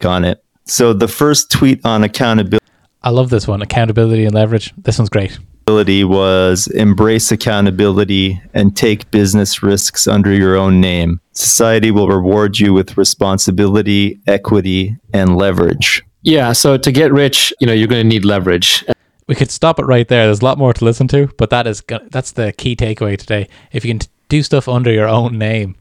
take 0.00 0.06
on 0.08 0.24
it. 0.24 0.42
So 0.66 0.92
the 0.92 1.08
first 1.08 1.50
tweet 1.50 1.84
on 1.84 2.02
accountability 2.04 2.66
I 3.06 3.10
love 3.10 3.30
this 3.30 3.46
one. 3.46 3.62
Accountability 3.62 4.24
and 4.24 4.34
leverage. 4.34 4.74
This 4.78 4.98
one's 4.98 5.10
great. 5.10 5.38
was 5.68 6.66
embrace 6.66 7.30
accountability 7.30 8.42
and 8.52 8.76
take 8.76 9.08
business 9.12 9.62
risks 9.62 10.08
under 10.08 10.32
your 10.32 10.56
own 10.56 10.80
name. 10.80 11.20
Society 11.30 11.92
will 11.92 12.08
reward 12.08 12.58
you 12.58 12.72
with 12.72 12.96
responsibility, 12.96 14.18
equity, 14.26 14.96
and 15.12 15.36
leverage. 15.36 16.02
Yeah. 16.22 16.52
So 16.52 16.76
to 16.76 16.90
get 16.90 17.12
rich, 17.12 17.52
you 17.60 17.66
know, 17.68 17.72
you're 17.72 17.86
going 17.86 18.02
to 18.02 18.08
need 18.08 18.24
leverage. 18.24 18.84
We 19.28 19.36
could 19.36 19.52
stop 19.52 19.78
it 19.78 19.84
right 19.84 20.08
there. 20.08 20.26
There's 20.26 20.40
a 20.40 20.44
lot 20.44 20.58
more 20.58 20.72
to 20.72 20.84
listen 20.84 21.06
to, 21.08 21.28
but 21.38 21.50
that 21.50 21.68
is 21.68 21.84
that's 22.10 22.32
the 22.32 22.52
key 22.52 22.74
takeaway 22.74 23.16
today. 23.16 23.48
If 23.70 23.84
you 23.84 23.94
can 23.94 24.00
do 24.28 24.42
stuff 24.42 24.68
under 24.68 24.90
your 24.90 25.06
own 25.06 25.38
name, 25.38 25.76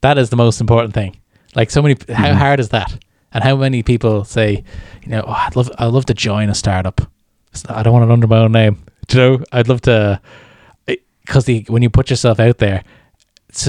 that 0.00 0.16
is 0.16 0.30
the 0.30 0.36
most 0.36 0.60
important 0.60 0.94
thing. 0.94 1.16
Like 1.56 1.70
so 1.70 1.82
many, 1.82 1.96
how 2.08 2.26
mm-hmm. 2.26 2.38
hard 2.38 2.60
is 2.60 2.68
that? 2.68 2.96
And 3.32 3.44
how 3.44 3.56
many 3.56 3.82
people 3.82 4.24
say, 4.24 4.64
you 5.02 5.08
know, 5.10 5.22
oh, 5.26 5.32
I'd 5.32 5.54
love, 5.56 5.70
I'd 5.78 5.86
love 5.86 6.06
to 6.06 6.14
join 6.14 6.48
a 6.48 6.54
startup. 6.54 7.00
Not- 7.68 7.76
I 7.78 7.82
don't 7.82 7.92
want 7.92 8.08
it 8.08 8.12
under 8.12 8.26
my 8.26 8.38
own 8.38 8.52
name. 8.52 8.82
Do 9.08 9.18
you 9.18 9.22
know, 9.38 9.44
I'd 9.52 9.68
love 9.68 9.80
to, 9.82 10.20
because 10.86 11.44
the 11.44 11.64
when 11.68 11.82
you 11.82 11.90
put 11.90 12.10
yourself 12.10 12.40
out 12.40 12.58
there, 12.58 12.84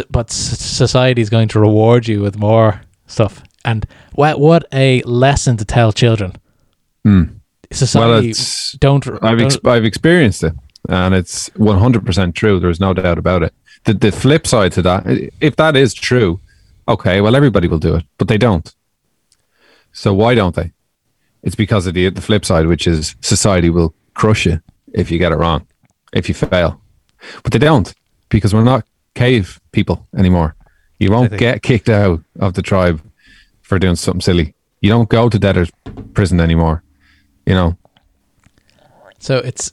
but 0.10 0.30
society 0.32 1.22
is 1.22 1.30
going 1.30 1.48
to 1.50 1.60
reward 1.60 2.08
you 2.08 2.22
with 2.22 2.38
more 2.38 2.82
stuff. 3.08 3.42
And 3.66 3.86
what 4.14 4.40
what 4.40 4.66
a 4.74 5.02
lesson 5.04 5.58
to 5.58 5.66
tell 5.66 5.92
children. 5.92 6.34
Hmm. 7.04 7.24
Society 7.72 8.30
it's- 8.32 8.76
don't. 8.80 9.06
I've 9.24 9.38
don't- 9.38 9.42
ex- 9.42 9.58
I've 9.66 9.86
experienced 9.86 10.44
it, 10.44 10.54
and 10.90 11.14
it's 11.14 11.50
one 11.56 11.78
hundred 11.80 12.06
percent 12.06 12.36
true. 12.36 12.60
There's 12.60 12.80
no 12.80 12.94
doubt 12.94 13.18
about 13.18 13.44
it. 13.44 13.54
The 13.86 13.94
the 13.94 14.12
flip 14.12 14.48
side 14.48 14.72
to 14.74 14.82
that, 14.84 15.04
if 15.42 15.56
that 15.58 15.76
is 15.76 15.94
true, 15.94 16.40
okay, 16.88 17.22
well 17.22 17.36
everybody 17.36 17.68
will 17.68 17.80
do 17.80 17.96
it, 17.96 18.06
but 18.18 18.28
they 18.28 18.38
don't. 18.38 18.74
So 19.92 20.14
why 20.14 20.36
don't 20.36 20.56
they? 20.56 20.72
It's 21.44 21.56
because 21.56 21.88
of 21.88 21.94
the 21.94 22.10
the 22.10 22.22
flip 22.22 22.46
side, 22.46 22.68
which 22.68 22.88
is 22.88 23.16
society 23.22 23.70
will 23.70 23.94
crush 24.14 24.46
you 24.46 24.62
if 24.94 25.12
you 25.12 25.18
get 25.18 25.32
it 25.32 25.38
wrong, 25.38 25.66
if 26.14 26.28
you 26.28 26.36
fail, 26.36 26.82
but 27.44 27.52
they 27.54 27.60
don't 27.60 27.94
because 28.30 28.54
we're 28.54 28.64
not 28.64 28.86
cave 29.16 29.60
people 29.72 30.08
anymore. 30.16 30.56
You 31.00 31.12
won't 31.12 31.38
get 31.38 31.62
kicked 31.62 31.90
out 31.90 32.22
of 32.40 32.54
the 32.54 32.62
tribe 32.62 33.02
for 33.62 33.80
doing 33.80 33.96
something 33.96 34.22
silly. 34.22 34.54
You 34.82 34.90
don't 34.90 35.10
go 35.10 35.30
to 35.30 35.40
debtor's 35.40 35.72
prison 36.14 36.40
anymore. 36.40 36.84
You 37.46 37.54
know, 37.54 37.78
So 39.20 39.38
it's 39.38 39.72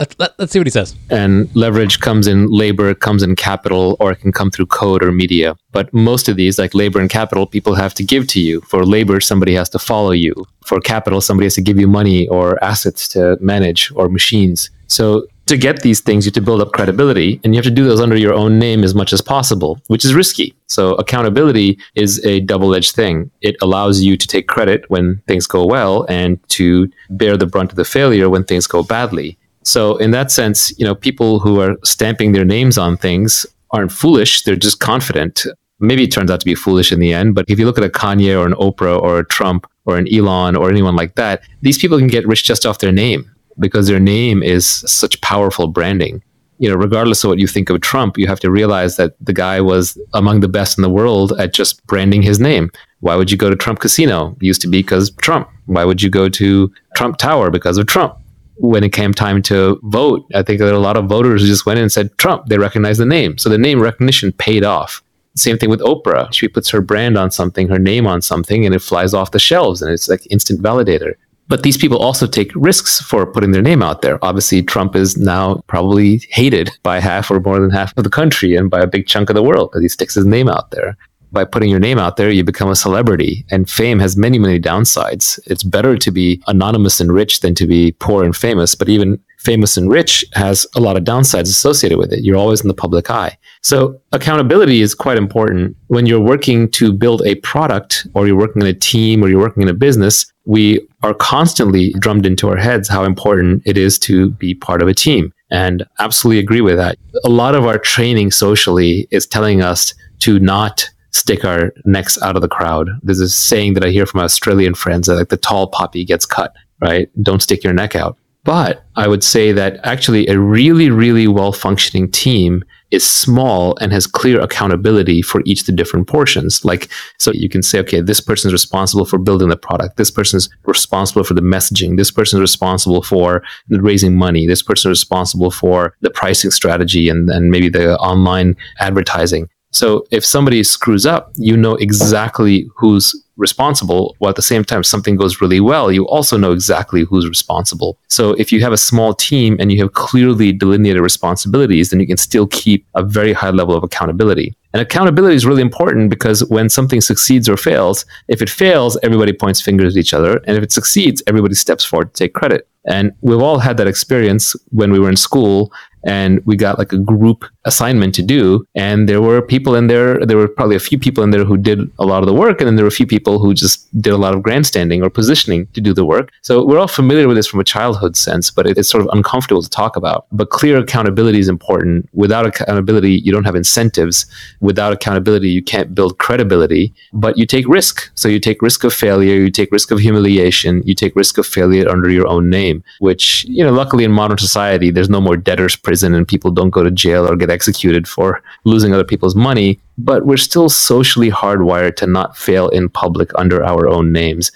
let, 0.00 0.18
let, 0.18 0.38
let's 0.38 0.52
see 0.52 0.58
what 0.58 0.66
he 0.66 0.70
says. 0.70 0.94
and 1.10 1.54
leverage 1.54 2.00
comes 2.00 2.26
in 2.26 2.48
labor, 2.48 2.94
comes 2.94 3.22
in 3.22 3.36
capital, 3.36 3.96
or 4.00 4.12
it 4.12 4.16
can 4.16 4.32
come 4.32 4.50
through 4.50 4.66
code 4.66 5.02
or 5.02 5.12
media. 5.12 5.56
But 5.72 5.92
most 5.92 6.28
of 6.28 6.36
these, 6.36 6.58
like 6.58 6.74
labor 6.74 7.00
and 7.00 7.10
capital, 7.10 7.46
people 7.46 7.74
have 7.74 7.94
to 7.94 8.04
give 8.04 8.26
to 8.28 8.40
you. 8.40 8.60
For 8.62 8.84
labor, 8.84 9.20
somebody 9.20 9.54
has 9.54 9.68
to 9.70 9.78
follow 9.78 10.12
you. 10.12 10.34
For 10.64 10.80
capital, 10.80 11.20
somebody 11.20 11.46
has 11.46 11.54
to 11.54 11.62
give 11.62 11.78
you 11.78 11.88
money 11.88 12.28
or 12.28 12.62
assets 12.62 13.08
to 13.08 13.38
manage 13.40 13.92
or 13.94 14.08
machines. 14.08 14.70
So 14.88 15.26
to 15.46 15.56
get 15.56 15.82
these 15.82 16.00
things, 16.00 16.24
you 16.24 16.30
have 16.30 16.34
to 16.34 16.40
build 16.40 16.60
up 16.60 16.72
credibility, 16.72 17.40
and 17.42 17.54
you 17.54 17.58
have 17.58 17.64
to 17.64 17.70
do 17.70 17.84
those 17.84 18.00
under 18.00 18.16
your 18.16 18.34
own 18.34 18.58
name 18.58 18.82
as 18.82 18.94
much 18.94 19.12
as 19.12 19.20
possible, 19.20 19.80
which 19.86 20.04
is 20.04 20.12
risky. 20.14 20.54
So 20.66 20.94
accountability 20.94 21.78
is 21.94 22.24
a 22.24 22.40
double-edged 22.40 22.94
thing. 22.94 23.30
It 23.42 23.56
allows 23.62 24.02
you 24.02 24.16
to 24.16 24.26
take 24.26 24.48
credit 24.48 24.84
when 24.90 25.22
things 25.28 25.46
go 25.46 25.64
well 25.64 26.04
and 26.08 26.40
to 26.50 26.90
bear 27.10 27.36
the 27.36 27.46
brunt 27.46 27.70
of 27.70 27.76
the 27.76 27.84
failure 27.84 28.28
when 28.28 28.44
things 28.44 28.66
go 28.66 28.82
badly. 28.82 29.38
So 29.66 29.96
in 29.96 30.12
that 30.12 30.30
sense, 30.30 30.72
you 30.78 30.84
know, 30.84 30.94
people 30.94 31.40
who 31.40 31.60
are 31.60 31.76
stamping 31.84 32.30
their 32.30 32.44
names 32.44 32.78
on 32.78 32.96
things 32.96 33.44
aren't 33.72 33.90
foolish, 33.90 34.42
they're 34.42 34.54
just 34.54 34.78
confident. 34.78 35.44
Maybe 35.80 36.04
it 36.04 36.12
turns 36.12 36.30
out 36.30 36.38
to 36.38 36.46
be 36.46 36.54
foolish 36.54 36.92
in 36.92 37.00
the 37.00 37.12
end, 37.12 37.34
but 37.34 37.46
if 37.48 37.58
you 37.58 37.66
look 37.66 37.76
at 37.76 37.84
a 37.84 37.88
Kanye 37.88 38.38
or 38.38 38.46
an 38.46 38.54
Oprah 38.54 39.02
or 39.02 39.18
a 39.18 39.26
Trump 39.26 39.66
or 39.84 39.98
an 39.98 40.06
Elon 40.12 40.54
or 40.54 40.70
anyone 40.70 40.94
like 40.94 41.16
that, 41.16 41.42
these 41.62 41.78
people 41.78 41.98
can 41.98 42.06
get 42.06 42.26
rich 42.28 42.44
just 42.44 42.64
off 42.64 42.78
their 42.78 42.92
name 42.92 43.28
because 43.58 43.88
their 43.88 43.98
name 43.98 44.40
is 44.40 44.64
such 44.66 45.20
powerful 45.20 45.66
branding. 45.66 46.22
You 46.58 46.70
know, 46.70 46.76
regardless 46.76 47.24
of 47.24 47.28
what 47.28 47.40
you 47.40 47.48
think 47.48 47.68
of 47.68 47.80
Trump, 47.80 48.16
you 48.16 48.28
have 48.28 48.40
to 48.40 48.52
realize 48.52 48.96
that 48.96 49.14
the 49.20 49.32
guy 49.32 49.60
was 49.60 49.98
among 50.14 50.40
the 50.40 50.48
best 50.48 50.78
in 50.78 50.82
the 50.82 50.88
world 50.88 51.32
at 51.40 51.52
just 51.52 51.84
branding 51.88 52.22
his 52.22 52.38
name. 52.38 52.70
Why 53.00 53.16
would 53.16 53.32
you 53.32 53.36
go 53.36 53.50
to 53.50 53.56
Trump 53.56 53.80
Casino? 53.80 54.36
It 54.40 54.46
used 54.46 54.62
to 54.62 54.68
be 54.68 54.78
because 54.78 55.10
Trump. 55.16 55.50
Why 55.66 55.84
would 55.84 56.00
you 56.00 56.08
go 56.08 56.28
to 56.28 56.72
Trump 56.94 57.18
Tower? 57.18 57.50
Because 57.50 57.78
of 57.78 57.86
Trump 57.86 58.16
when 58.58 58.84
it 58.84 58.92
came 58.92 59.12
time 59.12 59.42
to 59.42 59.78
vote, 59.84 60.26
I 60.34 60.42
think 60.42 60.58
there 60.58 60.68
were 60.68 60.74
a 60.74 60.78
lot 60.78 60.96
of 60.96 61.06
voters 61.06 61.42
who 61.42 61.48
just 61.48 61.66
went 61.66 61.78
in 61.78 61.84
and 61.84 61.92
said 61.92 62.16
Trump. 62.18 62.46
They 62.46 62.58
recognized 62.58 63.00
the 63.00 63.06
name. 63.06 63.38
So 63.38 63.48
the 63.48 63.58
name 63.58 63.80
recognition 63.80 64.32
paid 64.32 64.64
off. 64.64 65.02
Same 65.34 65.58
thing 65.58 65.68
with 65.68 65.80
Oprah. 65.80 66.32
She 66.32 66.48
puts 66.48 66.70
her 66.70 66.80
brand 66.80 67.18
on 67.18 67.30
something, 67.30 67.68
her 67.68 67.78
name 67.78 68.06
on 68.06 68.22
something, 68.22 68.64
and 68.64 68.74
it 68.74 68.80
flies 68.80 69.12
off 69.12 69.32
the 69.32 69.38
shelves 69.38 69.82
and 69.82 69.92
it's 69.92 70.08
like 70.08 70.26
instant 70.30 70.62
validator. 70.62 71.14
But 71.48 71.62
these 71.62 71.76
people 71.76 71.98
also 71.98 72.26
take 72.26 72.50
risks 72.56 73.00
for 73.00 73.24
putting 73.24 73.52
their 73.52 73.62
name 73.62 73.82
out 73.82 74.02
there. 74.02 74.18
Obviously, 74.24 74.62
Trump 74.62 74.96
is 74.96 75.16
now 75.16 75.62
probably 75.68 76.22
hated 76.30 76.70
by 76.82 76.98
half 76.98 77.30
or 77.30 77.38
more 77.38 77.60
than 77.60 77.70
half 77.70 77.96
of 77.96 78.02
the 78.02 78.10
country 78.10 78.56
and 78.56 78.68
by 78.68 78.80
a 78.80 78.86
big 78.86 79.06
chunk 79.06 79.30
of 79.30 79.36
the 79.36 79.42
world 79.42 79.70
because 79.70 79.82
he 79.82 79.88
sticks 79.88 80.14
his 80.14 80.26
name 80.26 80.48
out 80.48 80.70
there 80.72 80.96
by 81.36 81.44
putting 81.44 81.68
your 81.68 81.78
name 81.78 81.98
out 81.98 82.16
there, 82.16 82.30
you 82.30 82.42
become 82.42 82.70
a 82.70 82.74
celebrity. 82.74 83.44
And 83.50 83.68
fame 83.68 83.98
has 83.98 84.16
many, 84.16 84.38
many 84.38 84.58
downsides. 84.58 85.38
It's 85.46 85.62
better 85.62 85.98
to 85.98 86.10
be 86.10 86.42
anonymous 86.46 86.98
and 86.98 87.12
rich 87.12 87.40
than 87.40 87.54
to 87.56 87.66
be 87.66 87.92
poor 87.98 88.24
and 88.24 88.34
famous. 88.34 88.74
But 88.74 88.88
even 88.88 89.20
famous 89.38 89.76
and 89.76 89.90
rich 89.90 90.24
has 90.32 90.66
a 90.74 90.80
lot 90.80 90.96
of 90.96 91.04
downsides 91.04 91.50
associated 91.50 91.98
with 91.98 92.10
it. 92.10 92.24
You're 92.24 92.38
always 92.38 92.62
in 92.62 92.68
the 92.68 92.74
public 92.74 93.10
eye. 93.10 93.36
So 93.60 94.00
accountability 94.12 94.80
is 94.80 94.94
quite 94.94 95.18
important. 95.18 95.76
When 95.88 96.06
you're 96.06 96.20
working 96.20 96.70
to 96.70 96.90
build 96.90 97.20
a 97.26 97.34
product 97.36 98.06
or 98.14 98.26
you're 98.26 98.34
working 98.34 98.62
in 98.62 98.68
a 98.68 98.74
team 98.74 99.22
or 99.22 99.28
you're 99.28 99.46
working 99.46 99.62
in 99.62 99.68
a 99.68 99.74
business, 99.74 100.32
we 100.46 100.80
are 101.02 101.12
constantly 101.12 101.92
drummed 101.98 102.24
into 102.24 102.48
our 102.48 102.56
heads 102.56 102.88
how 102.88 103.04
important 103.04 103.62
it 103.66 103.76
is 103.76 103.98
to 103.98 104.30
be 104.30 104.54
part 104.54 104.80
of 104.80 104.88
a 104.88 104.94
team. 104.94 105.32
And 105.50 105.84
absolutely 105.98 106.40
agree 106.40 106.62
with 106.62 106.76
that. 106.76 106.96
A 107.24 107.28
lot 107.28 107.54
of 107.54 107.66
our 107.66 107.78
training 107.78 108.30
socially 108.30 109.06
is 109.10 109.26
telling 109.26 109.62
us 109.62 109.94
to 110.20 110.38
not 110.38 110.88
stick 111.16 111.44
our 111.44 111.72
necks 111.84 112.20
out 112.22 112.36
of 112.36 112.42
the 112.42 112.48
crowd. 112.48 112.88
There's 113.02 113.20
a 113.20 113.28
saying 113.28 113.74
that 113.74 113.84
I 113.84 113.90
hear 113.90 114.06
from 114.06 114.20
Australian 114.20 114.74
friends 114.74 115.06
that 115.06 115.16
like 115.16 115.28
the 115.28 115.36
tall 115.36 115.68
poppy 115.68 116.04
gets 116.04 116.26
cut, 116.26 116.54
right? 116.80 117.10
Don't 117.22 117.42
stick 117.42 117.64
your 117.64 117.72
neck 117.72 117.96
out. 117.96 118.18
But 118.46 118.84
I 118.94 119.08
would 119.08 119.24
say 119.24 119.50
that 119.50 119.80
actually 119.82 120.28
a 120.28 120.38
really, 120.38 120.88
really 120.88 121.26
well 121.26 121.52
functioning 121.52 122.08
team 122.12 122.64
is 122.92 123.04
small 123.04 123.76
and 123.80 123.92
has 123.92 124.06
clear 124.06 124.40
accountability 124.40 125.20
for 125.20 125.42
each 125.44 125.62
of 125.62 125.66
the 125.66 125.72
different 125.72 126.06
portions. 126.06 126.64
Like, 126.64 126.88
so 127.18 127.32
you 127.32 127.48
can 127.48 127.60
say, 127.60 127.80
okay, 127.80 128.00
this 128.00 128.20
person 128.20 128.48
is 128.48 128.52
responsible 128.52 129.04
for 129.04 129.18
building 129.18 129.48
the 129.48 129.56
product. 129.56 129.96
This 129.96 130.12
person 130.12 130.36
is 130.36 130.48
responsible 130.64 131.24
for 131.24 131.34
the 131.34 131.40
messaging. 131.40 131.96
This 131.96 132.12
person 132.12 132.38
is 132.38 132.40
responsible 132.40 133.02
for 133.02 133.42
raising 133.68 134.16
money. 134.16 134.46
This 134.46 134.62
person 134.62 134.92
is 134.92 135.00
responsible 135.00 135.50
for 135.50 135.94
the 136.02 136.10
pricing 136.10 136.52
strategy 136.52 137.08
and, 137.08 137.28
and 137.28 137.50
maybe 137.50 137.68
the 137.68 137.98
online 137.98 138.56
advertising. 138.78 139.48
So 139.76 140.06
if 140.10 140.24
somebody 140.24 140.62
screws 140.62 141.04
up, 141.04 141.32
you 141.36 141.54
know 141.54 141.74
exactly 141.74 142.66
who's 142.74 143.14
responsible. 143.36 144.16
While 144.20 144.30
at 144.30 144.36
the 144.36 144.40
same 144.40 144.64
time, 144.64 144.82
something 144.82 145.16
goes 145.16 145.42
really 145.42 145.60
well, 145.60 145.92
you 145.92 146.08
also 146.08 146.38
know 146.38 146.52
exactly 146.52 147.02
who's 147.02 147.28
responsible. 147.28 147.98
So 148.08 148.30
if 148.38 148.50
you 148.50 148.62
have 148.62 148.72
a 148.72 148.78
small 148.78 149.12
team 149.12 149.58
and 149.60 149.70
you 149.70 149.82
have 149.82 149.92
clearly 149.92 150.50
delineated 150.50 151.02
responsibilities, 151.02 151.90
then 151.90 152.00
you 152.00 152.06
can 152.06 152.16
still 152.16 152.46
keep 152.46 152.86
a 152.94 153.02
very 153.02 153.34
high 153.34 153.50
level 153.50 153.76
of 153.76 153.84
accountability. 153.84 154.56
And 154.72 154.80
accountability 154.80 155.34
is 155.34 155.44
really 155.44 155.60
important 155.60 156.08
because 156.08 156.42
when 156.46 156.70
something 156.70 157.02
succeeds 157.02 157.46
or 157.46 157.58
fails, 157.58 158.06
if 158.28 158.40
it 158.40 158.48
fails, 158.48 158.98
everybody 159.02 159.34
points 159.34 159.60
fingers 159.60 159.94
at 159.94 160.00
each 160.00 160.14
other. 160.14 160.38
And 160.46 160.56
if 160.56 160.62
it 160.62 160.72
succeeds, 160.72 161.22
everybody 161.26 161.54
steps 161.54 161.84
forward 161.84 162.14
to 162.14 162.18
take 162.24 162.32
credit. 162.32 162.66
And 162.86 163.12
we've 163.20 163.42
all 163.42 163.58
had 163.58 163.76
that 163.76 163.88
experience 163.88 164.56
when 164.70 164.90
we 164.90 164.98
were 164.98 165.10
in 165.10 165.16
school 165.16 165.70
and 166.06 166.40
we 166.46 166.56
got 166.56 166.78
like 166.78 166.92
a 166.92 166.98
group 166.98 167.44
assignment 167.64 168.14
to 168.14 168.22
do. 168.22 168.64
And 168.74 169.08
there 169.08 169.20
were 169.20 169.42
people 169.42 169.74
in 169.74 169.88
there, 169.88 170.24
there 170.24 170.36
were 170.36 170.48
probably 170.48 170.76
a 170.76 170.86
few 170.88 170.98
people 170.98 171.22
in 171.24 171.32
there 171.32 171.44
who 171.44 171.56
did 171.56 171.80
a 171.98 172.06
lot 172.06 172.22
of 172.22 172.26
the 172.26 172.32
work, 172.32 172.60
and 172.60 172.68
then 172.68 172.76
there 172.76 172.84
were 172.84 172.94
a 172.96 173.00
few 173.02 173.06
people 173.06 173.38
who 173.40 173.52
just 173.52 173.78
did 174.00 174.12
a 174.12 174.16
lot 174.16 174.34
of 174.34 174.42
grandstanding 174.42 175.02
or 175.02 175.10
positioning 175.10 175.66
to 175.74 175.80
do 175.80 175.92
the 175.92 176.06
work. 176.06 176.30
So 176.42 176.64
we're 176.64 176.78
all 176.78 176.88
familiar 176.88 177.26
with 177.26 177.36
this 177.36 177.48
from 177.48 177.60
a 177.60 177.64
childhood 177.64 178.16
sense, 178.16 178.50
but 178.50 178.66
it's 178.66 178.88
sort 178.88 179.02
of 179.02 179.10
uncomfortable 179.12 179.62
to 179.62 179.68
talk 179.68 179.96
about. 179.96 180.26
But 180.30 180.50
clear 180.50 180.78
accountability 180.78 181.40
is 181.40 181.48
important. 181.48 182.08
Without 182.12 182.46
accountability, 182.46 183.14
you 183.24 183.32
don't 183.32 183.44
have 183.44 183.56
incentives. 183.56 184.26
Without 184.60 184.92
accountability, 184.92 185.50
you 185.50 185.62
can't 185.62 185.94
build 185.94 186.18
credibility, 186.18 186.94
but 187.12 187.36
you 187.36 187.46
take 187.46 187.66
risk. 187.66 188.10
So 188.14 188.28
you 188.28 188.38
take 188.38 188.62
risk 188.62 188.84
of 188.84 188.94
failure, 188.94 189.34
you 189.34 189.50
take 189.50 189.72
risk 189.72 189.90
of 189.90 189.98
humiliation, 189.98 190.82
you 190.84 190.94
take 190.94 191.16
risk 191.16 191.36
of 191.36 191.46
failure 191.46 191.88
under 191.88 192.10
your 192.10 192.28
own 192.28 192.48
name, 192.48 192.84
which, 193.00 193.44
you 193.48 193.64
know, 193.64 193.72
luckily 193.72 194.04
in 194.04 194.12
modern 194.12 194.38
society, 194.38 194.90
there's 194.92 195.10
no 195.10 195.20
more 195.20 195.36
debtor's 195.36 195.74
prison 195.74 195.95
and 196.02 196.26
people 196.26 196.50
don't 196.50 196.70
go 196.70 196.82
to 196.82 196.90
jail 196.90 197.30
or 197.30 197.36
get 197.36 197.50
executed 197.50 198.06
for 198.08 198.42
losing 198.64 198.92
other 198.92 199.04
people's 199.04 199.34
money. 199.34 199.80
But 199.98 200.26
we're 200.26 200.36
still 200.36 200.68
socially 200.68 201.30
hardwired 201.30 201.96
to 201.96 202.06
not 202.06 202.36
fail 202.36 202.68
in 202.68 202.88
public 202.88 203.30
under 203.36 203.64
our 203.64 203.88
own 203.88 204.12
names. 204.12 204.52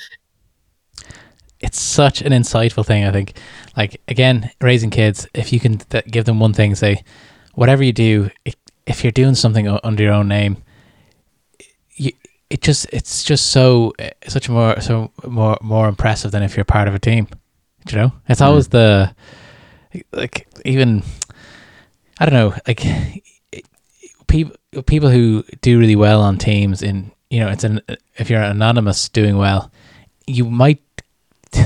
It's 1.60 1.80
such 1.80 2.22
an 2.22 2.32
insightful 2.32 2.86
thing, 2.86 3.04
I 3.04 3.12
think. 3.12 3.36
Like, 3.76 4.00
again, 4.08 4.50
raising 4.60 4.90
kids, 4.90 5.26
if 5.34 5.52
you 5.52 5.60
can 5.60 5.78
th- 5.78 6.06
give 6.06 6.24
them 6.24 6.40
one 6.40 6.54
thing, 6.54 6.74
say, 6.74 7.04
whatever 7.54 7.82
you 7.82 7.92
do, 7.92 8.30
if 8.86 9.04
you're 9.04 9.12
doing 9.12 9.34
something 9.34 9.68
under 9.68 10.02
your 10.02 10.12
own 10.12 10.28
name, 10.28 10.62
you, 11.92 12.12
it 12.50 12.62
just 12.62 12.86
it's 12.92 13.22
just 13.22 13.52
so 13.52 13.92
such 14.26 14.48
more 14.48 14.80
so 14.80 15.12
more 15.26 15.56
more 15.60 15.88
impressive 15.88 16.32
than 16.32 16.42
if 16.42 16.56
you're 16.56 16.64
part 16.64 16.88
of 16.88 16.94
a 16.94 16.98
team. 16.98 17.28
you 17.88 17.96
know, 17.96 18.12
it's 18.28 18.40
always 18.40 18.68
mm. 18.68 18.72
the 18.72 19.14
like 20.12 20.48
even 20.64 21.02
I 22.20 22.26
don't 22.26 22.34
know 22.34 22.54
like 22.66 22.84
people 24.28 24.56
people 24.86 25.08
who 25.08 25.42
do 25.62 25.78
really 25.78 25.96
well 25.96 26.20
on 26.20 26.36
teams 26.38 26.82
in 26.82 27.10
you 27.30 27.40
know 27.40 27.48
it's 27.48 27.64
an 27.64 27.80
if 28.16 28.28
you're 28.30 28.42
anonymous 28.42 29.08
doing 29.08 29.38
well, 29.38 29.72
you 30.26 30.44
might 30.44 30.82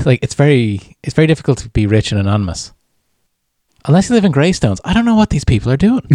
like 0.05 0.19
it's 0.23 0.33
very 0.33 0.97
it's 1.03 1.13
very 1.13 1.27
difficult 1.27 1.57
to 1.59 1.69
be 1.69 1.85
rich 1.87 2.11
and 2.11 2.19
anonymous. 2.19 2.71
Unless 3.85 4.09
you 4.09 4.15
live 4.15 4.25
in 4.25 4.31
Greystones, 4.31 4.81
I 4.83 4.93
don't 4.93 5.05
know 5.05 5.15
what 5.15 5.29
these 5.29 5.43
people 5.43 5.71
are 5.71 5.77
doing. 5.77 6.01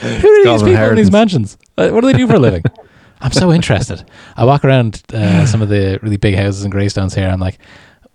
Who 0.00 0.28
are 0.28 0.44
these 0.44 0.62
people 0.62 0.84
in 0.84 0.96
these 0.96 1.12
mansions? 1.12 1.56
What 1.76 2.00
do 2.00 2.06
they 2.06 2.12
do 2.12 2.26
for 2.26 2.34
a 2.34 2.40
living? 2.40 2.64
I'm 3.20 3.32
so 3.32 3.52
interested. 3.52 4.04
I 4.36 4.44
walk 4.44 4.64
around 4.64 5.02
uh, 5.12 5.46
some 5.46 5.62
of 5.62 5.68
the 5.68 5.98
really 6.02 6.16
big 6.16 6.34
houses 6.34 6.64
in 6.64 6.70
Greystones 6.70 7.14
here. 7.14 7.28
I'm 7.28 7.40
like, 7.40 7.58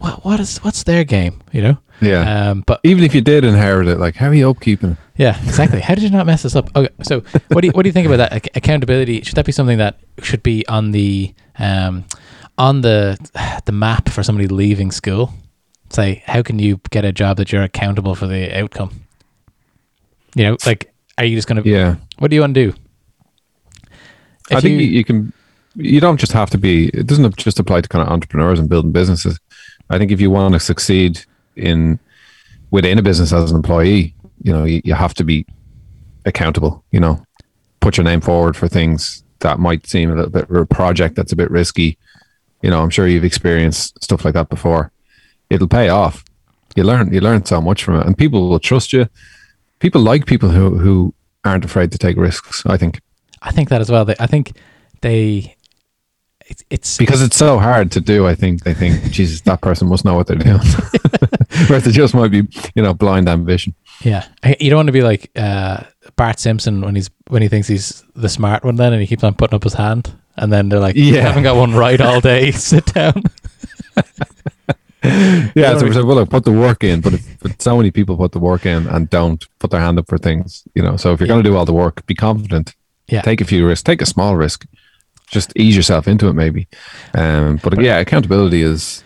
what? 0.02 0.26
What 0.26 0.40
is? 0.40 0.58
What's 0.60 0.84
their 0.84 1.04
game? 1.04 1.42
You 1.52 1.62
know? 1.62 1.78
Yeah. 2.02 2.50
Um, 2.50 2.64
but 2.66 2.80
even 2.84 3.04
if 3.04 3.14
you 3.14 3.22
did 3.22 3.46
inherit 3.46 3.88
it, 3.88 4.00
like, 4.00 4.16
how 4.16 4.28
are 4.28 4.34
you 4.34 4.52
upkeeping? 4.52 4.98
Yeah, 5.16 5.40
exactly. 5.44 5.80
how 5.82 5.94
did 5.94 6.04
you 6.04 6.10
not 6.10 6.26
mess 6.26 6.44
this 6.44 6.56
up? 6.56 6.76
Okay, 6.76 6.94
so 7.04 7.22
what 7.50 7.62
do 7.62 7.68
you 7.68 7.72
what 7.74 7.84
do 7.84 7.90
you 7.90 7.94
think 7.94 8.08
about 8.08 8.18
that? 8.18 8.48
accountability 8.56 9.22
should 9.22 9.36
that 9.36 9.46
be 9.46 9.52
something 9.52 9.78
that 9.78 10.00
should 10.24 10.42
be 10.42 10.68
on 10.68 10.92
the 10.92 11.34
um, 11.60 12.06
on 12.58 12.82
the 12.82 13.18
the 13.66 13.72
map 13.72 14.10
for 14.10 14.24
somebody 14.24 14.48
leaving 14.48 14.92
school? 14.92 15.34
Say, 15.92 16.24
how 16.26 16.42
can 16.42 16.58
you 16.58 16.80
get 16.90 17.06
a 17.06 17.12
job 17.12 17.38
that 17.38 17.52
you're 17.52 17.64
accountable 17.64 18.16
for 18.16 18.26
the 18.26 18.58
outcome? 18.58 19.02
You 20.36 20.46
know, 20.46 20.58
like, 20.66 20.94
are 21.18 21.26
you 21.26 21.36
just 21.36 21.48
going 21.48 21.62
to? 21.62 21.70
Yeah. 21.70 21.98
What 22.18 22.30
do 22.30 22.36
you 22.36 22.42
want 22.42 22.56
to 22.56 22.72
do? 22.72 22.78
If 24.50 24.58
I 24.58 24.62
think 24.62 24.82
you, 24.82 24.88
you 24.88 25.04
can. 25.04 25.34
You 25.76 26.02
don't 26.02 26.20
just 26.20 26.32
have 26.34 26.50
to 26.50 26.58
be. 26.58 26.88
It 26.90 27.08
doesn't 27.08 27.38
just 27.38 27.60
apply 27.60 27.82
to 27.82 27.90
kind 27.90 28.02
of 28.06 28.12
entrepreneurs 28.12 28.60
and 28.60 28.68
building 28.68 28.92
businesses. 28.92 29.40
I 29.92 29.98
think 29.98 30.12
if 30.12 30.22
you 30.22 30.32
want 30.32 30.54
to 30.54 30.60
succeed 30.60 31.24
in 31.56 32.00
within 32.72 32.98
a 32.98 33.02
business 33.02 33.34
as 33.34 33.52
an 33.52 33.58
employee, 33.58 34.16
you 34.42 34.54
know, 34.54 34.64
you, 34.64 34.82
you 34.86 34.94
have 34.94 35.14
to 35.16 35.24
be 35.24 35.46
accountable. 36.26 36.84
You 36.92 37.02
know, 37.02 37.24
put 37.82 37.98
your 37.98 38.06
name 38.06 38.22
forward 38.22 38.56
for 38.56 38.68
things 38.68 39.24
that 39.40 39.60
might 39.60 39.86
seem 39.86 40.10
a 40.10 40.16
little 40.16 40.32
bit 40.32 40.50
or 40.50 40.62
a 40.62 40.68
project 40.68 41.16
that's 41.16 41.34
a 41.34 41.36
bit 41.36 41.52
risky. 41.52 41.98
You 42.62 42.70
know, 42.70 42.82
I'm 42.82 42.90
sure 42.90 43.08
you've 43.08 43.26
experienced 43.26 44.02
stuff 44.04 44.24
like 44.24 44.34
that 44.36 44.50
before. 44.50 44.92
It'll 45.50 45.68
pay 45.68 45.90
off. 45.90 46.24
You 46.76 46.84
learn 46.84 47.14
you 47.14 47.20
learn 47.20 47.44
so 47.44 47.60
much 47.60 47.84
from 47.84 48.00
it, 48.00 48.06
and 48.06 48.18
people 48.18 48.48
will 48.48 48.60
trust 48.60 48.94
you. 48.94 49.08
People 49.80 50.02
like 50.02 50.26
people 50.26 50.50
who 50.50 50.78
who 50.78 51.14
aren't 51.44 51.66
afraid 51.66 51.92
to 51.92 51.98
take 51.98 52.16
risks. 52.16 52.64
I 52.66 52.78
think. 52.78 53.02
I 53.42 53.52
think 53.52 53.70
that 53.70 53.82
as 53.82 53.92
well. 53.92 54.08
I 54.20 54.28
think 54.28 54.54
they 55.02 55.56
it's, 56.48 56.64
it's 56.70 56.98
because 56.98 57.22
it's 57.22 57.36
so 57.36 57.60
hard 57.60 57.92
to 57.92 58.02
do. 58.02 58.28
I 58.28 58.36
think 58.36 58.64
they 58.64 58.74
think, 58.74 59.04
Jesus, 59.12 59.42
that 59.42 59.62
person 59.62 59.88
must 59.88 60.06
know 60.06 60.16
what 60.16 60.28
they're 60.28 60.38
doing, 60.38 60.60
whereas 61.68 61.84
they 61.84 61.92
just 61.92 62.14
might 62.14 62.30
be, 62.32 62.48
you 62.76 62.82
know, 62.82 62.94
blind 62.94 63.30
ambition. 63.30 63.74
Yeah, 64.02 64.28
you 64.60 64.70
don't 64.70 64.78
want 64.78 64.88
to 64.88 64.94
be 64.94 65.04
like 65.04 65.32
uh, 65.36 65.84
Bart 66.16 66.40
Simpson 66.40 66.82
when 66.82 66.96
he's 66.96 67.10
when 67.28 67.42
he 67.42 67.48
thinks 67.48 67.68
he's 67.68 68.04
the 68.16 68.30
smart 68.30 68.64
one, 68.64 68.76
then 68.76 68.94
and 68.94 69.02
he 69.02 69.08
keeps 69.08 69.24
on 69.24 69.36
putting 69.36 69.56
up 69.56 69.64
his 69.64 69.74
hand, 69.74 70.14
and 70.38 70.52
then 70.52 70.70
they're 70.70 70.80
like, 70.80 70.96
"Yeah, 70.96 71.04
you 71.04 71.22
haven't 71.22 71.44
got 71.44 71.56
one 71.56 71.74
right 71.74 72.02
all 72.02 72.22
day. 72.22 72.52
Sit 72.52 72.86
down." 72.88 73.24
yeah, 75.04 75.78
so 75.78 75.86
we 75.86 75.94
said, 75.94 76.04
well, 76.04 76.18
look, 76.18 76.30
put 76.30 76.46
the 76.46 76.52
work 76.52 76.84
in, 76.84 77.02
but, 77.02 77.14
if, 77.14 77.40
but 77.40 77.60
so 77.60 77.76
many 77.76 77.90
people 77.90 78.16
put 78.16 78.32
the 78.32 78.40
work 78.40 78.68
in 78.68 78.86
and 78.88 79.10
don't 79.10 79.48
put 79.58 79.72
their 79.72 79.80
hand 79.80 79.98
up 79.98 80.08
for 80.08 80.20
things, 80.20 80.64
you 80.76 80.82
know. 80.84 80.96
So 80.96 81.12
if 81.12 81.20
you're 81.20 81.28
yeah. 81.28 81.34
going 81.34 81.44
to 81.44 81.50
do 81.50 81.56
all 81.56 81.66
the 81.66 81.74
work, 81.74 82.06
be 82.06 82.14
confident. 82.14 82.76
Yeah. 83.08 83.22
Take 83.22 83.42
a 83.42 83.46
few 83.46 83.68
risks. 83.68 83.84
Take 83.84 84.02
a 84.02 84.06
small 84.06 84.36
risk 84.36 84.66
just 85.32 85.54
ease 85.56 85.76
yourself 85.76 86.08
into 86.08 86.28
it 86.28 86.34
maybe. 86.34 86.68
Um, 87.16 87.58
but, 87.64 87.76
but, 87.76 87.84
yeah 87.84 87.98
accountability 87.98 88.62
is 88.62 89.04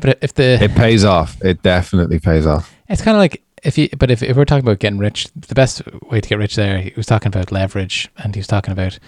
but 0.00 0.18
if 0.20 0.34
the 0.34 0.62
it 0.62 0.74
pays 0.74 1.04
off. 1.04 1.42
It 1.42 1.62
definitely 1.62 2.18
pays 2.18 2.46
off. 2.46 2.74
It's 2.88 3.00
kind 3.00 3.16
of 3.16 3.20
like 3.20 3.42
if 3.62 3.78
you 3.78 3.88
but 3.96 4.10
if, 4.10 4.22
if 4.22 4.36
we're 4.36 4.44
talking 4.44 4.64
about 4.64 4.80
getting 4.80 4.98
rich 4.98 5.28
the 5.34 5.54
best 5.54 5.82
way 6.10 6.20
to 6.20 6.28
get 6.28 6.38
rich 6.38 6.56
there 6.56 6.78
he 6.80 6.92
was 6.96 7.06
talking 7.06 7.28
about 7.28 7.50
leverage 7.52 8.08
and 8.18 8.34
he 8.34 8.40
was 8.40 8.46
talking 8.46 8.72
about 8.72 8.98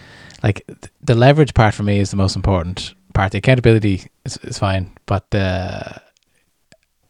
like 0.43 0.67
the 1.03 1.15
leverage 1.15 1.55
part 1.55 1.75
for 1.75 1.83
me 1.83 1.99
is 1.99 2.11
the 2.11 2.17
most 2.17 2.37
important 2.37 2.95
part. 3.13 3.33
The 3.33 3.39
accountability 3.39 4.07
is, 4.25 4.39
is 4.39 4.59
fine 4.59 4.93
but 5.07 5.31
the 5.31 6.01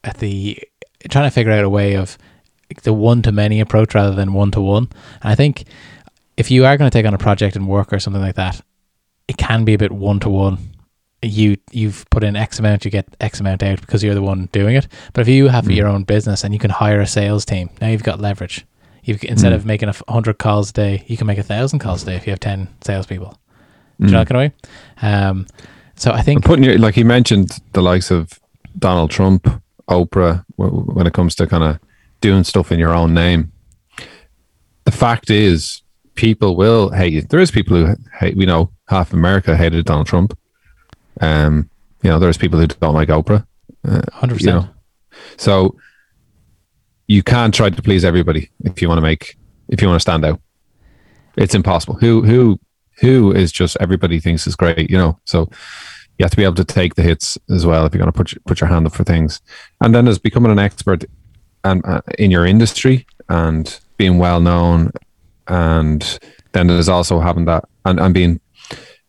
at 0.05 0.19
the 0.19 0.59
trying 1.09 1.27
to 1.27 1.35
figure 1.35 1.53
out 1.53 1.65
a 1.65 1.71
way 1.71 1.95
of 1.95 2.19
the 2.83 2.93
one 2.93 3.21
to 3.23 3.33
many 3.33 3.61
approach 3.61 3.95
rather 3.95 4.15
than 4.15 4.33
one 4.33 4.51
to 4.53 4.61
one 4.61 4.89
and 5.23 5.33
i 5.33 5.35
think 5.35 5.65
if 6.37 6.51
you 6.51 6.65
are 6.65 6.77
going 6.77 6.89
to 6.89 6.97
take 6.97 7.05
on 7.05 7.15
a 7.15 7.19
project 7.19 7.57
and 7.57 7.67
work 7.67 7.93
or 7.93 7.99
something 7.99 8.23
like 8.23 8.37
that 8.37 8.61
it 9.31 9.37
can 9.37 9.65
be 9.65 9.75
a 9.75 9.79
bit 9.79 9.93
one 9.93 10.19
to 10.21 10.29
one. 10.29 10.59
You 11.23 11.57
you've 11.71 12.05
put 12.11 12.25
in 12.25 12.35
X 12.35 12.59
amount, 12.59 12.85
you 12.85 12.91
get 12.91 13.07
X 13.21 13.39
amount 13.39 13.63
out 13.63 13.81
because 13.81 14.03
you're 14.03 14.15
the 14.15 14.23
one 14.23 14.49
doing 14.51 14.75
it. 14.75 14.89
But 15.13 15.21
if 15.21 15.29
you 15.29 15.47
have 15.47 15.67
mm. 15.67 15.77
your 15.77 15.87
own 15.87 16.03
business 16.03 16.43
and 16.43 16.53
you 16.53 16.59
can 16.59 16.71
hire 16.71 17.01
a 17.01 17.07
sales 17.07 17.45
team, 17.45 17.71
now 17.81 17.89
you've 17.89 18.03
got 18.03 18.19
leverage. 18.21 18.67
You 19.05 19.17
instead 19.23 19.53
mm. 19.53 19.55
of 19.55 19.65
making 19.65 19.89
a 19.89 19.95
hundred 20.09 20.39
calls 20.39 20.71
a 20.71 20.73
day, 20.73 21.05
you 21.07 21.17
can 21.17 21.29
make 21.29 21.39
a 21.39 21.45
thousand 21.45 21.79
calls 21.79 22.03
a 22.03 22.07
day 22.07 22.17
if 22.17 22.27
you 22.27 22.33
have 22.33 22.41
ten 22.41 22.69
salespeople. 22.81 23.39
Do 24.01 24.07
you 24.07 24.13
know 24.13 24.19
what 24.19 24.35
I 24.35 24.43
mean? 24.43 24.53
Um, 25.03 25.47
so 25.95 26.11
I 26.11 26.23
think 26.23 26.45
putting 26.45 26.65
your 26.65 26.77
like 26.79 26.97
he 26.97 27.05
mentioned 27.05 27.61
the 27.73 27.83
likes 27.83 28.11
of 28.11 28.41
Donald 28.79 29.13
Trump, 29.13 29.63
Oprah, 29.89 30.45
when 30.57 31.07
it 31.07 31.13
comes 31.13 31.37
to 31.37 31.47
kind 31.47 31.63
of 31.63 31.79
doing 32.21 32.43
stuff 32.43 32.73
in 32.73 32.81
your 32.81 32.95
own 32.95 33.15
name. 33.15 33.53
The 34.85 34.93
fact 34.93 35.31
is, 35.31 35.83
people 36.15 36.57
will 36.57 36.91
hate 36.91 37.13
you. 37.13 37.23
There 37.23 37.41
is 37.41 37.51
people 37.51 37.77
who 37.77 37.95
hate. 38.19 38.37
We 38.37 38.47
know 38.47 38.71
half 38.91 39.13
America 39.13 39.57
hated 39.57 39.87
Donald 39.87 40.09
Trump. 40.09 40.37
Um, 41.21 41.71
you 42.03 42.11
know, 42.11 42.19
there's 42.19 42.37
people 42.37 42.59
who 42.59 42.67
don't 42.67 42.95
like 42.95 43.09
Oprah. 43.09 43.47
Uh, 43.87 44.03
Hundred 44.13 44.35
uh, 44.35 44.37
percent. 44.37 44.47
You 44.47 44.53
know, 44.53 44.69
so 45.37 45.77
you 47.07 47.23
can't 47.23 47.55
try 47.55 47.71
to 47.71 47.83
please 47.83 48.05
everybody 48.05 48.51
if 48.65 48.83
you 48.83 48.89
want 48.89 48.99
to 48.99 49.03
make 49.03 49.37
if 49.69 49.81
you 49.81 49.89
want 49.89 49.97
to 49.97 50.03
stand 50.03 50.25
out. 50.25 50.41
It's 51.37 51.55
impossible. 51.55 51.95
Who 51.95 52.23
who 52.23 52.59
who 52.99 53.33
is 53.33 53.53
just 53.53 53.77
everybody 53.81 54.19
thinks 54.21 54.47
is 54.47 54.57
great, 54.57 54.91
you 54.91 54.99
know. 54.99 55.19
So 55.25 55.49
you 56.19 56.25
have 56.25 56.33
to 56.33 56.37
be 56.37 56.45
able 56.45 56.57
to 56.57 56.65
take 56.65 56.97
the 56.97 57.03
hits 57.03 57.39
as 57.49 57.65
well 57.65 57.87
if 57.87 57.95
you're 57.95 58.01
going 58.01 58.13
to 58.13 58.17
put 58.17 58.33
your, 58.33 58.41
put 58.47 58.61
your 58.61 58.69
hand 58.69 58.87
up 58.87 58.93
for 58.93 59.05
things. 59.05 59.41
And 59.81 59.95
then 59.95 60.05
there's 60.05 60.19
becoming 60.19 60.53
an 60.53 60.59
expert 60.59 61.05
and 61.65 61.85
uh, 61.87 62.03
in 62.19 62.31
your 62.31 62.45
industry 62.45 63.07
and 63.29 63.81
being 63.97 64.19
well 64.19 64.41
known, 64.41 64.93
and 65.47 66.19
then 66.53 66.67
there's 66.67 66.89
also 66.89 67.21
having 67.21 67.45
that 67.47 67.65
and, 67.85 68.01
and 68.01 68.13
being 68.13 68.41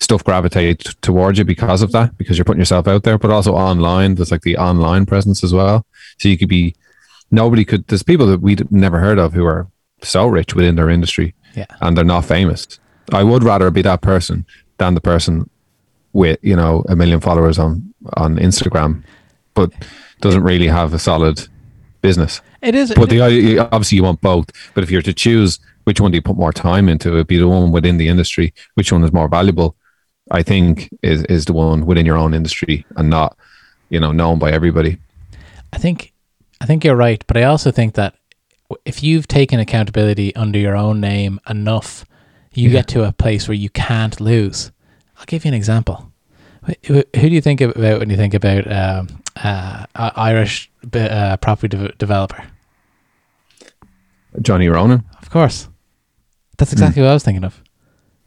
stuff 0.02 0.24
gravitate 0.24 0.82
towards 1.02 1.38
you 1.38 1.46
because 1.46 1.82
of 1.82 1.92
that, 1.92 2.18
because 2.18 2.38
you're 2.38 2.46
putting 2.46 2.60
yourself 2.60 2.88
out 2.88 3.04
there, 3.04 3.18
but 3.18 3.32
also 3.32 3.54
online. 3.54 4.16
There's 4.16 4.32
like 4.32 4.42
the 4.42 4.58
online 4.58 5.06
presence 5.06 5.44
as 5.44 5.54
well. 5.54 5.86
So 6.18 6.28
you 6.28 6.38
could 6.38 6.50
be, 6.50 6.76
nobody 7.30 7.64
could, 7.64 7.88
there's 7.88 8.04
people 8.04 8.26
that 8.28 8.42
we'd 8.42 8.70
never 8.72 9.00
heard 9.00 9.20
of 9.20 9.34
who 9.34 9.46
are 9.46 9.68
so 10.02 10.26
rich 10.26 10.56
within 10.56 10.76
their 10.76 10.90
industry 10.90 11.36
yeah. 11.56 11.68
and 11.82 11.96
they're 11.96 12.04
not 12.04 12.26
famous. 12.26 12.80
I 13.14 13.24
would 13.24 13.44
rather 13.44 13.70
be 13.70 13.84
that 13.84 14.02
person 14.02 14.46
than 14.78 14.96
the 14.96 15.02
person 15.02 15.50
with, 16.14 16.40
you 16.42 16.56
know, 16.56 16.84
a 16.90 16.96
million 16.96 17.20
followers 17.20 17.60
on, 17.60 17.94
on 18.18 18.38
Instagram, 18.38 19.04
but 19.54 19.72
doesn't 20.20 20.44
really 20.44 20.68
have 20.68 20.94
a 20.94 21.00
solid 21.00 21.48
business. 22.02 22.42
It 22.62 22.74
is. 22.74 22.94
But 22.96 23.10
the 23.10 23.60
obviously 23.60 23.98
you 23.98 24.04
want 24.04 24.22
both. 24.22 24.48
But 24.74 24.84
if 24.84 24.92
you're 24.92 25.02
to 25.04 25.14
choose 25.14 25.60
which 25.84 26.02
one 26.02 26.12
do 26.12 26.16
you 26.16 26.22
put 26.22 26.38
more 26.38 26.54
time 26.54 26.90
into, 26.90 27.10
it'd 27.10 27.28
be 27.28 27.38
the 27.38 27.48
one 27.48 27.72
within 27.72 27.98
the 27.98 28.08
industry. 28.08 28.54
Which 28.74 28.92
one 28.92 29.04
is 29.04 29.14
more 29.14 29.28
valuable? 29.28 29.76
I 30.32 30.44
think 30.44 30.90
is 31.04 31.24
is 31.26 31.46
the 31.46 31.54
one 31.54 31.86
within 31.86 32.06
your 32.06 32.18
own 32.18 32.34
industry 32.34 32.86
and 32.96 33.10
not, 33.10 33.38
you 33.90 34.00
know, 34.00 34.12
known 34.12 34.40
by 34.40 34.52
everybody. 34.52 34.98
I 35.74 35.78
think 35.78 36.14
I 36.62 36.66
think 36.66 36.84
you're 36.84 36.96
right, 36.96 37.24
but 37.28 37.38
I 37.38 37.44
also 37.44 37.72
think 37.72 37.94
that 37.96 38.16
if 38.86 39.04
you've 39.04 39.28
taken 39.28 39.60
accountability 39.60 40.34
under 40.36 40.58
your 40.60 40.76
own 40.78 41.00
name 41.02 41.40
enough, 41.50 42.06
you 42.54 42.70
get 42.70 42.88
to 42.90 43.04
a 43.04 43.12
place 43.12 43.48
where 43.48 43.56
you 43.56 43.70
can't 43.70 44.20
lose. 44.22 44.72
I'll 45.18 45.26
give 45.26 45.44
you 45.46 45.50
an 45.50 45.56
example. 45.56 46.12
Wh- 46.66 46.72
wh- 46.88 47.10
Who 47.20 47.30
do 47.30 47.36
you 47.36 47.42
think 47.42 47.60
about 47.62 48.00
when 48.00 48.10
you 48.10 48.18
think 48.18 48.34
about 48.34 48.72
um, 48.72 49.08
uh, 49.44 49.86
Irish 49.96 50.72
uh, 50.94 51.38
property 51.38 51.78
de- 51.78 51.92
developer? 51.98 52.44
Johnny 54.42 54.70
Ronan. 54.70 55.04
Of 55.22 55.30
course, 55.30 55.68
that's 56.58 56.72
exactly 56.72 57.02
what 57.02 57.10
I 57.10 57.14
was 57.14 57.24
thinking 57.24 57.44
of. 57.44 57.62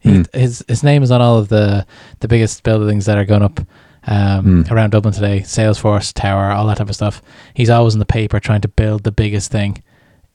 He, 0.04 0.10
Mm. 0.10 0.34
His 0.34 0.64
his 0.68 0.82
name 0.84 1.02
is 1.02 1.10
on 1.10 1.20
all 1.20 1.38
of 1.38 1.48
the 1.48 1.84
the 2.20 2.28
biggest 2.28 2.62
buildings 2.62 3.06
that 3.06 3.18
are 3.18 3.24
going 3.24 3.42
up 3.42 3.58
um, 4.06 4.64
Mm. 4.64 4.70
around 4.70 4.90
Dublin 4.90 5.14
today. 5.14 5.40
Salesforce 5.40 6.12
Tower, 6.12 6.52
all 6.52 6.66
that 6.66 6.76
type 6.76 6.88
of 6.90 6.94
stuff. 6.94 7.22
He's 7.54 7.70
always 7.70 7.94
in 7.94 8.00
the 8.00 8.04
paper 8.06 8.38
trying 8.38 8.60
to 8.60 8.68
build 8.68 9.02
the 9.04 9.12
biggest 9.12 9.50
thing, 9.50 9.82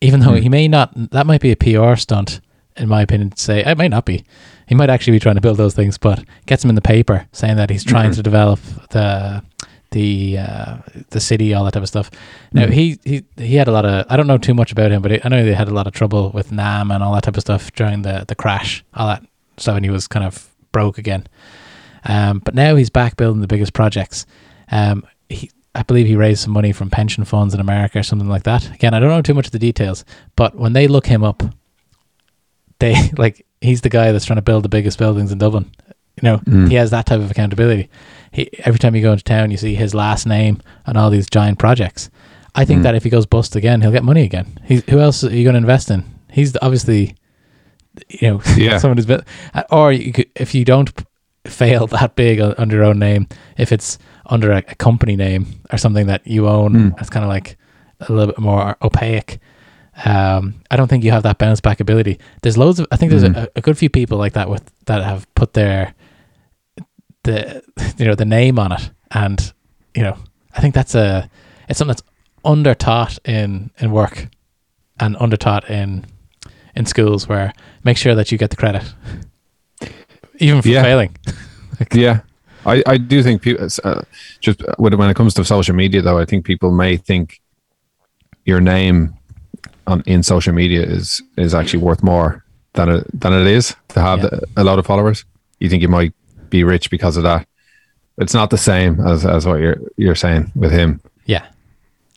even 0.01 0.19
though 0.21 0.31
Mm. 0.31 0.41
he 0.41 0.49
may 0.49 0.67
not. 0.67 0.89
That 1.11 1.27
might 1.27 1.39
be 1.41 1.51
a 1.51 1.55
PR 1.55 1.95
stunt, 1.95 2.41
in 2.77 2.89
my 2.89 3.01
opinion. 3.03 3.29
To 3.29 3.39
say 3.39 3.63
it 3.63 3.77
might 3.77 3.91
not 3.91 4.05
be. 4.05 4.23
He 4.67 4.75
might 4.75 4.89
actually 4.89 5.13
be 5.13 5.19
trying 5.19 5.35
to 5.35 5.41
build 5.41 5.57
those 5.57 5.73
things, 5.75 5.97
but 5.97 6.23
gets 6.47 6.63
him 6.63 6.69
in 6.69 6.75
the 6.75 6.81
paper 6.81 7.27
saying 7.31 7.57
that 7.57 7.69
he's 7.69 7.83
trying 7.83 8.11
to 8.13 8.23
develop 8.23 8.59
the 8.89 9.43
the 9.91 10.37
uh, 10.37 10.77
the 11.09 11.19
city, 11.19 11.53
all 11.53 11.63
that 11.65 11.73
type 11.73 11.81
of 11.83 11.87
stuff. 11.89 12.09
Now 12.53 12.65
Mm. 12.65 12.73
he 12.73 12.99
he 13.05 13.23
he 13.37 13.55
had 13.55 13.67
a 13.67 13.71
lot 13.71 13.85
of. 13.85 14.05
I 14.09 14.17
don't 14.17 14.27
know 14.27 14.37
too 14.39 14.53
much 14.55 14.71
about 14.71 14.91
him, 14.91 15.01
but 15.03 15.23
I 15.25 15.29
know 15.29 15.43
they 15.45 15.53
had 15.53 15.67
a 15.67 15.73
lot 15.73 15.85
of 15.87 15.93
trouble 15.93 16.31
with 16.33 16.51
NAMA 16.51 16.93
and 16.95 17.03
all 17.03 17.13
that 17.13 17.23
type 17.23 17.37
of 17.37 17.41
stuff 17.41 17.71
during 17.73 18.01
the 18.03 18.25
the 18.27 18.35
crash, 18.35 18.83
all 18.95 19.07
that 19.07 19.23
stuff, 19.61 19.75
and 19.75 19.85
he 19.85 19.91
was 19.91 20.07
kind 20.07 20.25
of 20.25 20.47
broke 20.71 20.97
again. 20.97 21.27
Um, 22.05 22.39
but 22.39 22.55
now 22.55 22.75
he's 22.75 22.89
back 22.89 23.17
building 23.17 23.41
the 23.41 23.47
biggest 23.47 23.73
projects. 23.73 24.25
Um, 24.71 25.05
he, 25.29 25.51
I 25.75 25.83
believe 25.83 26.07
he 26.07 26.15
raised 26.15 26.41
some 26.41 26.53
money 26.53 26.71
from 26.71 26.89
pension 26.89 27.25
funds 27.25 27.53
in 27.53 27.59
America 27.59 27.99
or 27.99 28.03
something 28.03 28.27
like 28.29 28.43
that. 28.43 28.71
Again, 28.73 28.93
I 28.93 28.99
don't 28.99 29.09
know 29.09 29.21
too 29.21 29.33
much 29.33 29.45
of 29.47 29.51
the 29.51 29.59
details, 29.59 30.05
but 30.35 30.55
when 30.55 30.73
they 30.73 30.87
look 30.87 31.05
him 31.07 31.23
up, 31.23 31.43
they 32.79 32.95
like 33.17 33.45
he's 33.61 33.81
the 33.81 33.89
guy 33.89 34.11
that's 34.11 34.25
trying 34.25 34.37
to 34.37 34.41
build 34.43 34.63
the 34.63 34.69
biggest 34.69 34.97
buildings 34.97 35.31
in 35.31 35.37
Dublin. 35.37 35.71
You 36.21 36.23
know, 36.29 36.37
Mm. 36.39 36.69
he 36.69 36.75
has 36.75 36.91
that 36.91 37.05
type 37.05 37.19
of 37.19 37.31
accountability. 37.31 37.89
He, 38.31 38.49
every 38.65 38.79
time 38.79 38.95
you 38.95 39.01
go 39.01 39.11
into 39.13 39.23
town, 39.23 39.51
you 39.51 39.57
see 39.57 39.73
his 39.75 39.93
last 39.95 40.25
name 40.25 40.61
on 40.85 40.97
all 40.97 41.09
these 41.09 41.29
giant 41.29 41.59
projects. 41.59 42.09
I 42.55 42.65
think 42.65 42.81
Mm. 42.81 42.83
that 42.83 42.95
if 42.95 43.03
he 43.03 43.09
goes 43.09 43.25
bust 43.25 43.55
again, 43.55 43.81
he'll 43.81 43.91
get 43.91 44.03
money 44.03 44.23
again. 44.23 44.57
He's, 44.65 44.83
who 44.89 44.99
else 44.99 45.23
are 45.23 45.33
you 45.33 45.43
going 45.43 45.53
to 45.53 45.59
invest 45.59 45.89
in? 45.91 46.03
He's 46.29 46.57
obviously, 46.61 47.15
you 48.09 48.29
know, 48.29 48.41
Yeah. 48.57 48.77
someone 48.77 48.97
who's 48.97 49.05
been, 49.05 49.23
uh, 49.53 49.63
or 49.71 49.91
you 49.91 50.11
could, 50.13 50.27
if 50.35 50.53
you 50.55 50.65
don't 50.65 50.91
fail 51.45 51.87
that 51.87 52.15
big 52.15 52.39
under 52.39 52.75
your 52.75 52.85
own 52.85 52.99
name, 52.99 53.27
if 53.57 53.71
it's 53.71 53.97
under 54.27 54.51
a, 54.51 54.57
a 54.67 54.75
company 54.75 55.15
name 55.15 55.45
or 55.71 55.77
something 55.77 56.07
that 56.07 56.25
you 56.27 56.47
own, 56.47 56.73
Mm. 56.73 56.95
that's 56.97 57.09
kind 57.09 57.23
of 57.23 57.29
like 57.29 57.57
a 58.01 58.11
little 58.13 58.27
bit 58.33 58.39
more 58.39 58.75
opaque. 58.81 59.39
Um, 60.05 60.55
I 60.71 60.77
don't 60.77 60.87
think 60.87 61.03
you 61.03 61.11
have 61.11 61.23
that 61.23 61.37
bounce 61.39 61.59
back 61.59 61.79
ability. 61.79 62.19
There's 62.41 62.57
loads 62.57 62.79
of, 62.79 62.87
I 62.91 62.95
think 62.95 63.09
there's 63.11 63.23
Mm. 63.23 63.35
a, 63.35 63.49
a 63.55 63.61
good 63.61 63.77
few 63.77 63.89
people 63.89 64.17
like 64.17 64.33
that 64.33 64.49
with 64.49 64.63
that 64.85 65.03
have 65.03 65.25
put 65.35 65.53
their 65.53 65.93
the 67.23 67.61
you 67.97 68.05
know 68.05 68.15
the 68.15 68.25
name 68.25 68.59
on 68.59 68.71
it, 68.71 68.89
and 69.11 69.51
you 69.95 70.03
know 70.03 70.17
I 70.55 70.61
think 70.61 70.73
that's 70.73 70.95
a 70.95 71.29
it's 71.67 71.77
something 71.77 71.91
that's 71.93 72.03
under 72.45 72.73
taught 72.73 73.19
in 73.25 73.71
in 73.79 73.91
work 73.91 74.27
and 74.99 75.17
under 75.19 75.37
taught 75.37 75.69
in 75.69 76.05
in 76.79 76.85
schools 76.85 77.27
where 77.29 77.53
make 77.83 77.97
sure 77.97 78.15
that 78.15 78.31
you 78.31 78.37
get 78.37 78.49
the 78.49 78.55
credit 78.55 78.83
even 80.39 80.61
for 80.61 80.69
Yeah. 80.69 80.83
failing. 80.83 81.15
Yeah, 81.93 82.19
I, 82.65 82.83
I 82.85 82.97
do 82.97 83.23
think 83.23 83.41
people 83.41 83.67
uh, 83.85 84.01
just 84.41 84.61
when 84.77 84.97
when 84.97 85.09
it 85.09 85.15
comes 85.15 85.33
to 85.35 85.45
social 85.45 85.73
media 85.75 86.01
though, 86.01 86.19
I 86.21 86.25
think 86.25 86.45
people 86.45 86.71
may 86.71 86.97
think 86.97 87.39
your 88.45 88.59
name 88.59 89.13
on 89.87 90.03
in 90.05 90.23
social 90.23 90.53
media 90.53 90.81
is 90.83 91.21
is 91.37 91.53
actually 91.53 91.83
worth 91.83 92.03
more 92.03 92.43
than 92.73 92.89
it 92.89 93.21
than 93.21 93.31
it 93.33 93.47
is 93.47 93.75
to 93.89 94.01
have 94.01 94.19
Yeah. 94.23 94.39
a 94.57 94.63
lot 94.63 94.77
of 94.79 94.85
followers. 94.85 95.23
You 95.61 95.69
think 95.69 95.81
you 95.81 95.87
might 95.87 96.13
be 96.49 96.65
rich 96.65 96.89
because 96.89 97.15
of 97.17 97.23
that. 97.23 97.47
It's 98.17 98.33
not 98.33 98.49
the 98.49 98.57
same 98.57 98.99
as 99.07 99.25
as 99.25 99.45
what 99.45 99.61
you're 99.61 99.77
you're 99.95 100.15
saying 100.19 100.51
with 100.53 100.71
him. 100.73 100.99
Yeah, 101.25 101.45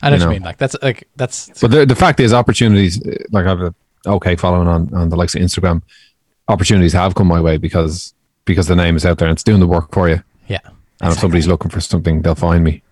I 0.03 0.11
know 0.11 0.17
You 0.17 0.19
what 0.19 0.21
you 0.21 0.27
know. 0.27 0.31
mean. 0.33 0.43
Like 0.43 0.59
that's 0.59 0.77
like 0.83 1.07
that's 1.17 1.51
But 1.61 1.71
the 1.71 1.87
the 1.87 1.95
fact 1.97 2.19
is, 2.21 2.33
opportunities 2.33 2.99
uh, 3.01 3.11
like 3.31 3.47
I 3.47 3.51
have 3.51 3.63
a 3.63 3.75
okay 4.07 4.37
following 4.37 4.69
on 4.69 4.93
on 4.95 5.09
the 5.09 5.17
likes 5.17 5.35
of 5.35 5.43
Instagram. 5.43 5.83
Opportunities 6.49 6.93
have 6.93 7.15
come 7.15 7.27
my 7.29 7.41
way 7.41 7.57
because 7.57 8.15
because 8.45 8.67
the 8.67 8.77
name 8.77 8.97
is 8.97 9.07
out 9.07 9.19
there 9.19 9.29
and 9.29 9.35
it's 9.37 9.45
doing 9.45 9.61
the 9.61 9.67
work 9.67 9.93
for 9.93 10.09
you. 10.09 10.23
yeah. 10.49 10.59
And 11.01 11.13
if 11.13 11.19
somebody's 11.19 11.49
looking 11.49 11.71
for 11.71 11.81
something, 11.81 12.23
they'll 12.23 12.35
find 12.37 12.63
me. 12.63 12.83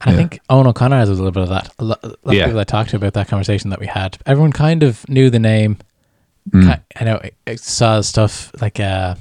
And 0.00 0.14
I 0.14 0.16
think 0.16 0.40
Owen 0.48 0.66
O'Connor 0.66 0.96
has 0.96 1.08
a 1.08 1.12
little 1.12 1.32
bit 1.32 1.42
of 1.42 1.48
that. 1.50 1.70
A 1.78 1.84
lot, 1.84 1.98
a 2.02 2.06
lot 2.08 2.16
of 2.24 2.32
Yeah. 2.34 2.44
people 2.46 2.60
I 2.60 2.64
talked 2.64 2.90
to 2.90 2.96
about 2.96 3.12
that 3.14 3.28
conversation 3.28 3.68
that 3.70 3.80
we 3.80 3.86
had, 3.86 4.16
everyone 4.26 4.52
kind 4.52 4.82
of 4.82 5.06
knew 5.08 5.28
the 5.28 5.38
name. 5.38 5.76
Mm. 6.50 6.80
I 6.96 7.04
know 7.04 7.20
saw 7.56 8.00
stuff 8.00 8.50
like 8.62 8.80
uh, 8.80 9.16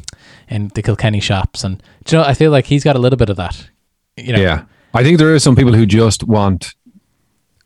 in 0.50 0.70
the 0.76 0.82
Kilkenny 0.82 1.20
shops, 1.20 1.64
and 1.66 1.82
do 2.06 2.16
you 2.16 2.22
know, 2.22 2.28
I 2.28 2.34
feel 2.34 2.52
like 2.52 2.66
he's 2.66 2.84
got 2.86 2.96
a 2.96 3.00
little 3.00 3.18
bit 3.18 3.30
of 3.30 3.36
that. 3.38 3.70
You 4.16 4.34
know, 4.34 4.40
Yeah. 4.42 4.64
I 4.94 5.04
think 5.04 5.18
there 5.18 5.34
are 5.34 5.40
some 5.40 5.56
people 5.56 5.74
who 5.74 5.86
just 5.86 6.24
want 6.24 6.74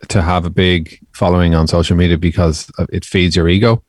to 0.10 0.22
have 0.22 0.46
a 0.46 0.50
big 0.50 1.00
following 1.14 1.56
on 1.56 1.68
social 1.68 1.96
media 1.96 2.18
because 2.18 2.72
it 2.92 3.06
feeds 3.06 3.36
your 3.36 3.48
ego. 3.48 3.84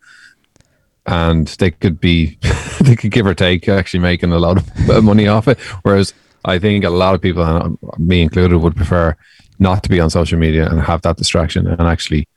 And 1.07 1.49
they 1.49 1.71
could 1.73 2.01
be, 2.01 2.39
they 2.81 2.97
could 2.97 3.11
give 3.11 3.27
or 3.27 3.35
take 3.35 3.69
actually 3.69 4.01
making 4.01 4.33
a 4.33 4.39
lot 4.39 4.59
of 4.59 5.05
money 5.05 5.27
off 5.27 5.49
it. 5.49 5.59
Whereas 5.83 6.15
I 6.45 6.59
think 6.59 6.85
a 6.85 6.91
lot 6.91 7.15
of 7.15 7.21
people, 7.21 7.43
and 7.43 7.79
me 7.99 8.23
included, 8.23 8.59
would 8.59 8.77
prefer 8.77 9.17
not 9.59 9.83
to 9.83 9.89
be 9.89 10.01
on 10.01 10.11
social 10.11 10.39
media 10.39 10.69
and 10.69 10.81
have 10.81 11.03
that 11.03 11.17
distraction 11.17 11.67
and 11.67 11.83
actually 11.83 12.29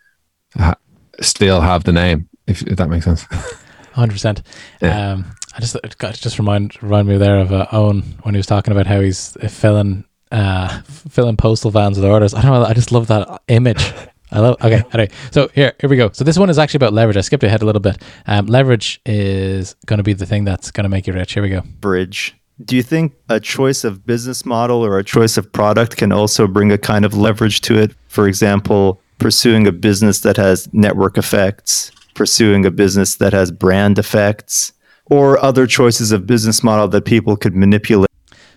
ha- 0.57 0.77
still 1.21 1.61
have 1.61 1.83
the 1.83 1.91
name, 1.91 2.29
if, 2.47 2.61
if 2.63 2.77
that 2.77 2.89
makes 2.89 3.05
sense. 3.05 3.25
hundred 3.93 4.13
percent. 4.13 4.43
Yeah. 4.81 5.11
Um, 5.11 5.25
I 5.55 5.61
just 5.61 5.77
got, 5.97 6.15
to 6.15 6.21
just 6.21 6.37
remind 6.37 6.81
remind 6.83 7.07
me 7.07 7.17
there 7.17 7.39
of 7.39 7.51
uh, 7.51 7.65
Owen 7.71 8.01
when 8.23 8.35
he 8.35 8.37
was 8.37 8.45
talking 8.45 8.73
about 8.73 8.87
how 8.87 8.99
he's 8.99 9.37
uh, 9.37 9.47
filling 9.47 10.03
uh, 10.31 10.81
filling 11.09 11.37
postal 11.37 11.71
vans 11.71 11.97
with 11.97 12.05
orders. 12.05 12.33
I 12.33 12.41
don't 12.41 12.51
know. 12.51 12.63
I 12.65 12.73
just 12.73 12.91
love 12.91 13.07
that 13.07 13.41
image. 13.47 13.93
I 14.31 14.39
love. 14.39 14.57
Okay, 14.61 14.83
anyway. 14.91 15.09
So 15.31 15.49
here 15.53 15.73
here 15.79 15.89
we 15.89 15.97
go. 15.97 16.09
So 16.11 16.23
this 16.23 16.37
one 16.37 16.49
is 16.49 16.57
actually 16.57 16.79
about 16.79 16.93
leverage. 16.93 17.17
I 17.17 17.21
skipped 17.21 17.43
ahead 17.43 17.61
a 17.61 17.65
little 17.65 17.79
bit. 17.81 18.01
Um, 18.25 18.47
leverage 18.47 18.99
is 19.05 19.75
going 19.85 19.97
to 19.97 20.03
be 20.03 20.13
the 20.13 20.25
thing 20.25 20.43
that's 20.45 20.71
going 20.71 20.83
to 20.83 20.89
make 20.89 21.07
you 21.07 21.13
rich. 21.13 21.33
Here 21.33 21.43
we 21.43 21.49
go. 21.49 21.61
bridge. 21.79 22.35
Do 22.63 22.75
you 22.75 22.83
think 22.83 23.13
a 23.29 23.39
choice 23.39 23.83
of 23.83 24.05
business 24.05 24.45
model 24.45 24.83
or 24.83 24.97
a 24.97 25.03
choice 25.03 25.37
of 25.37 25.51
product 25.51 25.97
can 25.97 26.13
also 26.13 26.47
bring 26.47 26.71
a 26.71 26.77
kind 26.77 27.03
of 27.03 27.13
leverage 27.13 27.59
to 27.61 27.77
it? 27.77 27.91
For 28.07 28.27
example, 28.27 29.01
pursuing 29.19 29.67
a 29.67 29.73
business 29.73 30.21
that 30.21 30.37
has 30.37 30.73
network 30.73 31.17
effects, 31.17 31.91
pursuing 32.13 32.65
a 32.65 32.71
business 32.71 33.15
that 33.15 33.33
has 33.33 33.51
brand 33.51 33.99
effects, 33.99 34.71
or 35.07 35.37
other 35.43 35.67
choices 35.67 36.13
of 36.13 36.25
business 36.25 36.63
model 36.63 36.87
that 36.87 37.03
people 37.03 37.35
could 37.35 37.55
manipulate. 37.55 38.09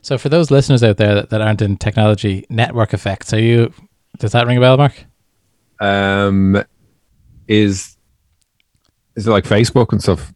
So 0.08 0.16
for 0.16 0.30
those 0.30 0.50
listeners 0.50 0.82
out 0.82 0.96
there 0.96 1.16
that, 1.16 1.28
that 1.28 1.42
aren't 1.42 1.60
in 1.60 1.76
technology, 1.76 2.46
network 2.48 2.94
effects. 2.94 3.34
Are 3.34 3.38
you? 3.38 3.74
Does 4.16 4.32
that 4.32 4.46
ring 4.46 4.56
a 4.56 4.60
bell, 4.62 4.78
Mark? 4.78 5.04
Um, 5.80 6.64
is, 7.46 7.98
is 9.16 9.26
it 9.26 9.30
like 9.30 9.44
Facebook 9.44 9.92
and 9.92 10.02
stuff? 10.02 10.32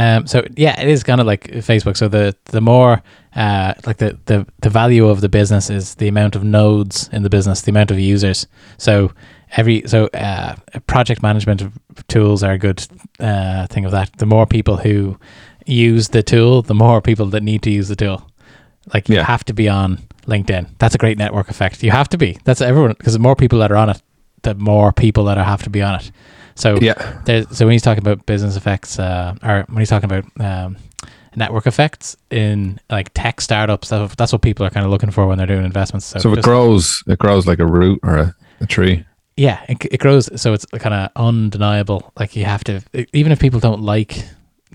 Um, 0.00 0.26
so 0.26 0.44
yeah, 0.56 0.80
it 0.80 0.88
is 0.88 1.04
kind 1.04 1.20
of 1.20 1.26
like 1.28 1.44
Facebook. 1.44 1.96
So 1.96 2.08
the 2.08 2.34
the 2.46 2.60
more 2.60 3.00
uh, 3.36 3.74
like 3.86 3.98
the, 3.98 4.18
the 4.24 4.44
the 4.62 4.70
value 4.70 5.06
of 5.06 5.20
the 5.20 5.28
business 5.28 5.70
is 5.70 5.94
the 5.94 6.08
amount 6.08 6.34
of 6.34 6.42
nodes 6.42 7.08
in 7.12 7.22
the 7.22 7.30
business, 7.30 7.62
the 7.62 7.70
amount 7.70 7.92
of 7.92 8.00
users. 8.00 8.48
So 8.76 9.12
every 9.56 9.84
so 9.86 10.06
uh, 10.14 10.56
project 10.88 11.22
management 11.22 11.62
tools 12.08 12.42
are 12.42 12.54
a 12.54 12.58
good 12.58 12.84
uh, 13.20 13.68
thing 13.68 13.84
of 13.84 13.92
that. 13.92 14.18
The 14.18 14.26
more 14.26 14.46
people 14.46 14.78
who 14.78 15.16
use 15.64 16.08
the 16.08 16.24
tool, 16.24 16.62
the 16.62 16.74
more 16.74 17.00
people 17.00 17.26
that 17.26 17.44
need 17.44 17.62
to 17.62 17.70
use 17.70 17.86
the 17.86 17.94
tool. 17.94 18.28
Like 18.94 19.08
you 19.08 19.16
Yeah. 19.16 19.24
have 19.24 19.44
to 19.46 19.52
be 19.52 19.68
on 19.68 19.98
LinkedIn. 20.26 20.66
That's 20.78 20.94
a 20.94 20.98
great 20.98 21.18
network 21.18 21.48
effect. 21.50 21.82
You 21.82 21.90
have 21.90 22.08
to 22.10 22.18
be. 22.18 22.38
That's 22.44 22.60
everyone 22.60 22.94
because 22.98 23.12
the 23.12 23.18
more 23.18 23.36
people 23.36 23.58
that 23.60 23.70
are 23.72 23.76
on 23.76 23.90
it, 23.90 24.02
the 24.42 24.54
more 24.54 24.92
people 24.92 25.24
that 25.24 25.38
are, 25.38 25.44
have 25.44 25.62
to 25.64 25.70
be 25.70 25.82
on 25.82 25.96
it. 25.96 26.10
So 26.54 26.78
Yeah. 26.80 26.94
so 27.50 27.66
when 27.66 27.72
he's 27.72 27.82
talking 27.82 28.02
about 28.02 28.24
business 28.26 28.56
effects, 28.56 28.98
uh, 28.98 29.34
or 29.42 29.64
when 29.68 29.78
he's 29.78 29.88
talking 29.90 30.10
about 30.10 30.24
um, 30.40 30.76
network 31.34 31.66
effects 31.66 32.16
in 32.30 32.80
like 32.88 33.10
tech 33.14 33.40
startups, 33.40 33.90
that, 33.90 34.10
that's 34.16 34.32
what 34.32 34.40
people 34.42 34.64
are 34.64 34.70
kind 34.70 34.86
of 34.86 34.90
looking 34.92 35.10
for 35.10 35.26
when 35.26 35.36
they're 35.38 35.46
doing 35.46 35.64
investments. 35.64 36.06
So, 36.06 36.18
So 36.18 36.32
it 36.32 36.36
just- 36.36 36.44
grows, 36.46 37.02
it 37.06 37.18
grows 37.18 37.46
like 37.46 37.58
a 37.58 37.66
root 37.66 38.00
or 38.02 38.16
a, 38.16 38.34
a 38.60 38.66
tree. 38.66 39.04
yeah, 39.36 39.60
it, 39.68 39.84
it 39.90 39.98
grows. 40.00 40.30
So 40.40 40.54
it's 40.54 40.64
kind 40.78 40.94
of 40.94 41.10
undeniable. 41.16 42.10
Like 42.18 42.36
you 42.36 42.44
have 42.46 42.64
to, 42.64 42.80
even 43.12 43.32
if 43.32 43.38
people 43.38 43.60
don't 43.60 43.82
like 43.82 44.24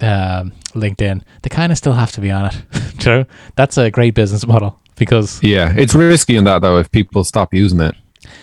um, 0.01 0.53
LinkedIn, 0.73 1.21
they 1.41 1.49
kind 1.49 1.71
of 1.71 1.77
still 1.77 1.93
have 1.93 2.11
to 2.13 2.21
be 2.21 2.31
on 2.31 2.45
it. 2.45 2.55
You 3.01 3.07
know? 3.11 3.25
That's 3.55 3.77
a 3.79 3.89
great 3.89 4.13
business 4.13 4.45
model 4.45 4.79
because 4.95 5.41
Yeah, 5.41 5.73
it's 5.75 5.95
risky 5.95 6.35
in 6.37 6.43
that 6.43 6.61
though. 6.61 6.77
If 6.77 6.91
people 6.91 7.23
stop 7.23 7.51
using 7.51 7.79
it 7.79 7.95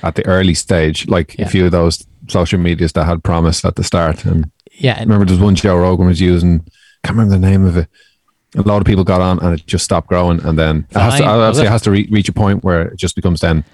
at 0.02 0.16
the 0.16 0.26
early 0.26 0.54
stage, 0.54 1.06
like 1.06 1.36
Yeah. 1.38 1.46
a 1.46 1.48
few 1.48 1.66
of 1.66 1.70
those 1.70 2.04
social 2.26 2.58
medias 2.58 2.92
that 2.94 3.04
had 3.04 3.22
promise 3.22 3.64
at 3.64 3.76
the 3.76 3.84
start, 3.84 4.24
and 4.24 4.50
yeah, 4.72 4.94
and 4.98 5.08
remember 5.08 5.26
there's 5.26 5.38
one 5.40 5.54
Joe 5.54 5.76
Rogan 5.76 6.06
was 6.06 6.20
using. 6.20 6.58
Can't 7.04 7.16
remember 7.16 7.34
the 7.38 7.50
name 7.50 7.64
of 7.64 7.76
it. 7.76 7.88
A 8.56 8.62
lot 8.62 8.78
of 8.78 8.84
people 8.84 9.04
got 9.04 9.20
on, 9.20 9.38
and 9.38 9.54
it 9.54 9.64
just 9.66 9.84
stopped 9.84 10.08
growing, 10.08 10.40
and 10.44 10.58
then 10.58 10.86
it 10.90 10.96
has 10.98 11.14
to. 11.18 11.22
Vine, 11.22 11.28
I 11.30 11.36
would 11.36 11.48
was 11.48 11.58
say 11.58 11.66
it? 11.66 11.70
has 11.70 11.82
to 11.82 11.90
re- 11.92 12.08
reach 12.10 12.28
a 12.28 12.32
point 12.32 12.64
where 12.64 12.82
it 12.88 12.96
just 12.98 13.14
becomes 13.14 13.40
then 13.40 13.64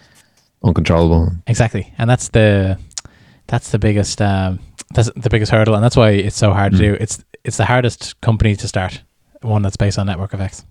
uncontrollable. 0.62 1.32
Exactly, 1.46 1.92
and 1.98 2.08
that's 2.10 2.28
the 2.28 2.78
that's 3.46 3.70
the 3.70 3.78
biggest 3.78 4.20
um, 4.20 4.58
that's 4.94 5.10
the 5.16 5.30
biggest 5.30 5.50
hurdle, 5.52 5.74
and 5.74 5.82
that's 5.82 5.96
why 5.96 6.10
it's 6.10 6.36
so 6.36 6.52
hard 6.52 6.72
to 6.72 6.78
do. 6.78 6.94
It's 7.00 7.24
it's 7.44 7.58
the 7.58 7.64
hardest 7.64 8.20
company 8.20 8.56
to 8.56 8.66
start, 8.66 9.02
one 9.42 9.62
that's 9.62 9.76
based 9.76 9.98
on 9.98 10.06
network 10.06 10.34
effects. 10.34 10.64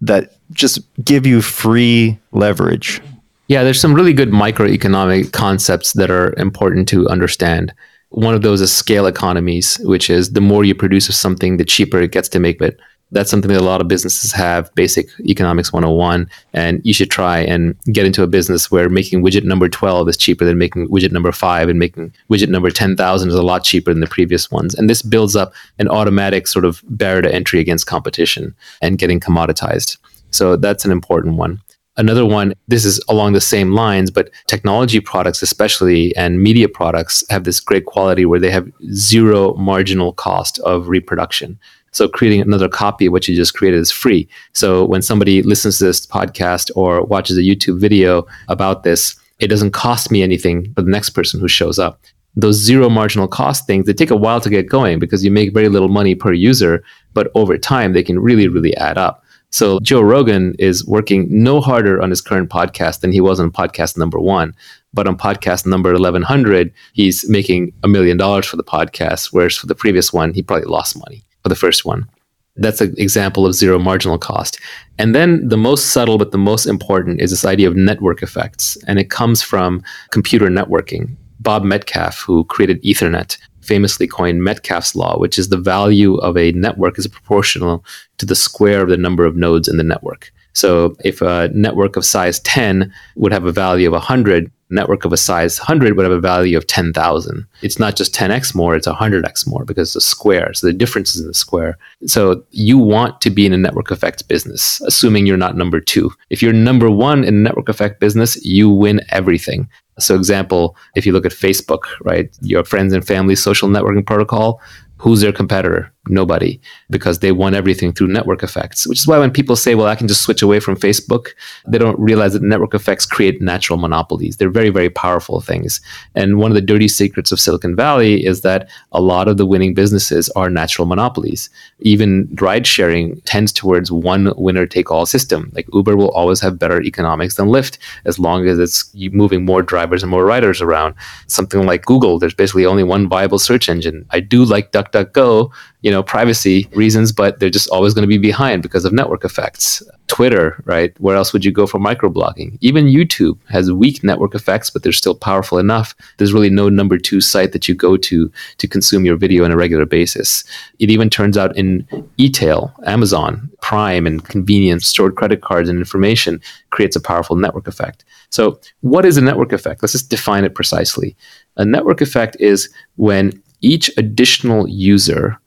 that 0.00 0.36
just 0.52 0.80
give 1.04 1.26
you 1.26 1.42
free 1.42 2.18
leverage. 2.32 3.00
Yeah, 3.48 3.64
there's 3.64 3.80
some 3.80 3.92
really 3.92 4.12
good 4.12 4.30
microeconomic 4.30 5.32
concepts 5.32 5.92
that 5.94 6.10
are 6.10 6.32
important 6.38 6.88
to 6.88 7.08
understand. 7.08 7.74
One 8.10 8.34
of 8.34 8.42
those 8.42 8.60
is 8.60 8.72
scale 8.72 9.06
economies, 9.06 9.78
which 9.80 10.08
is 10.08 10.32
the 10.32 10.40
more 10.40 10.64
you 10.64 10.74
produce 10.74 11.08
of 11.08 11.14
something, 11.14 11.56
the 11.56 11.64
cheaper 11.64 12.00
it 12.00 12.12
gets 12.12 12.28
to 12.30 12.40
make 12.40 12.60
it. 12.60 12.78
That's 13.12 13.30
something 13.30 13.50
that 13.50 13.60
a 13.60 13.64
lot 13.64 13.80
of 13.80 13.88
businesses 13.88 14.32
have, 14.32 14.74
basic 14.74 15.08
economics 15.20 15.72
101. 15.72 16.28
And 16.54 16.80
you 16.84 16.94
should 16.94 17.10
try 17.10 17.38
and 17.40 17.78
get 17.92 18.06
into 18.06 18.22
a 18.22 18.26
business 18.26 18.70
where 18.70 18.88
making 18.88 19.22
widget 19.22 19.44
number 19.44 19.68
12 19.68 20.08
is 20.08 20.16
cheaper 20.16 20.44
than 20.44 20.58
making 20.58 20.88
widget 20.88 21.12
number 21.12 21.30
five, 21.30 21.68
and 21.68 21.78
making 21.78 22.12
widget 22.30 22.48
number 22.48 22.70
10,000 22.70 23.28
is 23.28 23.34
a 23.34 23.42
lot 23.42 23.64
cheaper 23.64 23.92
than 23.92 24.00
the 24.00 24.06
previous 24.06 24.50
ones. 24.50 24.74
And 24.74 24.90
this 24.90 25.02
builds 25.02 25.36
up 25.36 25.52
an 25.78 25.88
automatic 25.88 26.46
sort 26.46 26.64
of 26.64 26.82
barrier 26.88 27.22
to 27.22 27.34
entry 27.34 27.60
against 27.60 27.86
competition 27.86 28.54
and 28.80 28.98
getting 28.98 29.20
commoditized. 29.20 29.98
So 30.30 30.56
that's 30.56 30.84
an 30.84 30.90
important 30.90 31.36
one. 31.36 31.60
Another 31.98 32.24
one, 32.24 32.54
this 32.68 32.86
is 32.86 33.02
along 33.06 33.34
the 33.34 33.40
same 33.40 33.72
lines, 33.72 34.10
but 34.10 34.30
technology 34.46 34.98
products, 34.98 35.42
especially, 35.42 36.16
and 36.16 36.42
media 36.42 36.66
products 36.66 37.22
have 37.28 37.44
this 37.44 37.60
great 37.60 37.84
quality 37.84 38.24
where 38.24 38.40
they 38.40 38.50
have 38.50 38.66
zero 38.94 39.52
marginal 39.54 40.14
cost 40.14 40.58
of 40.60 40.88
reproduction. 40.88 41.58
So 41.92 42.08
creating 42.08 42.40
another 42.40 42.68
copy 42.68 43.06
of 43.06 43.12
what 43.12 43.28
you 43.28 43.36
just 43.36 43.54
created 43.54 43.78
is 43.78 43.90
free. 43.90 44.26
So 44.54 44.84
when 44.84 45.02
somebody 45.02 45.42
listens 45.42 45.78
to 45.78 45.84
this 45.84 46.06
podcast 46.06 46.70
or 46.74 47.04
watches 47.04 47.36
a 47.36 47.42
YouTube 47.42 47.78
video 47.78 48.26
about 48.48 48.82
this, 48.82 49.14
it 49.40 49.48
doesn't 49.48 49.72
cost 49.72 50.10
me 50.10 50.22
anything 50.22 50.72
for 50.74 50.82
the 50.82 50.90
next 50.90 51.10
person 51.10 51.38
who 51.38 51.48
shows 51.48 51.78
up. 51.78 52.00
Those 52.34 52.56
zero 52.56 52.88
marginal 52.88 53.28
cost 53.28 53.66
things, 53.66 53.84
they 53.84 53.92
take 53.92 54.10
a 54.10 54.16
while 54.16 54.40
to 54.40 54.48
get 54.48 54.70
going 54.70 54.98
because 54.98 55.22
you 55.22 55.30
make 55.30 55.52
very 55.52 55.68
little 55.68 55.88
money 55.88 56.14
per 56.14 56.32
user, 56.32 56.82
but 57.12 57.30
over 57.34 57.58
time 57.58 57.92
they 57.92 58.02
can 58.02 58.18
really, 58.18 58.48
really 58.48 58.74
add 58.78 58.96
up. 58.96 59.22
So 59.50 59.78
Joe 59.80 60.00
Rogan 60.00 60.54
is 60.58 60.86
working 60.86 61.26
no 61.28 61.60
harder 61.60 62.00
on 62.00 62.08
his 62.08 62.22
current 62.22 62.48
podcast 62.48 63.00
than 63.00 63.12
he 63.12 63.20
was 63.20 63.38
on 63.38 63.50
podcast 63.50 63.98
number 63.98 64.18
one. 64.18 64.54
But 64.94 65.06
on 65.06 65.18
podcast 65.18 65.66
number 65.66 65.92
1100, 65.92 66.72
he's 66.94 67.28
making 67.28 67.74
a 67.82 67.88
million 67.88 68.16
dollars 68.16 68.46
for 68.46 68.56
the 68.56 68.64
podcast, 68.64 69.28
whereas 69.32 69.58
for 69.58 69.66
the 69.66 69.74
previous 69.74 70.10
one, 70.10 70.32
he 70.32 70.42
probably 70.42 70.68
lost 70.68 70.98
money 70.98 71.22
for 71.42 71.48
the 71.48 71.56
first 71.56 71.84
one. 71.84 72.08
That's 72.56 72.80
an 72.80 72.94
example 72.98 73.46
of 73.46 73.54
zero 73.54 73.78
marginal 73.78 74.18
cost. 74.18 74.60
And 74.98 75.14
then 75.14 75.48
the 75.48 75.56
most 75.56 75.86
subtle 75.86 76.18
but 76.18 76.32
the 76.32 76.38
most 76.38 76.66
important 76.66 77.20
is 77.20 77.30
this 77.30 77.44
idea 77.44 77.68
of 77.68 77.76
network 77.76 78.22
effects. 78.22 78.76
And 78.86 78.98
it 78.98 79.10
comes 79.10 79.42
from 79.42 79.82
computer 80.10 80.48
networking. 80.48 81.16
Bob 81.40 81.64
Metcalfe, 81.64 82.20
who 82.20 82.44
created 82.44 82.82
Ethernet, 82.82 83.38
famously 83.62 84.06
coined 84.06 84.44
Metcalfe's 84.44 84.94
law, 84.94 85.18
which 85.18 85.38
is 85.38 85.48
the 85.48 85.56
value 85.56 86.16
of 86.16 86.36
a 86.36 86.52
network 86.52 86.98
is 86.98 87.06
proportional 87.06 87.84
to 88.18 88.26
the 88.26 88.34
square 88.34 88.82
of 88.82 88.90
the 88.90 88.96
number 88.96 89.24
of 89.24 89.36
nodes 89.36 89.66
in 89.66 89.76
the 89.76 89.82
network. 89.82 90.30
So 90.52 90.94
if 91.04 91.22
a 91.22 91.48
network 91.54 91.96
of 91.96 92.04
size 92.04 92.40
10 92.40 92.92
would 93.16 93.32
have 93.32 93.46
a 93.46 93.52
value 93.52 93.88
of 93.88 93.92
100, 93.92 94.50
network 94.72 95.04
of 95.04 95.12
a 95.12 95.16
size 95.16 95.58
100 95.58 95.96
would 95.96 96.04
have 96.04 96.12
a 96.12 96.20
value 96.20 96.56
of 96.56 96.66
10,000. 96.66 97.46
It's 97.62 97.78
not 97.78 97.96
just 97.96 98.14
10x 98.14 98.54
more, 98.54 98.74
it's 98.74 98.88
100x 98.88 99.46
more 99.46 99.64
because 99.64 99.88
it's 99.88 100.04
a 100.04 100.08
square. 100.08 100.52
So 100.54 100.66
the 100.66 100.72
difference 100.72 101.14
is 101.14 101.20
in 101.20 101.28
the 101.28 101.34
square. 101.34 101.78
So 102.06 102.44
you 102.50 102.78
want 102.78 103.20
to 103.20 103.30
be 103.30 103.46
in 103.46 103.52
a 103.52 103.58
network 103.58 103.90
effect 103.90 104.26
business, 104.28 104.80
assuming 104.82 105.26
you're 105.26 105.36
not 105.36 105.56
number 105.56 105.80
two. 105.80 106.10
If 106.30 106.42
you're 106.42 106.52
number 106.52 106.90
one 106.90 107.24
in 107.24 107.42
network 107.42 107.68
effect 107.68 108.00
business, 108.00 108.42
you 108.44 108.70
win 108.70 109.00
everything. 109.10 109.68
So 109.98 110.14
example, 110.14 110.76
if 110.96 111.04
you 111.04 111.12
look 111.12 111.26
at 111.26 111.32
Facebook, 111.32 111.84
right, 112.02 112.34
your 112.40 112.64
friends 112.64 112.92
and 112.92 113.06
family 113.06 113.36
social 113.36 113.68
networking 113.68 114.06
protocol, 114.06 114.60
who's 114.96 115.20
their 115.20 115.32
competitor? 115.32 115.91
Nobody, 116.08 116.60
because 116.90 117.20
they 117.20 117.30
won 117.30 117.54
everything 117.54 117.92
through 117.92 118.08
network 118.08 118.42
effects. 118.42 118.88
Which 118.88 118.98
is 118.98 119.06
why 119.06 119.20
when 119.20 119.30
people 119.30 119.54
say, 119.54 119.76
well, 119.76 119.86
I 119.86 119.94
can 119.94 120.08
just 120.08 120.22
switch 120.22 120.42
away 120.42 120.58
from 120.58 120.74
Facebook, 120.74 121.28
they 121.68 121.78
don't 121.78 121.98
realize 121.98 122.32
that 122.32 122.42
network 122.42 122.74
effects 122.74 123.06
create 123.06 123.40
natural 123.40 123.78
monopolies. 123.78 124.36
They're 124.36 124.50
very, 124.50 124.70
very 124.70 124.90
powerful 124.90 125.40
things. 125.40 125.80
And 126.16 126.38
one 126.38 126.50
of 126.50 126.56
the 126.56 126.60
dirty 126.60 126.88
secrets 126.88 127.30
of 127.30 127.38
Silicon 127.38 127.76
Valley 127.76 128.26
is 128.26 128.40
that 128.40 128.68
a 128.90 129.00
lot 129.00 129.28
of 129.28 129.36
the 129.36 129.46
winning 129.46 129.74
businesses 129.74 130.28
are 130.30 130.50
natural 130.50 130.86
monopolies. 130.86 131.48
Even 131.78 132.28
ride 132.40 132.66
sharing 132.66 133.20
tends 133.20 133.52
towards 133.52 133.92
one 133.92 134.32
winner 134.36 134.66
take 134.66 134.90
all 134.90 135.06
system. 135.06 135.52
Like 135.54 135.72
Uber 135.72 135.96
will 135.96 136.10
always 136.10 136.40
have 136.40 136.58
better 136.58 136.82
economics 136.82 137.36
than 137.36 137.46
Lyft 137.46 137.78
as 138.06 138.18
long 138.18 138.48
as 138.48 138.58
it's 138.58 138.92
moving 139.12 139.44
more 139.44 139.62
drivers 139.62 140.02
and 140.02 140.10
more 140.10 140.24
riders 140.24 140.60
around. 140.60 140.96
Something 141.28 141.64
like 141.64 141.84
Google, 141.84 142.18
there's 142.18 142.34
basically 142.34 142.66
only 142.66 142.82
one 142.82 143.08
viable 143.08 143.38
search 143.38 143.68
engine. 143.68 144.04
I 144.10 144.18
do 144.18 144.44
like 144.44 144.72
DuckDuckGo 144.72 145.52
you 145.82 145.90
know, 145.90 146.02
privacy 146.02 146.68
reasons, 146.74 147.12
but 147.12 147.38
they're 147.38 147.50
just 147.50 147.68
always 147.68 147.92
going 147.94 148.02
to 148.02 148.08
be 148.08 148.18
behind 148.18 148.62
because 148.62 148.84
of 148.84 148.92
network 148.92 149.24
effects. 149.24 149.82
Twitter, 150.12 150.62
right? 150.66 150.94
Where 151.00 151.16
else 151.16 151.32
would 151.32 151.42
you 151.42 151.50
go 151.50 151.66
for 151.66 151.80
microblogging? 151.80 152.58
Even 152.60 152.84
YouTube 152.84 153.38
has 153.48 153.72
weak 153.72 154.04
network 154.04 154.34
effects, 154.34 154.68
but 154.68 154.82
they're 154.82 154.92
still 154.92 155.14
powerful 155.14 155.56
enough. 155.56 155.94
There's 156.18 156.34
really 156.34 156.50
no 156.50 156.68
number 156.68 156.98
two 156.98 157.22
site 157.22 157.52
that 157.52 157.66
you 157.66 157.74
go 157.74 157.96
to 157.96 158.30
to 158.58 158.68
consume 158.68 159.06
your 159.06 159.16
video 159.16 159.42
on 159.42 159.52
a 159.52 159.56
regular 159.56 159.86
basis. 159.86 160.44
It 160.78 160.90
even 160.90 161.08
turns 161.08 161.38
out 161.38 161.56
in 161.56 161.86
e-tail, 162.18 162.74
Amazon, 162.84 163.50
Prime, 163.62 164.06
and 164.06 164.22
convenience, 164.22 164.86
stored 164.86 165.16
credit 165.16 165.40
cards 165.40 165.70
and 165.70 165.78
information 165.78 166.42
creates 166.68 166.94
a 166.94 167.00
powerful 167.00 167.36
network 167.36 167.66
effect. 167.66 168.04
So, 168.28 168.60
what 168.82 169.06
is 169.06 169.16
a 169.16 169.22
network 169.22 169.52
effect? 169.52 169.82
Let's 169.82 169.92
just 169.92 170.10
define 170.10 170.44
it 170.44 170.54
precisely. 170.54 171.16
A 171.56 171.64
network 171.64 172.02
effect 172.02 172.36
is 172.38 172.68
when 172.96 173.42
each 173.62 173.90
additional 173.96 174.68
user 174.68 175.38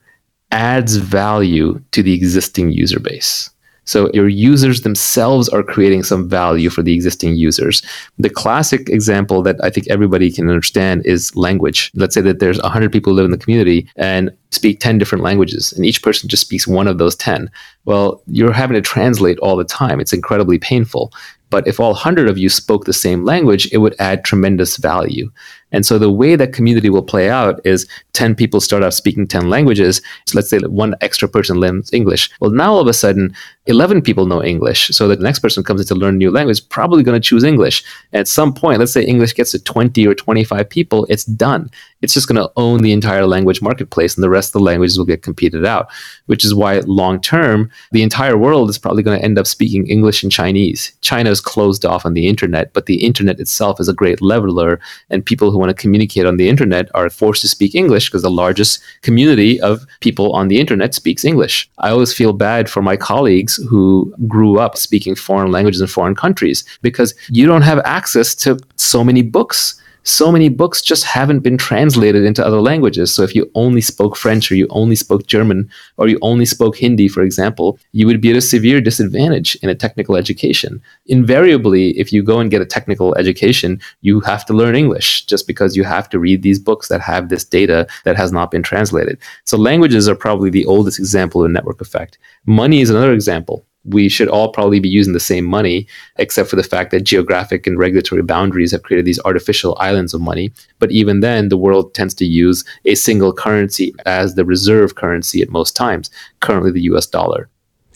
adds 0.52 0.98
value 0.98 1.82
to 1.92 2.04
the 2.04 2.14
existing 2.14 2.72
user 2.72 3.00
base. 3.00 3.50
So 3.88 4.10
your 4.14 4.28
users 4.28 4.82
themselves 4.82 5.48
are 5.50 5.62
creating 5.62 6.04
some 6.04 6.28
value 6.28 6.72
for 6.72 6.82
the 6.82 6.94
existing 6.94 7.36
users. 7.36 7.84
The 8.18 8.32
classic 8.32 8.90
example 8.90 9.44
that 9.44 9.58
I 9.64 9.70
think 9.70 9.88
everybody 9.88 10.32
can 10.32 10.50
understand 10.50 11.06
is 11.06 11.36
language. 11.36 11.92
Let's 11.94 12.16
say 12.16 12.22
that 12.22 12.40
there's 12.40 12.60
100 12.62 12.92
people 12.92 13.12
who 13.12 13.18
live 13.18 13.26
in 13.26 13.32
the 13.32 13.38
community 13.38 13.88
and 13.96 14.36
speak 14.50 14.80
10 14.80 14.98
different 14.98 15.24
languages, 15.24 15.72
and 15.72 15.86
each 15.86 16.02
person 16.02 16.30
just 16.30 16.42
speaks 16.42 16.66
one 16.66 16.88
of 16.88 16.98
those 16.98 17.16
10. 17.16 17.52
Well, 17.86 18.24
you're 18.26 18.52
having 18.52 18.74
to 18.74 18.82
translate 18.82 19.38
all 19.40 19.56
the 19.56 19.64
time. 19.64 20.00
It's 20.00 20.14
incredibly 20.14 20.58
painful. 20.58 21.14
But 21.52 21.68
if 21.68 21.80
all 21.80 21.92
100 21.92 22.28
of 22.28 22.40
you 22.40 22.50
spoke 22.50 22.86
the 22.86 22.94
same 22.94 23.24
language, 23.24 23.72
it 23.72 23.78
would 23.78 23.96
add 24.00 24.26
tremendous 24.26 24.78
value. 24.78 25.32
And 25.76 25.86
so 25.86 26.00
the 26.00 26.10
way 26.10 26.38
that 26.38 26.54
community 26.54 26.90
will 26.90 27.04
play 27.04 27.30
out 27.30 27.60
is 27.66 27.86
10 28.14 28.34
people 28.34 28.62
start 28.62 28.82
out 28.82 28.94
speaking 28.94 29.28
10 29.28 29.50
languages. 29.50 30.02
So 30.26 30.38
let's 30.38 30.50
say 30.50 30.58
that 30.58 30.72
one 30.72 30.96
extra 31.02 31.28
person 31.28 31.60
learns 31.60 31.92
English. 31.92 32.32
Well, 32.40 32.52
now 32.52 32.72
all 32.72 32.80
of 32.80 32.88
a 32.88 32.94
sudden, 32.94 33.36
11 33.68 34.02
people 34.04 34.28
know 34.28 34.44
English. 34.44 34.90
So 34.90 35.08
the 35.08 35.16
next 35.16 35.40
person 35.40 35.64
comes 35.64 35.82
in 35.82 35.88
to 35.88 35.96
learn 35.96 36.16
a 36.16 36.18
new 36.18 36.30
language, 36.30 36.68
probably 36.70 37.04
going 37.04 37.20
to 37.20 37.28
choose 37.28 37.44
English. 37.44 37.84
At 38.14 38.28
some 38.28 38.54
point, 38.54 38.80
let's 38.80 38.92
say 38.92 39.04
English 39.04 39.34
gets 39.34 39.52
to 39.52 39.60
20 39.60 40.06
or 40.08 40.14
25 40.14 40.70
people, 40.70 41.06
it's 41.10 41.26
done. 41.26 41.72
It's 42.02 42.14
just 42.14 42.28
going 42.28 42.36
to 42.36 42.52
own 42.56 42.82
the 42.82 42.92
entire 42.92 43.26
language 43.26 43.64
marketplace, 43.64 44.16
and 44.16 44.24
the 44.24 44.30
rest 44.30 44.50
of 44.50 44.54
the 44.60 44.66
languages 44.66 44.98
will 44.98 45.06
get 45.06 45.24
competed 45.24 45.66
out, 45.66 45.90
which 46.28 46.46
is 46.46 46.54
why 46.54 46.80
long 46.82 47.20
term, 47.20 47.72
the 47.92 48.04
entire 48.04 48.38
world 48.38 48.70
is 48.70 48.78
probably 48.78 49.02
going 49.02 49.18
to 49.18 49.26
end 49.26 49.40
up 49.40 49.48
speaking 49.48 49.88
English 49.88 50.22
and 50.22 50.32
Chinese. 50.32 50.94
China 51.02 51.32
is 51.32 51.42
closed 51.42 51.84
off 51.86 52.06
on 52.06 52.14
the 52.14 52.28
internet, 52.28 52.74
but 52.74 52.86
the 52.86 53.04
internet 53.04 53.40
itself 53.40 53.80
is 53.80 53.90
a 53.90 53.94
great 53.94 54.22
leveler, 54.22 54.80
and 55.10 55.26
people 55.26 55.50
who 55.50 55.58
want 55.58 55.70
to 55.70 55.82
communicate 55.82 56.28
on 56.28 56.38
the 56.38 56.48
internet 56.48 56.90
are 56.94 57.10
forced 57.10 57.42
to 57.42 57.48
speak 57.48 57.74
English 57.74 58.10
because 58.10 58.22
the 58.22 58.30
largest 58.30 58.80
community 59.02 59.60
of 59.62 59.84
people 60.02 60.32
on 60.34 60.48
the 60.48 60.60
internet 60.60 60.94
speaks 60.94 61.26
English. 61.26 61.68
I 61.80 61.90
always 61.90 62.14
feel 62.14 62.34
bad 62.34 62.70
for 62.70 62.84
my 62.84 62.98
colleagues 62.98 63.55
who 63.58 64.14
grew 64.28 64.60
up 64.60 64.78
speaking 64.78 65.16
foreign 65.16 65.52
languages 65.52 65.82
in 65.82 65.88
foreign 65.88 66.16
countries 66.16 66.64
because 66.82 67.14
you 67.30 67.46
don't 67.46 67.62
have 67.62 67.80
access 67.86 68.36
to 68.36 68.60
so 68.76 69.04
many 69.04 69.22
books 69.22 69.82
so 70.06 70.32
many 70.32 70.50
books 70.50 70.82
just 70.82 71.04
haven't 71.04 71.40
been 71.40 71.58
translated 71.58 72.24
into 72.24 72.46
other 72.46 72.62
languages. 72.62 73.14
So 73.14 73.24
if 73.24 73.34
you 73.36 73.50
only 73.56 73.82
spoke 73.82 74.16
French 74.16 74.52
or 74.52 74.56
you 74.56 74.68
only 74.70 74.96
spoke 74.96 75.26
German 75.26 75.68
or 75.98 76.08
you 76.08 76.20
only 76.22 76.46
spoke 76.46 76.78
Hindi, 76.78 77.08
for 77.08 77.24
example, 77.24 77.80
you 77.92 78.06
would 78.06 78.22
be 78.22 78.30
at 78.30 78.38
a 78.38 78.42
severe 78.42 78.80
disadvantage 78.80 79.56
in 79.64 79.70
a 79.70 79.76
technical 79.76 80.16
education. 80.16 80.80
Invariably, 81.08 81.98
if 81.98 82.14
you 82.14 82.22
go 82.22 82.40
and 82.40 82.52
get 82.52 82.62
a 82.62 82.66
technical 82.66 83.16
education, 83.16 83.82
you 84.02 84.20
have 84.20 84.46
to 84.46 84.54
learn 84.54 84.76
English 84.76 85.26
just 85.26 85.48
because 85.48 85.76
you 85.76 85.84
have 85.84 86.08
to 86.10 86.20
read 86.20 86.44
these 86.44 86.60
books 86.60 86.88
that 86.88 87.02
have 87.02 87.30
this 87.30 87.44
data 87.44 87.88
that 88.04 88.16
has 88.16 88.32
not 88.32 88.52
been 88.52 88.64
translated. 88.64 89.18
So 89.46 89.58
languages 89.58 90.08
are 90.08 90.16
probably 90.16 90.52
the 90.52 90.66
oldest 90.66 91.00
example 91.00 91.44
of 91.44 91.50
a 91.50 91.54
network 91.54 91.82
effect. 91.82 92.20
Money 92.46 92.82
is 92.82 92.92
another 92.92 93.12
example 93.12 93.66
we 93.86 94.10
should 94.10 94.28
all 94.28 94.52
probably 94.52 94.80
be 94.80 94.90
using 94.90 95.14
the 95.14 95.20
same 95.20 95.46
money, 95.46 95.88
except 96.18 96.50
for 96.50 96.56
the 96.56 96.64
fact 96.64 96.92
that 96.92 97.04
geographic 97.04 97.68
and 97.68 97.78
regulatory 97.78 98.22
boundaries 98.22 98.72
have 98.72 98.84
created 98.84 99.06
these 99.06 99.20
artificial 99.26 99.78
islands 99.80 100.14
of 100.14 100.22
money. 100.22 100.52
But 100.80 100.92
even 100.92 101.20
then, 101.20 101.50
the 101.50 101.58
world 101.58 101.94
tends 101.94 102.14
to 102.16 102.26
use 102.26 102.64
a 102.86 102.96
single 102.96 103.34
currency 103.34 103.94
as 104.06 104.36
the 104.36 104.46
reserve 104.46 104.96
currency 104.96 105.42
at 105.42 105.50
most 105.50 105.76
times, 105.76 106.10
currently 106.40 106.72
the 106.72 106.82
US 106.82 107.06
dollar. 107.06 107.50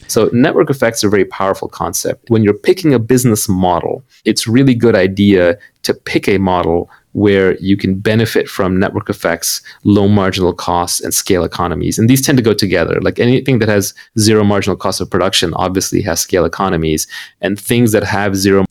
So, 0.06 0.28
network 0.32 0.70
effects 0.70 1.04
are 1.04 1.08
a 1.08 1.10
very 1.10 1.24
powerful 1.24 1.68
concept. 1.68 2.30
When 2.30 2.42
you're 2.42 2.54
picking 2.54 2.94
a 2.94 2.98
business 2.98 3.48
model, 3.48 4.02
it's 4.24 4.48
really 4.48 4.74
good 4.74 4.96
idea 4.96 5.58
to 5.82 5.94
pick 5.94 6.26
a 6.26 6.38
model 6.38 6.90
where 7.12 7.56
you 7.58 7.76
can 7.76 7.98
benefit 7.98 8.48
from 8.48 8.78
network 8.78 9.10
effects, 9.10 9.62
low 9.84 10.08
marginal 10.08 10.52
costs, 10.52 11.00
and 11.00 11.12
scale 11.12 11.44
economies. 11.44 11.98
And 11.98 12.08
these 12.08 12.24
tend 12.24 12.38
to 12.38 12.44
go 12.44 12.54
together. 12.54 13.00
Like 13.00 13.18
anything 13.18 13.58
that 13.58 13.68
has 13.68 13.94
zero 14.18 14.44
marginal 14.44 14.76
cost 14.76 15.00
of 15.00 15.10
production 15.10 15.52
obviously 15.54 16.02
has 16.02 16.20
scale 16.20 16.44
economies, 16.44 17.06
and 17.40 17.58
things 17.58 17.92
that 17.92 18.04
have 18.04 18.36
zero. 18.36 18.64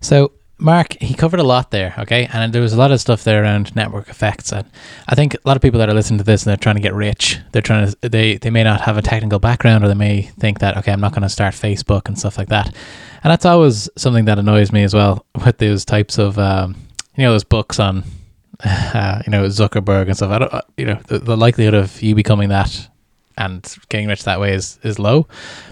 So 0.00 0.32
Mark, 0.60 0.96
he 1.00 1.14
covered 1.14 1.38
a 1.38 1.44
lot 1.44 1.70
there, 1.70 1.94
okay? 1.98 2.28
And 2.32 2.52
there 2.52 2.60
was 2.60 2.72
a 2.72 2.76
lot 2.76 2.90
of 2.90 3.00
stuff 3.00 3.22
there 3.22 3.44
around 3.44 3.74
network 3.76 4.08
effects. 4.08 4.52
And 4.52 4.68
I 5.06 5.14
think 5.14 5.34
a 5.34 5.38
lot 5.44 5.56
of 5.56 5.62
people 5.62 5.78
that 5.78 5.88
are 5.88 5.94
listening 5.94 6.18
to 6.18 6.24
this 6.24 6.42
and 6.42 6.50
they're 6.50 6.56
trying 6.56 6.74
to 6.74 6.82
get 6.82 6.94
rich, 6.94 7.38
they're 7.52 7.62
trying 7.62 7.88
to, 7.88 8.08
they, 8.08 8.38
they 8.38 8.50
may 8.50 8.64
not 8.64 8.80
have 8.80 8.96
a 8.96 9.02
technical 9.02 9.38
background 9.38 9.84
or 9.84 9.88
they 9.88 9.94
may 9.94 10.22
think 10.22 10.58
that, 10.58 10.76
okay, 10.78 10.90
I'm 10.90 11.00
not 11.00 11.12
going 11.12 11.22
to 11.22 11.28
start 11.28 11.54
Facebook 11.54 12.08
and 12.08 12.18
stuff 12.18 12.36
like 12.36 12.48
that. 12.48 12.74
And 13.22 13.30
that's 13.30 13.46
always 13.46 13.88
something 13.96 14.24
that 14.24 14.40
annoys 14.40 14.72
me 14.72 14.82
as 14.82 14.94
well 14.94 15.24
with 15.44 15.58
those 15.58 15.84
types 15.84 16.18
of, 16.18 16.38
um, 16.40 16.74
you 17.18 17.24
know, 17.24 17.32
those 17.32 17.44
books 17.44 17.78
on, 17.78 18.04
uh, 18.64 19.22
you 19.26 19.30
know, 19.30 19.44
Zuckerberg 19.46 20.06
and 20.06 20.16
stuff. 20.16 20.30
I 20.30 20.38
don't, 20.38 20.54
uh, 20.54 20.62
you 20.76 20.86
know, 20.86 21.00
the, 21.08 21.18
the 21.18 21.36
likelihood 21.36 21.74
of 21.74 22.00
you 22.00 22.14
becoming 22.14 22.48
that 22.48 22.88
and 23.36 23.76
getting 23.88 24.08
rich 24.08 24.24
that 24.24 24.40
way 24.40 24.54
is, 24.54 24.78
is 24.82 24.98
low. 24.98 25.26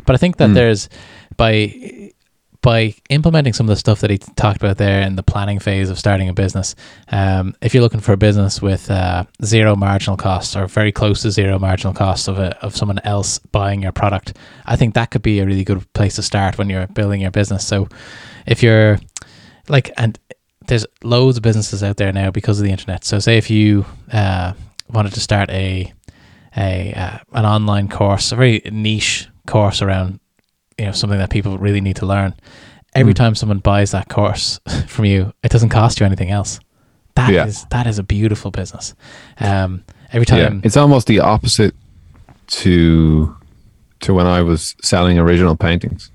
But 0.05 0.15
I 0.15 0.19
think 0.19 0.37
that 0.37 0.51
mm. 0.51 0.55
there's, 0.55 0.89
by 1.37 2.13
by 2.63 2.93
implementing 3.11 3.53
some 3.53 3.67
of 3.67 3.69
the 3.69 3.77
stuff 3.77 4.01
that 4.01 4.11
he 4.11 4.19
talked 4.19 4.57
about 4.57 4.77
there 4.77 5.03
in 5.03 5.15
the 5.15 5.23
planning 5.23 5.61
phase 5.61 5.89
of 5.89 5.97
starting 6.01 6.29
a 6.29 6.33
business, 6.33 6.75
um, 7.13 7.55
if 7.63 7.73
you're 7.73 7.83
looking 7.83 8.01
for 8.01 8.13
a 8.13 8.17
business 8.17 8.61
with 8.61 8.91
uh, 8.91 9.23
zero 9.45 9.77
marginal 9.77 10.17
costs 10.17 10.57
or 10.57 10.67
very 10.67 10.91
close 10.91 11.23
to 11.23 11.31
zero 11.31 11.61
marginal 11.61 11.95
costs 11.95 12.27
of 12.27 12.41
a, 12.41 12.59
of 12.65 12.75
someone 12.75 12.99
else 13.05 13.39
buying 13.39 13.83
your 13.83 13.93
product, 13.93 14.37
I 14.65 14.75
think 14.75 14.95
that 14.95 15.13
could 15.13 15.23
be 15.23 15.39
a 15.39 15.47
really 15.47 15.63
good 15.63 15.87
place 15.93 16.17
to 16.17 16.25
start 16.25 16.59
when 16.59 16.69
you're 16.69 16.89
building 16.89 17.21
your 17.21 17.31
business. 17.31 17.65
So, 17.65 17.89
if 18.47 18.65
you're 18.65 18.99
like, 19.69 19.93
and 19.97 20.19
there's 20.69 20.87
loads 21.03 21.37
of 21.37 21.43
businesses 21.43 21.83
out 21.83 21.97
there 21.97 22.13
now 22.13 22.31
because 22.31 22.59
of 22.59 22.65
the 22.65 22.71
internet. 22.71 23.05
So, 23.05 23.19
say 23.19 23.39
if 23.39 23.51
you 23.51 23.85
uh, 24.13 24.53
wanted 24.89 25.15
to 25.15 25.21
start 25.21 25.51
a 25.51 25.93
a 26.57 26.93
uh, 26.95 27.19
an 27.33 27.45
online 27.45 27.89
course, 27.89 28.33
a 28.33 28.37
very 28.37 28.63
niche 28.71 29.29
course 29.47 29.83
around 29.83 30.21
you 30.79 30.87
know 30.87 30.93
something 30.93 31.19
that 31.19 31.31
people 31.31 31.59
really 31.59 31.81
need 31.81 31.97
to 31.97 32.07
learn. 32.07 32.35
Every 32.95 33.13
mm. 33.13 33.17
time 33.17 33.35
someone 33.35 33.59
buys 33.59 33.91
that 33.91 34.09
course 34.09 34.61
from 34.87 35.05
you, 35.05 35.33
it 35.43 35.51
doesn't 35.51 35.69
cost 35.69 36.01
you 36.01 36.07
anything 36.07 36.31
else. 36.31 36.61
That 37.15 37.33
yeah. 37.33 37.47
is 37.47 37.65
that 37.71 37.87
is 37.87 37.99
a 37.99 38.03
beautiful 38.03 38.51
business. 38.51 38.95
Um, 39.41 39.85
every 40.13 40.27
time 40.27 40.39
yeah. 40.39 40.61
it's 40.63 40.77
almost 40.77 41.07
the 41.07 41.21
opposite 41.21 41.75
to 42.49 43.37
to 44.01 44.15
when 44.15 44.27
I 44.27 44.43
was 44.43 44.77
selling 44.83 45.19
original 45.19 45.57
paintings. 45.57 46.11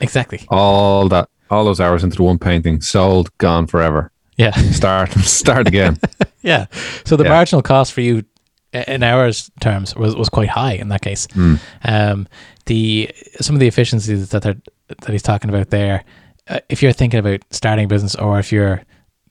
Exactly. 0.00 0.44
All 0.48 1.08
that 1.08 1.28
all 1.50 1.64
those 1.64 1.80
hours 1.80 2.04
into 2.04 2.16
the 2.16 2.22
one 2.22 2.38
painting 2.38 2.80
sold, 2.80 3.36
gone 3.38 3.66
forever. 3.66 4.12
Yeah. 4.36 4.50
Start 4.72 5.10
start 5.12 5.66
again. 5.66 5.98
yeah. 6.42 6.66
So 7.04 7.16
the 7.16 7.24
yeah. 7.24 7.30
marginal 7.30 7.62
cost 7.62 7.92
for 7.92 8.00
you 8.00 8.24
in 8.72 9.02
hours 9.02 9.50
terms 9.60 9.96
was, 9.96 10.14
was 10.14 10.28
quite 10.28 10.48
high 10.48 10.74
in 10.74 10.88
that 10.88 11.02
case. 11.02 11.26
Mm. 11.28 11.60
Um, 11.84 12.28
the 12.66 13.10
some 13.40 13.56
of 13.56 13.60
the 13.60 13.66
efficiencies 13.66 14.28
that 14.30 14.42
that 14.42 15.08
he's 15.08 15.22
talking 15.22 15.50
about 15.50 15.70
there. 15.70 16.04
Uh, 16.46 16.60
if 16.68 16.82
you're 16.82 16.92
thinking 16.92 17.20
about 17.20 17.40
starting 17.50 17.86
a 17.86 17.88
business, 17.88 18.14
or 18.14 18.38
if 18.38 18.52
you're 18.52 18.82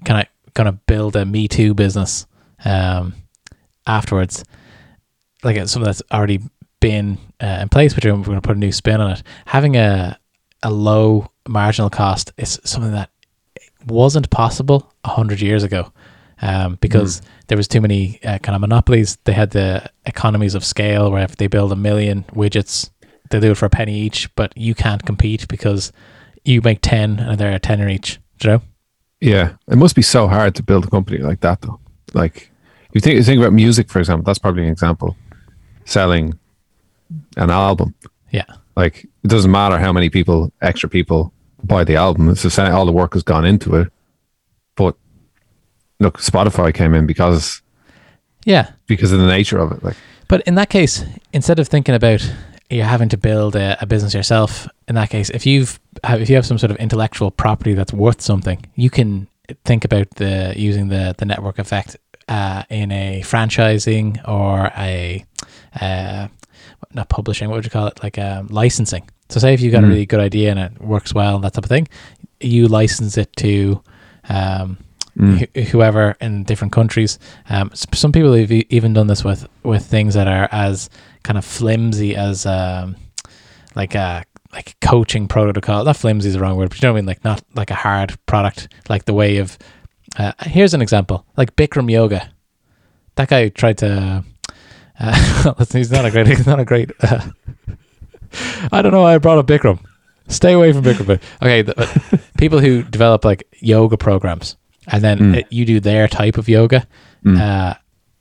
kind 0.05 0.21
of 0.21 0.53
going 0.53 0.65
to 0.65 0.79
build 0.87 1.15
a 1.15 1.25
Me 1.25 1.47
Too 1.47 1.73
business 1.73 2.27
um, 2.65 3.15
afterwards, 3.85 4.43
like 5.43 5.55
something 5.67 5.83
that's 5.83 6.03
already 6.11 6.41
been 6.79 7.17
uh, 7.41 7.59
in 7.61 7.69
place, 7.69 7.93
but 7.93 8.03
we're 8.03 8.11
going 8.11 8.35
to 8.35 8.41
put 8.41 8.55
a 8.55 8.59
new 8.59 8.71
spin 8.71 9.01
on 9.01 9.11
it. 9.11 9.23
Having 9.45 9.77
a 9.77 10.19
a 10.63 10.71
low 10.71 11.31
marginal 11.47 11.89
cost 11.89 12.31
is 12.37 12.59
something 12.63 12.91
that 12.91 13.09
wasn't 13.85 14.29
possible 14.29 14.91
a 15.03 15.09
hundred 15.09 15.41
years 15.41 15.63
ago 15.63 15.91
um, 16.41 16.77
because 16.81 17.21
mm. 17.21 17.25
there 17.47 17.57
was 17.57 17.67
too 17.67 17.81
many 17.81 18.19
uh, 18.23 18.37
kind 18.39 18.55
of 18.55 18.61
monopolies. 18.61 19.17
They 19.23 19.33
had 19.33 19.51
the 19.51 19.89
economies 20.05 20.55
of 20.55 20.63
scale 20.63 21.11
where 21.11 21.23
if 21.23 21.37
they 21.37 21.47
build 21.47 21.71
a 21.71 21.75
million 21.75 22.23
widgets, 22.33 22.89
they 23.29 23.39
do 23.39 23.51
it 23.51 23.57
for 23.57 23.65
a 23.65 23.69
penny 23.69 23.97
each, 23.97 24.33
but 24.35 24.55
you 24.57 24.75
can't 24.75 25.05
compete 25.05 25.47
because 25.47 25.91
you 26.43 26.61
make 26.61 26.79
10 26.81 27.19
and 27.19 27.37
they're 27.37 27.53
a 27.53 27.59
tenner 27.59 27.89
each. 27.89 28.19
Do 28.39 28.47
you 28.47 28.53
know? 28.53 28.61
Yeah. 29.19 29.53
It 29.67 29.77
must 29.77 29.95
be 29.95 30.01
so 30.01 30.27
hard 30.27 30.55
to 30.55 30.63
build 30.63 30.85
a 30.85 30.89
company 30.89 31.19
like 31.19 31.41
that 31.41 31.61
though. 31.61 31.79
Like 32.13 32.51
you 32.93 33.01
think 33.01 33.15
you 33.15 33.23
think 33.23 33.39
about 33.39 33.53
music, 33.53 33.89
for 33.89 33.99
example, 33.99 34.23
that's 34.23 34.39
probably 34.39 34.63
an 34.63 34.69
example. 34.69 35.17
Selling 35.85 36.37
an 37.35 37.49
album. 37.49 37.95
Yeah. 38.31 38.45
Like 38.75 39.05
it 39.23 39.27
doesn't 39.27 39.51
matter 39.51 39.79
how 39.79 39.91
many 39.91 40.09
people, 40.09 40.51
extra 40.61 40.87
people 40.87 41.33
buy 41.67 41.83
the 41.83 41.95
album. 41.95 42.29
It's 42.29 42.43
the 42.43 42.49
same, 42.49 42.73
all 42.73 42.85
the 42.85 42.91
work 42.91 43.13
has 43.13 43.23
gone 43.23 43.45
into 43.45 43.75
it. 43.75 43.91
But 44.75 44.95
look, 45.99 46.19
Spotify 46.19 46.73
came 46.73 46.93
in 46.93 47.05
because 47.05 47.61
yeah, 48.45 48.71
because 48.87 49.11
of 49.11 49.19
the 49.19 49.27
nature 49.27 49.57
of 49.57 49.71
it. 49.71 49.83
Like, 49.83 49.97
but 50.27 50.41
in 50.41 50.55
that 50.55 50.69
case, 50.69 51.03
instead 51.33 51.59
of 51.59 51.67
thinking 51.67 51.95
about 51.95 52.27
you're 52.69 52.85
having 52.85 53.09
to 53.09 53.17
build 53.17 53.55
a, 53.55 53.77
a, 53.81 53.85
business 53.85 54.13
yourself, 54.13 54.67
in 54.87 54.95
that 54.95 55.09
case, 55.09 55.29
if 55.29 55.45
you've 55.45 55.79
if 56.03 56.29
you 56.29 56.35
have 56.35 56.45
some 56.45 56.57
sort 56.57 56.71
of 56.71 56.77
intellectual 56.77 57.31
property 57.31 57.73
that's 57.73 57.93
worth 57.93 58.21
something, 58.21 58.65
you 58.75 58.89
can 58.89 59.27
think 59.65 59.85
about 59.85 60.09
the 60.11 60.53
using 60.55 60.89
the 60.89 61.15
the 61.17 61.25
network 61.25 61.59
effect 61.59 61.97
uh, 62.27 62.63
in 62.69 62.91
a 62.91 63.21
franchising 63.23 64.27
or 64.27 64.71
a 64.77 65.25
uh, 65.79 66.27
not 66.93 67.09
publishing. 67.09 67.49
What 67.49 67.55
would 67.55 67.65
you 67.65 67.71
call 67.71 67.87
it? 67.87 68.01
Like 68.03 68.17
um, 68.17 68.47
licensing. 68.47 69.09
So, 69.29 69.39
say 69.39 69.53
if 69.53 69.61
you've 69.61 69.73
got 69.73 69.83
mm. 69.83 69.87
a 69.87 69.89
really 69.89 70.05
good 70.05 70.19
idea 70.19 70.51
and 70.51 70.59
it 70.59 70.81
works 70.81 71.13
well 71.13 71.35
and 71.35 71.43
that 71.43 71.53
type 71.53 71.65
of 71.65 71.69
thing, 71.69 71.87
you 72.39 72.67
license 72.67 73.17
it 73.17 73.35
to 73.37 73.81
um, 74.29 74.77
mm. 75.17 75.47
wh- 75.55 75.69
whoever 75.69 76.15
in 76.21 76.43
different 76.43 76.73
countries. 76.73 77.19
Um, 77.49 77.71
some 77.73 78.11
people 78.11 78.33
have 78.33 78.51
even 78.51 78.93
done 78.93 79.07
this 79.07 79.23
with 79.23 79.47
with 79.63 79.85
things 79.85 80.13
that 80.13 80.27
are 80.27 80.47
as 80.51 80.89
kind 81.23 81.37
of 81.37 81.45
flimsy 81.45 82.15
as 82.15 82.45
um, 82.45 82.95
like 83.75 83.95
a 83.95 84.23
like 84.53 84.79
coaching 84.79 85.27
protocol. 85.27 85.83
Not 85.83 85.97
flimsy 85.97 86.29
is 86.29 86.35
the 86.35 86.39
wrong 86.39 86.57
word, 86.57 86.69
but 86.69 86.81
you 86.81 86.87
know 86.87 86.93
what 86.93 86.99
I 86.99 87.01
mean. 87.01 87.07
Like 87.07 87.23
not 87.23 87.43
like 87.55 87.71
a 87.71 87.75
hard 87.75 88.17
product, 88.25 88.73
like 88.89 89.05
the 89.05 89.13
way 89.13 89.37
of. 89.37 89.57
Uh, 90.17 90.31
here's 90.45 90.73
an 90.73 90.81
example, 90.81 91.25
like 91.35 91.55
Bikram 91.55 91.91
yoga. 91.91 92.31
That 93.15 93.29
guy 93.29 93.49
tried 93.49 93.79
to. 93.79 94.23
Uh, 94.99 95.65
he's 95.71 95.91
not 95.91 96.05
a 96.05 96.11
great. 96.11 96.27
He's 96.37 96.47
not 96.47 96.59
a 96.59 96.65
great. 96.65 96.91
Uh, 97.01 97.29
I 98.71 98.81
don't 98.81 98.91
know 98.91 99.01
why 99.01 99.15
I 99.15 99.17
brought 99.17 99.37
up 99.37 99.47
Bikram. 99.47 99.79
Stay 100.27 100.53
away 100.53 100.73
from 100.73 100.83
Bikram. 100.83 101.21
Okay, 101.41 101.61
the, 101.61 102.21
people 102.37 102.59
who 102.59 102.83
develop 102.83 103.23
like 103.23 103.47
yoga 103.59 103.97
programs 103.97 104.57
and 104.87 105.03
then 105.03 105.19
mm. 105.19 105.37
it, 105.37 105.47
you 105.51 105.65
do 105.65 105.79
their 105.79 106.07
type 106.07 106.37
of 106.37 106.49
yoga. 106.49 106.87
Mm. 107.23 107.39
Uh, 107.39 107.75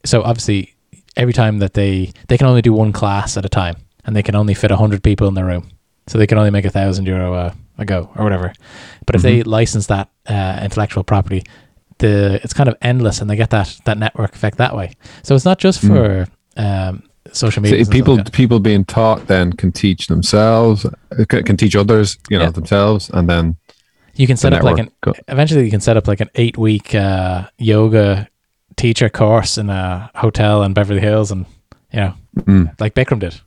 so 0.04 0.22
obviously, 0.22 0.74
every 1.16 1.32
time 1.32 1.58
that 1.60 1.74
they 1.74 2.12
they 2.28 2.36
can 2.36 2.46
only 2.46 2.62
do 2.62 2.72
one 2.72 2.92
class 2.92 3.36
at 3.36 3.44
a 3.44 3.48
time, 3.48 3.76
and 4.04 4.14
they 4.14 4.22
can 4.22 4.34
only 4.34 4.54
fit 4.54 4.70
hundred 4.70 5.02
people 5.02 5.28
in 5.28 5.34
their 5.34 5.46
room, 5.46 5.68
so 6.06 6.18
they 6.18 6.26
can 6.26 6.38
only 6.38 6.50
make 6.50 6.64
a 6.64 6.70
thousand 6.70 7.06
euro 7.06 7.34
a, 7.34 7.54
a 7.78 7.84
go 7.84 8.10
or 8.16 8.24
whatever. 8.24 8.52
But 9.06 9.14
if 9.14 9.22
mm-hmm. 9.22 9.38
they 9.38 9.42
license 9.44 9.86
that 9.86 10.10
uh, 10.26 10.60
intellectual 10.62 11.04
property, 11.04 11.44
the 11.98 12.40
it's 12.42 12.52
kind 12.52 12.68
of 12.68 12.76
endless, 12.82 13.20
and 13.20 13.30
they 13.30 13.36
get 13.36 13.50
that 13.50 13.78
that 13.84 13.98
network 13.98 14.34
effect 14.34 14.58
that 14.58 14.76
way. 14.76 14.92
So 15.22 15.34
it's 15.34 15.44
not 15.44 15.58
just 15.58 15.82
mm. 15.82 15.88
for 15.88 16.26
mm. 16.26 16.30
Um, 16.56 17.02
social 17.32 17.62
media. 17.62 17.84
So 17.84 17.90
people 17.90 18.16
like 18.16 18.32
people 18.32 18.60
being 18.60 18.84
taught 18.84 19.26
then 19.26 19.52
can 19.52 19.72
teach 19.72 20.06
themselves, 20.06 20.86
can 21.28 21.56
teach 21.56 21.76
others, 21.76 22.16
you 22.28 22.38
know, 22.38 22.44
yeah. 22.44 22.50
themselves, 22.50 23.10
and 23.10 23.28
then 23.28 23.56
you 24.14 24.26
can 24.26 24.36
set 24.36 24.52
up 24.52 24.62
like 24.62 24.78
an 24.78 24.90
eventually 25.28 25.64
you 25.64 25.70
can 25.70 25.80
set 25.80 25.96
up 25.96 26.08
like 26.08 26.20
an 26.20 26.30
eight 26.34 26.56
week 26.56 26.94
uh, 26.94 27.48
yoga 27.58 28.28
teacher 28.76 29.08
course 29.08 29.58
in 29.58 29.70
a 29.70 30.10
hotel 30.14 30.62
in 30.62 30.74
Beverly 30.74 31.00
Hills, 31.00 31.30
and 31.30 31.46
you 31.92 32.00
know, 32.00 32.14
mm. 32.36 32.80
like 32.80 32.94
Bikram 32.94 33.20
did. 33.20 33.40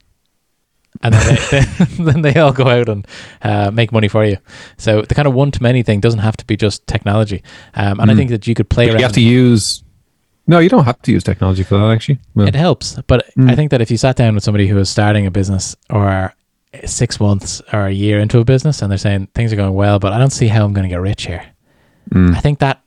And 1.02 1.14
then 1.14 1.38
they, 1.52 1.60
then 2.04 2.22
they 2.22 2.36
all 2.36 2.52
go 2.52 2.68
out 2.68 2.90
and 2.90 3.08
uh, 3.42 3.72
make 3.72 3.92
money 3.92 4.08
for 4.08 4.26
you. 4.26 4.38
So 4.78 5.04
the 5.04 5.16
kind 5.16 5.28
of 5.28 5.34
one 5.34 5.52
to 5.52 5.64
many 5.64 5.84
thing 5.84 6.00
doesn't 6.00 6.20
have 6.20 6.36
to 6.38 6.46
be 6.46 6.58
just 6.58 6.86
technology. 6.88 7.44
Um, 7.76 8.00
and 8.00 8.10
mm. 8.10 8.14
I 8.14 8.16
think 8.16 8.32
that 8.32 8.48
you 8.48 8.56
could 8.56 8.70
play 8.70 8.88
but 8.88 8.94
around. 8.94 9.00
You 9.00 9.06
have 9.06 9.14
to 9.14 9.22
use. 9.22 9.84
No, 10.50 10.58
you 10.58 10.68
don't 10.68 10.86
have 10.86 11.00
to 11.04 11.12
use 11.12 11.24
technology 11.24 11.62
for 11.62 11.78
that. 11.78 11.92
Actually, 11.92 12.18
well, 12.34 12.48
it 12.48 12.56
helps. 12.56 13.00
But 13.06 13.30
mm. 13.38 13.52
I 13.52 13.56
think 13.56 13.70
that 13.70 13.82
if 13.82 13.92
you 13.92 13.98
sat 13.98 14.16
down 14.16 14.34
with 14.34 14.44
somebody 14.44 14.68
who 14.68 14.80
is 14.80 14.90
starting 14.90 15.28
a 15.28 15.32
business 15.32 15.76
or 15.92 16.34
six 16.86 17.20
months 17.20 17.62
or 17.72 17.86
a 17.86 17.92
year 17.92 18.20
into 18.20 18.40
a 18.40 18.44
business 18.44 18.82
and 18.82 18.90
they're 18.90 18.98
saying 18.98 19.28
things 19.36 19.54
are 19.54 19.56
going 19.56 19.76
well, 19.76 20.00
but 20.00 20.12
I 20.12 20.18
don't 20.18 20.32
see 20.32 20.48
how 20.48 20.66
I'm 20.66 20.74
going 20.74 20.84
to 20.84 20.90
get 20.90 21.02
rich 21.02 21.28
here. 21.28 21.46
Mm. 22.10 22.36
I 22.36 22.40
think 22.40 22.58
that 22.60 22.82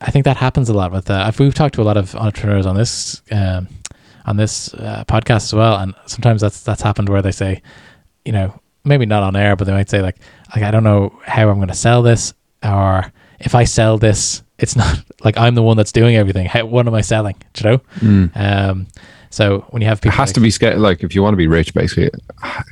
I 0.00 0.10
think 0.10 0.24
that 0.24 0.38
happens 0.38 0.70
a 0.70 0.74
lot 0.74 0.90
with 0.90 1.10
uh, 1.10 1.30
we've 1.38 1.54
talked 1.54 1.74
to 1.74 1.82
a 1.82 1.84
lot 1.84 1.98
of 1.98 2.14
entrepreneurs 2.14 2.64
on 2.64 2.76
this 2.76 3.20
um, 3.30 3.68
on 4.24 4.38
this 4.38 4.72
uh, 4.72 5.04
podcast 5.06 5.44
as 5.44 5.54
well, 5.54 5.76
and 5.76 5.94
sometimes 6.06 6.40
that's 6.40 6.62
that's 6.62 6.80
happened 6.80 7.10
where 7.10 7.20
they 7.20 7.30
say, 7.30 7.60
you 8.24 8.32
know, 8.32 8.58
maybe 8.84 9.04
not 9.04 9.22
on 9.22 9.36
air, 9.36 9.54
but 9.54 9.66
they 9.66 9.72
might 9.72 9.90
say 9.90 10.00
like, 10.00 10.16
like 10.54 10.64
I 10.64 10.70
don't 10.70 10.84
know 10.84 11.18
how 11.26 11.50
I'm 11.50 11.56
going 11.56 11.68
to 11.68 11.74
sell 11.74 12.00
this, 12.00 12.32
or 12.62 13.12
if 13.38 13.54
I 13.54 13.64
sell 13.64 13.98
this, 13.98 14.42
it's 14.58 14.76
not 14.76 15.04
like 15.24 15.36
I'm 15.36 15.54
the 15.54 15.62
one 15.62 15.76
that's 15.76 15.92
doing 15.92 16.16
everything. 16.16 16.46
How, 16.46 16.64
what 16.66 16.86
am 16.86 16.94
I 16.94 17.00
selling? 17.00 17.36
Do 17.52 17.64
you 17.64 17.70
know? 17.70 17.78
Mm. 18.00 18.30
Um, 18.36 18.86
so 19.30 19.66
when 19.70 19.82
you 19.82 19.88
have 19.88 20.00
people, 20.00 20.14
it 20.14 20.18
has 20.18 20.30
like, 20.30 20.34
to 20.34 20.40
be 20.40 20.50
scale. 20.50 20.78
Like 20.78 21.02
if 21.02 21.14
you 21.14 21.22
want 21.22 21.34
to 21.34 21.38
be 21.38 21.46
rich, 21.46 21.74
basically, 21.74 22.04
it 22.04 22.14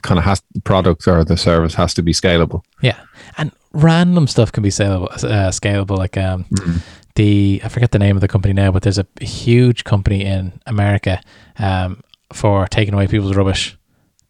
kind 0.03 0.19
of 0.19 0.25
has 0.25 0.43
the 0.55 0.61
product 0.61 1.07
or 1.07 1.25
the 1.25 1.37
service 1.37 1.75
has 1.75 1.95
to 1.95 2.03
be 2.03 2.13
scalable. 2.13 2.63
Yeah, 2.81 2.99
and 3.37 3.53
random 3.73 4.27
stuff 4.27 4.53
can 4.53 4.63
be 4.63 4.71
scalable. 4.71 5.13
Uh, 5.13 5.51
scalable, 5.51 5.99
like 5.99 6.17
um, 6.17 6.45
mm-hmm. 6.45 6.77
the 7.17 7.61
I 7.65 7.69
forget 7.69 7.91
the 7.91 7.99
name 7.99 8.17
of 8.17 8.21
the 8.21 8.29
company 8.29 8.55
now, 8.55 8.71
but 8.71 8.83
there's 8.83 8.99
a 8.99 9.07
huge 9.21 9.85
company 9.85 10.25
in 10.25 10.59
America 10.67 11.21
um, 11.59 12.03
for 12.33 12.67
taking 12.69 12.95
away 12.95 13.09
people's 13.09 13.37
rubbish, 13.37 13.77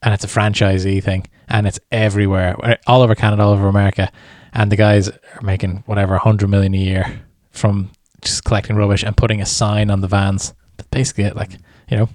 and 0.03 0.13
it's 0.13 0.25
a 0.25 0.29
franchisee 0.29 1.03
thing, 1.03 1.27
and 1.49 1.67
it's 1.67 1.79
everywhere, 1.93 2.79
all 2.87 3.03
over 3.03 3.15
Canada, 3.15 3.43
all 3.43 3.53
over 3.53 3.69
America, 3.69 4.11
and 4.53 4.73
the 4.73 4.77
guys 4.77 5.09
are 5.09 5.43
making 5.43 5.85
whatever 5.87 6.17
hundred 6.19 6.49
million 6.49 6.75
a 6.75 6.79
year 6.79 7.25
from 7.55 7.91
just 8.23 8.45
collecting 8.45 8.77
rubbish 8.77 9.03
and 9.03 9.17
putting 9.17 9.41
a 9.41 9.47
sign 9.47 9.91
on 9.91 10.01
the 10.01 10.09
vans. 10.09 10.55
That's 10.77 10.89
basically 10.91 11.25
it, 11.25 11.37
like 11.37 11.53
you 11.91 11.97
know. 11.97 12.09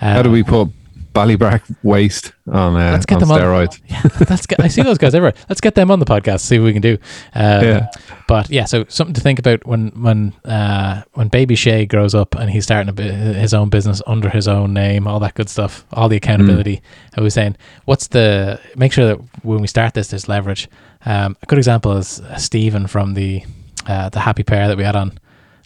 Uh, 0.00 0.12
How 0.14 0.22
do 0.22 0.30
we 0.30 0.42
put 0.42 0.68
Ballybrack 1.14 1.76
waste 1.82 2.32
on, 2.50 2.74
uh, 2.74 2.92
Let's 2.92 3.04
get 3.04 3.16
on 3.16 3.20
them 3.20 3.30
on- 3.32 3.40
steroids? 3.40 3.78
yeah, 3.86 4.00
let's 4.30 4.46
get. 4.46 4.60
I 4.60 4.68
see 4.68 4.82
those 4.82 4.96
guys 4.98 5.14
everywhere. 5.14 5.34
Let's 5.48 5.60
get 5.60 5.74
them 5.74 5.90
on 5.90 5.98
the 5.98 6.06
podcast. 6.06 6.40
See 6.40 6.58
what 6.58 6.64
we 6.66 6.72
can 6.72 6.80
do. 6.82 6.96
Um, 7.34 7.64
Yeah. 7.64 7.86
But 8.26 8.48
yeah, 8.50 8.64
so 8.64 8.86
something 8.88 9.12
to 9.14 9.20
think 9.20 9.38
about 9.38 9.66
when 9.66 9.88
when 10.02 10.32
uh, 10.44 11.02
when 11.12 11.28
baby 11.28 11.54
Shay 11.54 11.84
grows 11.86 12.14
up 12.14 12.34
and 12.34 12.48
he's 12.50 12.64
starting 12.64 12.98
a 12.98 13.02
his 13.02 13.52
own 13.52 13.68
business 13.68 14.00
under 14.06 14.30
his 14.30 14.48
own 14.48 14.72
name, 14.72 15.06
all 15.06 15.20
that 15.20 15.34
good 15.34 15.50
stuff, 15.50 15.84
all 15.92 16.08
the 16.08 16.16
accountability. 16.16 16.80
I 17.16 17.20
was 17.20 17.34
saying, 17.34 17.56
what's 17.84 18.08
the 18.08 18.58
make 18.74 18.92
sure 18.92 19.06
that 19.06 19.18
when 19.44 19.60
we 19.60 19.66
start 19.66 19.92
this, 19.94 20.08
there's 20.08 20.28
leverage. 20.28 20.68
Um, 21.04 21.36
a 21.42 21.46
good 21.46 21.58
example 21.58 21.92
is 21.98 22.20
uh, 22.20 22.36
Stephen 22.36 22.86
from 22.86 23.12
the 23.14 23.42
uh, 23.86 24.08
the 24.08 24.20
Happy 24.20 24.42
Pear 24.42 24.68
that 24.68 24.76
we 24.76 24.84
had 24.84 24.96
on. 24.96 25.18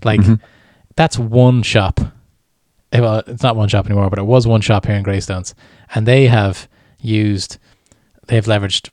Like 0.05 0.21
that's 0.97 1.19
one 1.19 1.63
shop. 1.63 2.01
Eh, 2.93 3.01
well, 3.01 3.23
it's 3.27 3.43
not 3.43 3.57
one 3.57 3.69
shop 3.69 3.87
anymore, 3.87 4.11
but 4.11 4.19
it 4.19 4.25
was 4.25 4.47
one 4.47 4.61
shop 4.61 4.87
here 4.87 4.95
in 4.95 5.03
Greystones, 5.03 5.55
and 5.95 6.07
they 6.07 6.27
have 6.27 6.69
used, 7.01 7.59
they 8.29 8.37
have 8.37 8.47
leveraged 8.47 8.91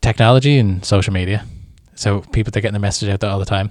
technology 0.00 0.58
and 0.58 0.84
social 0.84 1.12
media, 1.12 1.44
so 1.94 2.20
people 2.32 2.50
they're 2.50 2.62
getting 2.62 2.74
the 2.74 2.78
message 2.78 3.08
out 3.08 3.20
there 3.20 3.30
all 3.30 3.38
the 3.38 3.44
time. 3.44 3.70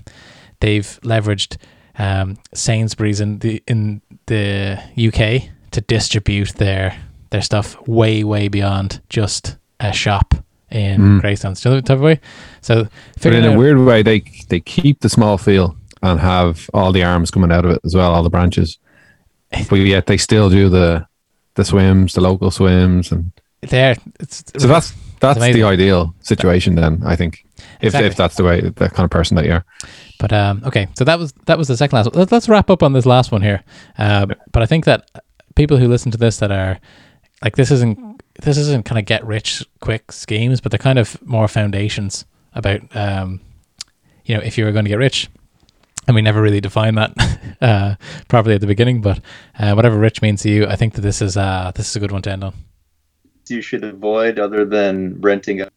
They've 0.60 0.99
leveraged 1.03 1.57
um, 1.97 2.38
Sainsbury's 2.53 3.22
in 3.22 3.39
the 3.39 3.64
in 3.68 4.01
the 4.26 4.80
UK 4.97 5.49
to 5.72 5.81
distribute 5.81 6.53
their 6.55 6.97
their 7.30 7.41
stuff 7.41 7.80
way 7.88 8.23
way 8.23 8.47
beyond 8.47 9.01
just 9.10 9.57
a 9.80 9.93
shop 9.93 10.34
in 10.74 11.20
Greystones. 11.20 11.62
Do 11.62 11.70
you 11.70 11.76
know 11.76 11.82
type 11.82 11.95
of 11.98 12.02
way? 12.02 12.20
So, 12.62 12.88
But 13.22 13.34
in 13.34 13.45
a 13.45 13.52
out- 13.52 13.58
weird 13.58 13.78
way, 13.80 14.02
they 14.04 14.24
they 14.50 14.60
keep 14.60 15.00
the 15.02 15.10
small 15.10 15.38
feel 15.38 15.76
and 16.02 16.20
have 16.20 16.70
all 16.74 16.91
the 16.91 17.04
arms 17.04 17.32
coming 17.32 17.52
out 17.52 17.66
of 17.66 17.72
it 17.72 17.82
as 17.86 17.95
well, 17.95 18.12
all 18.14 18.24
the 18.24 18.30
branches. 18.30 18.78
But 19.70 19.76
yet 19.76 20.08
they 20.08 20.18
still 20.18 20.50
do 20.50 20.70
the 20.70 21.08
the 21.56 21.64
swims, 21.64 22.14
the 22.14 22.22
local 22.22 22.50
swims, 22.52 23.12
and 23.12 23.32
there, 23.62 23.95
so 24.28 24.68
that's 24.68 24.94
that's 25.20 25.40
the 25.40 25.64
ideal 25.64 26.14
situation. 26.22 26.76
Then 26.76 27.02
I 27.06 27.16
think 27.16 27.45
if 27.80 27.84
Exactly. 27.88 28.08
if 28.08 28.16
that's 28.16 28.36
the 28.36 28.44
way 28.44 28.62
the 28.62 28.90
kind 28.90 29.06
of 29.06 29.10
person 29.12 29.36
that 29.36 29.45
you're. 29.45 29.64
But 30.20 30.34
um, 30.34 30.64
okay, 30.66 30.88
so 30.95 31.04
that 31.06 31.20
was 31.20 31.34
that 31.45 31.58
was 31.58 31.68
the 31.68 31.78
second 31.78 31.95
last. 31.98 32.06
One. 32.08 32.20
Let's, 32.20 32.32
let's 32.32 32.50
wrap 32.50 32.70
up 32.70 32.82
on 32.84 32.94
this 32.94 33.06
last 33.06 33.32
one 33.32 33.41
here. 33.41 33.64
Uh, 33.98 34.26
but 34.52 34.64
I 34.64 34.66
think 34.66 34.86
that 34.86 35.10
people 35.56 35.78
who 35.78 35.88
listen 35.88 36.12
to 36.12 36.18
this 36.18 36.38
that 36.40 36.52
are 36.52 36.80
like 37.44 37.56
this 37.56 37.72
isn't 37.72 38.12
this 38.41 38.57
isn't 38.57 38.85
kind 38.85 38.99
of 38.99 39.05
get 39.05 39.26
rich 39.26 39.65
quick 39.80 40.11
schemes, 40.11 40.61
but 40.61 40.72
they're 40.72 40.80
kind 40.80 40.99
of 40.99 41.22
more 41.26 41.47
foundations 41.47 42.26
about 42.53 42.81
um, 42.95 43.41
you 44.26 44.35
know 44.35 44.41
if 44.41 44.57
you 44.57 44.65
were 44.65 44.72
going 44.72 44.85
to 44.85 44.89
get 44.89 44.97
rich. 44.97 45.30
And 46.05 46.15
we 46.15 46.22
never 46.22 46.41
really 46.41 46.60
define 46.60 46.95
that 46.95 47.14
uh, 47.61 47.95
properly 48.27 48.55
at 48.55 48.61
the 48.61 48.68
beginning, 48.68 48.99
but 48.99 49.22
uh, 49.57 49.72
whatever 49.72 49.97
rich 49.97 50.22
means 50.22 50.41
to 50.41 50.49
you, 50.49 50.68
I 50.68 50.76
think 50.76 50.95
that 50.95 51.01
this 51.01 51.22
is 51.22 51.38
uh, 51.38 51.72
this 51.76 51.89
is 51.89 51.95
a 51.95 51.99
good 51.99 52.11
one 52.11 52.22
to 52.23 52.31
end 52.31 52.43
on. 52.43 52.53
You 53.47 53.61
should 53.61 53.85
avoid 53.85 54.38
other 54.38 54.65
than 54.65 55.22
renting 55.22 55.61
a 55.61 55.69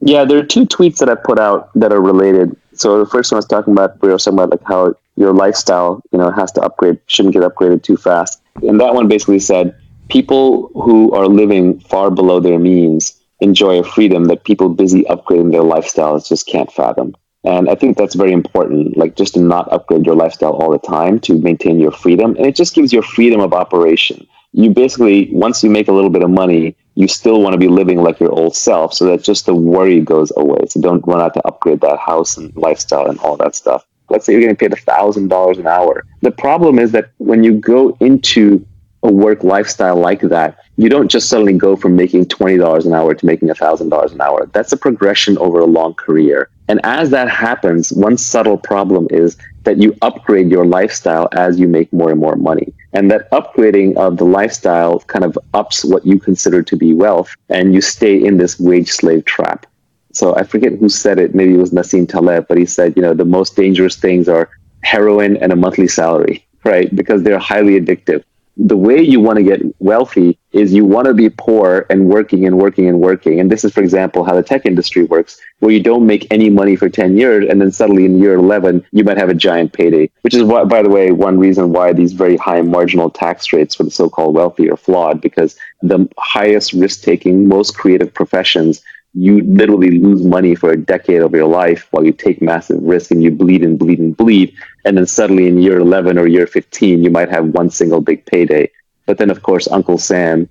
Yeah, 0.00 0.24
there 0.24 0.38
are 0.38 0.42
two 0.42 0.64
tweets 0.64 0.98
that 0.98 1.10
I 1.10 1.16
put 1.16 1.38
out 1.38 1.70
that 1.74 1.92
are 1.92 2.00
related. 2.00 2.56
So 2.72 2.98
the 2.98 3.10
first 3.10 3.30
one 3.30 3.36
was 3.36 3.44
talking 3.44 3.74
about 3.74 4.00
we 4.00 4.08
were 4.08 4.16
talking 4.16 4.38
about 4.38 4.50
like 4.50 4.62
how 4.64 4.94
your 5.16 5.34
lifestyle, 5.34 6.02
you 6.12 6.18
know, 6.18 6.30
has 6.30 6.50
to 6.52 6.62
upgrade, 6.62 6.98
shouldn't 7.06 7.34
get 7.34 7.42
upgraded 7.42 7.82
too 7.82 7.98
fast. 7.98 8.40
And 8.62 8.80
that 8.80 8.94
one 8.94 9.06
basically 9.06 9.40
said 9.40 9.74
people 10.10 10.70
who 10.74 11.12
are 11.12 11.26
living 11.26 11.80
far 11.80 12.10
below 12.10 12.40
their 12.40 12.58
means 12.58 13.16
enjoy 13.40 13.78
a 13.78 13.84
freedom 13.84 14.24
that 14.26 14.44
people 14.44 14.68
busy 14.68 15.02
upgrading 15.04 15.52
their 15.52 15.62
lifestyles 15.62 16.28
just 16.28 16.46
can't 16.46 16.70
fathom. 16.72 17.14
And 17.44 17.70
I 17.70 17.74
think 17.74 17.96
that's 17.96 18.14
very 18.14 18.32
important, 18.32 18.98
like 18.98 19.16
just 19.16 19.34
to 19.34 19.40
not 19.40 19.72
upgrade 19.72 20.04
your 20.04 20.14
lifestyle 20.14 20.52
all 20.52 20.70
the 20.70 20.78
time 20.78 21.18
to 21.20 21.38
maintain 21.38 21.80
your 21.80 21.90
freedom. 21.90 22.36
And 22.36 22.44
it 22.44 22.54
just 22.54 22.74
gives 22.74 22.92
you 22.92 23.00
freedom 23.00 23.40
of 23.40 23.54
operation. 23.54 24.26
You 24.52 24.70
basically, 24.70 25.30
once 25.32 25.62
you 25.62 25.70
make 25.70 25.88
a 25.88 25.92
little 25.92 26.10
bit 26.10 26.22
of 26.22 26.30
money, 26.30 26.76
you 26.96 27.08
still 27.08 27.40
want 27.40 27.54
to 27.54 27.58
be 27.58 27.68
living 27.68 28.02
like 28.02 28.20
your 28.20 28.32
old 28.32 28.54
self 28.54 28.92
so 28.92 29.06
that 29.06 29.22
just 29.22 29.46
the 29.46 29.54
worry 29.54 30.00
goes 30.00 30.32
away. 30.36 30.66
So 30.68 30.80
don't 30.80 31.06
run 31.06 31.20
out 31.20 31.34
to 31.34 31.46
upgrade 31.46 31.80
that 31.80 31.98
house 31.98 32.36
and 32.36 32.54
lifestyle 32.56 33.08
and 33.08 33.18
all 33.20 33.36
that 33.38 33.54
stuff. 33.54 33.86
Let's 34.10 34.26
say 34.26 34.32
you're 34.32 34.42
getting 34.42 34.56
paid 34.56 34.72
$1,000 34.72 35.58
an 35.58 35.66
hour. 35.66 36.04
The 36.20 36.32
problem 36.32 36.78
is 36.78 36.90
that 36.92 37.12
when 37.18 37.44
you 37.44 37.54
go 37.54 37.96
into 38.00 38.66
a 39.02 39.10
work 39.10 39.42
lifestyle 39.42 39.96
like 39.96 40.20
that, 40.20 40.58
you 40.76 40.88
don't 40.88 41.10
just 41.10 41.28
suddenly 41.28 41.54
go 41.54 41.76
from 41.76 41.96
making 41.96 42.26
$20 42.26 42.84
an 42.84 42.92
hour 42.92 43.14
to 43.14 43.26
making 43.26 43.48
$1,000 43.48 44.12
an 44.12 44.20
hour. 44.20 44.46
That's 44.52 44.72
a 44.72 44.76
progression 44.76 45.38
over 45.38 45.60
a 45.60 45.66
long 45.66 45.94
career. 45.94 46.50
And 46.68 46.80
as 46.84 47.10
that 47.10 47.28
happens, 47.28 47.92
one 47.92 48.16
subtle 48.16 48.56
problem 48.56 49.08
is 49.10 49.36
that 49.64 49.78
you 49.78 49.96
upgrade 50.02 50.50
your 50.50 50.64
lifestyle 50.64 51.28
as 51.32 51.58
you 51.58 51.66
make 51.66 51.92
more 51.92 52.10
and 52.10 52.20
more 52.20 52.36
money. 52.36 52.72
And 52.92 53.10
that 53.10 53.30
upgrading 53.30 53.96
of 53.96 54.16
the 54.16 54.24
lifestyle 54.24 55.00
kind 55.00 55.24
of 55.24 55.38
ups 55.54 55.84
what 55.84 56.06
you 56.06 56.18
consider 56.18 56.62
to 56.62 56.76
be 56.76 56.92
wealth, 56.94 57.34
and 57.48 57.74
you 57.74 57.80
stay 57.80 58.22
in 58.22 58.36
this 58.36 58.58
wage 58.58 58.90
slave 58.90 59.24
trap. 59.24 59.66
So 60.12 60.34
I 60.36 60.42
forget 60.42 60.72
who 60.72 60.88
said 60.88 61.18
it. 61.18 61.34
Maybe 61.34 61.54
it 61.54 61.58
was 61.58 61.70
Nassim 61.70 62.08
Taleb, 62.08 62.46
but 62.48 62.58
he 62.58 62.66
said, 62.66 62.94
you 62.96 63.02
know, 63.02 63.14
the 63.14 63.24
most 63.24 63.54
dangerous 63.54 63.96
things 63.96 64.28
are 64.28 64.48
heroin 64.82 65.36
and 65.36 65.52
a 65.52 65.56
monthly 65.56 65.88
salary, 65.88 66.44
right? 66.64 66.94
Because 66.94 67.22
they're 67.22 67.38
highly 67.38 67.80
addictive. 67.80 68.24
The 68.56 68.76
way 68.76 69.00
you 69.00 69.20
want 69.20 69.38
to 69.38 69.42
get 69.42 69.62
wealthy 69.78 70.38
is 70.52 70.72
you 70.72 70.84
want 70.84 71.06
to 71.06 71.14
be 71.14 71.30
poor 71.30 71.86
and 71.88 72.06
working 72.06 72.46
and 72.46 72.58
working 72.58 72.88
and 72.88 73.00
working. 73.00 73.40
And 73.40 73.50
this 73.50 73.64
is, 73.64 73.72
for 73.72 73.80
example, 73.80 74.24
how 74.24 74.34
the 74.34 74.42
tech 74.42 74.66
industry 74.66 75.04
works, 75.04 75.40
where 75.60 75.72
you 75.72 75.82
don't 75.82 76.06
make 76.06 76.26
any 76.30 76.50
money 76.50 76.76
for 76.76 76.88
10 76.88 77.16
years. 77.16 77.46
And 77.48 77.60
then 77.60 77.70
suddenly 77.70 78.04
in 78.04 78.18
year 78.18 78.34
11, 78.34 78.84
you 78.92 79.04
might 79.04 79.16
have 79.16 79.30
a 79.30 79.34
giant 79.34 79.72
payday, 79.72 80.10
which 80.22 80.34
is 80.34 80.42
why, 80.42 80.64
by 80.64 80.82
the 80.82 80.90
way, 80.90 81.12
one 81.12 81.38
reason 81.38 81.72
why 81.72 81.92
these 81.92 82.12
very 82.12 82.36
high 82.36 82.60
marginal 82.60 83.08
tax 83.08 83.52
rates 83.52 83.74
for 83.74 83.84
the 83.84 83.90
so-called 83.90 84.34
wealthy 84.34 84.68
are 84.70 84.76
flawed, 84.76 85.20
because 85.20 85.56
the 85.82 86.08
highest 86.18 86.72
risk 86.72 87.02
taking, 87.02 87.48
most 87.48 87.76
creative 87.76 88.12
professions 88.12 88.82
you 89.12 89.42
literally 89.42 89.98
lose 89.98 90.22
money 90.22 90.54
for 90.54 90.70
a 90.70 90.76
decade 90.76 91.22
of 91.22 91.32
your 91.32 91.46
life 91.46 91.88
while 91.90 92.04
you 92.04 92.12
take 92.12 92.40
massive 92.40 92.80
risk 92.82 93.10
and 93.10 93.22
you 93.22 93.30
bleed 93.30 93.62
and 93.64 93.78
bleed 93.78 93.98
and 93.98 94.16
bleed. 94.16 94.54
And 94.84 94.96
then 94.96 95.06
suddenly 95.06 95.48
in 95.48 95.58
year 95.58 95.78
11 95.78 96.16
or 96.16 96.26
year 96.26 96.46
15, 96.46 97.02
you 97.02 97.10
might 97.10 97.28
have 97.28 97.46
one 97.48 97.70
single 97.70 98.00
big 98.00 98.24
payday. 98.26 98.70
But 99.06 99.18
then, 99.18 99.30
of 99.30 99.42
course, 99.42 99.66
Uncle 99.68 99.98
Sam 99.98 100.48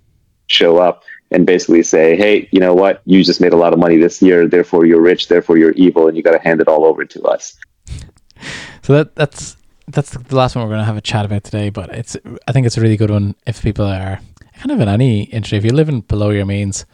show 0.48 0.78
up 0.78 1.04
and 1.32 1.46
basically 1.46 1.84
say, 1.84 2.18
hey, 2.18 2.50
you 2.52 2.60
know 2.60 2.74
what? 2.74 3.02
You 3.06 3.24
just 3.24 3.40
made 3.40 3.54
a 3.54 3.58
lot 3.58 3.72
of 3.72 3.80
money 3.80 3.98
this 3.98 4.22
year. 4.22 4.48
Therefore, 4.48 4.86
you're 4.86 5.02
rich. 5.02 5.30
Therefore, 5.30 5.58
you're 5.58 5.72
evil. 5.72 6.08
And 6.08 6.18
you 6.18 6.24
got 6.24 6.34
to 6.34 6.40
hand 6.40 6.60
it 6.60 6.68
all 6.68 6.86
over 6.86 7.06
to 7.06 7.24
us. 7.24 7.58
So 8.82 8.94
that 8.94 9.16
that's 9.16 9.56
that's 9.88 10.12
the 10.12 10.36
last 10.36 10.56
one 10.56 10.66
we're 10.66 10.72
going 10.72 10.82
to 10.82 10.86
have 10.86 10.98
a 10.98 11.02
chat 11.02 11.26
about 11.26 11.44
today. 11.44 11.70
But 11.70 11.92
it's 11.92 12.18
I 12.48 12.52
think 12.52 12.66
it's 12.66 12.78
a 12.78 12.82
really 12.82 12.98
good 12.98 13.12
one 13.12 13.36
if 13.46 13.62
people 13.62 13.86
are 13.86 14.20
kind 14.56 14.72
of 14.72 14.80
in 14.82 14.90
any 14.90 15.24
industry. 15.24 15.58
If 15.58 15.64
you're 15.64 15.74
living 15.74 16.02
below 16.02 16.32
your 16.32 16.46
means, 16.46 16.86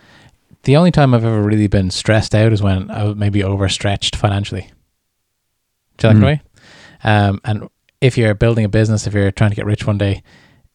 the 0.65 0.75
only 0.75 0.91
time 0.91 1.13
I've 1.13 1.23
ever 1.23 1.41
really 1.41 1.67
been 1.67 1.89
stressed 1.89 2.35
out 2.35 2.51
is 2.53 2.61
when 2.61 2.91
I 2.91 3.03
was 3.05 3.15
maybe 3.15 3.43
overstretched 3.43 4.15
financially. 4.15 4.69
Do 5.97 6.07
you 6.07 6.13
like 6.13 6.19
the 6.19 6.25
way? 6.25 6.41
Um, 7.03 7.39
and 7.43 7.69
if 8.01 8.17
you're 8.17 8.33
building 8.35 8.65
a 8.65 8.69
business, 8.69 9.07
if 9.07 9.13
you're 9.13 9.31
trying 9.31 9.51
to 9.51 9.55
get 9.55 9.65
rich 9.65 9.87
one 9.87 9.97
day, 9.97 10.23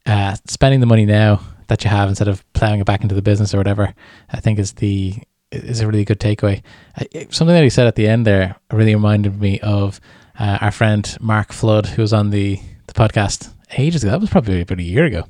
uh, 0.05 0.35
spending 0.47 0.79
the 0.79 0.85
money 0.85 1.05
now 1.05 1.41
that 1.67 1.83
you 1.83 1.89
have 1.89 2.09
instead 2.09 2.27
of 2.27 2.43
plowing 2.53 2.79
it 2.79 2.85
back 2.85 3.01
into 3.01 3.15
the 3.15 3.21
business 3.21 3.53
or 3.53 3.57
whatever, 3.57 3.93
I 4.31 4.39
think 4.39 4.59
is 4.59 4.73
the 4.73 5.15
is 5.51 5.81
a 5.81 5.87
really 5.87 6.05
good 6.05 6.19
takeaway. 6.19 6.63
Uh, 6.97 7.03
Something 7.29 7.55
that 7.55 7.63
he 7.63 7.69
said 7.69 7.85
at 7.85 7.95
the 7.95 8.07
end 8.07 8.25
there 8.25 8.55
really 8.71 8.95
reminded 8.95 9.39
me 9.39 9.59
of 9.59 9.99
uh, 10.39 10.57
our 10.61 10.71
friend 10.71 11.17
Mark 11.19 11.51
Flood, 11.51 11.85
who 11.85 12.01
was 12.01 12.13
on 12.13 12.29
the 12.31 12.59
the 12.87 12.93
podcast 12.93 13.53
ages 13.77 14.03
ago. 14.03 14.11
That 14.11 14.21
was 14.21 14.29
probably 14.29 14.61
about 14.61 14.79
a 14.79 14.83
year 14.83 15.05
ago. 15.05 15.25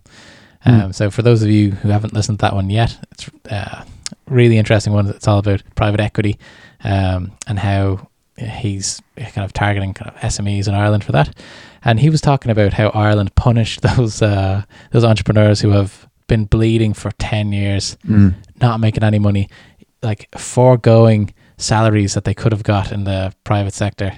Um, 0.66 0.94
So 0.94 1.10
for 1.10 1.24
those 1.24 1.42
of 1.42 1.50
you 1.50 1.72
who 1.72 1.90
haven't 1.90 2.14
listened 2.14 2.40
to 2.40 2.44
that 2.44 2.56
one 2.56 2.70
yet, 2.70 2.98
it's 3.12 3.30
uh, 3.50 3.84
really 4.28 4.58
interesting 4.58 4.94
one. 4.94 5.08
It's 5.08 5.28
all 5.28 5.40
about 5.40 5.64
private 5.76 6.00
equity 6.00 6.38
um, 6.84 7.32
and 7.48 7.60
how 7.60 8.08
he's 8.38 9.02
kind 9.18 9.46
of 9.46 9.54
targeting 9.54 9.94
kind 9.94 10.10
of 10.10 10.22
SMEs 10.22 10.68
in 10.68 10.74
Ireland 10.74 11.04
for 11.04 11.12
that. 11.12 11.38
And 11.84 12.00
he 12.00 12.10
was 12.10 12.22
talking 12.22 12.52
about 12.52 12.74
how 12.74 12.90
Ireland 12.90 13.36
punished 13.36 13.82
those 13.96 14.22
uh, 14.22 14.64
those 14.92 15.04
entrepreneurs 15.04 15.62
who 15.62 15.70
have 15.72 16.08
been 16.28 16.46
bleeding 16.46 16.94
for 16.94 17.12
ten 17.12 17.52
years, 17.52 17.98
not 18.62 18.80
making 18.80 19.04
any 19.04 19.20
money, 19.20 19.50
like 20.02 20.28
foregoing 20.38 21.34
salaries 21.58 22.14
that 22.14 22.24
they 22.24 22.34
could 22.34 22.52
have 22.52 22.64
got 22.64 22.92
in 22.92 23.04
the 23.04 23.34
private 23.44 23.74
sector, 23.74 24.18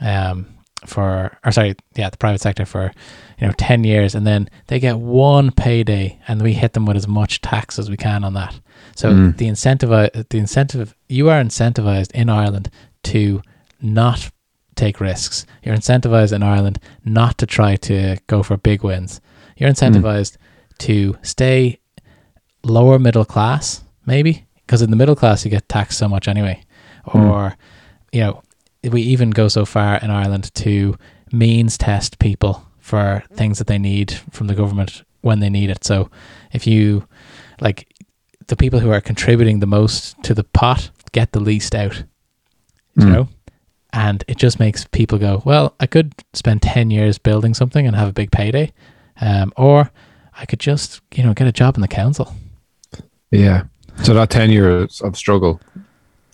um, 0.00 0.46
for 0.86 1.36
or 1.44 1.52
sorry, 1.52 1.74
yeah, 1.96 2.08
the 2.10 2.16
private 2.16 2.40
sector 2.40 2.64
for 2.64 2.92
you 3.40 3.46
know 3.46 3.52
ten 3.56 3.84
years, 3.84 4.14
and 4.14 4.26
then 4.26 4.48
they 4.68 4.78
get 4.80 4.98
one 4.98 5.50
payday, 5.50 6.18
and 6.28 6.42
we 6.42 6.52
hit 6.54 6.72
them 6.72 6.86
with 6.86 6.96
as 6.96 7.08
much 7.08 7.40
tax 7.40 7.78
as 7.78 7.90
we 7.90 7.96
can 7.96 8.24
on 8.24 8.34
that. 8.34 8.58
So 8.96 9.12
the 9.32 9.46
incentive, 9.48 9.90
the 9.90 10.38
incentive, 10.38 10.94
you 11.08 11.28
are 11.30 11.42
incentivized 11.42 12.12
in 12.12 12.28
Ireland 12.28 12.70
to 13.04 13.42
not 13.80 14.30
take 14.76 15.00
risks. 15.00 15.46
You're 15.62 15.76
incentivized 15.76 16.32
in 16.32 16.42
Ireland 16.42 16.78
not 17.04 17.38
to 17.38 17.46
try 17.46 17.76
to 17.76 18.16
go 18.28 18.42
for 18.42 18.56
big 18.56 18.82
wins. 18.84 19.20
You're 19.56 19.70
Hmm. 19.70 19.74
incentivized 19.74 20.36
to 20.78 21.16
stay 21.22 21.80
lower 22.64 22.98
middle 22.98 23.24
class, 23.24 23.82
maybe 24.06 24.46
because 24.66 24.82
in 24.82 24.90
the 24.90 24.96
middle 24.96 25.16
class 25.16 25.44
you 25.44 25.50
get 25.50 25.68
taxed 25.68 25.98
so 25.98 26.08
much 26.08 26.28
anyway, 26.28 26.62
Hmm. 27.06 27.18
or 27.18 27.56
you 28.12 28.20
know 28.20 28.42
we 28.82 29.02
even 29.02 29.30
go 29.30 29.48
so 29.48 29.64
far 29.64 29.96
in 29.98 30.10
Ireland 30.10 30.52
to 30.56 30.96
means 31.32 31.76
test 31.76 32.18
people 32.18 32.64
for 32.78 33.22
things 33.34 33.58
that 33.58 33.66
they 33.66 33.78
need 33.78 34.12
from 34.30 34.46
the 34.46 34.54
government 34.54 35.02
when 35.20 35.40
they 35.40 35.50
need 35.50 35.68
it. 35.70 35.84
So 35.84 36.10
if 36.52 36.66
you 36.66 37.06
like 37.60 37.86
the 38.46 38.56
people 38.56 38.80
who 38.80 38.90
are 38.90 39.00
contributing 39.00 39.60
the 39.60 39.66
most 39.66 40.20
to 40.22 40.32
the 40.34 40.44
pot 40.44 40.90
get 41.12 41.32
the 41.32 41.40
least 41.40 41.74
out, 41.74 42.04
you 42.96 43.04
Mm. 43.04 43.12
know, 43.12 43.28
and 43.92 44.24
it 44.28 44.38
just 44.38 44.58
makes 44.58 44.84
people 44.86 45.18
go, 45.18 45.42
well, 45.44 45.74
I 45.80 45.86
could 45.86 46.12
spend 46.32 46.62
ten 46.62 46.90
years 46.90 47.18
building 47.18 47.54
something 47.54 47.86
and 47.86 47.94
have 47.96 48.08
a 48.08 48.12
big 48.12 48.30
payday, 48.30 48.72
um, 49.20 49.52
or 49.56 49.90
I 50.40 50.46
could 50.46 50.60
just 50.60 51.00
you 51.14 51.22
know 51.24 51.34
get 51.34 51.46
a 51.48 51.52
job 51.52 51.76
in 51.76 51.80
the 51.82 51.88
council. 51.88 52.34
Yeah. 53.30 53.64
So 54.04 54.14
that 54.14 54.30
10 54.30 54.50
years 54.50 55.00
of 55.00 55.16
struggle, 55.16 55.60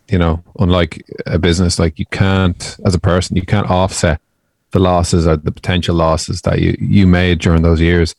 you 0.08 0.18
know, 0.18 0.42
unlike 0.58 1.02
a 1.26 1.38
business, 1.38 1.78
like 1.78 1.98
you 1.98 2.06
can't, 2.06 2.76
as 2.84 2.94
a 2.94 2.98
person, 3.00 3.36
you 3.36 3.42
can't 3.46 3.68
offset 3.70 4.20
the 4.72 4.78
losses 4.78 5.26
or 5.26 5.36
the 5.36 5.52
potential 5.52 5.94
losses 5.94 6.42
that 6.42 6.60
you, 6.60 6.76
you 6.80 7.06
made 7.06 7.38
during 7.38 7.62
those 7.62 7.80
years 7.80 8.14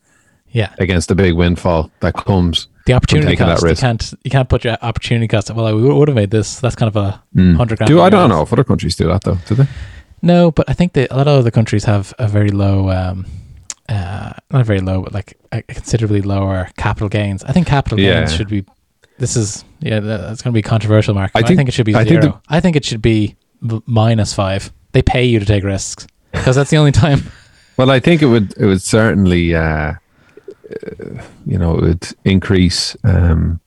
Yeah, 0.52 0.74
against 0.80 1.10
the 1.10 1.16
big 1.16 1.34
windfall 1.34 1.92
that 2.00 2.14
comes. 2.14 2.68
the 2.86 2.94
opportunity 2.94 3.36
cost. 3.36 3.64
You 3.68 3.76
can't 3.76 4.14
you 4.24 4.32
can't 4.32 4.48
put 4.50 4.64
your 4.64 4.78
opportunity 4.82 5.28
cost. 5.28 5.52
Well, 5.52 5.66
I 5.68 5.74
would 5.74 6.08
have 6.08 6.16
made 6.16 6.32
this. 6.32 6.60
That's 6.62 6.76
kind 6.76 6.88
of 6.88 6.96
a 6.96 7.22
hundred 7.58 7.78
grand. 7.78 7.88
Do 7.90 8.02
I 8.02 8.10
don't 8.10 8.30
know 8.30 8.42
if 8.42 8.52
other 8.54 8.64
countries 8.64 8.96
do 8.96 9.08
that 9.08 9.24
though, 9.24 9.38
do 9.48 9.56
they? 9.56 9.68
No, 10.22 10.50
but 10.52 10.68
I 10.70 10.74
think 10.74 10.94
that 10.94 11.12
a 11.12 11.18
lot 11.18 11.28
of 11.28 11.38
other 11.40 11.52
countries 11.52 11.84
have 11.84 12.14
a 12.18 12.28
very 12.28 12.50
low, 12.50 12.90
um, 12.90 13.26
uh, 13.90 14.32
not 14.50 14.62
a 14.62 14.64
very 14.64 14.80
low, 14.80 15.02
but 15.04 15.14
like 15.14 15.38
a 15.52 15.62
considerably 15.64 16.22
lower 16.22 16.70
capital 16.78 17.10
gains. 17.10 17.44
I 17.44 17.52
think 17.52 17.68
capital 17.68 18.00
Yeah. 18.00 18.20
gains 18.22 18.34
should 18.34 18.48
be. 18.48 18.64
This 19.18 19.36
is 19.38 19.64
yeah, 19.80 20.00
that's 20.00 20.42
going 20.42 20.52
to 20.54 20.58
be 20.58 20.62
controversial, 20.62 21.14
Mark. 21.14 21.32
I 21.36 21.40
but 21.42 21.46
I 21.46 21.48
think- 21.48 21.58
think, 21.60 21.70
it 21.70 21.74
should 21.74 21.86
be 21.86 21.96
I 21.96 22.04
zero. 22.04 22.22
think 22.22 22.36
I 22.50 22.60
think 22.60 22.76
it 22.76 22.86
should 22.86 23.02
be 23.02 23.36
minus 23.86 24.34
five. 24.34 24.72
They 24.92 25.02
pay 25.02 25.24
you 25.26 25.40
to 25.40 25.46
take 25.46 25.64
risks 25.64 26.06
because 26.32 26.56
that's 26.56 26.70
the 26.70 26.78
only 26.78 26.92
time. 26.92 27.22
Well, 27.78 27.92
I 27.92 28.00
think 28.00 28.22
it 28.22 28.28
would 28.28 28.54
it 28.58 28.66
would 28.66 28.82
certainly 28.82 29.54
uh, 29.54 29.62
uh, 29.62 29.96
you 31.46 31.58
know 31.58 31.76
it 31.78 31.82
would 31.82 32.08
increase 32.24 32.96
um, 33.04 33.60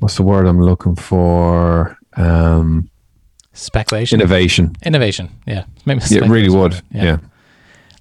what's 0.00 0.16
the 0.16 0.24
word 0.24 0.46
I'm 0.48 0.60
looking 0.60 0.96
for 0.96 1.96
um, 2.16 2.90
Speculation, 3.52 4.20
innovation. 4.20 4.74
innovation. 4.84 5.30
Yeah, 5.46 5.66
maybe 5.86 6.00
Yeah, 6.10 6.24
it 6.24 6.28
really 6.28 6.48
would. 6.50 6.80
Yeah. 6.90 7.18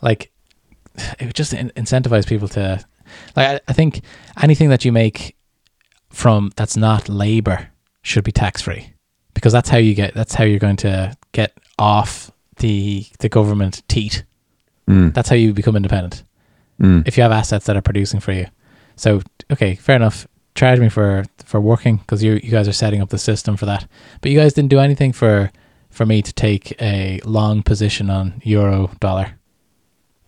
like 0.02 0.32
it 1.20 1.26
would 1.28 1.36
just 1.36 1.54
in- 1.54 1.72
incentivize 1.76 2.26
people 2.28 2.48
to 2.50 2.84
like 3.36 3.48
I, 3.48 3.60
I 3.68 3.74
think 3.74 4.02
anything 4.42 4.70
that 4.70 4.84
you 4.86 4.92
make 4.92 5.36
from 6.14 6.52
that's 6.56 6.78
not 6.78 7.10
labor 7.10 7.70
should 8.04 8.24
be 8.24 8.32
tax 8.32 8.62
free 8.62 8.94
because 9.34 9.52
that's 9.52 9.70
how 9.70 9.78
you 9.78 9.94
get 9.96 10.14
that's 10.14 10.36
how 10.36 10.44
you're 10.44 10.60
going 10.60 10.76
to 10.78 11.16
get 11.32 11.52
off 11.80 12.32
the 12.58 13.06
the 13.20 13.30
government 13.30 13.82
teat 13.88 14.24
Mm. 14.88 15.14
that's 15.14 15.30
how 15.30 15.36
you 15.36 15.54
become 15.54 15.76
independent 15.78 16.24
Mm. 16.80 17.08
if 17.08 17.16
you 17.18 17.24
have 17.24 17.32
assets 17.32 17.66
that 17.68 17.78
are 17.78 17.82
producing 17.82 18.20
for 18.20 18.34
you 18.34 18.48
so 18.98 19.22
okay 19.52 19.76
fair 19.76 19.96
enough 19.96 20.28
charge 20.56 20.80
me 20.80 20.90
for 20.90 21.24
for 21.46 21.62
working 21.62 21.98
because 21.98 22.22
you 22.24 22.34
you 22.44 22.52
guys 22.52 22.68
are 22.68 22.74
setting 22.74 23.02
up 23.02 23.10
the 23.10 23.18
system 23.18 23.56
for 23.58 23.66
that 23.66 23.88
but 24.22 24.30
you 24.32 24.38
guys 24.38 24.54
didn't 24.54 24.70
do 24.70 24.80
anything 24.80 25.14
for 25.14 25.52
for 25.90 26.06
me 26.06 26.22
to 26.22 26.34
take 26.34 26.76
a 26.82 27.20
long 27.26 27.64
position 27.64 28.10
on 28.10 28.42
euro 28.44 28.92
dollar 29.00 29.28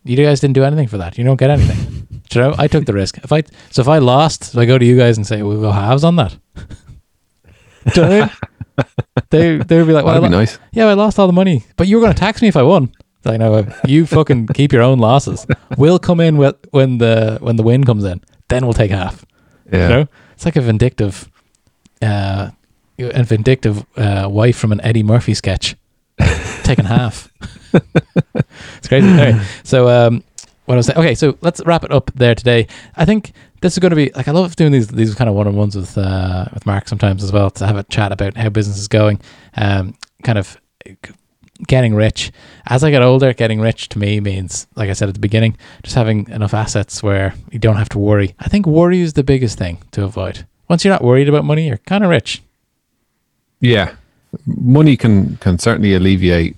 you 0.06 0.16
guys 0.16 0.40
didn't 0.40 0.54
do 0.54 0.64
anything 0.64 0.88
for 0.88 1.00
that. 1.00 1.18
You 1.18 1.24
don't 1.24 1.40
get 1.40 1.50
anything. 1.50 2.08
Do 2.30 2.40
you 2.40 2.46
know, 2.46 2.56
I 2.58 2.68
took 2.68 2.86
the 2.86 2.94
risk. 2.94 3.18
If 3.20 3.32
I 3.32 3.44
so 3.72 3.82
if 3.82 3.88
I 3.88 4.00
lost, 4.00 4.54
do 4.54 4.60
I 4.60 4.66
go 4.66 4.78
to 4.78 4.86
you 4.86 4.98
guys 4.98 5.18
and 5.18 5.26
say 5.26 5.42
we'll 5.44 5.62
go 5.62 5.72
halves 5.72 6.04
on 6.04 6.16
that. 6.18 6.36
Do 7.94 8.02
you 8.02 8.08
know 8.08 8.14
I 8.18 8.20
mean? 8.20 8.86
They 9.30 9.58
they 9.58 9.78
would 9.78 9.88
be 9.88 9.94
like, 9.94 10.06
well, 10.06 10.16
That'd 10.16 10.26
I 10.26 10.30
be 10.30 10.36
nice. 10.36 10.60
yeah, 10.74 10.88
I 10.88 10.94
lost 10.94 11.20
all 11.20 11.28
the 11.28 11.34
money, 11.34 11.66
but 11.78 11.88
you 11.88 11.98
were 11.98 12.02
going 12.02 12.14
to 12.14 12.20
tax 12.20 12.42
me 12.42 12.48
if 12.48 12.58
I 12.58 12.64
won. 12.64 12.92
I 13.26 13.38
know 13.38 13.66
you 13.86 14.06
fucking 14.06 14.48
keep 14.48 14.72
your 14.72 14.82
own 14.84 15.00
losses. 15.00 15.48
We'll 15.78 16.00
come 16.00 16.20
in 16.20 16.38
with, 16.38 16.56
when 16.72 16.98
the 17.00 17.38
when 17.42 17.56
the 17.56 17.64
win 17.64 17.84
comes 17.84 18.04
in, 18.04 18.22
then 18.50 18.66
we'll 18.66 18.74
take 18.74 18.92
half. 18.92 19.26
Yeah. 19.72 19.84
You 19.84 19.90
know, 19.96 20.08
it's 20.34 20.46
like 20.46 20.56
a 20.56 20.62
vindictive, 20.62 21.30
uh, 22.02 22.52
a 23.00 23.24
vindictive 23.24 23.86
uh, 23.98 24.28
wife 24.30 24.58
from 24.58 24.72
an 24.72 24.82
Eddie 24.82 25.04
Murphy 25.04 25.34
sketch, 25.34 25.76
taking 26.64 26.86
half. 26.86 27.32
it's 27.74 28.88
crazy. 28.88 29.08
Anyway, 29.08 29.44
so 29.64 29.90
um, 29.90 30.24
what 30.66 30.76
I 30.76 30.78
was 30.78 30.86
saying. 30.88 31.00
Okay, 31.00 31.16
so 31.16 31.38
let's 31.42 31.62
wrap 31.66 31.84
it 31.84 31.92
up 31.92 32.12
there 32.16 32.36
today. 32.36 32.68
I 32.96 33.06
think 33.06 33.34
this 33.62 33.74
is 33.74 33.80
going 33.80 33.92
to 33.92 33.96
be 33.96 34.12
like 34.16 34.28
I 34.28 34.32
love 34.32 34.56
doing 34.56 34.72
these 34.72 34.88
these 34.88 35.16
kind 35.16 35.30
of 35.30 35.36
one 35.36 35.48
on 35.48 35.56
ones 35.56 35.76
with 35.76 35.98
uh, 35.98 36.46
with 36.54 36.66
Mark 36.66 36.88
sometimes 36.88 37.24
as 37.24 37.32
well 37.32 37.50
to 37.52 37.66
have 37.66 37.78
a 37.78 37.84
chat 37.84 38.12
about 38.12 38.38
how 38.38 38.50
business 38.50 38.78
is 38.78 38.88
going. 38.88 39.22
Um, 39.56 39.96
kind 40.24 40.38
of 40.38 40.58
getting 41.68 41.96
rich. 41.96 42.32
As 42.68 42.84
I 42.84 42.92
get 42.92 43.02
older, 43.02 43.34
getting 43.34 43.62
rich 43.62 43.90
to 43.90 44.00
me 44.00 44.20
means, 44.20 44.68
like 44.76 44.90
I 44.90 44.94
said 44.94 45.08
at 45.08 45.16
the 45.16 45.22
beginning, 45.22 45.58
just 45.84 45.96
having 45.96 46.28
enough 46.30 46.54
assets 46.54 47.02
where 47.02 47.34
you 47.52 47.60
don't 47.60 47.78
have 47.78 47.90
to 47.90 48.00
worry. 48.00 48.36
I 48.40 48.50
think 48.50 48.66
worry 48.66 49.02
is 49.02 49.14
the 49.14 49.24
biggest 49.24 49.58
thing 49.58 49.82
to 49.92 50.04
avoid. 50.04 50.46
Once 50.68 50.84
you're 50.84 50.94
not 50.94 51.04
worried 51.04 51.30
about 51.30 51.46
money, 51.46 51.68
you're 51.68 51.78
kind 51.78 52.04
of 52.04 52.10
rich. 52.10 52.42
Yeah. 53.60 53.96
Money 54.46 54.98
can 54.98 55.38
can 55.38 55.60
certainly 55.60 55.94
alleviate 55.94 56.56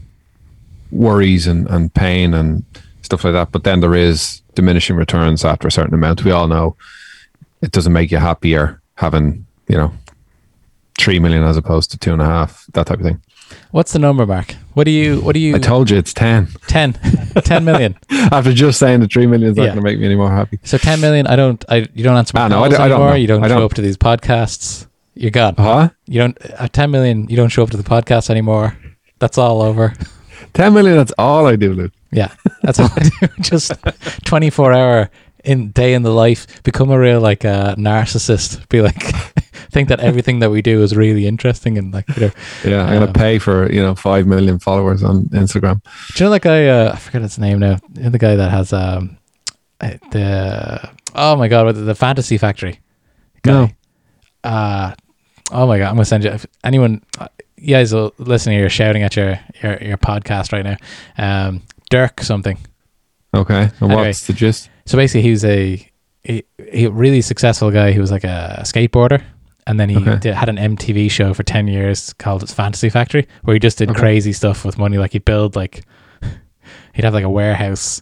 worries 0.92 1.46
and, 1.46 1.68
and 1.70 1.94
pain 1.94 2.34
and 2.34 2.64
stuff 3.08 3.24
like 3.24 3.34
that. 3.34 3.52
But 3.52 3.64
then 3.64 3.80
there 3.80 3.96
is 3.96 4.42
diminishing 4.56 4.96
returns 4.96 5.44
after 5.44 5.68
a 5.68 5.72
certain 5.72 5.94
amount. 5.96 6.24
We 6.24 6.32
all 6.32 6.48
know 6.48 6.76
it 7.62 7.72
doesn't 7.72 7.94
make 7.94 8.12
you 8.12 8.18
happier 8.20 8.82
having, 8.96 9.46
you 9.68 9.78
know, 9.78 9.92
three 11.00 11.20
million 11.20 11.44
as 11.44 11.58
opposed 11.58 11.92
to 11.92 11.98
two 11.98 12.14
and 12.14 12.22
a 12.22 12.26
half, 12.26 12.66
that 12.74 12.88
type 12.88 13.00
of 13.00 13.06
thing. 13.06 13.22
What's 13.72 13.94
the 13.94 14.00
number, 14.00 14.26
Mark? 14.26 14.56
What 14.74 14.84
do 14.84 14.92
you? 14.92 15.22
What 15.22 15.34
do 15.34 15.40
you? 15.40 15.56
I 15.56 15.60
told 15.60 15.90
you 15.90 15.98
it's 15.98 16.14
10. 16.14 16.48
10. 16.68 16.94
10 16.94 17.64
million. 17.66 17.98
After 18.10 18.52
just 18.52 18.78
saying 18.78 19.00
the 19.00 19.08
three 19.08 19.26
million 19.26 19.50
is 19.52 19.56
not 19.58 19.64
Yeah. 19.64 19.70
going 19.70 19.78
to 19.80 19.84
make 19.84 20.00
me 20.00 20.06
any 20.06 20.16
more 20.16 20.30
happy. 20.30 20.60
So 20.64 20.78
ten 20.78 21.00
million. 21.00 21.28
I 21.28 21.36
don't. 21.38 21.64
I 21.70 21.88
you 21.94 22.04
don't 22.04 22.18
answer 22.18 22.34
my 22.36 22.42
Ah, 22.42 22.48
no, 22.50 22.64
I 22.64 22.70
don't- 22.70 22.82
I 22.82 22.88
don't 22.90 23.22
You 23.22 23.28
don't 23.28 23.44
I 23.44 23.48
show 23.48 23.54
don't. 23.56 23.64
up 23.64 23.74
to 23.76 23.82
these 23.82 23.96
podcasts. 23.98 24.86
You're 25.16 25.32
gone. 25.32 25.56
Huh? 25.58 25.90
You 26.08 26.20
don't. 26.20 26.38
At 26.60 26.74
ten 26.74 26.92
million, 26.92 27.28
you 27.30 27.38
don't 27.38 27.48
show 27.50 27.64
up 27.64 27.70
to 27.72 27.78
the 27.78 27.84
podcast 27.84 28.30
anymore. 28.30 28.78
That's 29.20 29.38
all 29.38 29.62
over. 29.62 29.94
10 30.54 30.74
million, 30.74 30.98
that's 30.98 31.14
all 31.18 31.46
I 31.48 31.56
do, 31.56 31.74
Luke. 31.74 31.94
Yeah, 32.12 32.32
that's 32.62 32.80
all 32.80 32.90
I 32.96 33.04
do. 33.04 33.28
Just 33.42 33.72
twenty 34.24 34.50
four 34.50 34.72
hour 34.72 35.10
in 35.44 35.72
day 35.72 35.94
in 35.94 36.04
the 36.04 36.12
life. 36.12 36.64
Become 36.64 36.90
a 36.90 36.98
real 37.00 37.20
like 37.20 37.44
uh, 37.44 37.76
narcissist. 37.76 38.68
Be 38.70 38.82
like, 38.82 38.96
think 39.72 39.90
that 39.90 40.00
everything 40.00 40.40
that 40.40 40.50
we 40.50 40.62
do 40.62 40.82
is 40.84 40.96
really 40.96 41.28
interesting 41.28 41.78
and 41.78 41.94
like 41.94 42.08
you 42.16 42.22
know. 42.28 42.32
Yeah, 42.64 42.86
I'm 42.86 43.04
Um, 43.04 43.14
to 43.14 43.20
pay 43.20 43.40
for, 43.40 43.72
you 43.72 43.82
know, 43.82 43.94
5 43.96 44.26
million 44.26 44.60
followers 44.60 45.04
on 45.04 45.26
Instagram. 45.26 45.82
Do 46.16 46.24
you 46.24 46.30
know 46.30 46.32
that 46.32 46.42
guy? 46.42 46.68
Uh, 46.68 46.94
I 46.94 46.98
forget 46.98 47.22
his 47.22 47.38
name 47.38 47.60
now. 47.60 47.78
You 47.96 48.04
know 48.04 48.10
the 48.10 48.18
guy 48.20 48.36
that 48.36 48.50
has 48.52 48.74
um 48.74 49.18
uh, 49.82 49.98
the 50.12 50.90
oh 51.14 51.36
my 51.36 51.48
god, 51.48 51.76
the 51.76 51.96
Fantasy 51.96 52.38
Factory. 52.38 52.80
Guy. 53.44 53.52
No. 53.52 53.70
Uh 54.44 54.94
oh 55.52 55.68
my 55.68 55.78
god, 55.78 55.90
I'm 55.90 55.96
gonna 55.96 56.06
send 56.06 56.24
you. 56.24 56.32
If 56.32 56.46
anyone, 56.64 57.04
you 57.58 57.74
guys 57.76 57.94
will 57.94 58.14
you're 58.20 58.70
shouting 58.70 59.04
at 59.04 59.16
your 59.16 59.40
your 59.64 59.78
your 59.82 59.98
podcast 59.98 60.52
right 60.52 60.64
now. 60.66 60.78
Um, 61.48 61.64
Dirk 61.90 62.22
something. 62.22 62.58
Okay. 63.34 63.64
And 63.64 63.74
Anyway. 63.92 64.08
what's 64.08 64.28
the 64.28 64.34
gist? 64.34 64.70
So 64.86 64.98
basically, 64.98 65.22
he 65.24 65.32
was 65.32 65.46
a 65.46 65.90
a, 66.28 66.44
a 66.72 66.88
really 66.88 67.22
successful 67.22 67.72
guy. 67.72 67.92
He 67.92 68.00
was 68.00 68.12
like 68.12 68.24
a 68.24 68.62
skateboarder, 68.64 69.24
and 69.66 69.80
then 69.80 69.90
he 69.90 69.98
Okay. 69.98 70.18
did, 70.20 70.34
had 70.36 70.50
an 70.50 70.58
MTV 70.58 71.10
show 71.10 71.34
for 71.34 71.44
ten 71.44 71.68
years 71.68 72.14
called 72.14 72.44
its 72.44 72.54
Fantasy 72.54 72.90
Factory, 72.90 73.28
where 73.44 73.54
he 73.54 73.60
just 73.60 73.78
did 73.78 73.90
Okay. 73.92 74.00
crazy 74.00 74.34
stuff 74.34 74.66
with 74.66 74.78
money. 74.78 74.98
Like 74.98 75.14
he'd 75.14 75.26
build 75.26 75.56
like 75.56 75.84
he'd 76.94 77.06
have 77.06 77.14
like 77.14 77.24
a 77.24 77.30
warehouse, 77.30 78.02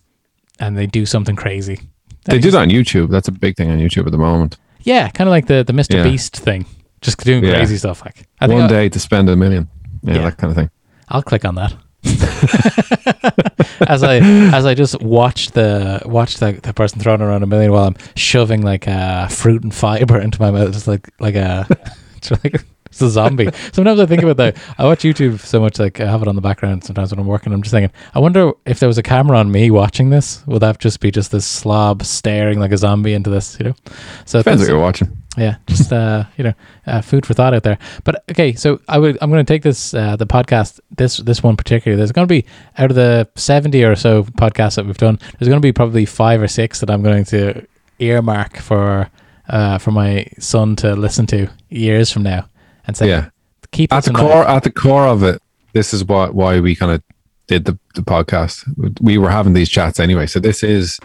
and 0.60 0.77
they 0.77 0.88
do 0.88 1.06
something 1.06 1.36
crazy. 1.36 1.80
They 2.26 2.40
do 2.40 2.49
that 2.52 2.61
on 2.61 2.69
YouTube. 2.69 3.10
That's 3.10 3.27
a 3.27 3.32
big 3.32 3.56
thing 3.56 3.69
on 3.69 3.77
YouTube 3.77 4.07
at 4.07 4.11
the 4.11 4.18
moment. 4.18 4.57
Yeah, 4.82 5.10
kind 5.10 5.27
of 5.27 5.32
like 5.32 5.45
the 5.48 5.64
the 5.64 5.73
Mr. 5.73 5.95
Yeah. 5.95 6.03
Beast 6.03 6.36
thing, 6.38 6.65
just 7.06 7.23
doing 7.23 7.44
Yeah. 7.44 7.56
crazy 7.56 7.77
stuff. 7.77 8.03
Like 8.03 8.27
I 8.41 8.48
One 8.48 8.64
I'll, 8.64 8.68
day 8.68 8.90
to 8.90 8.99
spend 8.99 9.30
a 9.30 9.36
million. 9.36 9.68
Yeah, 10.03 10.15
Yeah. 10.15 10.22
that 10.23 10.38
kind 10.38 10.52
of 10.52 10.57
thing. 10.57 10.69
I'll 11.07 11.23
click 11.23 11.45
on 11.45 11.56
that. 11.56 11.73
as 13.88 14.03
I 14.03 14.18
as 14.53 14.65
I 14.65 14.73
just 14.76 15.02
watch 15.02 15.52
the 15.52 16.02
watch 16.06 16.38
the, 16.38 16.53
the 16.61 16.73
person 16.73 16.99
throwing 16.99 17.22
around 17.22 17.44
a 17.44 17.48
million 17.48 17.72
while 17.72 17.86
I'm 17.88 17.95
shoving 18.15 18.61
like 18.61 18.88
uh, 18.88 19.27
fruit 19.27 19.64
and 19.64 19.73
fiber 19.73 20.19
into 20.26 20.40
my 20.41 20.52
mouth, 20.52 20.72
just 20.72 20.88
like 20.88 21.10
like 21.19 21.36
a 21.36 21.68
like 22.44 22.64
it's 22.95 23.01
a 23.01 23.09
zombie. 23.09 23.49
Sometimes 23.73 23.99
I 23.99 24.05
think 24.05 24.23
about 24.23 24.38
that. 24.38 24.55
I 24.77 24.85
watch 24.85 24.99
YouTube 25.03 25.39
so 25.41 25.59
much, 25.59 25.80
like 25.80 25.99
I 25.99 26.09
have 26.09 26.22
it 26.22 26.30
on 26.30 26.35
the 26.35 26.41
background 26.41 26.85
sometimes 26.85 27.11
when 27.11 27.19
I'm 27.19 27.27
working. 27.27 27.51
I'm 27.51 27.61
just 27.61 27.73
thinking, 27.73 27.91
I 28.13 28.19
wonder 28.19 28.53
if 28.65 28.80
there 28.80 28.88
was 28.88 28.97
a 28.97 29.03
camera 29.03 29.38
on 29.38 29.51
me 29.51 29.69
watching 29.69 30.11
this, 30.11 30.47
would 30.47 30.61
that 30.61 30.80
just 30.80 31.01
be 31.01 31.11
just 31.11 31.30
this 31.30 31.45
slob 31.45 32.03
staring 32.03 32.57
like 32.57 32.72
a 32.72 32.77
zombie 32.77 33.11
into 33.11 33.30
this, 33.30 33.57
you 33.59 33.65
know? 33.65 33.76
So 34.23 34.39
Depends 34.39 34.61
what 34.61 34.69
you're 34.69 34.80
watching. 34.80 35.17
yeah, 35.38 35.57
just 35.67 35.91
uh, 35.91 36.23
you 36.38 36.45
know, 36.45 36.53
uh, 36.88 37.01
food 37.01 37.26
for 37.26 37.34
thought 37.34 37.53
out 37.53 37.63
there. 37.63 37.77
But 38.05 38.23
okay, 38.31 38.53
so 38.53 38.80
I 38.88 38.97
would 38.97 39.17
I'm 39.22 39.30
going 39.30 39.45
to 39.45 39.53
take 39.53 39.63
this 39.63 39.93
uh, 39.93 40.15
the 40.15 40.26
podcast 40.26 40.80
this 40.95 41.17
this 41.17 41.43
one 41.43 41.57
particularly. 41.57 41.97
There's 41.97 42.13
going 42.13 42.27
to 42.30 42.34
be 42.34 42.45
out 42.77 42.91
of 42.91 42.95
the 42.95 43.27
seventy 43.35 43.84
or 43.84 43.97
so 43.97 44.23
podcasts 44.23 44.76
that 44.77 44.85
we've 44.85 44.97
done. 44.97 45.19
There's 45.38 45.49
going 45.49 45.61
to 45.61 45.65
be 45.65 45.73
probably 45.73 46.05
five 46.05 46.41
or 46.41 46.47
six 46.47 46.80
that 46.80 46.89
I'm 46.89 47.03
going 47.03 47.26
to 47.26 47.67
earmark 47.99 48.55
for 48.55 49.09
uh, 49.49 49.80
for 49.80 49.91
my 49.91 50.27
son 50.39 50.77
to 50.77 50.95
listen 50.95 51.27
to 51.27 51.49
years 51.69 52.09
from 52.09 52.23
now 52.23 52.47
and 52.87 52.95
say, 52.97 53.09
Yeah. 53.09 53.29
keep 53.71 53.91
At 53.93 54.05
the 54.05 54.11
core, 54.11 54.43
mind." 54.43 54.49
at 54.57 54.63
the 54.63 54.71
core 54.71 55.07
of 55.07 55.23
it, 55.23 55.41
this 55.73 55.93
is 55.93 56.03
what 56.05 56.33
why 56.33 56.59
we 56.59 56.75
kind 56.75 56.91
of 56.91 57.03
did 57.47 57.65
the, 57.65 57.77
the 57.95 58.01
podcast. 58.01 58.63
We 59.01 59.17
were 59.17 59.29
having 59.29 59.53
these 59.53 59.69
chats 59.69 59.99
anyway, 59.99 60.27
so 60.27 60.39
this 60.39 60.63
is 60.63 60.99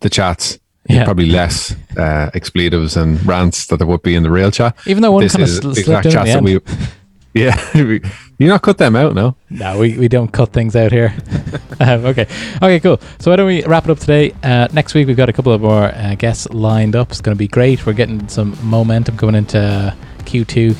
the 0.00 0.10
chats. 0.10 0.58
Yeah. 0.88 1.04
Probably 1.04 1.26
less 1.26 1.74
uh, 1.96 2.30
expletives 2.34 2.94
and 2.94 3.24
rants 3.24 3.68
that 3.68 3.78
there 3.78 3.86
would 3.86 4.02
be 4.02 4.14
in 4.14 4.22
the 4.22 4.30
real 4.30 4.50
chat. 4.50 4.76
Even 4.86 5.02
though 5.02 5.12
one 5.12 5.22
this 5.22 5.32
kind 5.32 5.44
of 5.44 5.48
sl- 5.48 5.70
exact 5.70 6.10
chats 6.10 6.34
that 6.34 6.42
we. 6.42 6.60
Yeah, 7.34 7.58
you 7.74 8.00
not 8.38 8.62
cut 8.62 8.78
them 8.78 8.94
out, 8.94 9.16
no? 9.16 9.34
No, 9.50 9.80
we, 9.80 9.98
we 9.98 10.06
don't 10.06 10.32
cut 10.32 10.52
things 10.52 10.76
out 10.76 10.92
here. 10.92 11.12
um, 11.80 12.06
okay. 12.06 12.28
Okay, 12.56 12.78
cool. 12.78 13.00
So 13.18 13.32
why 13.32 13.36
don't 13.36 13.48
we 13.48 13.64
wrap 13.64 13.86
it 13.86 13.90
up 13.90 13.98
today? 13.98 14.32
Uh, 14.44 14.68
next 14.72 14.94
week, 14.94 15.08
we've 15.08 15.16
got 15.16 15.28
a 15.28 15.32
couple 15.32 15.52
of 15.52 15.60
more 15.60 15.86
uh, 15.86 16.14
guests 16.14 16.48
lined 16.50 16.94
up. 16.94 17.10
It's 17.10 17.20
going 17.20 17.34
to 17.34 17.38
be 17.38 17.48
great. 17.48 17.84
We're 17.86 17.92
getting 17.92 18.28
some 18.28 18.56
momentum 18.62 19.16
going 19.16 19.34
into 19.34 19.92
Q2, 20.20 20.74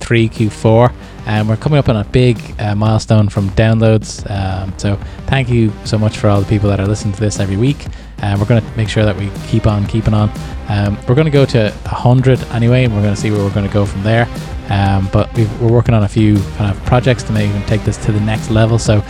Q3, 0.00 0.30
Q4. 0.30 0.94
And 1.26 1.48
we're 1.48 1.56
coming 1.56 1.78
up 1.78 1.88
on 1.88 1.96
a 1.96 2.04
big 2.04 2.38
uh, 2.58 2.74
milestone 2.74 3.28
from 3.28 3.50
downloads. 3.50 4.28
Um, 4.30 4.76
so 4.78 4.96
thank 5.26 5.48
you 5.48 5.72
so 5.84 5.98
much 5.98 6.18
for 6.18 6.28
all 6.28 6.40
the 6.40 6.48
people 6.48 6.68
that 6.70 6.80
are 6.80 6.86
listening 6.86 7.14
to 7.14 7.20
this 7.20 7.38
every 7.38 7.56
week. 7.56 7.86
And 8.18 8.38
we're 8.40 8.46
going 8.46 8.62
to 8.62 8.76
make 8.76 8.88
sure 8.88 9.04
that 9.04 9.16
we 9.16 9.30
keep 9.46 9.66
on 9.66 9.86
keeping 9.86 10.14
on. 10.14 10.30
Um, 10.68 10.98
we're 11.08 11.14
going 11.14 11.26
to 11.26 11.30
go 11.30 11.44
to 11.46 11.70
100 11.70 12.42
anyway, 12.50 12.84
and 12.84 12.94
we're 12.94 13.02
going 13.02 13.14
to 13.14 13.20
see 13.20 13.30
where 13.30 13.42
we're 13.42 13.54
going 13.54 13.66
to 13.66 13.72
go 13.72 13.86
from 13.86 14.02
there. 14.02 14.28
Um, 14.68 15.08
but 15.12 15.32
we've, 15.34 15.60
we're 15.60 15.72
working 15.72 15.94
on 15.94 16.04
a 16.04 16.08
few 16.08 16.38
kind 16.56 16.74
of 16.74 16.84
projects 16.84 17.22
to 17.24 17.32
maybe 17.32 17.50
even 17.50 17.62
take 17.66 17.82
this 17.84 17.96
to 18.04 18.12
the 18.12 18.20
next 18.20 18.50
level. 18.50 18.78
So 18.78 19.02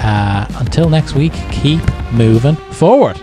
uh, 0.00 0.46
until 0.58 0.88
next 0.88 1.14
week, 1.14 1.32
keep 1.50 1.80
moving 2.12 2.56
forward. 2.72 3.20